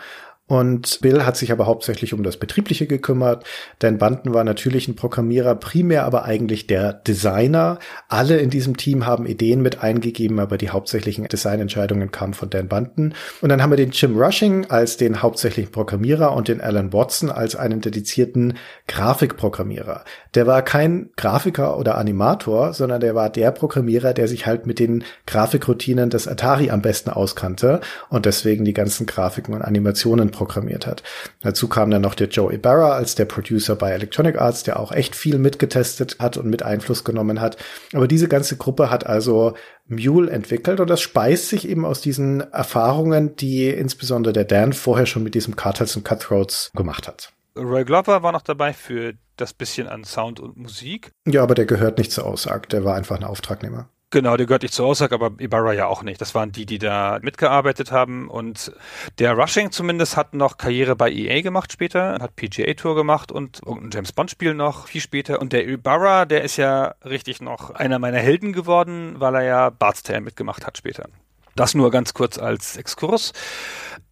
und 0.48 1.00
Bill 1.02 1.26
hat 1.26 1.36
sich 1.36 1.52
aber 1.52 1.66
hauptsächlich 1.66 2.14
um 2.14 2.22
das 2.22 2.38
Betriebliche 2.38 2.86
gekümmert. 2.86 3.44
Dan 3.80 3.98
Banten 3.98 4.32
war 4.32 4.44
natürlich 4.44 4.88
ein 4.88 4.96
Programmierer, 4.96 5.54
primär 5.54 6.04
aber 6.04 6.24
eigentlich 6.24 6.66
der 6.66 6.94
Designer. 6.94 7.78
Alle 8.08 8.38
in 8.38 8.48
diesem 8.48 8.78
Team 8.78 9.04
haben 9.04 9.26
Ideen 9.26 9.60
mit 9.60 9.82
eingegeben, 9.82 10.40
aber 10.40 10.56
die 10.56 10.70
hauptsächlichen 10.70 11.28
Designentscheidungen 11.28 12.10
kamen 12.12 12.32
von 12.32 12.48
Dan 12.48 12.66
Banten. 12.66 13.12
Und 13.42 13.50
dann 13.50 13.62
haben 13.62 13.70
wir 13.70 13.76
den 13.76 13.90
Jim 13.90 14.16
Rushing 14.16 14.64
als 14.70 14.96
den 14.96 15.20
hauptsächlichen 15.20 15.70
Programmierer 15.70 16.34
und 16.34 16.48
den 16.48 16.62
Alan 16.62 16.94
Watson 16.94 17.30
als 17.30 17.54
einen 17.54 17.82
dedizierten 17.82 18.54
Grafikprogrammierer. 18.86 20.04
Der 20.34 20.46
war 20.46 20.62
kein 20.62 21.10
Grafiker 21.16 21.76
oder 21.78 21.98
Animator, 21.98 22.72
sondern 22.72 23.02
der 23.02 23.14
war 23.14 23.28
der 23.28 23.50
Programmierer, 23.50 24.14
der 24.14 24.28
sich 24.28 24.46
halt 24.46 24.66
mit 24.66 24.78
den 24.78 25.04
Grafikroutinen 25.26 26.08
des 26.08 26.26
Atari 26.26 26.70
am 26.70 26.80
besten 26.80 27.10
auskannte 27.10 27.80
und 28.08 28.24
deswegen 28.24 28.64
die 28.64 28.72
ganzen 28.72 29.04
Grafiken 29.04 29.52
und 29.52 29.60
Animationen 29.60 30.30
programmiert 30.38 30.86
hat. 30.86 31.02
Dazu 31.42 31.68
kam 31.68 31.90
dann 31.90 32.02
noch 32.02 32.14
der 32.14 32.28
Joe 32.28 32.54
Ibarra 32.54 32.92
als 32.92 33.16
der 33.16 33.24
Producer 33.24 33.74
bei 33.74 33.90
Electronic 33.90 34.40
Arts, 34.40 34.62
der 34.62 34.78
auch 34.78 34.92
echt 34.92 35.16
viel 35.16 35.38
mitgetestet 35.38 36.16
hat 36.20 36.36
und 36.36 36.48
mit 36.48 36.62
Einfluss 36.62 37.02
genommen 37.04 37.40
hat. 37.40 37.56
Aber 37.92 38.06
diese 38.06 38.28
ganze 38.28 38.56
Gruppe 38.56 38.90
hat 38.90 39.04
also 39.04 39.54
Mule 39.88 40.30
entwickelt 40.30 40.80
und 40.80 40.88
das 40.88 41.00
speist 41.00 41.48
sich 41.48 41.68
eben 41.68 41.84
aus 41.84 42.00
diesen 42.00 42.40
Erfahrungen, 42.52 43.34
die 43.36 43.68
insbesondere 43.68 44.32
der 44.32 44.44
Dan 44.44 44.72
vorher 44.72 45.06
schon 45.06 45.24
mit 45.24 45.34
diesem 45.34 45.56
Cartels 45.56 45.96
und 45.96 46.04
Cutthroats 46.04 46.70
gemacht 46.74 47.08
hat. 47.08 47.32
Roy 47.56 47.84
Glover 47.84 48.22
war 48.22 48.32
noch 48.32 48.42
dabei 48.42 48.72
für 48.72 49.14
das 49.36 49.52
bisschen 49.52 49.88
an 49.88 50.04
Sound 50.04 50.38
und 50.40 50.56
Musik. 50.56 51.12
Ja, 51.26 51.42
aber 51.42 51.54
der 51.54 51.66
gehört 51.66 51.98
nicht 51.98 52.12
zur 52.12 52.26
Aussage, 52.26 52.68
der 52.68 52.84
war 52.84 52.94
einfach 52.94 53.16
ein 53.16 53.24
Auftragnehmer. 53.24 53.88
Genau, 54.10 54.38
der 54.38 54.46
gehört 54.46 54.62
nicht 54.62 54.72
zur 54.72 54.86
Aussage, 54.86 55.14
aber 55.14 55.32
Ibarra 55.38 55.74
ja 55.74 55.86
auch 55.86 56.02
nicht. 56.02 56.18
Das 56.18 56.34
waren 56.34 56.50
die, 56.50 56.64
die 56.64 56.78
da 56.78 57.18
mitgearbeitet 57.20 57.92
haben. 57.92 58.30
Und 58.30 58.72
der 59.18 59.34
Rushing 59.34 59.70
zumindest 59.70 60.16
hat 60.16 60.32
noch 60.32 60.56
Karriere 60.56 60.96
bei 60.96 61.10
EA 61.10 61.42
gemacht 61.42 61.72
später, 61.72 62.14
hat 62.18 62.34
PGA 62.34 62.72
Tour 62.72 62.94
gemacht 62.94 63.30
und 63.30 63.60
irgendein 63.66 63.90
James 63.90 64.12
Bond 64.12 64.30
Spiel 64.30 64.54
noch 64.54 64.86
viel 64.86 65.02
später. 65.02 65.42
Und 65.42 65.52
der 65.52 65.68
Ibarra, 65.68 66.24
der 66.24 66.42
ist 66.42 66.56
ja 66.56 66.94
richtig 67.04 67.42
noch 67.42 67.70
einer 67.70 67.98
meiner 67.98 68.18
Helden 68.18 68.54
geworden, 68.54 69.16
weil 69.18 69.34
er 69.34 69.42
ja 69.42 69.70
Bart's 69.70 70.02
Tale 70.02 70.22
mitgemacht 70.22 70.66
hat 70.66 70.78
später. 70.78 71.10
Das 71.58 71.74
nur 71.74 71.90
ganz 71.90 72.14
kurz 72.14 72.38
als 72.38 72.76
Exkurs. 72.76 73.32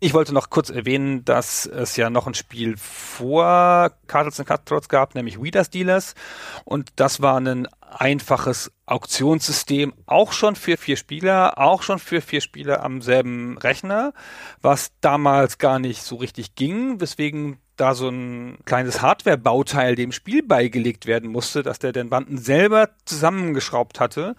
Ich 0.00 0.14
wollte 0.14 0.34
noch 0.34 0.50
kurz 0.50 0.68
erwähnen, 0.68 1.24
dass 1.24 1.64
es 1.64 1.94
ja 1.94 2.10
noch 2.10 2.26
ein 2.26 2.34
Spiel 2.34 2.76
vor 2.76 3.92
Cartels 4.08 4.40
and 4.40 4.48
Cutthroats 4.48 4.88
gab, 4.88 5.14
nämlich 5.14 5.40
Weeders 5.40 5.70
Dealers. 5.70 6.16
Und 6.64 6.90
das 6.96 7.22
war 7.22 7.38
ein 7.38 7.68
einfaches 7.80 8.72
Auktionssystem, 8.84 9.94
auch 10.06 10.32
schon 10.32 10.56
für 10.56 10.76
vier 10.76 10.96
Spieler, 10.96 11.56
auch 11.58 11.82
schon 11.82 12.00
für 12.00 12.20
vier 12.20 12.40
Spieler 12.40 12.82
am 12.82 13.00
selben 13.00 13.58
Rechner, 13.58 14.12
was 14.60 14.90
damals 15.00 15.58
gar 15.58 15.78
nicht 15.78 16.02
so 16.02 16.16
richtig 16.16 16.56
ging, 16.56 17.00
weswegen 17.00 17.60
da 17.76 17.94
so 17.94 18.08
ein 18.08 18.58
kleines 18.64 19.02
Hardware-Bauteil 19.02 19.94
dem 19.94 20.12
Spiel 20.12 20.42
beigelegt 20.42 21.06
werden 21.06 21.30
musste, 21.30 21.62
dass 21.62 21.78
der 21.78 21.92
den 21.92 22.08
Banden 22.08 22.38
selber 22.38 22.90
zusammengeschraubt 23.04 24.00
hatte. 24.00 24.34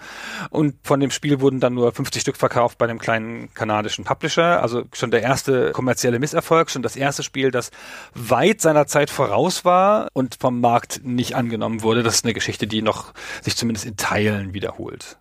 Und 0.50 0.76
von 0.84 1.00
dem 1.00 1.12
Spiel 1.12 1.40
wurden 1.40 1.60
dann 1.60 1.74
nur 1.74 1.92
50 1.92 2.22
Stück 2.22 2.38
verkauft 2.38 2.78
bei 2.78 2.86
einem 2.86 3.00
kleinen 3.00 3.54
kanadischen 3.54 4.06
Publisher. 4.06 4.62
Also 4.62 4.84
schon 4.94 5.12
der 5.12 5.22
erste 5.22 5.72
kommerzielle 5.72 6.20
Misserfolg, 6.20 6.70
schon 6.70 6.82
das 6.82 6.96
erste 6.96 7.24
Spiel, 7.24 7.52
das 7.52 7.72
weit 8.14 8.62
seiner 8.62 8.88
Zeit 8.88 9.10
voraus 9.10 9.66
war 9.66 10.08
und 10.14 10.38
vom 10.40 10.60
Markt 10.60 11.02
nicht 11.04 11.36
angenommen 11.36 11.84
wurde. 11.84 12.04
Das 12.04 12.16
ist 12.16 12.26
eine 12.26 12.34
Geschichte, 12.34 12.68
die 12.68 12.82
noch 12.82 13.14
sich 13.42 13.56
zumindest 13.56 13.86
in 13.86 13.98
Teilen 13.98 14.54
wiederholt. 14.54 15.18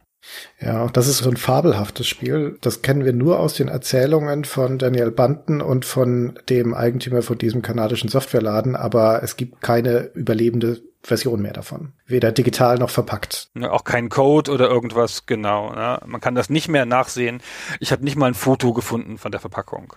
Ja, 0.61 0.87
das 0.89 1.09
ist 1.09 1.19
so 1.19 1.31
ein 1.31 1.37
fabelhaftes 1.37 2.07
Spiel. 2.07 2.59
Das 2.61 2.83
kennen 2.83 3.05
wir 3.05 3.13
nur 3.13 3.39
aus 3.39 3.55
den 3.55 3.69
Erzählungen 3.69 4.45
von 4.45 4.79
Daniel 4.79 5.11
Banten 5.11 5.61
und 5.61 5.85
von 5.85 6.39
dem 6.49 6.75
Eigentümer 6.75 7.23
von 7.23 7.39
diesem 7.39 7.63
kanadischen 7.63 8.09
Softwareladen, 8.09 8.77
aber 8.77 9.23
es 9.23 9.37
gibt 9.37 9.61
keine 9.61 10.11
überlebende 10.15 10.81
Version 11.03 11.41
mehr 11.41 11.53
davon. 11.53 11.93
Weder 12.07 12.33
digital 12.33 12.79
noch 12.79 12.91
verpackt. 12.91 13.49
Auch 13.63 13.85
kein 13.85 14.09
Code 14.09 14.51
oder 14.51 14.69
irgendwas, 14.69 15.27
genau. 15.27 15.73
Ja. 15.75 16.01
Man 16.05 16.21
kann 16.21 16.35
das 16.35 16.51
nicht 16.51 16.69
mehr 16.69 16.85
nachsehen. 16.85 17.41
Ich 17.79 17.93
habe 17.93 18.05
nicht 18.05 18.17
mal 18.17 18.27
ein 18.27 18.35
Foto 18.35 18.73
gefunden 18.73 19.17
von 19.17 19.31
der 19.31 19.41
Verpackung. 19.41 19.95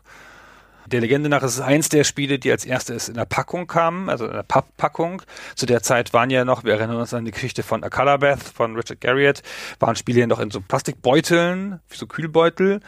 Der 0.92 1.02
Legende 1.02 1.30
nach 1.30 1.44
ist 1.44 1.54
es 1.54 1.62
eins 1.62 1.90
der 1.90 2.04
Spiele, 2.04 2.40
die 2.40 2.52
als 2.52 2.66
erstes 2.66 3.10
in 3.10 3.14
der 3.14 3.26
Packung 3.26 3.68
kamen, 3.68 4.10
also 4.10 4.26
in 4.26 4.34
der 4.34 4.42
Papppackung. 4.42 5.22
Zu 5.56 5.68
der 5.68 5.84
Zeit 5.84 6.14
waren 6.14 6.32
ja 6.32 6.46
noch, 6.46 6.64
wir 6.64 6.74
erinnern 6.74 6.98
uns 6.98 7.14
an 7.14 7.26
die 7.26 7.32
Geschichte 7.32 7.62
von 7.62 7.84
A 7.84 7.90
Color 7.90 8.38
von 8.38 8.76
Richard 8.76 9.00
Garriott, 9.00 9.44
waren 9.80 9.96
Spiele 9.96 10.22
ja 10.22 10.28
noch 10.28 10.40
in 10.40 10.50
so 10.50 10.62
Plastikbeuteln, 10.62 11.80
so 11.92 12.08
Kühlbeutel 12.08 12.80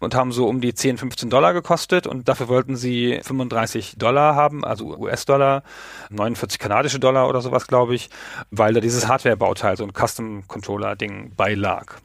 und 0.00 0.16
haben 0.16 0.32
so 0.32 0.48
um 0.48 0.60
die 0.60 0.74
10, 0.74 0.98
15 0.98 1.30
Dollar 1.30 1.52
gekostet 1.52 2.08
und 2.08 2.28
dafür 2.28 2.48
wollten 2.48 2.74
sie 2.74 3.20
35 3.22 3.98
Dollar 3.98 4.34
haben, 4.34 4.64
also 4.64 4.96
US-Dollar, 4.96 5.62
49 6.10 6.58
kanadische 6.58 6.98
Dollar 6.98 7.28
oder 7.28 7.40
sowas, 7.40 7.68
glaube 7.68 7.94
ich, 7.94 8.10
weil 8.50 8.74
da 8.74 8.80
dieses 8.80 9.06
Hardware-Bauteil, 9.06 9.76
so 9.76 9.84
ein 9.84 9.92
Custom-Controller-Ding 9.92 11.36
beilag. 11.36 12.00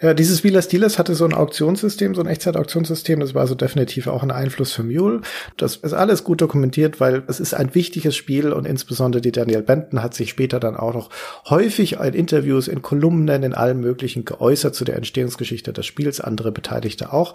Ja, 0.00 0.12
dieses 0.12 0.44
Wheeler 0.44 0.60
Steelers 0.60 0.98
hatte 0.98 1.14
so 1.14 1.24
ein 1.24 1.32
Auktionssystem, 1.32 2.14
so 2.14 2.20
ein 2.20 2.26
Echtzeit-Auktionssystem. 2.26 3.20
Das 3.20 3.34
war 3.34 3.42
also 3.42 3.54
definitiv 3.54 4.06
auch 4.06 4.22
ein 4.22 4.30
Einfluss 4.30 4.72
für 4.72 4.82
Mule. 4.82 5.22
Das 5.56 5.76
ist 5.76 5.94
alles 5.94 6.24
gut 6.24 6.42
dokumentiert, 6.42 7.00
weil 7.00 7.22
es 7.28 7.40
ist 7.40 7.54
ein 7.54 7.74
wichtiges 7.74 8.14
Spiel 8.14 8.52
und 8.52 8.66
insbesondere 8.66 9.22
die 9.22 9.32
Daniel 9.32 9.62
Benton 9.62 10.02
hat 10.02 10.14
sich 10.14 10.30
später 10.30 10.60
dann 10.60 10.76
auch 10.76 10.92
noch 10.92 11.10
häufig 11.48 11.94
in 11.94 12.14
Interviews, 12.14 12.68
in 12.68 12.82
Kolumnen, 12.82 13.42
in 13.42 13.54
allem 13.54 13.80
Möglichen 13.80 14.24
geäußert 14.24 14.74
zu 14.74 14.84
der 14.84 14.96
Entstehungsgeschichte 14.96 15.72
des 15.72 15.86
Spiels, 15.86 16.20
andere 16.20 16.52
Beteiligte 16.52 17.12
auch. 17.12 17.32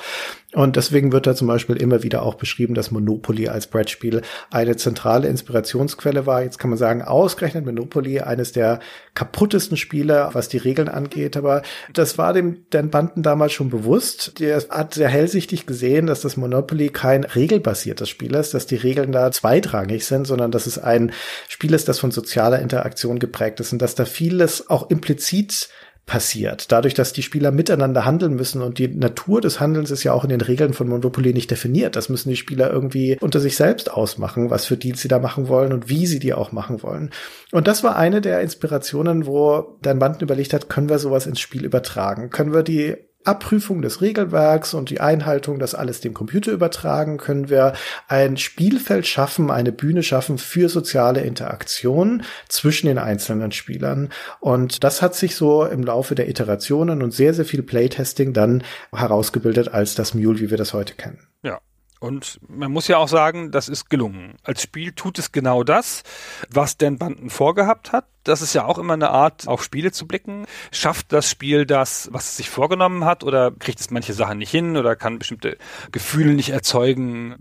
Und 0.53 0.75
deswegen 0.75 1.11
wird 1.11 1.25
da 1.25 1.35
zum 1.35 1.47
Beispiel 1.47 1.77
immer 1.77 2.03
wieder 2.03 2.21
auch 2.21 2.35
beschrieben, 2.35 2.75
dass 2.75 2.91
Monopoly 2.91 3.47
als 3.47 3.67
Brettspiel 3.67 4.21
eine 4.51 4.75
zentrale 4.75 5.27
Inspirationsquelle 5.27 6.25
war. 6.27 6.43
Jetzt 6.43 6.59
kann 6.59 6.69
man 6.69 6.77
sagen, 6.77 7.01
ausgerechnet 7.01 7.65
Monopoly, 7.65 8.19
eines 8.19 8.51
der 8.51 8.79
kaputtesten 9.15 9.77
Spiele, 9.77 10.29
was 10.33 10.49
die 10.49 10.57
Regeln 10.57 10.89
angeht, 10.89 11.35
aber 11.35 11.63
das 11.93 12.18
war 12.19 12.33
dem 12.33 12.65
Dan 12.69 12.91
Banten 12.91 13.23
damals 13.23 13.53
schon 13.53 13.71
bewusst. 13.71 14.39
Der 14.39 14.61
hat 14.69 14.93
sehr 14.93 15.09
hellsichtig 15.09 15.65
gesehen, 15.65 16.05
dass 16.05 16.21
das 16.21 16.37
Monopoly 16.37 16.89
kein 16.89 17.23
regelbasiertes 17.23 18.07
Spiel 18.07 18.35
ist, 18.35 18.53
dass 18.53 18.67
die 18.67 18.75
Regeln 18.75 19.11
da 19.11 19.31
zweitrangig 19.31 20.05
sind, 20.05 20.27
sondern 20.27 20.51
dass 20.51 20.67
es 20.67 20.77
ein 20.77 21.11
Spiel 21.47 21.73
ist, 21.73 21.87
das 21.87 21.97
von 21.97 22.11
sozialer 22.11 22.59
Interaktion 22.59 23.17
geprägt 23.17 23.59
ist 23.59 23.73
und 23.73 23.81
dass 23.81 23.95
da 23.95 24.05
vieles 24.05 24.69
auch 24.69 24.91
implizit 24.91 25.69
passiert. 26.09 26.71
Dadurch, 26.71 26.95
dass 26.95 27.13
die 27.13 27.21
Spieler 27.21 27.51
miteinander 27.51 28.03
handeln 28.03 28.33
müssen 28.33 28.63
und 28.63 28.79
die 28.79 28.87
Natur 28.87 29.41
des 29.41 29.59
Handelns 29.59 29.91
ist 29.91 30.03
ja 30.03 30.11
auch 30.11 30.23
in 30.23 30.31
den 30.31 30.41
Regeln 30.41 30.73
von 30.73 30.89
Monopoly 30.89 31.33
nicht 31.33 31.51
definiert. 31.51 31.95
Das 31.95 32.09
müssen 32.09 32.29
die 32.29 32.35
Spieler 32.35 32.71
irgendwie 32.71 33.19
unter 33.21 33.39
sich 33.39 33.55
selbst 33.55 33.93
ausmachen, 33.93 34.49
was 34.49 34.65
für 34.65 34.75
Deals 34.75 35.01
sie 35.01 35.07
da 35.07 35.19
machen 35.19 35.47
wollen 35.47 35.71
und 35.71 35.87
wie 35.87 36.07
sie 36.07 36.17
die 36.17 36.33
auch 36.33 36.51
machen 36.51 36.81
wollen. 36.81 37.11
Und 37.51 37.67
das 37.67 37.83
war 37.83 37.95
eine 37.95 38.21
der 38.21 38.41
Inspirationen, 38.41 39.27
wo 39.27 39.77
Dan 39.83 39.99
Banden 39.99 40.23
überlegt 40.23 40.53
hat, 40.53 40.67
können 40.67 40.89
wir 40.89 40.97
sowas 40.97 41.27
ins 41.27 41.39
Spiel 41.39 41.63
übertragen? 41.63 42.31
Können 42.31 42.53
wir 42.53 42.63
die 42.63 42.97
Abprüfung 43.25 43.81
des 43.81 44.01
Regelwerks 44.01 44.73
und 44.73 44.89
die 44.89 45.01
Einhaltung, 45.01 45.59
das 45.59 45.75
alles 45.75 45.99
dem 45.99 46.13
Computer 46.13 46.51
übertragen, 46.51 47.17
können 47.17 47.49
wir 47.49 47.73
ein 48.07 48.37
Spielfeld 48.37 49.05
schaffen, 49.07 49.51
eine 49.51 49.71
Bühne 49.71 50.03
schaffen 50.03 50.37
für 50.37 50.69
soziale 50.69 51.21
Interaktion 51.21 52.23
zwischen 52.47 52.87
den 52.87 52.97
einzelnen 52.97 53.51
Spielern. 53.51 54.09
Und 54.39 54.83
das 54.83 55.01
hat 55.01 55.15
sich 55.15 55.35
so 55.35 55.65
im 55.65 55.83
Laufe 55.83 56.15
der 56.15 56.29
Iterationen 56.29 57.01
und 57.01 57.11
sehr, 57.11 57.33
sehr 57.33 57.45
viel 57.45 57.61
Playtesting 57.61 58.33
dann 58.33 58.63
herausgebildet 58.93 59.73
als 59.73 59.95
das 59.95 60.13
Mule, 60.13 60.39
wie 60.39 60.49
wir 60.49 60.57
das 60.57 60.73
heute 60.73 60.93
kennen. 60.95 61.27
Ja, 61.43 61.59
und 61.99 62.39
man 62.47 62.71
muss 62.71 62.87
ja 62.87 62.97
auch 62.97 63.09
sagen, 63.09 63.51
das 63.51 63.67
ist 63.67 63.89
gelungen. 63.89 64.35
Als 64.43 64.63
Spiel 64.63 64.93
tut 64.93 65.19
es 65.19 65.33
genau 65.33 65.63
das, 65.63 66.03
was 66.49 66.77
Dan 66.77 66.97
Banden 66.97 67.29
vorgehabt 67.29 67.91
hat. 67.91 68.05
Das 68.23 68.41
ist 68.41 68.53
ja 68.53 68.65
auch 68.65 68.77
immer 68.77 68.93
eine 68.93 69.09
Art, 69.09 69.47
auf 69.47 69.63
Spiele 69.63 69.91
zu 69.91 70.07
blicken. 70.07 70.45
Schafft 70.71 71.11
das 71.13 71.29
Spiel 71.29 71.65
das, 71.65 72.09
was 72.11 72.29
es 72.29 72.37
sich 72.37 72.49
vorgenommen 72.49 73.05
hat, 73.05 73.23
oder 73.23 73.51
kriegt 73.51 73.79
es 73.79 73.91
manche 73.91 74.13
Sachen 74.13 74.39
nicht 74.39 74.51
hin 74.51 74.77
oder 74.77 74.95
kann 74.95 75.19
bestimmte 75.19 75.57
Gefühle 75.91 76.33
nicht 76.33 76.49
erzeugen? 76.49 77.37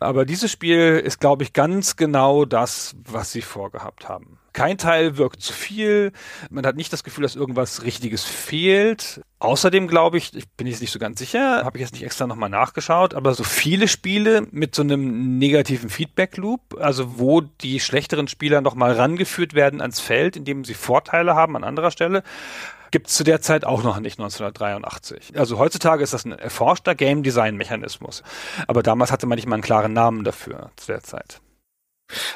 Aber 0.00 0.24
dieses 0.24 0.50
Spiel 0.50 1.02
ist, 1.04 1.20
glaube 1.20 1.42
ich, 1.42 1.52
ganz 1.52 1.96
genau 1.96 2.44
das, 2.44 2.94
was 3.04 3.32
sie 3.32 3.42
vorgehabt 3.42 4.08
haben. 4.08 4.38
Kein 4.52 4.76
Teil 4.76 5.16
wirkt 5.16 5.40
zu 5.40 5.52
viel. 5.54 6.12
Man 6.50 6.66
hat 6.66 6.76
nicht 6.76 6.92
das 6.92 7.04
Gefühl, 7.04 7.22
dass 7.22 7.36
irgendwas 7.36 7.84
Richtiges 7.84 8.24
fehlt. 8.24 9.22
Außerdem 9.38 9.88
glaube 9.88 10.18
ich, 10.18 10.36
ich 10.36 10.48
bin 10.50 10.66
jetzt 10.66 10.82
nicht 10.82 10.92
so 10.92 10.98
ganz 10.98 11.18
sicher, 11.18 11.64
habe 11.64 11.78
ich 11.78 11.80
jetzt 11.80 11.94
nicht 11.94 12.04
extra 12.04 12.26
nochmal 12.26 12.50
nachgeschaut, 12.50 13.14
aber 13.14 13.34
so 13.34 13.42
viele 13.42 13.88
Spiele 13.88 14.46
mit 14.52 14.74
so 14.74 14.82
einem 14.82 15.38
negativen 15.38 15.90
Feedback-Loop, 15.90 16.78
also 16.78 17.18
wo 17.18 17.40
die 17.40 17.80
schlechteren 17.80 18.28
Spieler 18.28 18.60
nochmal 18.60 18.92
rangeführt 18.92 19.54
werden 19.54 19.80
ans 19.80 20.00
Feld, 20.00 20.11
indem 20.36 20.64
sie 20.64 20.74
Vorteile 20.74 21.34
haben 21.34 21.56
an 21.56 21.64
anderer 21.64 21.90
Stelle, 21.90 22.22
gibt 22.92 23.08
es 23.08 23.14
zu 23.14 23.24
der 23.24 23.40
Zeit 23.40 23.64
auch 23.64 23.82
noch 23.82 23.98
nicht 23.98 24.20
1983. 24.20 25.38
Also 25.38 25.58
heutzutage 25.58 26.04
ist 26.04 26.12
das 26.12 26.24
ein 26.24 26.32
erforschter 26.32 26.94
Game 26.94 27.22
Design 27.22 27.56
Mechanismus. 27.56 28.22
Aber 28.68 28.82
damals 28.82 29.10
hatte 29.10 29.26
man 29.26 29.36
nicht 29.36 29.48
mal 29.48 29.54
einen 29.54 29.62
klaren 29.62 29.92
Namen 29.92 30.24
dafür 30.24 30.70
zu 30.76 30.86
der 30.88 31.02
Zeit. 31.02 31.40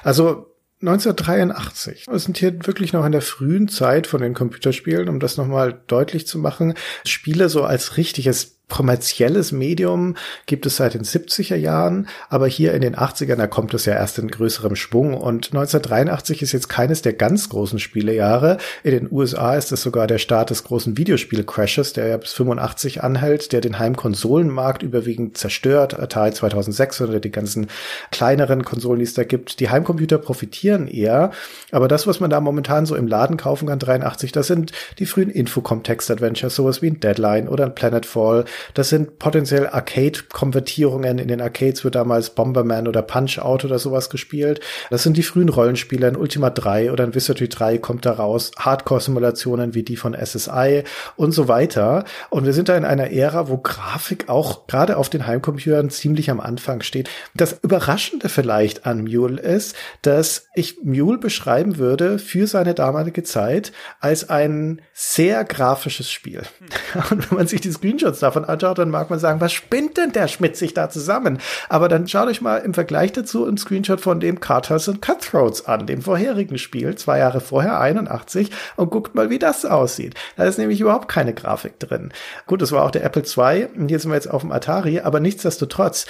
Also 0.02 0.56
1983. 0.82 2.06
Wir 2.06 2.18
sind 2.18 2.36
hier 2.36 2.66
wirklich 2.66 2.92
noch 2.92 3.04
in 3.06 3.12
der 3.12 3.22
frühen 3.22 3.68
Zeit 3.68 4.06
von 4.06 4.20
den 4.20 4.34
Computerspielen, 4.34 5.08
um 5.08 5.20
das 5.20 5.36
nochmal 5.36 5.82
deutlich 5.86 6.26
zu 6.26 6.38
machen. 6.38 6.74
Spiele 7.06 7.48
so 7.48 7.64
als 7.64 7.96
richtiges 7.96 8.55
kommerzielles 8.68 9.52
Medium 9.52 10.16
gibt 10.46 10.66
es 10.66 10.76
seit 10.76 10.94
den 10.94 11.04
70er 11.04 11.54
Jahren, 11.54 12.08
aber 12.28 12.48
hier 12.48 12.74
in 12.74 12.80
den 12.80 12.96
80ern, 12.96 13.36
da 13.36 13.46
kommt 13.46 13.72
es 13.74 13.84
ja 13.84 13.94
erst 13.94 14.18
in 14.18 14.28
größerem 14.28 14.74
Schwung 14.74 15.14
und 15.14 15.46
1983 15.54 16.42
ist 16.42 16.52
jetzt 16.52 16.68
keines 16.68 17.00
der 17.00 17.12
ganz 17.12 17.48
großen 17.48 17.78
Spielejahre. 17.78 18.58
In 18.82 18.90
den 18.90 19.08
USA 19.10 19.54
ist 19.54 19.70
es 19.70 19.82
sogar 19.82 20.08
der 20.08 20.18
Start 20.18 20.50
des 20.50 20.64
großen 20.64 20.96
Videospiel-Crashes, 20.96 21.92
der 21.92 22.08
ja 22.08 22.16
bis 22.16 22.32
85 22.32 23.04
anhält, 23.04 23.52
der 23.52 23.60
den 23.60 23.78
Heimkonsolenmarkt 23.78 24.82
überwiegend 24.82 25.38
zerstört, 25.38 25.98
Atari 25.98 26.32
2006 26.32 27.02
oder 27.02 27.20
die 27.20 27.30
ganzen 27.30 27.68
kleineren 28.10 28.64
Konsolen, 28.64 28.98
die 28.98 29.04
es 29.04 29.14
da 29.14 29.22
gibt. 29.22 29.60
Die 29.60 29.70
Heimcomputer 29.70 30.18
profitieren 30.18 30.88
eher, 30.88 31.30
aber 31.70 31.86
das, 31.86 32.08
was 32.08 32.18
man 32.18 32.30
da 32.30 32.40
momentan 32.40 32.84
so 32.84 32.96
im 32.96 33.06
Laden 33.06 33.36
kaufen 33.36 33.68
kann, 33.68 33.78
83, 33.78 34.32
das 34.32 34.48
sind 34.48 34.72
die 34.98 35.06
frühen 35.06 35.30
Infocom-Text-Adventures, 35.30 36.56
sowas 36.56 36.82
wie 36.82 36.90
ein 36.90 36.98
Deadline 36.98 37.48
oder 37.48 37.64
ein 37.64 37.74
Planetfall, 37.74 38.44
das 38.74 38.88
sind 38.88 39.18
potenziell 39.18 39.66
Arcade-Konvertierungen. 39.68 41.18
In 41.18 41.28
den 41.28 41.40
Arcades 41.40 41.84
wird 41.84 41.94
damals 41.94 42.30
Bomberman 42.30 42.88
oder 42.88 43.02
Punch-Out 43.02 43.64
oder 43.64 43.78
sowas 43.78 44.10
gespielt. 44.10 44.60
Das 44.90 45.02
sind 45.02 45.16
die 45.16 45.22
frühen 45.22 45.48
Rollenspiele. 45.48 46.06
Ein 46.06 46.16
Ultima 46.16 46.50
3 46.50 46.92
oder 46.92 47.04
ein 47.04 47.14
Wizardry 47.14 47.48
3 47.48 47.78
kommt 47.78 48.06
da 48.06 48.12
raus. 48.12 48.50
Hardcore-Simulationen 48.58 49.74
wie 49.74 49.82
die 49.82 49.96
von 49.96 50.14
SSI 50.14 50.84
und 51.16 51.32
so 51.32 51.48
weiter. 51.48 52.04
Und 52.30 52.46
wir 52.46 52.52
sind 52.52 52.68
da 52.68 52.76
in 52.76 52.84
einer 52.84 53.10
Ära, 53.10 53.48
wo 53.48 53.58
Grafik 53.58 54.28
auch 54.28 54.66
gerade 54.66 54.96
auf 54.96 55.08
den 55.08 55.26
Heimcomputern 55.26 55.90
ziemlich 55.90 56.30
am 56.30 56.40
Anfang 56.40 56.82
steht. 56.82 57.08
Das 57.34 57.58
Überraschende 57.62 58.28
vielleicht 58.28 58.86
an 58.86 59.04
Mule 59.04 59.40
ist, 59.40 59.76
dass 60.02 60.48
ich 60.54 60.78
Mule 60.82 61.18
beschreiben 61.18 61.78
würde 61.78 62.18
für 62.18 62.46
seine 62.46 62.74
damalige 62.74 63.22
Zeit 63.22 63.72
als 64.00 64.28
ein 64.28 64.82
sehr 64.92 65.44
grafisches 65.44 66.10
Spiel. 66.10 66.42
Und 67.10 67.30
wenn 67.30 67.38
man 67.38 67.46
sich 67.46 67.60
die 67.60 67.72
Screenshots 67.72 68.20
davon 68.20 68.44
anschaut, 68.48 68.78
dann 68.78 68.90
mag 68.90 69.10
man 69.10 69.18
sagen, 69.18 69.40
was 69.40 69.52
spinnt 69.52 69.96
denn 69.96 70.12
der 70.12 70.28
Schmidt 70.28 70.56
sich 70.56 70.74
da 70.74 70.88
zusammen? 70.90 71.38
Aber 71.68 71.88
dann 71.88 72.08
schaut 72.08 72.28
euch 72.28 72.40
mal 72.40 72.58
im 72.58 72.74
Vergleich 72.74 73.12
dazu 73.12 73.46
ein 73.46 73.56
Screenshot 73.56 74.00
von 74.00 74.20
dem 74.20 74.40
Cartels 74.40 74.88
und 74.88 75.02
Cutthroats 75.02 75.66
an, 75.66 75.86
dem 75.86 76.02
vorherigen 76.02 76.58
Spiel, 76.58 76.94
zwei 76.96 77.18
Jahre 77.18 77.40
vorher, 77.40 77.80
81, 77.80 78.50
und 78.76 78.90
guckt 78.90 79.14
mal, 79.14 79.30
wie 79.30 79.38
das 79.38 79.64
aussieht. 79.64 80.14
Da 80.36 80.44
ist 80.44 80.58
nämlich 80.58 80.80
überhaupt 80.80 81.08
keine 81.08 81.34
Grafik 81.34 81.78
drin. 81.78 82.12
Gut, 82.46 82.62
das 82.62 82.72
war 82.72 82.84
auch 82.84 82.90
der 82.90 83.04
Apple 83.04 83.22
II, 83.22 83.68
und 83.76 83.88
hier 83.88 83.98
sind 83.98 84.10
wir 84.10 84.16
jetzt 84.16 84.30
auf 84.30 84.42
dem 84.42 84.52
Atari, 84.52 85.00
aber 85.00 85.20
nichtsdestotrotz, 85.20 86.06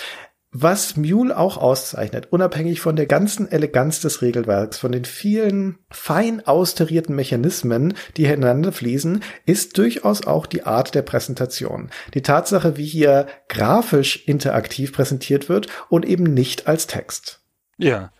was 0.53 0.97
Mule 0.97 1.37
auch 1.37 1.59
auszeichnet, 1.59 2.29
unabhängig 2.33 2.81
von 2.81 2.97
der 2.97 3.07
ganzen 3.07 3.51
Eleganz 3.51 4.01
des 4.01 4.23
Regelwerks, 4.23 4.79
von 4.79 4.93
den 4.93 5.05
vielen 5.05 5.79
fein 5.91 6.47
austarierten 6.47 7.15
Mechanismen, 7.15 7.95
die 8.17 8.27
hintereinander 8.27 8.73
fließen, 8.73 9.23
ist 9.45 9.77
durchaus 9.77 10.27
auch 10.27 10.47
die 10.47 10.65
Art 10.65 10.95
der 10.95 11.03
Präsentation. 11.03 11.91
Die 12.15 12.23
Tatsache, 12.23 12.77
wie 12.77 12.87
hier 12.87 13.27
grafisch 13.49 14.27
interaktiv 14.27 14.93
präsentiert 14.93 15.49
wird 15.49 15.69
und 15.89 16.07
eben 16.07 16.25
nicht 16.25 16.67
als 16.69 16.87
Text. 16.87 17.41
Ja, 17.77 18.13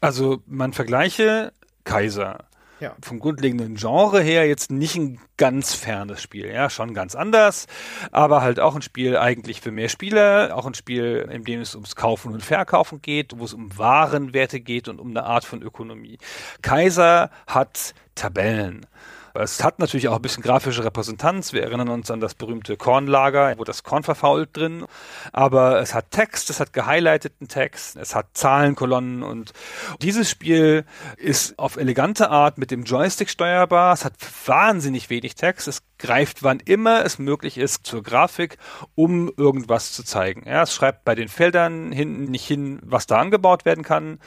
also 0.00 0.42
man 0.46 0.72
vergleiche 0.72 1.52
Kaiser 1.84 2.46
ja. 2.82 2.96
vom 3.00 3.20
grundlegenden 3.20 3.76
Genre 3.76 4.20
her 4.20 4.46
jetzt 4.46 4.70
nicht 4.70 4.96
ein 4.96 5.20
ganz 5.36 5.74
fernes 5.74 6.20
Spiel, 6.20 6.46
ja, 6.46 6.68
schon 6.68 6.94
ganz 6.94 7.14
anders, 7.14 7.66
aber 8.10 8.42
halt 8.42 8.60
auch 8.60 8.74
ein 8.74 8.82
Spiel 8.82 9.16
eigentlich 9.16 9.60
für 9.60 9.70
mehr 9.70 9.88
Spieler, 9.88 10.56
auch 10.56 10.66
ein 10.66 10.74
Spiel, 10.74 11.28
in 11.30 11.44
dem 11.44 11.60
es 11.60 11.74
ums 11.74 11.96
Kaufen 11.96 12.32
und 12.32 12.42
Verkaufen 12.42 13.00
geht, 13.00 13.38
wo 13.38 13.44
es 13.44 13.54
um 13.54 13.78
Warenwerte 13.78 14.60
geht 14.60 14.88
und 14.88 15.00
um 15.00 15.10
eine 15.10 15.24
Art 15.24 15.44
von 15.44 15.62
Ökonomie. 15.62 16.18
Kaiser 16.60 17.30
hat 17.46 17.94
Tabellen. 18.14 18.86
Es 19.34 19.64
hat 19.64 19.78
natürlich 19.78 20.08
auch 20.08 20.16
ein 20.16 20.22
bisschen 20.22 20.42
grafische 20.42 20.84
Repräsentanz. 20.84 21.52
Wir 21.52 21.62
erinnern 21.62 21.88
uns 21.88 22.10
an 22.10 22.20
das 22.20 22.34
berühmte 22.34 22.76
Kornlager, 22.76 23.54
wo 23.58 23.64
das 23.64 23.82
Korn 23.82 24.02
verfault 24.02 24.56
drin. 24.56 24.84
Aber 25.32 25.80
es 25.80 25.94
hat 25.94 26.10
Text, 26.10 26.50
es 26.50 26.60
hat 26.60 26.72
gehighlighteten 26.72 27.48
Text, 27.48 27.96
es 27.96 28.14
hat 28.14 28.26
Zahlenkolonnen 28.34 29.22
und 29.22 29.52
dieses 30.00 30.30
Spiel 30.30 30.84
ist 31.16 31.58
auf 31.58 31.76
elegante 31.76 32.30
Art 32.30 32.58
mit 32.58 32.70
dem 32.70 32.84
Joystick 32.84 33.30
steuerbar. 33.30 33.94
Es 33.94 34.04
hat 34.04 34.14
wahnsinnig 34.46 35.10
wenig 35.10 35.34
Text. 35.34 35.68
Es 35.68 35.82
greift 36.02 36.42
wann 36.42 36.60
immer 36.60 37.04
es 37.04 37.18
möglich 37.18 37.56
ist 37.56 37.86
zur 37.86 38.02
Grafik, 38.02 38.58
um 38.94 39.32
irgendwas 39.36 39.92
zu 39.92 40.02
zeigen. 40.02 40.42
Ja, 40.46 40.62
es 40.62 40.74
schreibt 40.74 41.04
bei 41.04 41.14
den 41.14 41.28
Feldern 41.28 41.92
hinten 41.92 42.24
nicht 42.24 42.44
hin, 42.44 42.80
was 42.82 43.06
da 43.06 43.18
angebaut 43.18 43.64
werden 43.64 43.84
kann. 43.84 44.18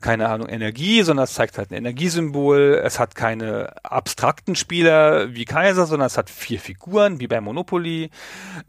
Keine 0.00 0.28
Ahnung, 0.28 0.48
Energie, 0.48 1.02
sondern 1.02 1.24
es 1.24 1.34
zeigt 1.34 1.58
halt 1.58 1.70
ein 1.70 1.74
Energiesymbol. 1.74 2.80
Es 2.84 2.98
hat 2.98 3.14
keine 3.14 3.74
abstrakten 3.84 4.54
Spieler 4.54 5.34
wie 5.34 5.44
Kaiser, 5.44 5.86
sondern 5.86 6.06
es 6.06 6.16
hat 6.16 6.30
vier 6.30 6.60
Figuren, 6.60 7.18
wie 7.18 7.26
bei 7.26 7.40
Monopoly, 7.40 8.10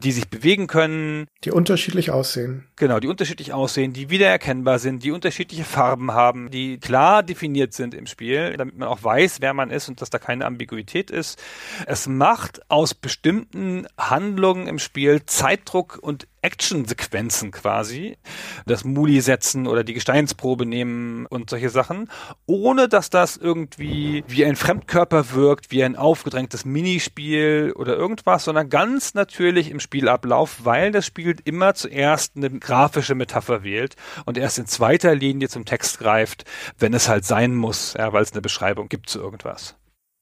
die 0.00 0.12
sich 0.12 0.28
bewegen 0.28 0.66
können. 0.66 1.26
Die 1.44 1.52
unterschiedlich 1.52 2.10
aussehen. 2.10 2.66
Genau, 2.76 2.98
die 2.98 3.08
unterschiedlich 3.08 3.52
aussehen, 3.52 3.92
die 3.92 4.10
wiedererkennbar 4.10 4.78
sind, 4.78 5.04
die 5.04 5.12
unterschiedliche 5.12 5.64
Farben 5.64 6.12
haben, 6.12 6.50
die 6.50 6.78
klar 6.78 7.22
definiert 7.22 7.72
sind 7.72 7.94
im 7.94 8.06
Spiel, 8.06 8.56
damit 8.56 8.76
man 8.76 8.88
auch 8.88 9.04
weiß, 9.04 9.40
wer 9.40 9.54
man 9.54 9.70
ist 9.70 9.88
und 9.88 10.00
dass 10.00 10.10
da 10.10 10.18
keine 10.18 10.46
Ambiguität 10.46 11.10
ist. 11.10 11.38
Es 11.86 12.08
macht 12.08 12.47
macht 12.48 12.70
aus 12.70 12.94
bestimmten 12.94 13.86
Handlungen 13.98 14.68
im 14.68 14.78
Spiel 14.78 15.26
Zeitdruck 15.26 15.98
und 16.00 16.26
Actionsequenzen 16.40 17.50
quasi, 17.50 18.16
das 18.64 18.84
Muli 18.84 19.20
setzen 19.20 19.66
oder 19.66 19.84
die 19.84 19.92
Gesteinsprobe 19.92 20.64
nehmen 20.64 21.26
und 21.26 21.50
solche 21.50 21.68
Sachen, 21.68 22.08
ohne 22.46 22.88
dass 22.88 23.10
das 23.10 23.36
irgendwie 23.36 24.24
wie 24.28 24.46
ein 24.46 24.56
Fremdkörper 24.56 25.32
wirkt, 25.32 25.70
wie 25.70 25.84
ein 25.84 25.96
aufgedrängtes 25.96 26.64
Minispiel 26.64 27.74
oder 27.76 27.96
irgendwas, 27.96 28.44
sondern 28.44 28.70
ganz 28.70 29.12
natürlich 29.12 29.70
im 29.70 29.80
Spielablauf, 29.80 30.60
weil 30.64 30.90
das 30.90 31.04
Spiel 31.04 31.36
immer 31.44 31.74
zuerst 31.74 32.34
eine 32.36 32.50
grafische 32.50 33.14
Metapher 33.14 33.62
wählt 33.62 33.96
und 34.24 34.38
erst 34.38 34.58
in 34.58 34.66
zweiter 34.66 35.14
Linie 35.14 35.50
zum 35.50 35.66
Text 35.66 35.98
greift, 35.98 36.44
wenn 36.78 36.94
es 36.94 37.10
halt 37.10 37.26
sein 37.26 37.54
muss, 37.54 37.94
ja, 37.98 38.14
weil 38.14 38.22
es 38.22 38.32
eine 38.32 38.40
Beschreibung 38.40 38.88
gibt 38.88 39.10
zu 39.10 39.20
irgendwas. 39.20 39.76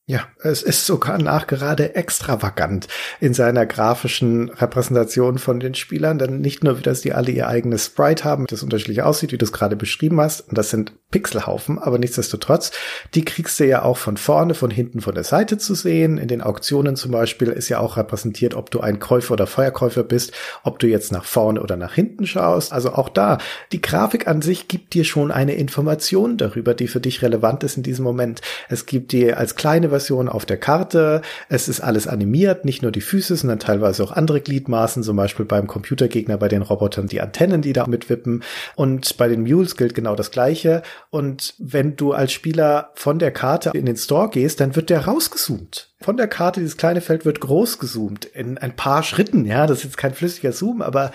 Ja, 0.09 0.21
es 0.41 0.63
ist 0.63 0.87
sogar 0.87 1.19
nachgerade 1.19 1.97
extravagant 1.97 2.87
in 3.19 3.35
seiner 3.35 3.67
grafischen 3.67 4.51
Repräsentation 4.51 5.39
von 5.39 5.59
den 5.59 5.75
Spielern. 5.75 6.21
Denn 6.21 6.41
nicht 6.41 6.63
nur, 6.63 6.75
dass 6.75 7.01
die 7.01 7.13
alle 7.13 7.33
ihr 7.33 7.49
eigenes 7.49 7.87
Sprite 7.87 8.23
haben, 8.23 8.47
das 8.47 8.63
unterschiedlich 8.63 9.03
aussieht, 9.03 9.33
wie 9.33 9.39
du 9.39 9.45
es 9.45 9.53
gerade 9.53 9.75
beschrieben 9.75 10.21
hast. 10.21 10.43
Und 10.43 10.57
das 10.57 10.71
sind 10.71 10.93
Pixelhaufen, 11.11 11.81
aber 11.81 11.99
nichtsdestotrotz, 11.99 12.71
die 13.15 13.25
kriegst 13.25 13.59
du 13.59 13.67
ja 13.67 13.83
auch 13.83 13.97
von 13.97 14.17
vorne, 14.17 14.55
von 14.55 14.71
hinten, 14.71 15.01
von 15.01 15.15
der 15.15 15.25
Seite 15.25 15.59
zu 15.59 15.75
sehen. 15.75 16.19
In 16.19 16.29
den 16.29 16.41
Auktionen 16.41 16.95
zum 16.95 17.11
Beispiel 17.11 17.49
ist 17.49 17.69
ja 17.69 17.81
auch 17.81 17.97
repräsentiert, 17.97 18.55
ob 18.55 18.71
du 18.71 18.81
ein 18.81 19.01
Käufer 19.01 19.33
oder 19.33 19.49
Feuerkäufer 19.49 20.05
bist, 20.05 20.33
ob 20.63 20.79
du 20.79 20.87
jetzt 20.87 21.11
nach 21.11 21.25
vorne 21.25 21.61
oder 21.61 21.77
nach 21.77 21.95
hinten 21.95 22.27
schaust. 22.27 22.73
Also 22.73 22.93
auch 22.93 23.09
da, 23.09 23.39
die 23.73 23.81
Grafik 23.81 24.29
an 24.29 24.41
sich 24.41 24.69
gibt 24.69 24.95
dir 24.95 25.05
schon 25.05 25.33
eine 25.33 25.55
Information 25.55 26.37
darüber, 26.37 26.75
die 26.75 26.87
für 26.87 27.01
dich 27.01 27.23
relevant 27.23 27.65
ist 27.65 27.77
in 27.77 27.83
diesem 27.83 28.05
Moment. 28.05 28.41
Es 28.69 28.87
gibt 28.87 29.11
dir 29.11 29.39
als 29.39 29.57
kleine 29.57 29.96
Version 29.99 30.29
auf 30.29 30.45
der 30.47 30.59
Karte. 30.59 31.23
Es 31.49 31.69
ist 31.69 31.81
alles 31.81 32.07
animiert, 32.07 32.65
nicht 32.65 32.83
nur 32.83 32.93
die 32.93 33.01
Füße, 33.01 33.37
sondern 33.37 33.59
teilweise 33.59 34.05
auch 34.05 34.13
andere 34.13 34.41
Gliedmaßen, 34.41 35.03
zum 35.03 35.17
Beispiel 35.17 35.47
beim 35.47 35.67
Computergegner, 35.67 36.37
bei 36.37 36.49
den 36.49 36.63
Robotern 36.63 37.07
die 37.07 37.21
Antennen, 37.21 37.63
die 37.63 37.73
da 37.73 37.87
mitwippen. 37.87 38.43
Und 38.75 39.17
bei 39.17 39.29
den 39.29 39.43
Mules 39.43 39.77
gilt 39.77 39.95
genau 39.95 40.15
das 40.15 40.31
Gleiche. 40.31 40.83
Und 41.11 41.55
wenn 41.59 41.97
du 41.97 42.13
als 42.13 42.33
Spieler 42.33 42.91
von 42.95 43.19
der 43.19 43.31
Karte 43.31 43.71
in 43.75 43.87
den 43.87 43.97
Store 43.97 44.29
gehst, 44.29 44.61
dann 44.61 44.77
wird 44.77 44.91
der 44.91 45.07
rausgezoomt. 45.07 45.95
Von 46.01 46.17
der 46.17 46.29
Karte, 46.29 46.61
dieses 46.61 46.77
kleine 46.77 47.01
Feld 47.01 47.25
wird 47.25 47.41
groß 47.41 47.79
gezoomt 47.79 48.27
in 48.27 48.59
ein 48.59 48.77
paar 48.77 49.03
Schritten. 49.03 49.45
Ja, 49.47 49.67
das 49.67 49.79
ist 49.79 49.85
jetzt 49.85 49.99
kein 49.99 50.15
flüssiger 50.15 50.53
Zoom, 50.53 50.83
aber 50.83 51.11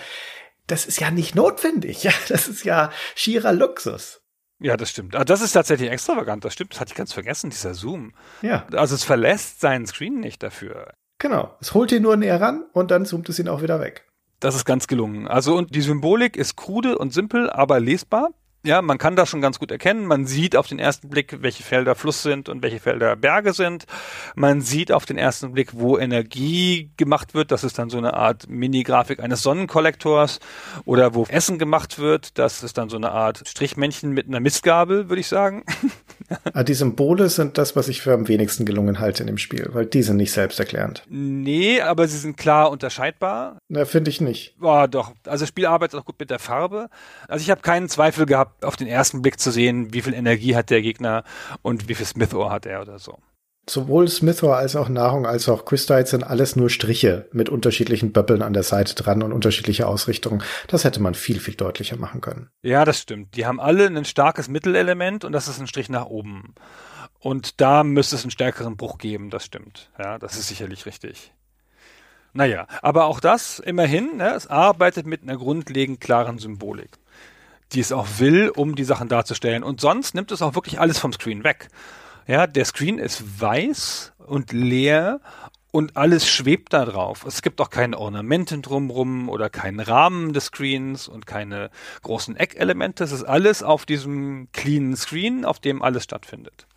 das 0.67 0.85
ist 0.85 0.99
ja 0.99 1.11
nicht 1.11 1.35
notwendig. 1.35 2.03
Ja, 2.03 2.13
das 2.29 2.47
ist 2.47 2.65
ja 2.65 2.91
schierer 3.15 3.53
Luxus. 3.53 4.20
Ja, 4.61 4.77
das 4.77 4.91
stimmt. 4.91 5.15
Ah, 5.15 5.25
das 5.25 5.41
ist 5.41 5.53
tatsächlich 5.53 5.89
extravagant, 5.89 6.45
das 6.45 6.53
stimmt. 6.53 6.73
Das 6.73 6.79
hatte 6.79 6.91
ich 6.91 6.95
ganz 6.95 7.11
vergessen, 7.11 7.49
dieser 7.49 7.73
Zoom. 7.73 8.13
Ja. 8.43 8.65
Also 8.73 8.93
es 8.93 9.03
verlässt 9.03 9.59
seinen 9.59 9.87
Screen 9.87 10.19
nicht 10.19 10.43
dafür. 10.43 10.93
Genau. 11.17 11.55
Es 11.59 11.73
holt 11.73 11.91
ihn 11.91 12.03
nur 12.03 12.15
näher 12.15 12.39
ran 12.39 12.65
und 12.71 12.91
dann 12.91 13.05
zoomt 13.05 13.27
es 13.29 13.39
ihn 13.39 13.47
auch 13.47 13.63
wieder 13.63 13.79
weg. 13.79 14.07
Das 14.39 14.55
ist 14.55 14.65
ganz 14.65 14.87
gelungen. 14.87 15.27
Also 15.27 15.55
und 15.55 15.75
die 15.75 15.81
Symbolik 15.81 16.35
ist 16.35 16.55
krude 16.55 16.97
und 16.97 17.11
simpel, 17.11 17.49
aber 17.49 17.79
lesbar. 17.79 18.29
Ja, 18.63 18.83
man 18.83 18.99
kann 18.99 19.15
das 19.15 19.27
schon 19.27 19.41
ganz 19.41 19.57
gut 19.57 19.71
erkennen. 19.71 20.05
Man 20.05 20.27
sieht 20.27 20.55
auf 20.55 20.67
den 20.67 20.77
ersten 20.77 21.09
Blick, 21.09 21.41
welche 21.41 21.63
Felder 21.63 21.95
Fluss 21.95 22.21
sind 22.21 22.47
und 22.47 22.61
welche 22.61 22.79
Felder 22.79 23.15
Berge 23.15 23.53
sind. 23.53 23.87
Man 24.35 24.61
sieht 24.61 24.91
auf 24.91 25.07
den 25.07 25.17
ersten 25.17 25.53
Blick, 25.53 25.69
wo 25.73 25.97
Energie 25.97 26.91
gemacht 26.95 27.33
wird. 27.33 27.49
Das 27.49 27.63
ist 27.63 27.79
dann 27.79 27.89
so 27.89 27.97
eine 27.97 28.13
Art 28.13 28.47
Mini-Grafik 28.47 29.19
eines 29.19 29.41
Sonnenkollektors. 29.41 30.39
Oder 30.85 31.15
wo 31.15 31.25
Essen 31.25 31.57
gemacht 31.57 31.97
wird. 31.97 32.37
Das 32.37 32.61
ist 32.61 32.77
dann 32.77 32.89
so 32.89 32.97
eine 32.97 33.11
Art 33.11 33.41
Strichmännchen 33.47 34.11
mit 34.11 34.27
einer 34.27 34.39
Mistgabel, 34.39 35.09
würde 35.09 35.21
ich 35.21 35.27
sagen. 35.27 35.63
Ah, 36.53 36.63
die 36.63 36.73
Symbole 36.73 37.29
sind 37.29 37.57
das, 37.57 37.75
was 37.75 37.87
ich 37.87 38.01
für 38.01 38.13
am 38.13 38.27
wenigsten 38.27 38.65
gelungen 38.65 38.99
halte 38.99 39.23
in 39.23 39.27
dem 39.27 39.37
Spiel, 39.37 39.69
weil 39.71 39.85
die 39.85 40.03
sind 40.03 40.17
nicht 40.17 40.31
selbsterklärend. 40.31 41.03
Nee, 41.09 41.81
aber 41.81 42.07
sie 42.07 42.17
sind 42.17 42.35
klar 42.35 42.71
unterscheidbar. 42.71 43.57
Na, 43.69 43.85
finde 43.85 44.09
ich 44.09 44.21
nicht. 44.21 44.57
Boah, 44.59 44.87
doch. 44.87 45.13
Also 45.25 45.43
das 45.43 45.49
Spiel 45.49 45.65
arbeitet 45.65 45.99
auch 45.99 46.05
gut 46.05 46.19
mit 46.19 46.29
der 46.29 46.39
Farbe. 46.39 46.89
Also 47.27 47.43
ich 47.43 47.49
habe 47.49 47.61
keinen 47.61 47.89
Zweifel 47.89 48.25
gehabt, 48.25 48.65
auf 48.65 48.75
den 48.75 48.87
ersten 48.87 49.21
Blick 49.21 49.39
zu 49.39 49.51
sehen, 49.51 49.93
wie 49.93 50.01
viel 50.01 50.13
Energie 50.13 50.55
hat 50.55 50.69
der 50.69 50.81
Gegner 50.81 51.23
und 51.61 51.87
wie 51.87 51.95
viel 51.95 52.05
Smith-Ohr 52.05 52.51
hat 52.51 52.65
er 52.65 52.81
oder 52.81 52.99
so. 52.99 53.17
Sowohl 53.69 54.07
Smithor 54.07 54.57
als 54.57 54.75
auch 54.75 54.89
Nahrung 54.89 55.25
als 55.25 55.47
auch 55.47 55.65
Crystite 55.65 56.07
sind 56.07 56.23
alles 56.23 56.55
nur 56.55 56.69
Striche 56.69 57.27
mit 57.31 57.47
unterschiedlichen 57.47 58.11
Böppeln 58.11 58.41
an 58.41 58.53
der 58.53 58.63
Seite 58.63 58.95
dran 58.95 59.21
und 59.21 59.31
unterschiedliche 59.31 59.87
Ausrichtungen. 59.87 60.43
Das 60.67 60.83
hätte 60.83 61.01
man 61.01 61.13
viel, 61.13 61.39
viel 61.39 61.53
deutlicher 61.53 61.97
machen 61.97 62.21
können. 62.21 62.49
Ja, 62.63 62.85
das 62.85 62.99
stimmt. 62.99 63.35
Die 63.35 63.45
haben 63.45 63.59
alle 63.59 63.85
ein 63.85 64.05
starkes 64.05 64.47
Mittelelement 64.47 65.23
und 65.23 65.31
das 65.31 65.47
ist 65.47 65.59
ein 65.59 65.67
Strich 65.67 65.89
nach 65.89 66.07
oben. 66.07 66.55
Und 67.19 67.61
da 67.61 67.83
müsste 67.83 68.15
es 68.15 68.23
einen 68.23 68.31
stärkeren 68.31 68.77
Bruch 68.77 68.97
geben, 68.97 69.29
das 69.29 69.45
stimmt. 69.45 69.91
Ja, 69.99 70.17
das 70.17 70.37
ist 70.37 70.47
sicherlich 70.47 70.87
richtig. 70.87 71.31
Naja, 72.33 72.65
aber 72.81 73.05
auch 73.05 73.19
das 73.19 73.59
immerhin, 73.59 74.17
ne, 74.17 74.33
es 74.33 74.47
arbeitet 74.47 75.05
mit 75.05 75.21
einer 75.21 75.37
grundlegend 75.37 75.99
klaren 76.01 76.39
Symbolik, 76.39 76.97
die 77.73 77.79
es 77.79 77.91
auch 77.91 78.07
will, 78.17 78.49
um 78.49 78.75
die 78.75 78.85
Sachen 78.85 79.07
darzustellen. 79.07 79.63
Und 79.63 79.81
sonst 79.81 80.15
nimmt 80.15 80.31
es 80.31 80.41
auch 80.41 80.55
wirklich 80.55 80.79
alles 80.79 80.97
vom 80.97 81.13
Screen 81.13 81.43
weg. 81.43 81.67
Ja, 82.31 82.47
der 82.47 82.63
Screen 82.63 82.97
ist 82.97 83.41
weiß 83.41 84.13
und 84.17 84.53
leer 84.53 85.19
und 85.71 85.97
alles 85.97 86.29
schwebt 86.29 86.71
da 86.71 86.85
drauf. 86.85 87.25
Es 87.27 87.41
gibt 87.41 87.59
auch 87.59 87.69
keine 87.69 87.97
Ornamente 87.97 88.57
drumrum 88.59 89.27
oder 89.27 89.49
keinen 89.49 89.81
Rahmen 89.81 90.31
des 90.31 90.45
Screens 90.45 91.09
und 91.09 91.27
keine 91.27 91.71
großen 92.03 92.37
Eckelemente. 92.37 93.03
Es 93.03 93.11
ist 93.11 93.25
alles 93.25 93.63
auf 93.63 93.85
diesem 93.85 94.47
cleanen 94.53 94.95
Screen, 94.95 95.43
auf 95.43 95.59
dem 95.59 95.81
alles 95.81 96.05
stattfindet. 96.05 96.67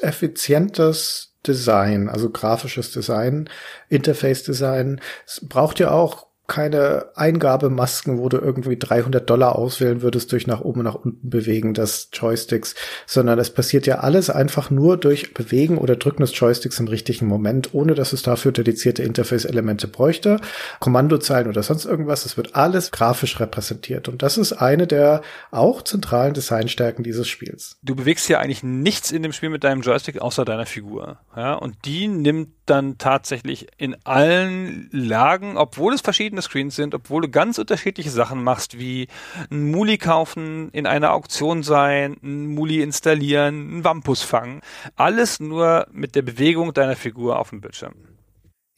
Effizientes 0.00 1.34
Design, 1.44 2.08
also 2.08 2.30
grafisches 2.30 2.92
Design, 2.92 3.50
Interface-Design. 3.88 5.00
Es 5.26 5.40
braucht 5.42 5.80
ja 5.80 5.90
auch 5.90 6.29
keine 6.50 7.06
Eingabemasken, 7.14 8.18
wo 8.18 8.28
du 8.28 8.36
irgendwie 8.36 8.76
300 8.76 9.30
Dollar 9.30 9.56
auswählen 9.56 10.02
würdest 10.02 10.32
durch 10.32 10.48
nach 10.48 10.60
oben 10.60 10.80
und 10.80 10.84
nach 10.84 10.96
unten 10.96 11.30
bewegen 11.30 11.74
des 11.74 12.10
Joysticks, 12.12 12.74
sondern 13.06 13.38
es 13.38 13.50
passiert 13.50 13.86
ja 13.86 14.00
alles 14.00 14.30
einfach 14.30 14.68
nur 14.68 14.96
durch 14.96 15.32
Bewegen 15.32 15.78
oder 15.78 15.94
Drücken 15.94 16.22
des 16.22 16.36
Joysticks 16.38 16.80
im 16.80 16.88
richtigen 16.88 17.26
Moment, 17.26 17.72
ohne 17.72 17.94
dass 17.94 18.12
es 18.12 18.22
dafür 18.22 18.50
dedizierte 18.50 19.04
Interface-Elemente 19.04 19.86
bräuchte, 19.86 20.40
Kommandozeilen 20.80 21.48
oder 21.48 21.62
sonst 21.62 21.84
irgendwas. 21.84 22.26
Es 22.26 22.36
wird 22.36 22.56
alles 22.56 22.90
grafisch 22.90 23.38
repräsentiert 23.38 24.08
und 24.08 24.22
das 24.22 24.36
ist 24.36 24.52
eine 24.52 24.88
der 24.88 25.22
auch 25.52 25.82
zentralen 25.82 26.34
Designstärken 26.34 27.04
dieses 27.04 27.28
Spiels. 27.28 27.78
Du 27.82 27.94
bewegst 27.94 28.28
ja 28.28 28.40
eigentlich 28.40 28.64
nichts 28.64 29.12
in 29.12 29.22
dem 29.22 29.32
Spiel 29.32 29.50
mit 29.50 29.62
deinem 29.62 29.82
Joystick 29.82 30.20
außer 30.20 30.44
deiner 30.44 30.66
Figur, 30.66 31.20
ja, 31.36 31.54
und 31.54 31.76
die 31.84 32.08
nimmt 32.08 32.48
dann 32.70 32.98
tatsächlich 32.98 33.66
in 33.76 33.96
allen 34.04 34.88
Lagen, 34.92 35.56
obwohl 35.56 35.92
es 35.92 36.00
verschiedene 36.00 36.40
Screens 36.40 36.76
sind, 36.76 36.94
obwohl 36.94 37.22
du 37.22 37.28
ganz 37.28 37.58
unterschiedliche 37.58 38.10
Sachen 38.10 38.42
machst, 38.42 38.78
wie 38.78 39.08
ein 39.50 39.70
Muli 39.70 39.98
kaufen, 39.98 40.70
in 40.70 40.86
einer 40.86 41.12
Auktion 41.12 41.62
sein, 41.62 42.16
ein 42.22 42.46
Muli 42.46 42.80
installieren, 42.80 43.78
ein 43.78 43.84
Wampus 43.84 44.22
fangen. 44.22 44.60
Alles 44.96 45.40
nur 45.40 45.86
mit 45.90 46.14
der 46.14 46.22
Bewegung 46.22 46.72
deiner 46.72 46.96
Figur 46.96 47.38
auf 47.38 47.50
dem 47.50 47.60
Bildschirm. 47.60 47.94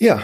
Ja, 0.00 0.22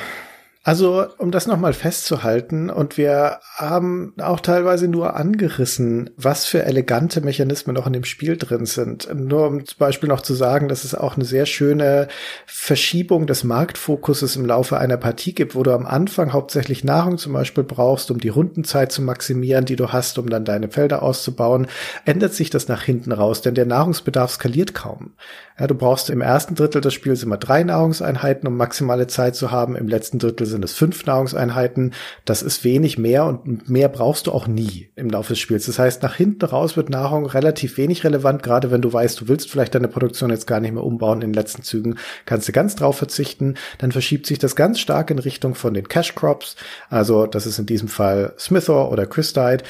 also, 0.69 1.07
um 1.17 1.31
das 1.31 1.47
nochmal 1.47 1.73
festzuhalten, 1.73 2.69
und 2.69 2.99
wir 2.99 3.39
haben 3.57 4.13
auch 4.21 4.41
teilweise 4.41 4.87
nur 4.87 5.17
angerissen, 5.17 6.11
was 6.19 6.45
für 6.45 6.63
elegante 6.63 7.23
Mechanismen 7.23 7.75
noch 7.75 7.87
in 7.87 7.95
dem 7.95 8.05
Spiel 8.05 8.37
drin 8.37 8.67
sind. 8.67 9.09
Nur 9.15 9.47
um 9.47 9.65
zum 9.65 9.79
Beispiel 9.79 10.11
noch 10.11 10.21
zu 10.21 10.35
sagen, 10.35 10.69
dass 10.69 10.85
es 10.85 10.95
auch 10.95 11.17
eine 11.17 11.25
sehr 11.25 11.47
schöne 11.47 12.09
Verschiebung 12.45 13.27
des 13.27 13.45
Marktfokuses 13.45 14.37
im 14.37 14.45
Laufe 14.45 14.77
einer 14.77 14.99
Partie 14.99 15.35
gibt, 15.35 15.55
wo 15.55 15.63
du 15.63 15.73
am 15.73 15.87
Anfang 15.87 16.35
hauptsächlich 16.35 16.85
Nahrung 16.85 17.17
zum 17.17 17.33
Beispiel 17.33 17.65
brauchst, 17.65 18.11
um 18.11 18.21
die 18.21 18.29
Rundenzeit 18.29 18.93
zu 18.93 19.01
maximieren, 19.01 19.65
die 19.65 19.77
du 19.77 19.89
hast, 19.89 20.19
um 20.19 20.29
dann 20.29 20.45
deine 20.45 20.69
Felder 20.69 21.03
auszubauen, 21.03 21.67
ändert 22.05 22.35
sich 22.35 22.51
das 22.51 22.69
nach 22.69 22.83
hinten 22.83 23.13
raus, 23.13 23.41
denn 23.41 23.55
der 23.55 23.65
Nahrungsbedarf 23.65 24.33
skaliert 24.33 24.75
kaum. 24.75 25.15
Ja, 25.59 25.67
du 25.67 25.75
brauchst 25.75 26.09
im 26.09 26.21
ersten 26.21 26.55
Drittel 26.55 26.81
des 26.81 26.95
Spiels 26.95 27.25
immer 27.25 27.37
drei 27.37 27.65
Nahrungseinheiten, 27.65 28.47
um 28.47 28.57
maximale 28.57 29.09
Zeit 29.09 29.35
zu 29.35 29.51
haben. 29.51 29.75
Im 29.75 29.89
letzten 29.89 30.21
Drittel 30.21 30.47
sind 30.47 30.65
es 30.65 30.73
fünf 30.73 31.05
Nahrungseinheiten. 31.05 31.95
Das 32.25 32.43
ist 32.43 32.63
wenig 32.63 32.97
mehr 32.97 33.25
und 33.25 33.69
mehr 33.69 33.89
brauchst 33.89 34.29
du 34.29 34.33
auch 34.33 34.47
nie 34.47 34.91
im 34.95 35.11
Laufe 35.11 35.33
des 35.33 35.41
Spiels. 35.41 35.67
Das 35.67 35.81
heißt, 35.81 36.03
nach 36.05 36.15
hinten 36.15 36.45
raus 36.45 36.77
wird 36.77 36.91
Nahrung 36.91 37.27
relativ 37.27 37.77
wenig 37.77 38.05
relevant, 38.05 38.45
gerade 38.45 38.71
wenn 38.71 38.83
du 38.83 38.93
weißt, 38.93 39.21
du 39.21 39.29
willst 39.29 39.51
vielleicht 39.51 39.75
deine 39.75 39.89
Produktion 39.89 40.31
jetzt 40.31 40.47
gar 40.47 40.61
nicht 40.61 40.73
mehr 40.73 40.85
umbauen 40.85 41.23
in 41.23 41.31
den 41.31 41.35
letzten 41.35 41.63
Zügen, 41.63 41.97
kannst 42.25 42.47
du 42.47 42.53
ganz 42.53 42.77
drauf 42.77 42.97
verzichten. 42.97 43.55
Dann 43.79 43.91
verschiebt 43.91 44.27
sich 44.27 44.39
das 44.39 44.55
ganz 44.55 44.79
stark 44.79 45.11
in 45.11 45.19
Richtung 45.19 45.57
von 45.57 45.75
den 45.75 45.89
Cash 45.89 46.15
Crops. 46.15 46.55
Also 46.89 47.27
das 47.27 47.47
ist 47.47 47.59
in 47.59 47.67
diesem 47.67 47.89
Fall 47.89 48.33
Smithor 48.39 48.93
oder 48.93 49.07
Christite. 49.07 49.65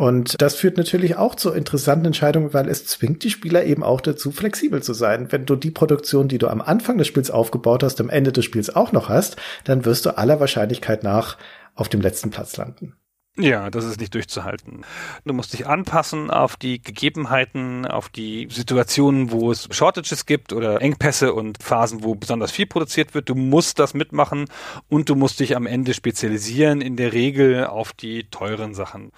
Und 0.00 0.40
das 0.40 0.54
führt 0.54 0.78
natürlich 0.78 1.16
auch 1.16 1.34
zu 1.34 1.52
interessanten 1.52 2.06
Entscheidungen, 2.06 2.54
weil 2.54 2.70
es 2.70 2.86
zwingt 2.86 3.22
die 3.22 3.28
Spieler 3.28 3.64
eben 3.64 3.82
auch 3.82 4.00
dazu, 4.00 4.32
flexibel 4.32 4.82
zu 4.82 4.94
sein. 4.94 5.30
Wenn 5.30 5.44
du 5.44 5.56
die 5.56 5.70
Produktion, 5.70 6.26
die 6.26 6.38
du 6.38 6.48
am 6.48 6.62
Anfang 6.62 6.96
des 6.96 7.06
Spiels 7.06 7.30
aufgebaut 7.30 7.82
hast, 7.82 8.00
am 8.00 8.08
Ende 8.08 8.32
des 8.32 8.46
Spiels 8.46 8.74
auch 8.74 8.92
noch 8.92 9.10
hast, 9.10 9.36
dann 9.64 9.84
wirst 9.84 10.06
du 10.06 10.16
aller 10.16 10.40
Wahrscheinlichkeit 10.40 11.02
nach 11.02 11.36
auf 11.74 11.90
dem 11.90 12.00
letzten 12.00 12.30
Platz 12.30 12.56
landen. 12.56 12.94
Ja, 13.36 13.68
das 13.68 13.84
ist 13.84 14.00
nicht 14.00 14.14
durchzuhalten. 14.14 14.86
Du 15.26 15.34
musst 15.34 15.52
dich 15.52 15.66
anpassen 15.66 16.30
auf 16.30 16.56
die 16.56 16.80
Gegebenheiten, 16.80 17.84
auf 17.84 18.08
die 18.08 18.48
Situationen, 18.50 19.30
wo 19.30 19.52
es 19.52 19.68
Shortages 19.70 20.24
gibt 20.24 20.54
oder 20.54 20.80
Engpässe 20.80 21.34
und 21.34 21.62
Phasen, 21.62 22.02
wo 22.02 22.14
besonders 22.14 22.52
viel 22.52 22.64
produziert 22.64 23.12
wird. 23.12 23.28
Du 23.28 23.34
musst 23.34 23.78
das 23.78 23.92
mitmachen 23.92 24.46
und 24.88 25.10
du 25.10 25.14
musst 25.14 25.40
dich 25.40 25.56
am 25.56 25.66
Ende 25.66 25.92
spezialisieren, 25.92 26.80
in 26.80 26.96
der 26.96 27.12
Regel 27.12 27.66
auf 27.66 27.92
die 27.92 28.24
teuren 28.30 28.72
Sachen. 28.72 29.12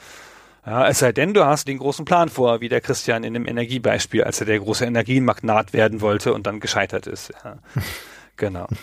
Ja, 0.64 0.86
es 0.86 1.00
sei 1.00 1.12
denn, 1.12 1.34
du 1.34 1.44
hast 1.44 1.66
den 1.66 1.78
großen 1.78 2.04
Plan 2.04 2.28
vor, 2.28 2.60
wie 2.60 2.68
der 2.68 2.80
Christian 2.80 3.24
in 3.24 3.34
dem 3.34 3.48
Energiebeispiel, 3.48 4.22
als 4.22 4.40
er 4.40 4.46
der 4.46 4.60
große 4.60 4.84
Energiemagnat 4.84 5.72
werden 5.72 6.00
wollte 6.00 6.32
und 6.32 6.46
dann 6.46 6.60
gescheitert 6.60 7.06
ist. 7.06 7.32
Ja. 7.44 7.58
genau. 8.36 8.66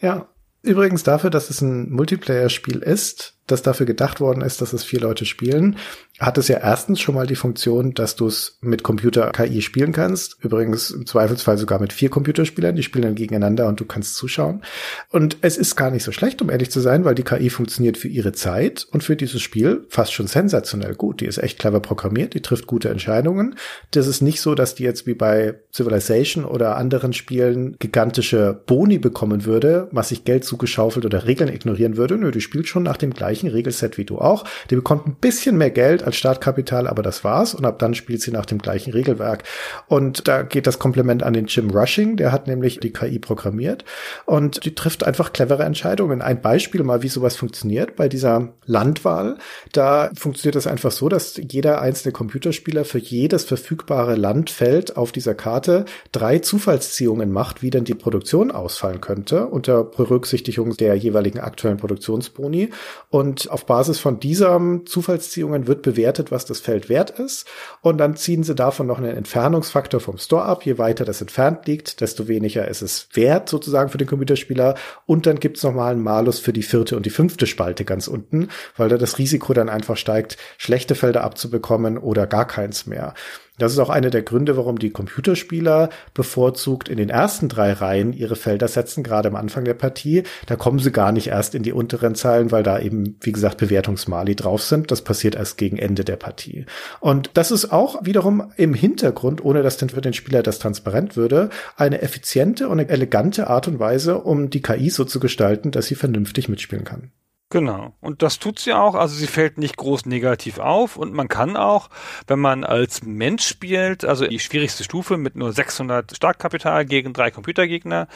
Ja, 0.00 0.26
übrigens 0.62 1.04
dafür, 1.04 1.30
dass 1.30 1.50
es 1.50 1.60
ein 1.60 1.88
Multiplayer-Spiel 1.90 2.78
ist, 2.78 3.35
das 3.46 3.62
dafür 3.62 3.86
gedacht 3.86 4.20
worden 4.20 4.42
ist, 4.42 4.60
dass 4.60 4.72
es 4.72 4.84
vier 4.84 5.00
Leute 5.00 5.24
spielen, 5.24 5.76
hat 6.18 6.38
es 6.38 6.48
ja 6.48 6.58
erstens 6.58 7.00
schon 7.00 7.14
mal 7.14 7.26
die 7.26 7.36
Funktion, 7.36 7.92
dass 7.92 8.16
du 8.16 8.26
es 8.26 8.58
mit 8.60 8.82
Computer-KI 8.82 9.60
spielen 9.60 9.92
kannst. 9.92 10.36
Übrigens 10.42 10.90
im 10.90 11.06
Zweifelsfall 11.06 11.58
sogar 11.58 11.78
mit 11.78 11.92
vier 11.92 12.08
Computerspielern, 12.08 12.74
die 12.74 12.82
spielen 12.82 13.04
dann 13.04 13.14
gegeneinander 13.14 13.66
und 13.66 13.78
du 13.80 13.84
kannst 13.84 14.14
zuschauen. 14.14 14.62
Und 15.10 15.36
es 15.42 15.58
ist 15.58 15.76
gar 15.76 15.90
nicht 15.90 16.04
so 16.04 16.12
schlecht, 16.12 16.40
um 16.40 16.50
ehrlich 16.50 16.70
zu 16.70 16.80
sein, 16.80 17.04
weil 17.04 17.14
die 17.14 17.22
KI 17.22 17.50
funktioniert 17.50 17.98
für 17.98 18.08
ihre 18.08 18.32
Zeit 18.32 18.86
und 18.90 19.04
für 19.04 19.14
dieses 19.16 19.42
Spiel 19.42 19.84
fast 19.88 20.12
schon 20.12 20.26
sensationell 20.26 20.94
gut. 20.94 21.20
Die 21.20 21.26
ist 21.26 21.38
echt 21.38 21.58
clever 21.58 21.80
programmiert, 21.80 22.34
die 22.34 22.42
trifft 22.42 22.66
gute 22.66 22.88
Entscheidungen. 22.88 23.56
Das 23.90 24.06
ist 24.06 24.22
nicht 24.22 24.40
so, 24.40 24.54
dass 24.54 24.74
die 24.74 24.84
jetzt 24.84 25.06
wie 25.06 25.14
bei 25.14 25.60
Civilization 25.72 26.46
oder 26.46 26.76
anderen 26.76 27.12
Spielen 27.12 27.76
gigantische 27.78 28.58
Boni 28.66 28.98
bekommen 28.98 29.44
würde, 29.44 29.88
was 29.92 30.08
sich 30.08 30.24
Geld 30.24 30.44
zugeschaufelt 30.44 31.04
oder 31.04 31.26
Regeln 31.26 31.52
ignorieren 31.52 31.98
würde. 31.98 32.16
Nö, 32.16 32.30
die 32.30 32.40
spielt 32.40 32.68
schon 32.68 32.82
nach 32.82 32.96
dem 32.96 33.12
gleichen 33.12 33.35
Regelset 33.44 33.98
wie 33.98 34.04
du 34.04 34.18
auch. 34.18 34.44
Die 34.70 34.76
bekommt 34.76 35.06
ein 35.06 35.16
bisschen 35.16 35.58
mehr 35.58 35.70
Geld 35.70 36.02
als 36.02 36.16
Startkapital, 36.16 36.86
aber 36.86 37.02
das 37.02 37.24
war's. 37.24 37.54
Und 37.54 37.64
ab 37.64 37.78
dann 37.78 37.94
spielt 37.94 38.22
sie 38.22 38.30
nach 38.30 38.46
dem 38.46 38.58
gleichen 38.58 38.92
Regelwerk. 38.92 39.44
Und 39.88 40.28
da 40.28 40.42
geht 40.42 40.66
das 40.66 40.78
Kompliment 40.78 41.22
an 41.22 41.34
den 41.34 41.46
Jim 41.46 41.70
Rushing, 41.70 42.16
der 42.16 42.32
hat 42.32 42.46
nämlich 42.46 42.80
die 42.80 42.92
KI 42.92 43.18
programmiert 43.18 43.84
und 44.24 44.64
die 44.64 44.74
trifft 44.74 45.04
einfach 45.04 45.32
clevere 45.32 45.64
Entscheidungen. 45.64 46.22
Ein 46.22 46.40
Beispiel 46.40 46.82
mal, 46.82 47.02
wie 47.02 47.08
sowas 47.08 47.36
funktioniert 47.36 47.96
bei 47.96 48.08
dieser 48.08 48.54
Landwahl. 48.64 49.38
Da 49.72 50.10
funktioniert 50.16 50.56
das 50.56 50.66
einfach 50.66 50.92
so, 50.92 51.08
dass 51.08 51.36
jeder 51.36 51.80
einzelne 51.80 52.12
Computerspieler 52.12 52.84
für 52.84 52.98
jedes 52.98 53.44
verfügbare 53.44 54.14
Landfeld 54.14 54.96
auf 54.96 55.12
dieser 55.12 55.34
Karte 55.34 55.84
drei 56.12 56.38
Zufallsziehungen 56.38 57.32
macht, 57.32 57.62
wie 57.62 57.70
denn 57.70 57.84
die 57.84 57.94
Produktion 57.94 58.50
ausfallen 58.50 59.00
könnte, 59.00 59.46
unter 59.46 59.84
Berücksichtigung 59.84 60.76
der 60.76 60.94
jeweiligen 60.94 61.40
aktuellen 61.40 61.76
Produktionsboni. 61.76 62.70
Und 63.10 63.25
und 63.26 63.50
auf 63.50 63.66
Basis 63.66 63.98
von 63.98 64.20
dieser 64.20 64.60
Zufallsziehungen 64.84 65.66
wird 65.66 65.82
bewertet, 65.82 66.30
was 66.30 66.44
das 66.44 66.60
Feld 66.60 66.88
wert 66.88 67.10
ist 67.10 67.46
und 67.80 67.98
dann 67.98 68.16
ziehen 68.16 68.44
sie 68.44 68.54
davon 68.54 68.86
noch 68.86 68.98
einen 68.98 69.16
Entfernungsfaktor 69.16 69.98
vom 69.98 70.16
Store 70.18 70.44
ab. 70.44 70.64
Je 70.64 70.78
weiter 70.78 71.04
das 71.04 71.20
entfernt 71.20 71.66
liegt, 71.66 72.00
desto 72.00 72.28
weniger 72.28 72.68
ist 72.68 72.82
es 72.82 73.08
wert 73.14 73.48
sozusagen 73.48 73.90
für 73.90 73.98
den 73.98 74.06
Computerspieler 74.06 74.76
und 75.06 75.26
dann 75.26 75.40
gibt's 75.40 75.64
noch 75.64 75.74
mal 75.74 75.90
einen 75.90 76.02
Malus 76.02 76.38
für 76.38 76.52
die 76.52 76.62
vierte 76.62 76.96
und 76.96 77.04
die 77.04 77.10
fünfte 77.10 77.46
Spalte 77.46 77.84
ganz 77.84 78.06
unten, 78.06 78.48
weil 78.76 78.88
da 78.88 78.96
das 78.96 79.18
Risiko 79.18 79.52
dann 79.52 79.68
einfach 79.68 79.96
steigt, 79.96 80.36
schlechte 80.56 80.94
Felder 80.94 81.24
abzubekommen 81.24 81.98
oder 81.98 82.26
gar 82.26 82.46
keins 82.46 82.86
mehr. 82.86 83.14
Das 83.58 83.72
ist 83.72 83.78
auch 83.78 83.88
einer 83.88 84.10
der 84.10 84.22
Gründe, 84.22 84.56
warum 84.56 84.78
die 84.78 84.90
Computerspieler 84.90 85.88
bevorzugt 86.12 86.88
in 86.88 86.98
den 86.98 87.08
ersten 87.08 87.48
drei 87.48 87.72
Reihen 87.72 88.12
ihre 88.12 88.36
Felder 88.36 88.68
setzen, 88.68 89.02
gerade 89.02 89.28
am 89.28 89.36
Anfang 89.36 89.64
der 89.64 89.74
Partie. 89.74 90.24
Da 90.46 90.56
kommen 90.56 90.78
sie 90.78 90.92
gar 90.92 91.12
nicht 91.12 91.28
erst 91.28 91.54
in 91.54 91.62
die 91.62 91.72
unteren 91.72 92.14
Zeilen, 92.14 92.50
weil 92.50 92.62
da 92.62 92.78
eben, 92.78 93.16
wie 93.20 93.32
gesagt, 93.32 93.58
Bewertungsmali 93.58 94.36
drauf 94.36 94.62
sind. 94.62 94.90
Das 94.90 95.02
passiert 95.02 95.36
erst 95.36 95.56
gegen 95.56 95.78
Ende 95.78 96.04
der 96.04 96.16
Partie. 96.16 96.66
Und 97.00 97.30
das 97.34 97.50
ist 97.50 97.72
auch 97.72 98.04
wiederum 98.04 98.52
im 98.56 98.74
Hintergrund, 98.74 99.44
ohne 99.44 99.62
dass 99.62 99.78
denn 99.78 99.90
für 99.90 100.00
den 100.00 100.12
Spieler 100.12 100.42
das 100.42 100.58
transparent 100.58 101.16
würde, 101.16 101.50
eine 101.76 102.02
effiziente 102.02 102.68
und 102.68 102.78
elegante 102.78 103.48
Art 103.48 103.68
und 103.68 103.78
Weise, 103.78 104.18
um 104.18 104.50
die 104.50 104.62
KI 104.62 104.90
so 104.90 105.04
zu 105.04 105.18
gestalten, 105.18 105.70
dass 105.70 105.86
sie 105.86 105.94
vernünftig 105.94 106.48
mitspielen 106.48 106.84
kann. 106.84 107.10
Genau. 107.48 107.94
Und 108.00 108.22
das 108.22 108.40
tut 108.40 108.58
sie 108.58 108.72
auch. 108.72 108.94
Also 108.94 109.14
sie 109.14 109.28
fällt 109.28 109.56
nicht 109.56 109.76
groß 109.76 110.06
negativ 110.06 110.58
auf 110.58 110.96
und 110.96 111.12
man 111.12 111.28
kann 111.28 111.56
auch, 111.56 111.90
wenn 112.26 112.40
man 112.40 112.64
als 112.64 113.04
Mensch 113.04 113.46
spielt, 113.46 114.04
also 114.04 114.26
die 114.26 114.40
schwierigste 114.40 114.82
Stufe 114.82 115.16
mit 115.16 115.36
nur 115.36 115.52
600 115.52 116.16
Startkapital 116.16 116.84
gegen 116.86 117.12
drei 117.12 117.30
Computergegner, 117.30 118.08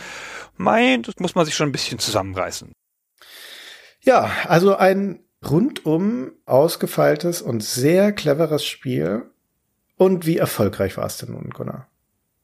mein, 0.56 1.02
das 1.02 1.18
muss 1.20 1.36
man 1.36 1.46
sich 1.46 1.54
schon 1.54 1.68
ein 1.68 1.72
bisschen 1.72 2.00
zusammenreißen. 2.00 2.72
Ja, 4.02 4.30
also 4.44 4.74
ein 4.74 5.20
rundum 5.48 6.32
ausgefeiltes 6.46 7.40
und 7.40 7.62
sehr 7.62 8.12
cleveres 8.12 8.64
Spiel. 8.64 9.30
Und 9.96 10.26
wie 10.26 10.38
erfolgreich 10.38 10.96
war 10.96 11.06
es 11.06 11.18
denn 11.18 11.32
nun, 11.32 11.50
Gunnar? 11.50 11.86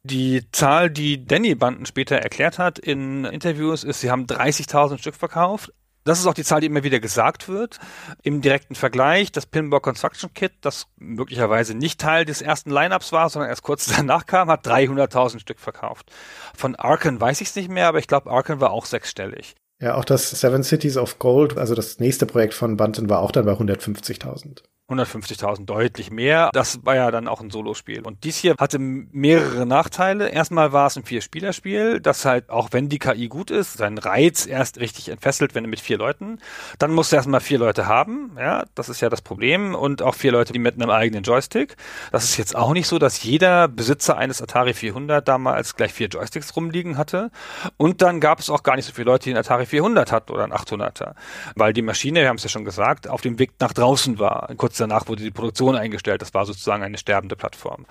Die 0.05 0.49
Zahl, 0.53 0.89
die 0.89 1.27
Danny 1.27 1.57
Banden 1.57 1.85
später 1.85 2.17
erklärt 2.17 2.59
hat 2.59 2.79
in 2.79 3.25
Interviews, 3.25 3.83
ist, 3.83 4.01
sie 4.01 4.11
haben 4.11 4.27
30.000 4.27 4.99
Stück 4.99 5.17
verkauft, 5.17 5.73
das 6.07 6.21
ist 6.21 6.27
auch 6.27 6.35
die 6.35 6.45
Zahl, 6.45 6.61
die 6.61 6.69
immer 6.69 6.85
wieder 6.85 7.01
gesagt 7.01 7.49
wird. 7.49 7.79
Im 8.23 8.41
direkten 8.41 8.75
Vergleich, 8.75 9.33
das 9.33 9.45
Pinball 9.47 9.81
Construction 9.81 10.33
Kit, 10.33 10.53
das 10.61 10.87
möglicherweise 10.97 11.75
nicht 11.75 12.01
Teil 12.01 12.25
des 12.25 12.41
ersten 12.41 12.71
Lineups 12.71 13.13
war, 13.13 13.29
sondern 13.29 13.51
erst 13.51 13.63
kurz 13.63 13.87
danach 13.97 14.27
kam, 14.27 14.49
hat 14.49 14.67
300.000 14.67 15.41
Stück 15.41 15.61
verkauft. 15.61 16.11
Von 16.55 16.77
Arkan 16.77 17.21
weiß 17.21 17.41
ich 17.41 17.49
es 17.49 17.57
nicht 17.57 17.71
mehr, 17.71 17.89
aber 17.89 17.99
ich 17.99 18.07
glaube, 18.07 18.31
Arkan 18.31 18.61
war 18.61 18.71
auch 18.71 18.87
sechsstellig. 18.87 19.55
Ja, 19.81 19.97
auch 19.97 20.05
das 20.05 20.31
Seven 20.31 20.63
Cities 20.63 20.97
of 20.97 21.19
Gold, 21.19 21.59
also 21.59 21.75
das 21.75 21.99
nächste 21.99 22.25
Projekt 22.25 22.55
von 22.55 22.77
Bunton, 22.77 23.11
war 23.11 23.21
auch 23.21 23.31
dann 23.31 23.45
bei 23.45 23.53
150.000. 23.53 24.63
150.000 24.89 25.65
deutlich 25.65 26.11
mehr. 26.13 26.51
Das 26.53 26.85
war 26.85 26.95
ja 26.95 27.11
dann 27.11 27.27
auch 27.27 27.41
ein 27.41 27.51
Solospiel. 27.51 28.03
Und 28.03 28.23
dies 28.23 28.37
hier 28.37 28.55
hatte 28.59 28.79
mehrere 28.79 29.67
Nachteile. 29.67 30.29
Erstmal 30.29 30.73
war 30.73 30.87
es 30.87 30.97
ein 30.97 31.05
Vier-Spieler-Spiel, 31.05 32.01
das 32.01 32.25
halt, 32.25 32.51
auch 32.51 32.69
wenn 32.71 32.89
die 32.89 33.01
KI 33.01 33.27
gut 33.27 33.51
ist, 33.51 33.79
seinen 33.79 33.99
Reiz 33.99 34.47
erst 34.47 34.79
richtig 34.79 35.09
entfesselt, 35.09 35.57
wenn 35.57 35.65
er 35.65 35.71
mit 35.71 35.81
vier 35.81 35.99
Leuten. 35.99 36.39
Dann 36.79 36.93
musst 36.93 37.11
du 37.11 37.17
erstmal 37.17 37.41
vier 37.41 37.59
Leute 37.59 37.87
haben. 37.87 38.37
Ja, 38.39 38.65
das 38.77 38.89
ist 38.89 39.01
ja 39.01 39.09
das 39.09 39.23
Problem. 39.23 39.75
Und 39.75 40.03
auch 40.03 40.15
vier 40.15 40.31
Leute, 40.31 40.53
die 40.53 40.61
mit 40.61 40.75
einem 40.75 40.91
eigenen 40.91 41.25
Joystick. 41.25 41.77
Das 42.13 42.23
ist 42.23 42.37
jetzt 42.37 42.55
auch 42.55 42.73
nicht 42.73 42.87
so, 42.87 43.01
dass 43.01 43.23
jeder 43.25 43.67
Besitzer 43.67 44.17
eines 44.17 44.41
Atari 44.41 44.73
400 44.73 45.27
damals 45.27 45.75
gleich 45.75 45.93
vier 45.93 46.07
Joysticks 46.07 46.55
rumliegen 46.55 46.97
hatte. 46.97 47.33
Und 47.77 48.03
dann 48.03 48.21
gab 48.21 48.39
es 48.39 48.51
auch 48.51 48.63
gar 48.63 48.77
nicht 48.77 48.85
so 48.85 48.93
viele 48.93 49.07
Leute, 49.07 49.25
die 49.25 49.31
einen 49.31 49.41
Atari 49.41 49.67
400 49.67 50.13
hatten 50.13 50.31
oder 50.31 50.45
einen 50.45 50.53
800er. 50.53 51.15
Weil 51.57 51.73
die 51.73 51.83
Maschine, 51.83 52.21
wir 52.21 52.29
haben 52.29 52.37
es 52.37 52.45
ja 52.45 52.49
schon 52.49 52.65
gesagt, 52.65 53.09
auf 53.09 53.21
dem 53.21 53.41
Weg 53.41 53.55
nach 53.59 53.73
draußen 53.73 54.21
war. 54.21 54.49
Kurz 54.57 54.76
kurz 54.77 54.79
danach 54.79 55.09
wurde 55.09 55.23
die 55.23 55.31
Produktion 55.31 55.77
eingestellt. 55.77 56.23
Das 56.23 56.35
war 56.35 56.45
sozusagen 56.45 56.83
eine 56.83 56.99
sterbende 56.99 57.37
Plattform. 57.37 57.87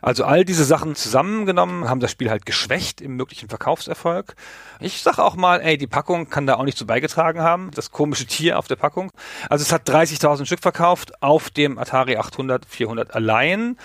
Also 0.00 0.24
all 0.24 0.44
diese 0.44 0.64
Sachen 0.64 0.94
zusammengenommen 0.94 1.88
haben 1.88 2.00
das 2.00 2.10
Spiel 2.10 2.30
halt 2.30 2.46
geschwächt 2.46 3.00
im 3.00 3.16
möglichen 3.16 3.48
Verkaufserfolg. 3.48 4.34
Ich 4.80 5.02
sag 5.02 5.18
auch 5.18 5.36
mal, 5.36 5.60
ey, 5.60 5.76
die 5.76 5.86
Packung 5.86 6.28
kann 6.28 6.46
da 6.46 6.54
auch 6.54 6.64
nicht 6.64 6.78
so 6.78 6.86
beigetragen 6.86 7.40
haben. 7.40 7.70
Das 7.74 7.90
komische 7.90 8.26
Tier 8.26 8.58
auf 8.58 8.66
der 8.66 8.76
Packung. 8.76 9.12
Also 9.48 9.62
es 9.62 9.72
hat 9.72 9.88
30.000 9.88 10.46
Stück 10.46 10.60
verkauft 10.60 11.22
auf 11.22 11.50
dem 11.50 11.78
Atari 11.78 12.16
800, 12.16 12.64
400 12.64 13.14
allein. 13.14 13.76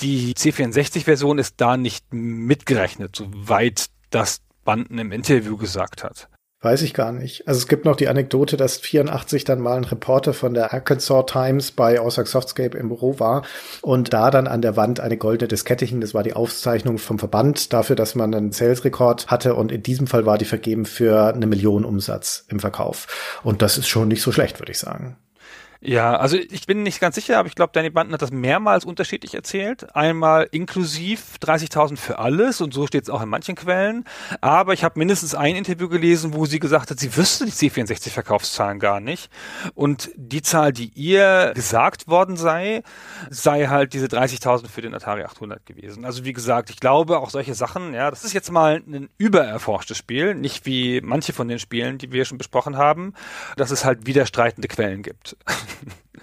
Die 0.00 0.34
C64-Version 0.34 1.38
ist 1.38 1.60
da 1.60 1.76
nicht 1.76 2.12
mitgerechnet, 2.12 3.14
soweit 3.14 3.86
das 4.10 4.40
Banden 4.64 4.98
im 4.98 5.12
Interview 5.12 5.56
gesagt 5.56 6.02
hat. 6.02 6.28
Weiß 6.62 6.82
ich 6.82 6.94
gar 6.94 7.10
nicht. 7.10 7.48
Also 7.48 7.58
es 7.58 7.66
gibt 7.66 7.84
noch 7.84 7.96
die 7.96 8.06
Anekdote, 8.06 8.56
dass 8.56 8.78
84 8.78 9.42
dann 9.42 9.60
mal 9.60 9.76
ein 9.76 9.84
Reporter 9.84 10.32
von 10.32 10.54
der 10.54 10.72
Arkansas 10.72 11.26
Times 11.26 11.72
bei 11.72 12.00
Ozark 12.00 12.28
Softscape 12.28 12.78
im 12.78 12.88
Büro 12.88 13.18
war 13.18 13.42
und 13.80 14.12
da 14.12 14.30
dann 14.30 14.46
an 14.46 14.62
der 14.62 14.76
Wand 14.76 15.00
eine 15.00 15.16
goldene 15.16 15.48
Diskette 15.48 15.84
hing. 15.84 16.00
Das 16.00 16.14
war 16.14 16.22
die 16.22 16.34
Aufzeichnung 16.34 16.98
vom 16.98 17.18
Verband 17.18 17.72
dafür, 17.72 17.96
dass 17.96 18.14
man 18.14 18.32
einen 18.32 18.52
Sales-Rekord 18.52 19.26
hatte 19.26 19.56
und 19.56 19.72
in 19.72 19.82
diesem 19.82 20.06
Fall 20.06 20.24
war 20.24 20.38
die 20.38 20.44
vergeben 20.44 20.84
für 20.84 21.34
eine 21.34 21.48
Million 21.48 21.84
Umsatz 21.84 22.44
im 22.48 22.60
Verkauf. 22.60 23.40
Und 23.42 23.60
das 23.60 23.76
ist 23.76 23.88
schon 23.88 24.06
nicht 24.06 24.22
so 24.22 24.30
schlecht, 24.30 24.60
würde 24.60 24.70
ich 24.70 24.78
sagen. 24.78 25.16
Ja, 25.84 26.14
also 26.14 26.36
ich 26.36 26.66
bin 26.66 26.84
nicht 26.84 27.00
ganz 27.00 27.16
sicher, 27.16 27.40
aber 27.40 27.48
ich 27.48 27.56
glaube, 27.56 27.72
Danny 27.72 27.90
Banten 27.90 28.12
hat 28.12 28.22
das 28.22 28.30
mehrmals 28.30 28.84
unterschiedlich 28.84 29.34
erzählt. 29.34 29.96
Einmal 29.96 30.48
inklusiv 30.52 31.38
30.000 31.42 31.96
für 31.96 32.20
alles 32.20 32.60
und 32.60 32.72
so 32.72 32.86
steht 32.86 33.02
es 33.02 33.10
auch 33.10 33.20
in 33.20 33.28
manchen 33.28 33.56
Quellen. 33.56 34.04
Aber 34.40 34.74
ich 34.74 34.84
habe 34.84 34.96
mindestens 34.96 35.34
ein 35.34 35.56
Interview 35.56 35.88
gelesen, 35.88 36.34
wo 36.34 36.46
sie 36.46 36.60
gesagt 36.60 36.92
hat, 36.92 37.00
sie 37.00 37.16
wüsste 37.16 37.46
die 37.46 37.50
C64-Verkaufszahlen 37.50 38.78
gar 38.78 39.00
nicht. 39.00 39.28
Und 39.74 40.10
die 40.14 40.40
Zahl, 40.40 40.72
die 40.72 40.92
ihr 40.94 41.50
gesagt 41.56 42.06
worden 42.06 42.36
sei, 42.36 42.84
sei 43.28 43.66
halt 43.66 43.92
diese 43.92 44.06
30.000 44.06 44.68
für 44.68 44.82
den 44.82 44.94
Atari 44.94 45.24
800 45.24 45.66
gewesen. 45.66 46.04
Also 46.04 46.24
wie 46.24 46.32
gesagt, 46.32 46.70
ich 46.70 46.78
glaube 46.78 47.18
auch 47.18 47.30
solche 47.30 47.54
Sachen, 47.54 47.92
ja, 47.92 48.08
das 48.08 48.22
ist 48.22 48.34
jetzt 48.34 48.52
mal 48.52 48.84
ein 48.86 49.08
übererforschtes 49.18 49.98
Spiel, 49.98 50.36
nicht 50.36 50.64
wie 50.64 51.00
manche 51.00 51.32
von 51.32 51.48
den 51.48 51.58
Spielen, 51.58 51.98
die 51.98 52.12
wir 52.12 52.24
schon 52.24 52.38
besprochen 52.38 52.76
haben, 52.76 53.14
dass 53.56 53.72
es 53.72 53.84
halt 53.84 54.06
widerstreitende 54.06 54.68
Quellen 54.68 55.02
gibt. 55.02 55.36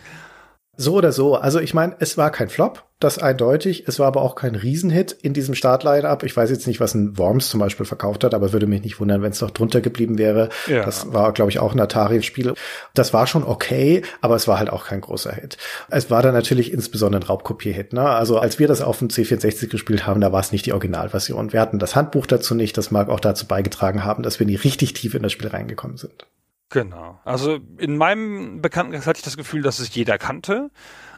So 0.81 0.93
oder 0.93 1.11
so. 1.11 1.35
Also 1.35 1.59
ich 1.59 1.73
meine, 1.73 1.97
es 1.99 2.17
war 2.17 2.31
kein 2.31 2.47
Flop, 2.47 2.85
das 3.01 3.17
eindeutig. 3.17 3.83
Es 3.89 3.99
war 3.99 4.07
aber 4.07 4.21
auch 4.21 4.35
kein 4.35 4.55
Riesenhit 4.55 5.11
in 5.11 5.33
diesem 5.33 5.53
Startline-Up. 5.53 6.23
Ich 6.23 6.37
weiß 6.37 6.49
jetzt 6.49 6.67
nicht, 6.67 6.79
was 6.79 6.95
ein 6.95 7.17
Worms 7.17 7.49
zum 7.49 7.59
Beispiel 7.59 7.85
verkauft 7.85 8.23
hat, 8.23 8.33
aber 8.33 8.53
würde 8.53 8.65
mich 8.65 8.81
nicht 8.83 8.97
wundern, 8.97 9.21
wenn 9.21 9.33
es 9.33 9.41
noch 9.41 9.51
drunter 9.51 9.81
geblieben 9.81 10.17
wäre. 10.17 10.47
Ja. 10.67 10.85
Das 10.85 11.11
war, 11.11 11.33
glaube 11.33 11.51
ich, 11.51 11.59
auch 11.59 11.73
ein 11.73 11.79
Atari-Spiel. 11.81 12.53
Das 12.93 13.13
war 13.13 13.27
schon 13.27 13.43
okay, 13.43 14.03
aber 14.21 14.37
es 14.37 14.47
war 14.47 14.57
halt 14.57 14.69
auch 14.69 14.85
kein 14.85 15.01
großer 15.01 15.33
Hit. 15.33 15.57
Es 15.89 16.09
war 16.09 16.21
dann 16.21 16.33
natürlich 16.33 16.71
insbesondere 16.71 17.23
ein 17.23 17.27
Raubkopier-Hit. 17.27 17.91
Ne? 17.91 18.07
Also 18.07 18.39
als 18.39 18.57
wir 18.57 18.69
das 18.69 18.79
auf 18.81 18.99
dem 18.99 19.09
C64 19.09 19.67
gespielt 19.67 20.07
haben, 20.07 20.21
da 20.21 20.31
war 20.31 20.39
es 20.39 20.53
nicht 20.53 20.65
die 20.65 20.71
Originalversion. 20.71 21.51
Wir 21.51 21.59
hatten 21.59 21.79
das 21.79 21.97
Handbuch 21.97 22.25
dazu 22.25 22.55
nicht. 22.55 22.77
Das 22.77 22.89
mag 22.89 23.09
auch 23.09 23.19
dazu 23.19 23.47
beigetragen 23.47 24.05
haben, 24.05 24.23
dass 24.23 24.39
wir 24.39 24.47
nie 24.47 24.55
richtig 24.55 24.93
tief 24.93 25.13
in 25.13 25.23
das 25.23 25.33
Spiel 25.33 25.49
reingekommen 25.49 25.97
sind. 25.97 26.25
Genau. 26.69 27.19
Also 27.25 27.59
in 27.77 27.97
meinem 27.97 28.61
Bekanntenkreis 28.61 29.07
hatte 29.07 29.17
ich 29.17 29.23
das 29.23 29.37
Gefühl, 29.37 29.63
dass 29.63 29.79
es 29.79 29.93
jeder 29.95 30.17
kannte. 30.19 30.69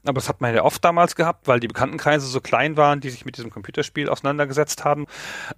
Aber 0.04 0.16
das 0.16 0.30
hat 0.30 0.42
man 0.42 0.54
ja 0.56 0.64
oft 0.64 0.84
damals 0.84 1.16
gehabt, 1.16 1.48
weil 1.48 1.60
die 1.60 1.68
Bekanntenkreise 1.68 2.26
so 2.26 2.42
klein 2.42 2.76
waren, 2.76 3.02
die 3.02 3.12
sich 3.12 3.24
mit 3.24 3.38
diesem 3.38 3.52
Computerspiel 3.52 4.10
auseinandergesetzt 4.10 4.84
haben. 4.84 5.06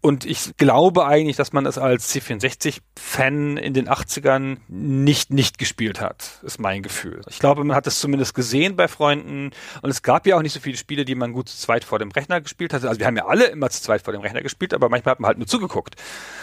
Und 0.02 0.26
ich 0.26 0.58
glaube 0.58 1.06
eigentlich, 1.06 1.38
dass 1.38 1.54
man 1.54 1.66
es 1.66 1.78
als 1.78 2.14
C64-Fan 2.14 3.56
in 3.56 3.74
den 3.74 3.88
80ern 3.88 4.58
nicht 4.68 5.32
nicht 5.32 5.58
gespielt 5.58 6.02
hat, 6.02 6.42
ist 6.44 6.60
mein 6.60 6.84
Gefühl. 6.84 7.22
Ich 7.30 7.40
glaube, 7.40 7.64
man 7.64 7.76
hat 7.76 7.88
es 7.88 8.00
zumindest 8.00 8.34
gesehen 8.34 8.76
bei 8.76 8.90
Freunden. 8.90 9.52
Und 9.82 9.90
es 9.90 10.02
gab 10.02 10.28
ja 10.28 10.36
auch 10.36 10.42
nicht 10.42 10.54
so 10.54 10.60
viele 10.60 10.78
Spiele, 10.78 11.06
die 11.06 11.16
man 11.16 11.32
gut 11.32 11.48
zu 11.48 11.58
zweit 11.58 11.86
vor 11.86 12.00
dem 12.00 12.12
Rechner 12.12 12.42
gespielt 12.42 12.74
hatte. 12.74 12.90
Also 12.90 13.00
wir 13.00 13.08
haben 13.08 13.18
ja 13.18 13.26
alle 13.26 13.46
immer 13.46 13.70
zu 13.70 13.82
zweit 13.82 14.02
vor 14.02 14.12
dem 14.12 14.22
Rechner 14.22 14.42
gespielt, 14.42 14.74
aber 14.74 14.90
manchmal 14.90 15.14
hat 15.14 15.20
man 15.22 15.30
halt 15.30 15.38
nur 15.38 15.48
zugeguckt, 15.48 15.96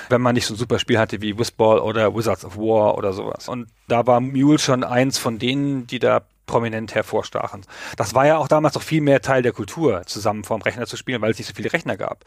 wenn 0.09 0.23
man 0.23 0.35
nicht 0.35 0.47
so 0.47 0.55
ein 0.55 0.57
super 0.57 0.79
Spiel 0.79 0.99
hatte 0.99 1.21
wie 1.21 1.39
Whistball 1.39 1.81
oder 1.81 2.15
Wizards 2.15 2.47
of 2.47 2.57
War 2.57 2.97
oder 2.97 3.13
sowas. 3.13 3.49
Und 3.49 3.69
da 3.89 4.07
war 4.07 4.21
Mule 4.21 4.59
schon 4.59 4.85
eins 4.85 5.19
von 5.19 5.39
denen, 5.39 5.87
die 5.87 5.99
da 5.99 6.23
prominent 6.51 6.95
hervorstachen. 6.95 7.63
Das 7.97 8.15
war 8.15 8.27
ja 8.27 8.37
auch 8.39 8.49
damals 8.49 8.75
noch 8.75 8.83
viel 8.83 9.01
mehr 9.01 9.21
Teil 9.21 9.43
der 9.43 9.53
Kultur, 9.53 10.03
zusammen 10.07 10.45
vorm 10.45 10.63
Rechner 10.63 10.87
zu 10.87 10.97
spielen, 10.97 11.23
weil 11.23 11.31
es 11.31 11.39
nicht 11.39 11.47
so 11.47 11.55
viele 11.55 11.73
Rechner 11.73 11.97
gab. 11.97 12.25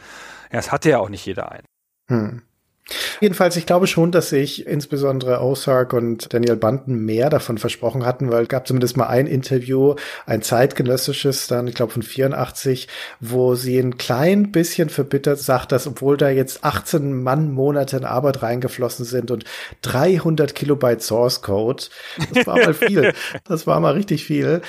Ja, 0.51 0.59
es 0.59 0.71
hatte 0.71 0.89
ja 0.89 0.99
auch 0.99 1.09
nicht 1.09 1.25
jeder 1.25 1.51
einen. 1.51 1.65
Hm. 2.09 2.41
Jedenfalls, 3.21 3.55
ich 3.55 3.65
glaube 3.65 3.87
schon, 3.87 4.11
dass 4.11 4.29
sich 4.29 4.67
insbesondere 4.67 5.41
Ozark 5.41 5.93
und 5.93 6.33
Daniel 6.33 6.57
Banten 6.57 7.05
mehr 7.05 7.29
davon 7.29 7.57
versprochen 7.57 8.05
hatten, 8.05 8.29
weil 8.29 8.43
es 8.43 8.49
gab 8.49 8.67
zumindest 8.67 8.97
mal 8.97 9.07
ein 9.07 9.25
Interview, 9.25 9.95
ein 10.25 10.41
zeitgenössisches, 10.41 11.47
dann, 11.47 11.67
ich 11.67 11.75
glaube 11.75 11.93
von 11.93 12.03
84, 12.03 12.89
wo 13.21 13.55
sie 13.55 13.79
ein 13.79 13.97
klein 13.97 14.51
bisschen 14.51 14.89
verbittert 14.89 15.39
sagt, 15.39 15.71
dass 15.71 15.87
obwohl 15.87 16.17
da 16.17 16.29
jetzt 16.29 16.65
18 16.65 17.23
Mann 17.23 17.51
Monate 17.51 17.97
in 17.97 18.05
Arbeit 18.05 18.41
reingeflossen 18.41 19.05
sind 19.05 19.31
und 19.31 19.45
300 19.83 20.53
Kilobyte 20.53 21.01
Source 21.01 21.41
Code, 21.41 21.83
das 22.33 22.45
war 22.45 22.57
mal 22.57 22.73
viel, 22.73 23.13
das 23.45 23.65
war 23.65 23.79
mal 23.79 23.93
richtig 23.93 24.25
viel, 24.25 24.61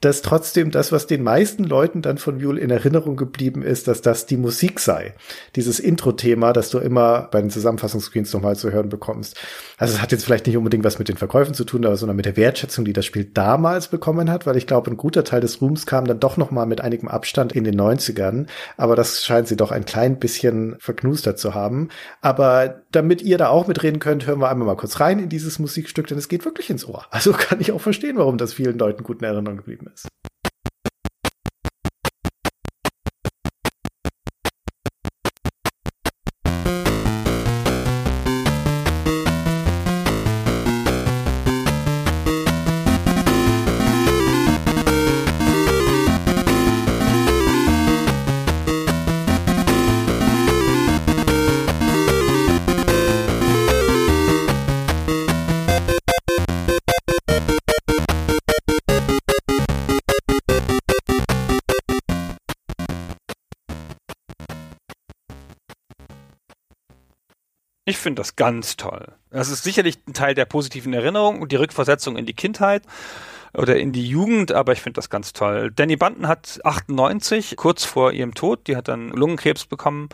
dass 0.00 0.22
trotzdem 0.22 0.70
das, 0.70 0.92
was 0.92 1.06
den 1.06 1.22
meisten 1.22 1.62
Leuten 1.64 2.00
dann 2.00 2.16
von 2.16 2.38
Mule 2.38 2.60
in 2.60 2.70
Erinnerung 2.70 3.16
geblieben 3.16 3.62
ist, 3.62 3.86
dass 3.86 4.00
das 4.00 4.24
die 4.24 4.38
Musik 4.38 4.80
sei. 4.80 5.14
Dieses 5.56 5.78
Intro-Thema, 5.78 6.54
das 6.54 6.70
du 6.70 6.78
immer 6.78 7.28
bei 7.30 7.42
den 7.42 7.50
Zusammenfassungsscreens 7.50 8.32
nochmal 8.32 8.56
zu 8.56 8.72
hören 8.72 8.88
bekommst. 8.88 9.38
Also 9.76 9.94
es 9.94 10.00
hat 10.00 10.10
jetzt 10.12 10.24
vielleicht 10.24 10.46
nicht 10.46 10.56
unbedingt 10.56 10.84
was 10.84 10.98
mit 10.98 11.08
den 11.08 11.18
Verkäufen 11.18 11.52
zu 11.52 11.64
tun, 11.64 11.82
sondern 11.96 12.16
mit 12.16 12.24
der 12.24 12.38
Wertschätzung, 12.38 12.86
die 12.86 12.94
das 12.94 13.04
Spiel 13.04 13.24
damals 13.24 13.88
bekommen 13.88 14.30
hat, 14.30 14.46
weil 14.46 14.56
ich 14.56 14.66
glaube, 14.66 14.90
ein 14.90 14.96
guter 14.96 15.22
Teil 15.22 15.42
des 15.42 15.60
Ruhms 15.60 15.84
kam 15.84 16.06
dann 16.06 16.18
doch 16.18 16.38
nochmal 16.38 16.64
mit 16.64 16.80
einigem 16.80 17.08
Abstand 17.08 17.52
in 17.52 17.64
den 17.64 17.78
90ern. 17.78 18.46
Aber 18.78 18.96
das 18.96 19.22
scheint 19.22 19.48
sie 19.48 19.56
doch 19.56 19.70
ein 19.70 19.84
klein 19.84 20.18
bisschen 20.18 20.76
verknustert 20.78 21.38
zu 21.38 21.54
haben. 21.54 21.88
Aber 22.22 22.82
damit 22.90 23.20
ihr 23.20 23.36
da 23.36 23.48
auch 23.48 23.66
mitreden 23.66 24.00
könnt, 24.00 24.26
hören 24.26 24.40
wir 24.40 24.48
einmal 24.48 24.66
mal 24.66 24.76
kurz 24.76 24.98
rein 24.98 25.18
in 25.18 25.28
dieses 25.28 25.58
Musikstück, 25.58 26.06
denn 26.06 26.16
es 26.16 26.28
geht 26.28 26.46
wirklich 26.46 26.70
ins 26.70 26.86
Ohr. 26.86 27.04
Also 27.10 27.32
kann 27.32 27.60
ich 27.60 27.72
auch 27.72 27.80
verstehen, 27.82 28.16
warum 28.16 28.38
das 28.38 28.54
vielen 28.54 28.78
Leuten 28.78 29.04
gut 29.04 29.20
in 29.20 29.24
Erinnerung 29.24 29.58
geblieben 29.58 29.86
ist. 29.86 29.89
Ich 29.96 30.39
finde 68.00 68.20
das 68.20 68.36
ganz 68.36 68.76
toll. 68.76 69.08
Das 69.30 69.48
ist 69.50 69.62
sicherlich 69.62 69.98
ein 70.06 70.14
Teil 70.14 70.34
der 70.34 70.44
positiven 70.44 70.92
Erinnerung 70.92 71.40
und 71.40 71.52
die 71.52 71.56
Rückversetzung 71.56 72.16
in 72.16 72.26
die 72.26 72.34
Kindheit 72.34 72.82
oder 73.54 73.76
in 73.76 73.92
die 73.92 74.08
Jugend, 74.08 74.52
aber 74.52 74.72
ich 74.72 74.80
finde 74.80 74.96
das 74.96 75.10
ganz 75.10 75.32
toll. 75.32 75.70
Danny 75.74 75.96
Banton 75.96 76.28
hat 76.28 76.60
98, 76.64 77.56
kurz 77.56 77.84
vor 77.84 78.12
ihrem 78.12 78.34
Tod, 78.34 78.66
die 78.66 78.76
hat 78.76 78.88
dann 78.88 79.10
Lungenkrebs 79.10 79.66
bekommen, 79.66 80.08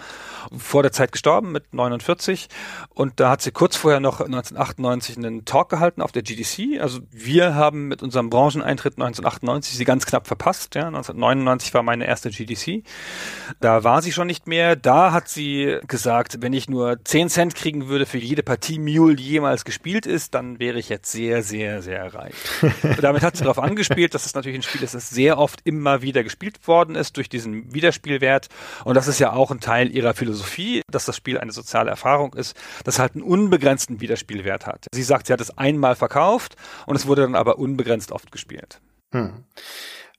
vor 0.57 0.83
der 0.83 0.93
Zeit 0.93 1.13
gestorben 1.13 1.53
mit 1.53 1.75
49 1.75 2.49
und 2.91 3.21
da 3.21 3.31
hat 3.31 3.43
sie 3.43 3.51
kurz 3.51 3.77
vorher 3.77 4.01
noch 4.01 4.21
1998 4.21 5.17
einen 5.17 5.45
Talk 5.45 5.69
gehalten 5.69 6.03
auf 6.03 6.13
der 6.13 6.23
GDC. 6.23 6.81
Also 6.81 7.01
wir 7.11 7.55
haben 7.55 7.89
mit 7.89 8.03
unserem 8.03 8.31
Brancheneintritt 8.31 8.95
1998 8.95 9.77
sie 9.77 9.85
ganz 9.85 10.07
knapp 10.07 10.27
verpasst. 10.27 10.75
Ja, 10.75 10.87
1999 10.87 11.75
war 11.75 11.83
meine 11.83 12.07
erste 12.07 12.31
GDC. 12.31 12.85
Da 13.61 13.85
war 13.85 14.03
sie 14.03 14.13
schon 14.13 14.27
nicht 14.27 14.47
mehr. 14.47 14.77
Da 14.77 15.13
hat 15.13 15.29
sie 15.29 15.79
gesagt, 15.87 16.43
wenn 16.43 16.53
ich 16.53 16.69
nur 16.69 16.99
10 17.05 17.29
Cent 17.29 17.55
kriegen 17.55 17.89
würde 17.89 18.07
für 18.07 18.19
jede 18.19 18.43
Partie 18.43 18.79
Mule, 18.79 19.17
die 19.17 19.25
jemals 19.25 19.65
gespielt 19.65 20.07
ist, 20.07 20.35
dann 20.35 20.59
wäre 20.59 20.79
ich 20.79 20.89
jetzt 20.89 21.11
sehr, 21.11 21.43
sehr, 21.43 21.83
sehr 21.83 22.15
reich. 22.15 22.35
damit 23.01 23.23
hat 23.27 23.41
darauf 23.41 23.59
angespielt, 23.59 24.15
dass 24.15 24.27
es 24.27 24.35
natürlich 24.35 24.59
ein 24.59 24.63
Spiel 24.63 24.83
ist, 24.83 24.95
das 24.95 25.11
sehr 25.11 25.39
oft 25.39 25.61
immer 25.65 26.03
wieder 26.03 26.23
gespielt 26.25 26.67
worden 26.67 26.95
ist 26.95 27.17
durch 27.17 27.29
diesen 27.29 27.75
Wiederspielwert. 27.75 28.49
Und 28.85 28.95
das 28.95 29.09
ist 29.09 29.19
ja 29.19 29.33
auch 29.33 29.51
ein 29.51 29.61
Teil 29.61 29.91
ihrer 29.91 30.15
Philosophie, 30.15 30.83
dass 30.91 31.05
das 31.05 31.17
Spiel 31.17 31.39
eine 31.39 31.53
soziale 31.53 31.91
Erfahrung 31.91 32.35
ist, 32.35 32.57
das 32.85 32.99
halt 32.99 33.15
einen 33.15 33.25
unbegrenzten 33.25 34.01
Wiederspielwert 34.01 34.67
hat. 34.67 34.87
Sie 34.93 35.03
sagt, 35.03 35.27
sie 35.27 35.33
hat 35.33 35.41
es 35.41 35.57
einmal 35.59 35.97
verkauft 35.97 36.57
und 36.87 36.97
es 36.97 37.07
wurde 37.07 37.23
dann 37.23 37.35
aber 37.35 37.59
unbegrenzt 37.59 38.13
oft 38.13 38.33
gespielt. 38.33 38.81
Hm. 39.13 39.45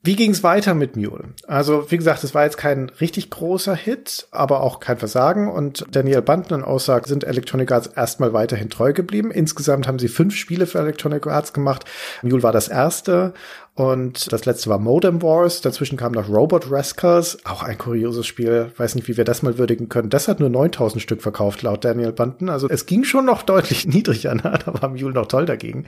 Wie 0.04 0.16
ging's 0.16 0.44
weiter 0.44 0.74
mit 0.74 0.96
Mule? 0.96 1.34
Also, 1.48 1.92
wie 1.92 1.98
gesagt, 1.98 2.24
es 2.24 2.34
war 2.34 2.46
jetzt 2.46 2.58
kein 2.58 2.90
richtig 3.02 3.30
großer 3.30 3.76
Hit, 3.76 4.28
aber 4.32 4.62
auch 4.62 4.80
kein 4.80 4.98
Versagen. 4.98 5.50
Und 5.50 5.86
Daniel 5.92 6.22
Banden 6.22 6.54
und 6.54 6.64
Aussage 6.64 7.10
sind 7.10 7.24
Electronic 7.24 7.72
Arts 7.72 7.88
erstmal 7.88 8.32
weiterhin 8.32 8.70
treu 8.70 8.94
geblieben. 8.94 9.32
Insgesamt 9.32 9.88
haben 9.88 10.00
sie 10.00 10.08
fünf 10.08 10.36
Spiele 10.36 10.66
für 10.68 10.80
Electronic 10.80 11.28
Arts 11.28 11.52
gemacht. 11.52 11.84
Mule 12.22 12.44
war 12.44 12.54
das 12.54 12.68
erste 12.68 13.34
und 13.78 14.34
das 14.34 14.46
letzte 14.46 14.72
war 14.72 14.80
Modem 14.80 15.22
Wars. 15.22 15.62
Dazwischen 15.62 15.98
kam 15.98 16.14
noch 16.14 16.30
Robot 16.30 16.72
Rescuers, 16.72 17.38
auch 17.46 17.62
ein 17.62 17.78
kurioses 17.78 18.26
Spiel. 18.26 18.72
Weiß 18.76 18.96
nicht, 18.96 19.08
wie 19.08 19.18
wir 19.18 19.24
das 19.24 19.44
mal 19.44 19.60
würdigen 19.60 19.88
können. 19.88 20.10
Das 20.10 20.28
hat 20.28 20.40
nur 20.40 20.50
9000 20.50 21.00
Stück 21.00 21.22
verkauft, 21.22 21.62
laut 21.62 21.86
Daniel 21.86 22.12
Bunton. 22.12 22.50
Also 22.50 22.68
es 22.70 22.88
ging 22.88 23.04
schon 23.04 23.26
noch 23.26 23.44
deutlich 23.44 23.86
niedriger. 23.86 24.34
Ne? 24.34 24.58
Da 24.66 24.82
war 24.82 24.90
Mule 24.90 25.14
noch 25.14 25.28
toll 25.28 25.46
dagegen. 25.46 25.86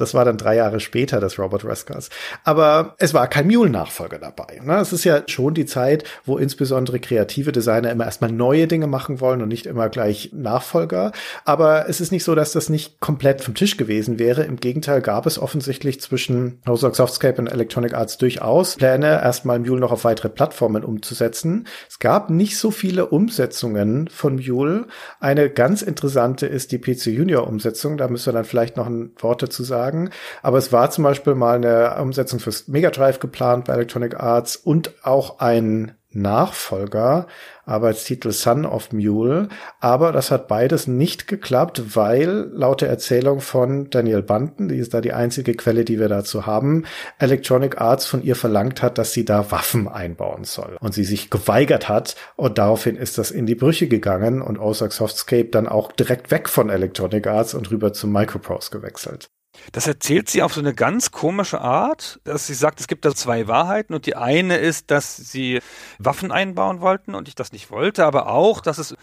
Das 0.00 0.14
war 0.14 0.24
dann 0.24 0.36
drei 0.36 0.56
Jahre 0.56 0.80
später, 0.80 1.20
das 1.20 1.38
Robot 1.38 1.64
Rescuers. 1.64 2.10
Aber 2.42 2.96
es 2.98 3.14
war 3.14 3.28
kein 3.28 3.46
Mule-Nachfolger 3.46 4.18
dabei. 4.18 4.60
Ne? 4.64 4.76
Es 4.80 4.92
ist 4.92 5.04
ja 5.04 5.22
schon 5.28 5.54
die 5.54 5.66
Zeit, 5.66 6.02
wo 6.24 6.38
insbesondere 6.38 6.98
kreative 6.98 7.52
Designer 7.52 7.92
immer 7.92 8.06
erstmal 8.06 8.32
neue 8.32 8.66
Dinge 8.66 8.88
machen 8.88 9.20
wollen 9.20 9.42
und 9.42 9.48
nicht 9.48 9.66
immer 9.66 9.88
gleich 9.90 10.30
Nachfolger. 10.32 11.12
Aber 11.44 11.88
es 11.88 12.00
ist 12.00 12.10
nicht 12.10 12.24
so, 12.24 12.34
dass 12.34 12.50
das 12.50 12.68
nicht 12.68 12.98
komplett 12.98 13.42
vom 13.42 13.54
Tisch 13.54 13.76
gewesen 13.76 14.18
wäre. 14.18 14.42
Im 14.42 14.56
Gegenteil 14.56 15.02
gab 15.02 15.24
es 15.24 15.38
offensichtlich 15.38 16.00
zwischen 16.00 16.60
House 16.66 16.82
of 16.82 16.96
Landscape 17.28 17.40
und 17.40 17.48
Electronic 17.48 17.94
Arts 17.94 18.18
durchaus 18.18 18.76
Pläne, 18.76 19.20
erstmal 19.22 19.58
Mule 19.58 19.80
noch 19.80 19.92
auf 19.92 20.04
weitere 20.04 20.28
Plattformen 20.28 20.84
umzusetzen. 20.84 21.66
Es 21.88 21.98
gab 21.98 22.30
nicht 22.30 22.58
so 22.58 22.70
viele 22.70 23.06
Umsetzungen 23.06 24.08
von 24.08 24.36
Mule. 24.36 24.86
Eine 25.20 25.50
ganz 25.50 25.82
interessante 25.82 26.46
ist 26.46 26.72
die 26.72 26.78
PC 26.78 27.06
Junior 27.06 27.46
Umsetzung. 27.46 27.96
Da 27.96 28.08
müssen 28.08 28.26
wir 28.26 28.32
dann 28.32 28.44
vielleicht 28.44 28.76
noch 28.76 28.86
ein 28.86 29.12
Wort 29.18 29.42
dazu 29.42 29.62
sagen. 29.62 30.10
Aber 30.42 30.58
es 30.58 30.72
war 30.72 30.90
zum 30.90 31.04
Beispiel 31.04 31.34
mal 31.34 31.56
eine 31.56 32.00
Umsetzung 32.00 32.40
fürs 32.40 32.68
Mega 32.68 32.90
Drive 32.90 33.18
geplant 33.18 33.66
bei 33.66 33.74
Electronic 33.74 34.18
Arts 34.18 34.56
und 34.56 34.92
auch 35.04 35.40
ein 35.40 35.92
Nachfolger, 36.10 37.26
Arbeitstitel 37.68 38.32
Son 38.32 38.64
of 38.64 38.92
Mule, 38.92 39.48
aber 39.80 40.12
das 40.12 40.30
hat 40.30 40.48
beides 40.48 40.86
nicht 40.86 41.28
geklappt, 41.28 41.96
weil 41.96 42.50
laut 42.52 42.80
der 42.80 42.88
Erzählung 42.88 43.40
von 43.40 43.90
Daniel 43.90 44.22
Banten, 44.22 44.68
die 44.68 44.76
ist 44.76 44.94
da 44.94 45.00
die 45.00 45.12
einzige 45.12 45.54
Quelle, 45.54 45.84
die 45.84 45.98
wir 45.98 46.08
dazu 46.08 46.46
haben, 46.46 46.84
Electronic 47.18 47.80
Arts 47.80 48.06
von 48.06 48.22
ihr 48.22 48.36
verlangt 48.36 48.82
hat, 48.82 48.98
dass 48.98 49.12
sie 49.12 49.24
da 49.24 49.50
Waffen 49.50 49.88
einbauen 49.88 50.44
soll 50.44 50.76
und 50.80 50.94
sie 50.94 51.04
sich 51.04 51.30
geweigert 51.30 51.88
hat 51.88 52.16
und 52.36 52.58
daraufhin 52.58 52.96
ist 52.96 53.18
das 53.18 53.30
in 53.30 53.46
die 53.46 53.54
Brüche 53.54 53.88
gegangen 53.88 54.42
und 54.42 54.58
Ozark 54.58 54.92
Softscape 54.92 55.46
dann 55.46 55.68
auch 55.68 55.92
direkt 55.92 56.30
weg 56.30 56.48
von 56.48 56.70
Electronic 56.70 57.26
Arts 57.26 57.54
und 57.54 57.70
rüber 57.70 57.92
zu 57.92 58.06
Microprose 58.06 58.70
gewechselt. 58.70 59.28
Das 59.72 59.86
erzählt 59.86 60.28
sie 60.28 60.42
auf 60.42 60.54
so 60.54 60.60
eine 60.60 60.74
ganz 60.74 61.10
komische 61.10 61.60
Art, 61.60 62.20
dass 62.24 62.46
sie 62.46 62.54
sagt, 62.54 62.80
es 62.80 62.88
gibt 62.88 63.04
da 63.04 63.14
zwei 63.14 63.48
Wahrheiten 63.48 63.94
und 63.94 64.06
die 64.06 64.16
eine 64.16 64.56
ist, 64.56 64.90
dass 64.90 65.16
sie 65.16 65.60
Waffen 65.98 66.32
einbauen 66.32 66.80
wollten 66.80 67.14
und 67.14 67.28
ich 67.28 67.34
das 67.34 67.52
nicht 67.52 67.70
wollte, 67.70 68.04
aber 68.04 68.28
auch, 68.28 68.60
dass 68.60 68.78
es 68.78 68.94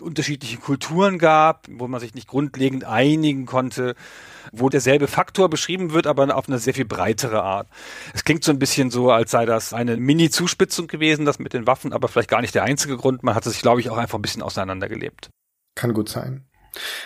unterschiedliche 0.00 0.58
Kulturen 0.58 1.18
gab, 1.18 1.66
wo 1.70 1.88
man 1.88 2.00
sich 2.00 2.14
nicht 2.14 2.28
grundlegend 2.28 2.84
einigen 2.84 3.46
konnte, 3.46 3.94
wo 4.52 4.68
derselbe 4.68 5.08
Faktor 5.08 5.48
beschrieben 5.48 5.92
wird, 5.92 6.06
aber 6.06 6.34
auf 6.36 6.48
eine 6.48 6.58
sehr 6.58 6.74
viel 6.74 6.84
breitere 6.84 7.42
Art. 7.42 7.68
Es 8.14 8.24
klingt 8.24 8.44
so 8.44 8.52
ein 8.52 8.58
bisschen 8.58 8.90
so, 8.90 9.10
als 9.10 9.30
sei 9.30 9.46
das 9.46 9.72
eine 9.72 9.96
Mini-Zuspitzung 9.96 10.86
gewesen, 10.86 11.24
das 11.24 11.38
mit 11.38 11.52
den 11.52 11.66
Waffen, 11.66 11.92
aber 11.92 12.08
vielleicht 12.08 12.30
gar 12.30 12.40
nicht 12.40 12.54
der 12.54 12.64
einzige 12.64 12.96
Grund. 12.96 13.22
Man 13.22 13.34
hatte 13.34 13.50
sich, 13.50 13.62
glaube 13.62 13.80
ich, 13.80 13.90
auch 13.90 13.98
einfach 13.98 14.18
ein 14.18 14.22
bisschen 14.22 14.42
auseinandergelebt. 14.42 15.30
Kann 15.74 15.92
gut 15.92 16.08
sein. 16.08 16.46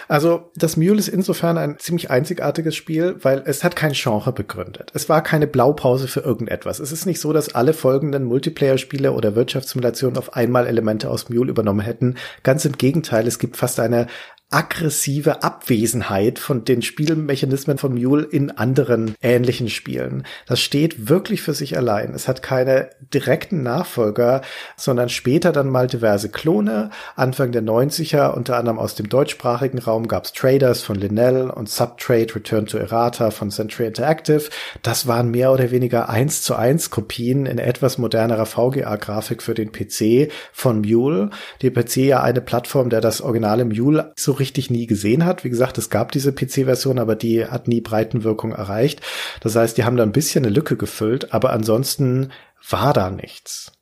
Also 0.09 0.51
das 0.55 0.77
Mule 0.77 0.99
ist 0.99 1.09
insofern 1.09 1.59
ein 1.59 1.79
ziemlich 1.79 2.11
einzigartiges 2.11 2.77
Spiel, 2.77 3.17
weil 3.23 3.43
es 3.47 3.65
hat 3.65 3.77
kein 3.77 3.93
Genre 3.93 4.33
begründet. 4.33 4.91
Es 4.95 5.09
war 5.09 5.23
keine 5.23 5.47
Blaupause 5.47 6.09
für 6.09 6.21
irgendetwas. 6.21 6.81
Es 6.81 6.93
ist 6.93 7.07
nicht 7.07 7.21
so, 7.21 7.33
dass 7.33 7.55
alle 7.55 7.73
folgenden 7.73 8.25
Multiplayer-Spiele 8.25 9.13
oder 9.13 9.35
Wirtschaftssimulationen 9.35 10.19
auf 10.19 10.35
einmal 10.35 10.67
Elemente 10.67 11.11
aus 11.11 11.29
Mule 11.29 11.51
übernommen 11.51 11.81
hätten. 11.81 12.17
Ganz 12.43 12.65
im 12.65 12.77
Gegenteil, 12.77 13.27
es 13.27 13.39
gibt 13.39 13.57
fast 13.57 13.81
eine 13.81 14.07
aggressive 14.55 15.43
Abwesenheit 15.43 16.39
von 16.39 16.65
den 16.65 16.81
Spielmechanismen 16.81 17.77
von 17.77 17.95
Mule 17.95 18.23
in 18.23 18.53
anderen 18.53 19.17
ähnlichen 19.21 19.69
Spielen. 19.69 20.25
Das 20.47 20.61
steht 20.61 21.09
wirklich 21.09 21.43
für 21.43 21.55
sich 21.55 21.77
allein. 21.77 22.15
Es 22.15 22.29
hat 22.29 22.41
keine 22.41 22.91
direkten 23.13 23.65
Nachfolger, 23.65 24.43
sondern 24.77 25.09
später 25.09 25.51
dann 25.51 25.69
mal 25.69 25.89
diverse 25.89 26.29
Klone. 26.29 26.91
Anfang 27.17 27.51
der 27.51 27.63
90er, 27.63 28.33
unter 28.33 28.57
anderem 28.57 28.79
aus 28.79 28.95
dem 28.95 29.09
deutschsprachigen 29.09 29.81
Raum, 29.81 30.07
gab's 30.07 30.33
Traders 30.33 30.83
von 30.83 30.95
Linnell 30.95 31.51
und 31.51 31.69
Subtrade 31.69 32.37
Return 32.37 32.67
to 32.67 32.79
Errata 32.79 33.33
von 33.33 33.51
Century 33.51 33.89
Interactive. 33.89 34.51
Das 34.83 35.09
waren 35.09 35.33
mehr 35.33 35.51
oder 35.51 35.73
weniger 35.73 36.09
eins 36.09 36.43
zu 36.43 36.55
eins 36.55 36.91
Kopien 36.91 37.47
in 37.47 37.59
etwas 37.59 37.99
modernerer 37.99 38.47
VGA-Grafik 38.47 39.43
für 39.43 39.55
den 39.55 39.73
PC 39.73 40.31
von 40.53 40.83
Mule. 40.83 41.31
Die 41.61 41.71
PC 41.71 41.97
ja 41.97 42.23
eine 42.23 42.41
Plattform, 42.41 42.89
der 42.89 43.01
das 43.01 43.21
originale 43.21 43.65
Mule 43.65 44.13
so 44.17 44.44
richtig 44.45 44.69
nie 44.69 44.87
gesehen 44.87 45.25
hat. 45.25 45.43
Wie 45.43 45.49
gesagt, 45.49 45.79
es 45.79 45.89
gab 45.89 46.13
diese 46.13 46.35
PC-Version, 46.35 46.99
aber 46.99 47.17
die 47.17 47.47
hat 47.47 47.67
nie 47.67 47.81
Breitenwirkung 47.81 48.53
erreicht. 48.53 49.01
Das 49.41 49.57
heißt, 49.57 49.79
die 49.79 49.85
haben 49.85 49.97
da 49.97 50.03
ein 50.03 50.13
bisschen 50.13 50.45
eine 50.45 50.55
Lücke 50.55 50.77
gefüllt, 50.77 51.33
aber 51.33 51.55
ansonsten 51.55 52.31
war 52.69 52.93
da 52.93 53.09
nichts. 53.09 53.73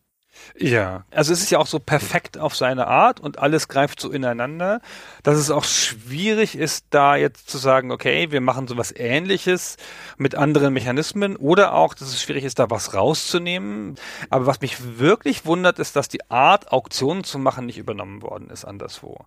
Ja, 0.57 1.05
also 1.11 1.33
es 1.33 1.43
ist 1.43 1.51
ja 1.51 1.59
auch 1.59 1.67
so 1.67 1.81
perfekt 1.81 2.39
auf 2.39 2.55
seine 2.55 2.87
Art 2.87 3.19
und 3.19 3.39
alles 3.39 3.67
greift 3.67 3.99
so 4.01 4.13
ineinander, 4.13 4.81
dass 5.25 5.37
es 5.37 5.51
auch 5.51 5.65
schwierig 5.65 6.57
ist, 6.57 6.87
da 6.91 7.17
jetzt 7.17 7.51
zu 7.51 7.59
sagen, 7.59 7.91
okay, 7.91 8.31
wir 8.31 8.41
machen 8.41 8.69
sowas 8.69 8.95
ähnliches 8.95 9.79
mit 10.19 10.35
anderen 10.37 10.75
Mechanismen 10.75 11.37
oder 11.37 11.75
auch, 11.75 11.95
dass 11.95 12.09
es 12.09 12.23
schwierig 12.23 12.45
ist, 12.45 12.59
da 12.59 12.71
was 12.71 12.95
rauszunehmen. 12.95 13.97
Aber 14.31 14.47
was 14.47 14.61
mich 14.61 14.99
wirklich 14.99 15.47
wundert, 15.47 15.79
ist, 15.79 15.97
dass 15.97 16.09
die 16.09 16.31
Art, 16.31 16.71
Auktionen 16.71 17.25
zu 17.25 17.39
machen, 17.39 17.67
nicht 17.67 17.79
übernommen 17.79 18.23
worden 18.23 18.51
ist 18.51 18.65
anderswo. 18.65 19.25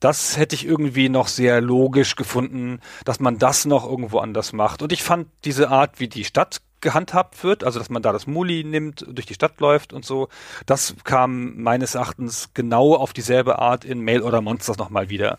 Das 0.00 0.36
hätte 0.36 0.54
ich 0.54 0.66
irgendwie 0.66 1.08
noch 1.08 1.28
sehr 1.28 1.60
logisch 1.60 2.16
gefunden, 2.16 2.80
dass 3.04 3.20
man 3.20 3.38
das 3.38 3.64
noch 3.64 3.88
irgendwo 3.88 4.18
anders 4.18 4.52
macht. 4.52 4.82
Und 4.82 4.92
ich 4.92 5.02
fand 5.02 5.28
diese 5.44 5.68
Art, 5.70 6.00
wie 6.00 6.08
die 6.08 6.24
Stadt 6.24 6.60
gehandhabt 6.80 7.42
wird, 7.42 7.64
also 7.64 7.78
dass 7.78 7.90
man 7.90 8.02
da 8.02 8.12
das 8.12 8.26
Muli 8.26 8.64
nimmt, 8.64 9.04
durch 9.08 9.26
die 9.26 9.34
Stadt 9.34 9.60
läuft 9.60 9.92
und 9.92 10.04
so, 10.04 10.28
das 10.66 10.94
kam 11.04 11.60
meines 11.60 11.94
Erachtens 11.94 12.50
genau 12.54 12.94
auf 12.94 13.12
dieselbe 13.12 13.58
Art 13.58 13.84
in 13.84 14.00
Mail 14.00 14.22
oder 14.22 14.40
Monsters 14.40 14.78
nochmal 14.78 15.08
wieder. 15.08 15.38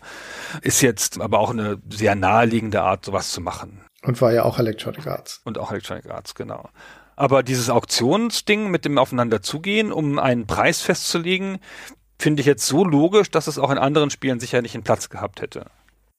Ist 0.62 0.82
jetzt 0.82 1.20
aber 1.20 1.38
auch 1.38 1.50
eine 1.50 1.78
sehr 1.88 2.14
naheliegende 2.14 2.82
Art, 2.82 3.04
sowas 3.04 3.30
zu 3.30 3.40
machen. 3.40 3.80
Und 4.02 4.20
war 4.20 4.32
ja 4.32 4.44
auch 4.44 4.58
Electronic 4.58 5.06
Arts. 5.06 5.40
Und 5.44 5.58
auch 5.58 5.70
Electronic 5.70 6.10
Arts, 6.10 6.34
genau. 6.34 6.68
Aber 7.16 7.42
dieses 7.42 7.68
Auktionsding 7.68 8.70
mit 8.70 8.86
dem 8.86 8.96
Aufeinander 8.96 9.42
zugehen, 9.42 9.92
um 9.92 10.18
einen 10.18 10.46
Preis 10.46 10.80
festzulegen, 10.80 11.58
finde 12.20 12.40
ich 12.40 12.46
jetzt 12.46 12.66
so 12.66 12.84
logisch, 12.84 13.30
dass 13.30 13.46
es 13.46 13.58
auch 13.58 13.70
in 13.70 13.78
anderen 13.78 14.10
Spielen 14.10 14.40
sicher 14.40 14.62
nicht 14.62 14.74
einen 14.74 14.84
Platz 14.84 15.08
gehabt 15.08 15.40
hätte. 15.40 15.66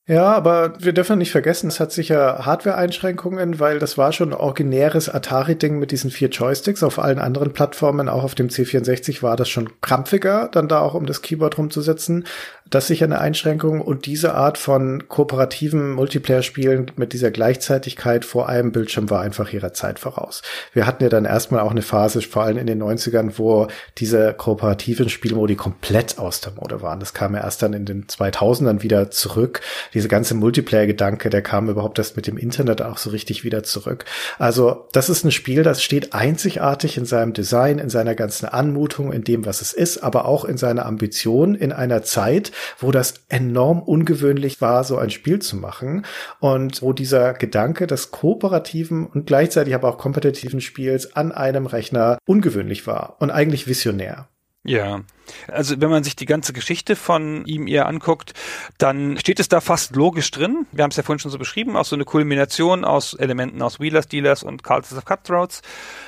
Ja, 0.07 0.33
aber 0.33 0.73
wir 0.83 0.93
dürfen 0.93 1.19
nicht 1.19 1.31
vergessen, 1.31 1.67
es 1.67 1.79
hat 1.79 1.91
sicher 1.91 2.43
Hardware-Einschränkungen, 2.43 3.59
weil 3.59 3.77
das 3.77 3.99
war 3.99 4.11
schon 4.11 4.29
ein 4.29 4.39
originäres 4.39 5.07
Atari-Ding 5.07 5.77
mit 5.77 5.91
diesen 5.91 6.09
vier 6.09 6.29
Joysticks. 6.29 6.81
Auf 6.81 6.97
allen 6.97 7.19
anderen 7.19 7.53
Plattformen, 7.53 8.09
auch 8.09 8.23
auf 8.23 8.33
dem 8.33 8.47
C64, 8.49 9.21
war 9.21 9.37
das 9.37 9.47
schon 9.47 9.69
krampfiger, 9.79 10.49
dann 10.51 10.67
da 10.67 10.79
auch 10.79 10.95
um 10.95 11.05
das 11.05 11.21
Keyboard 11.21 11.59
rumzusetzen. 11.59 12.25
Das 12.71 12.85
ist 12.85 12.87
sicher 12.87 13.05
eine 13.05 13.19
Einschränkung 13.19 13.81
und 13.81 14.05
diese 14.05 14.33
Art 14.33 14.57
von 14.57 15.09
kooperativen 15.09 15.91
Multiplayer-Spielen 15.91 16.91
mit 16.95 17.11
dieser 17.11 17.29
Gleichzeitigkeit 17.29 18.23
vor 18.23 18.47
einem 18.47 18.71
Bildschirm 18.71 19.09
war 19.09 19.21
einfach 19.21 19.51
ihrer 19.51 19.73
Zeit 19.73 19.99
voraus. 19.99 20.41
Wir 20.71 20.87
hatten 20.87 21.03
ja 21.03 21.09
dann 21.09 21.25
erstmal 21.25 21.59
auch 21.59 21.71
eine 21.71 21.81
Phase, 21.81 22.21
vor 22.21 22.43
allem 22.43 22.57
in 22.57 22.67
den 22.67 22.81
90ern, 22.81 23.33
wo 23.35 23.67
diese 23.97 24.33
kooperativen 24.33 25.09
Spielmodi 25.09 25.57
komplett 25.57 26.17
aus 26.17 26.39
der 26.39 26.53
Mode 26.53 26.81
waren. 26.81 27.01
Das 27.01 27.13
kam 27.13 27.35
ja 27.35 27.41
erst 27.41 27.61
dann 27.61 27.73
in 27.73 27.85
den 27.85 28.07
2000ern 28.07 28.81
wieder 28.81 29.11
zurück. 29.11 29.59
Diese 29.93 30.07
ganze 30.07 30.35
Multiplayer-Gedanke, 30.35 31.29
der 31.29 31.41
kam 31.41 31.69
überhaupt 31.69 31.99
erst 31.99 32.15
mit 32.15 32.27
dem 32.27 32.37
Internet 32.37 32.81
auch 32.81 32.97
so 32.97 33.09
richtig 33.09 33.43
wieder 33.43 33.63
zurück. 33.63 34.05
Also 34.39 34.87
das 34.93 35.09
ist 35.09 35.25
ein 35.25 35.31
Spiel, 35.31 35.63
das 35.63 35.83
steht 35.83 36.13
einzigartig 36.13 36.97
in 36.97 37.05
seinem 37.05 37.33
Design, 37.33 37.79
in 37.79 37.89
seiner 37.89 38.15
ganzen 38.15 38.45
Anmutung, 38.45 39.11
in 39.11 39.23
dem, 39.23 39.45
was 39.45 39.61
es 39.61 39.73
ist, 39.73 39.99
aber 39.99 40.25
auch 40.25 40.45
in 40.45 40.57
seiner 40.57 40.85
Ambition 40.85 41.55
in 41.55 41.71
einer 41.71 42.03
Zeit, 42.03 42.51
wo 42.79 42.91
das 42.91 43.15
enorm 43.29 43.81
ungewöhnlich 43.81 44.61
war, 44.61 44.83
so 44.83 44.97
ein 44.97 45.09
Spiel 45.09 45.39
zu 45.39 45.57
machen 45.57 46.05
und 46.39 46.81
wo 46.81 46.93
dieser 46.93 47.33
Gedanke 47.33 47.87
des 47.87 48.11
kooperativen 48.11 49.07
und 49.07 49.27
gleichzeitig 49.27 49.75
aber 49.75 49.89
auch 49.89 49.97
kompetitiven 49.97 50.61
Spiels 50.61 51.15
an 51.15 51.31
einem 51.31 51.65
Rechner 51.65 52.17
ungewöhnlich 52.25 52.87
war 52.87 53.17
und 53.19 53.31
eigentlich 53.31 53.67
visionär. 53.67 54.27
Ja, 54.63 55.01
also 55.47 55.81
wenn 55.81 55.89
man 55.89 56.03
sich 56.03 56.15
die 56.15 56.27
ganze 56.27 56.53
Geschichte 56.53 56.95
von 56.95 57.45
ihm 57.45 57.65
ihr 57.65 57.87
anguckt, 57.87 58.33
dann 58.77 59.17
steht 59.17 59.39
es 59.39 59.49
da 59.49 59.59
fast 59.59 59.95
logisch 59.95 60.29
drin. 60.29 60.67
Wir 60.71 60.83
haben 60.83 60.91
es 60.91 60.97
ja 60.97 61.03
vorhin 61.03 61.19
schon 61.19 61.31
so 61.31 61.39
beschrieben, 61.39 61.75
auch 61.75 61.85
so 61.85 61.95
eine 61.95 62.05
Kulmination 62.05 62.85
aus 62.85 63.15
Elementen 63.15 63.63
aus 63.63 63.79
Wheelers, 63.79 64.07
Dealers 64.07 64.43
und 64.43 64.63
Castles 64.63 64.99
of 64.99 65.05
Cutthroats. 65.05 65.63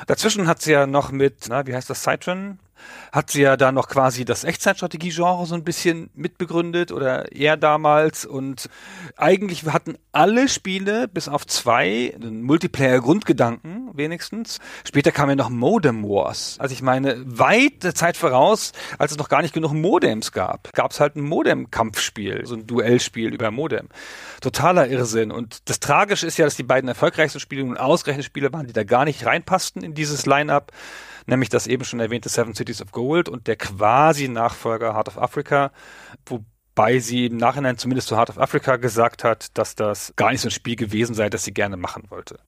Dazwischen 0.06 0.48
hat 0.48 0.62
sie 0.62 0.74
ja 0.74 0.86
noch 0.86 1.12
mit, 1.12 1.46
na, 1.50 1.66
wie 1.66 1.74
heißt 1.74 1.90
das, 1.90 2.04
Citron, 2.04 2.60
hat 3.12 3.30
sie 3.30 3.42
ja 3.44 3.58
da 3.58 3.72
noch 3.72 3.88
quasi 3.88 4.26
das 4.26 4.44
Echtzeitstrategie-Genre 4.44 5.46
so 5.46 5.56
ein 5.56 5.64
bisschen 5.64 6.10
mitbegründet 6.16 6.92
oder 6.92 7.32
er 7.32 7.58
damals 7.58 8.26
und 8.26 8.70
eigentlich 9.18 9.66
hatten 9.66 9.98
alle 10.12 10.50
Spiele 10.50 11.08
bis 11.08 11.28
auf 11.28 11.46
zwei 11.46 12.14
einen 12.16 12.42
Multiplayer-Grundgedanken 12.42 13.92
wenigstens. 13.94 14.60
Später 14.84 15.12
kam 15.12 15.30
ja 15.30 15.36
noch 15.36 15.50
Modem 15.50 16.04
Wars. 16.04 16.56
Also 16.60 16.74
ich 16.74 16.82
meine, 16.82 17.22
weit 17.26 17.84
der 17.84 17.94
Zeit 17.94 18.18
voraus, 18.18 18.72
als 18.98 19.12
es 19.12 19.18
noch 19.18 19.30
gar 19.30 19.42
nicht 19.42 19.54
genug 19.54 19.74
Modems 19.74 20.32
gab, 20.32 20.74
gab 20.74 20.92
es 20.92 21.00
halt 21.00 21.16
ein 21.16 21.22
Modem-Kampfspiel, 21.22 22.46
so 22.46 22.56
ein 22.56 22.66
Duellspiel 22.66 23.34
über 23.34 23.52
Modem. 23.52 23.90
Totaler 24.42 24.88
Irrsinn 24.88 25.32
und 25.32 25.70
das 25.70 25.80
Tragische 25.80 26.26
ist 26.26 26.38
ja, 26.38 26.46
dass 26.46 26.56
die 26.56 26.64
beiden 26.64 26.88
erfolgreichsten 26.88 27.40
Spiele 27.40 27.64
nun 27.64 27.78
ausgerechnet 27.78 28.26
Spiele 28.26 28.52
waren, 28.52 28.66
die 28.66 28.74
da 28.74 28.84
gar 28.84 29.06
nicht 29.06 29.26
reinpassten 29.26 29.84
in 29.84 29.94
dieses 29.94 30.26
Line-Up 30.26 30.72
nämlich 31.26 31.50
das 31.50 31.68
eben 31.68 31.84
schon 31.84 32.00
erwähnte 32.00 32.30
Seven 32.30 32.54
Cities 32.54 32.82
of 32.82 32.92
Gold 32.92 33.30
und 33.30 33.48
der 33.48 33.56
quasi 33.56 34.28
Nachfolger 34.28 34.94
Heart 34.94 35.10
of 35.10 35.18
Africa, 35.18 35.72
wobei 36.26 37.00
sie 37.00 37.28
im 37.28 37.38
Nachhinein 37.38 37.78
zumindest 37.78 38.08
zu 38.08 38.18
Heart 38.18 38.32
of 38.32 38.38
Africa 38.38 38.78
gesagt 38.78 39.24
hat, 39.24 39.58
dass 39.58 39.76
das 39.76 40.14
gar 40.16 40.32
nicht 40.32 40.42
so 40.42 40.48
ein 40.48 40.52
Spiel 40.52 40.76
gewesen 40.76 41.14
sei, 41.16 41.30
das 41.30 41.44
sie 41.44 41.54
gerne 41.54 41.78
machen 41.78 42.04
wollte. 42.10 42.40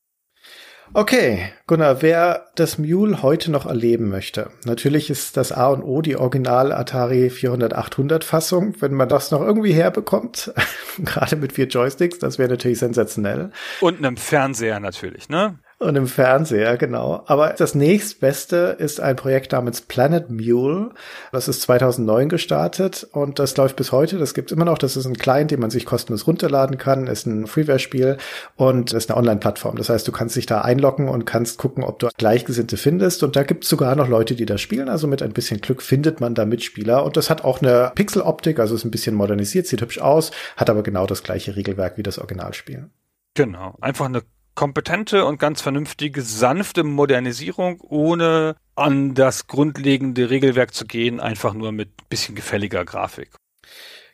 Okay, 0.93 1.51
Gunnar, 1.67 2.01
wer 2.01 2.47
das 2.55 2.77
Mule 2.77 3.23
heute 3.23 3.51
noch 3.51 3.65
erleben 3.65 4.07
möchte, 4.09 4.51
natürlich 4.65 5.09
ist 5.09 5.35
das 5.35 5.51
A 5.51 5.67
und 5.67 5.81
O 5.81 6.01
die 6.01 6.15
Original 6.15 6.71
Atari 6.71 7.27
400-800 7.27 8.23
Fassung. 8.23 8.75
Wenn 8.79 8.93
man 8.93 9.09
das 9.09 9.31
noch 9.31 9.41
irgendwie 9.41 9.73
herbekommt, 9.73 10.53
gerade 11.03 11.35
mit 11.37 11.53
vier 11.53 11.67
Joysticks, 11.67 12.19
das 12.19 12.37
wäre 12.37 12.49
natürlich 12.49 12.79
sensationell. 12.79 13.51
Und 13.81 13.97
einem 13.97 14.15
Fernseher 14.15 14.79
natürlich, 14.79 15.27
ne? 15.27 15.57
Und 15.77 15.97
im 15.97 16.07
Fernseher, 16.07 16.77
genau. 16.77 17.23
Aber 17.25 17.49
das 17.49 17.75
nächstbeste 17.75 18.77
ist 18.79 19.01
ein 19.01 19.17
Projekt 19.17 19.51
namens 19.51 19.81
Planet 19.81 20.29
Mule. 20.29 20.91
Das 21.33 21.49
ist 21.49 21.61
2009 21.63 22.29
gestartet 22.29 23.05
und 23.11 23.39
das 23.39 23.57
läuft 23.57 23.75
bis 23.75 23.91
heute. 23.91 24.17
Das 24.17 24.33
gibt's 24.33 24.53
immer 24.53 24.63
noch. 24.63 24.77
Das 24.77 24.95
ist 24.95 25.05
ein 25.05 25.17
Client, 25.17 25.51
den 25.51 25.59
man 25.59 25.71
sich 25.71 25.85
kostenlos 25.85 26.27
runterladen 26.27 26.77
kann. 26.77 27.07
Ist 27.07 27.25
ein 27.25 27.45
Freeware-Spiel 27.45 28.15
und 28.55 28.93
ist 28.93 29.11
eine 29.11 29.17
Online-Plattform. 29.17 29.75
Das 29.75 29.89
heißt, 29.89 30.07
du 30.07 30.13
kannst 30.13 30.37
dich 30.37 30.45
da 30.45 30.61
einloggen 30.61 31.09
und 31.09 31.25
kannst 31.25 31.57
gucken, 31.57 31.83
ob 31.83 31.99
du 31.99 32.07
Gleichgesinnte 32.17 32.77
findest. 32.77 33.21
Und 33.23 33.35
da 33.35 33.43
gibt's 33.43 33.67
sogar 33.67 33.97
noch 33.97 34.07
Leute, 34.07 34.35
die 34.35 34.45
das 34.45 34.61
spielen. 34.61 34.87
Also 34.87 35.07
mit 35.07 35.21
ein 35.21 35.33
bisschen 35.33 35.59
Glück 35.59 35.81
findet 35.81 36.21
man 36.21 36.35
da 36.35 36.45
Mitspieler. 36.45 37.03
Und 37.03 37.17
das 37.17 37.29
hat 37.29 37.43
auch 37.43 37.61
eine 37.61 37.91
Pixel-Optik, 37.95 38.59
also 38.59 38.75
ist 38.75 38.85
ein 38.85 38.91
bisschen 38.91 39.15
modernisiert, 39.15 39.67
sieht 39.67 39.81
hübsch 39.81 39.99
aus, 39.99 40.31
hat 40.55 40.69
aber 40.69 40.83
genau 40.83 41.05
das 41.05 41.21
gleiche 41.21 41.57
Regelwerk 41.57 41.97
wie 41.97 42.03
das 42.03 42.17
Originalspiel. 42.17 42.89
Genau, 43.33 43.75
einfach 43.81 44.05
eine 44.05 44.21
kompetente 44.55 45.25
und 45.25 45.39
ganz 45.39 45.61
vernünftige, 45.61 46.21
sanfte 46.21 46.83
Modernisierung, 46.83 47.81
ohne 47.81 48.55
an 48.75 49.13
das 49.13 49.47
grundlegende 49.47 50.29
Regelwerk 50.29 50.73
zu 50.73 50.85
gehen, 50.85 51.19
einfach 51.19 51.53
nur 51.53 51.71
mit 51.71 52.09
bisschen 52.09 52.35
gefälliger 52.35 52.85
Grafik. 52.85 53.29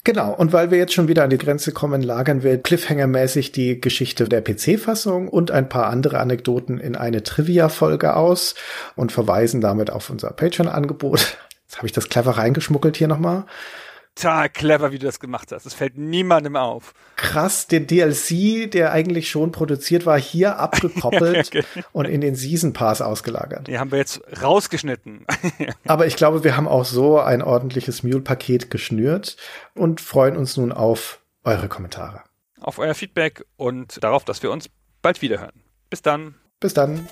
Genau, 0.03 0.33
und 0.33 0.51
weil 0.51 0.71
wir 0.71 0.79
jetzt 0.79 0.93
schon 0.93 1.07
wieder 1.07 1.23
an 1.23 1.29
die 1.29 1.37
Grenze 1.37 1.71
kommen, 1.73 2.01
lagern 2.01 2.41
wir 2.41 2.61
Cliffhanger-mäßig 2.61 3.51
die 3.51 3.79
Geschichte 3.79 4.27
der 4.27 4.41
PC-Fassung 4.41 5.27
und 5.27 5.51
ein 5.51 5.69
paar 5.69 5.91
andere 5.91 6.19
Anekdoten 6.19 6.79
in 6.79 6.95
eine 6.95 7.21
Trivia-Folge 7.21 8.15
aus 8.15 8.55
und 8.95 9.11
verweisen 9.11 9.61
damit 9.61 9.91
auf 9.91 10.09
unser 10.09 10.31
Patreon-Angebot. 10.31 11.37
Jetzt 11.67 11.77
habe 11.77 11.85
ich 11.85 11.93
das 11.93 12.09
clever 12.09 12.31
reingeschmuggelt 12.31 12.97
hier 12.97 13.07
nochmal 13.07 13.45
total 14.15 14.49
clever, 14.49 14.91
wie 14.91 14.99
du 14.99 15.05
das 15.05 15.19
gemacht 15.19 15.51
hast. 15.51 15.65
Es 15.65 15.73
fällt 15.73 15.97
niemandem 15.97 16.55
auf. 16.55 16.93
Krass, 17.15 17.67
den 17.67 17.87
DLC, 17.87 18.69
der 18.69 18.91
eigentlich 18.91 19.29
schon 19.29 19.51
produziert 19.51 20.05
war, 20.05 20.19
hier 20.19 20.57
abgekoppelt 20.59 21.53
ja, 21.53 21.61
genau. 21.73 21.85
und 21.93 22.05
in 22.05 22.21
den 22.21 22.35
Season 22.35 22.73
Pass 22.73 23.01
ausgelagert. 23.01 23.67
Die 23.67 23.79
haben 23.79 23.91
wir 23.91 23.97
jetzt 23.97 24.21
rausgeschnitten. 24.41 25.25
Aber 25.85 26.05
ich 26.07 26.15
glaube, 26.15 26.43
wir 26.43 26.57
haben 26.57 26.67
auch 26.67 26.85
so 26.85 27.19
ein 27.19 27.41
ordentliches 27.41 28.03
Mule-Paket 28.03 28.69
geschnürt 28.69 29.37
und 29.75 30.01
freuen 30.01 30.37
uns 30.37 30.57
nun 30.57 30.71
auf 30.71 31.19
eure 31.43 31.67
Kommentare. 31.67 32.21
Auf 32.59 32.77
euer 32.77 32.93
Feedback 32.93 33.45
und 33.57 34.03
darauf, 34.03 34.23
dass 34.23 34.43
wir 34.43 34.51
uns 34.51 34.69
bald 35.01 35.21
wiederhören. 35.21 35.63
Bis 35.89 36.01
dann. 36.01 36.35
Bis 36.59 36.73
dann. 36.73 37.07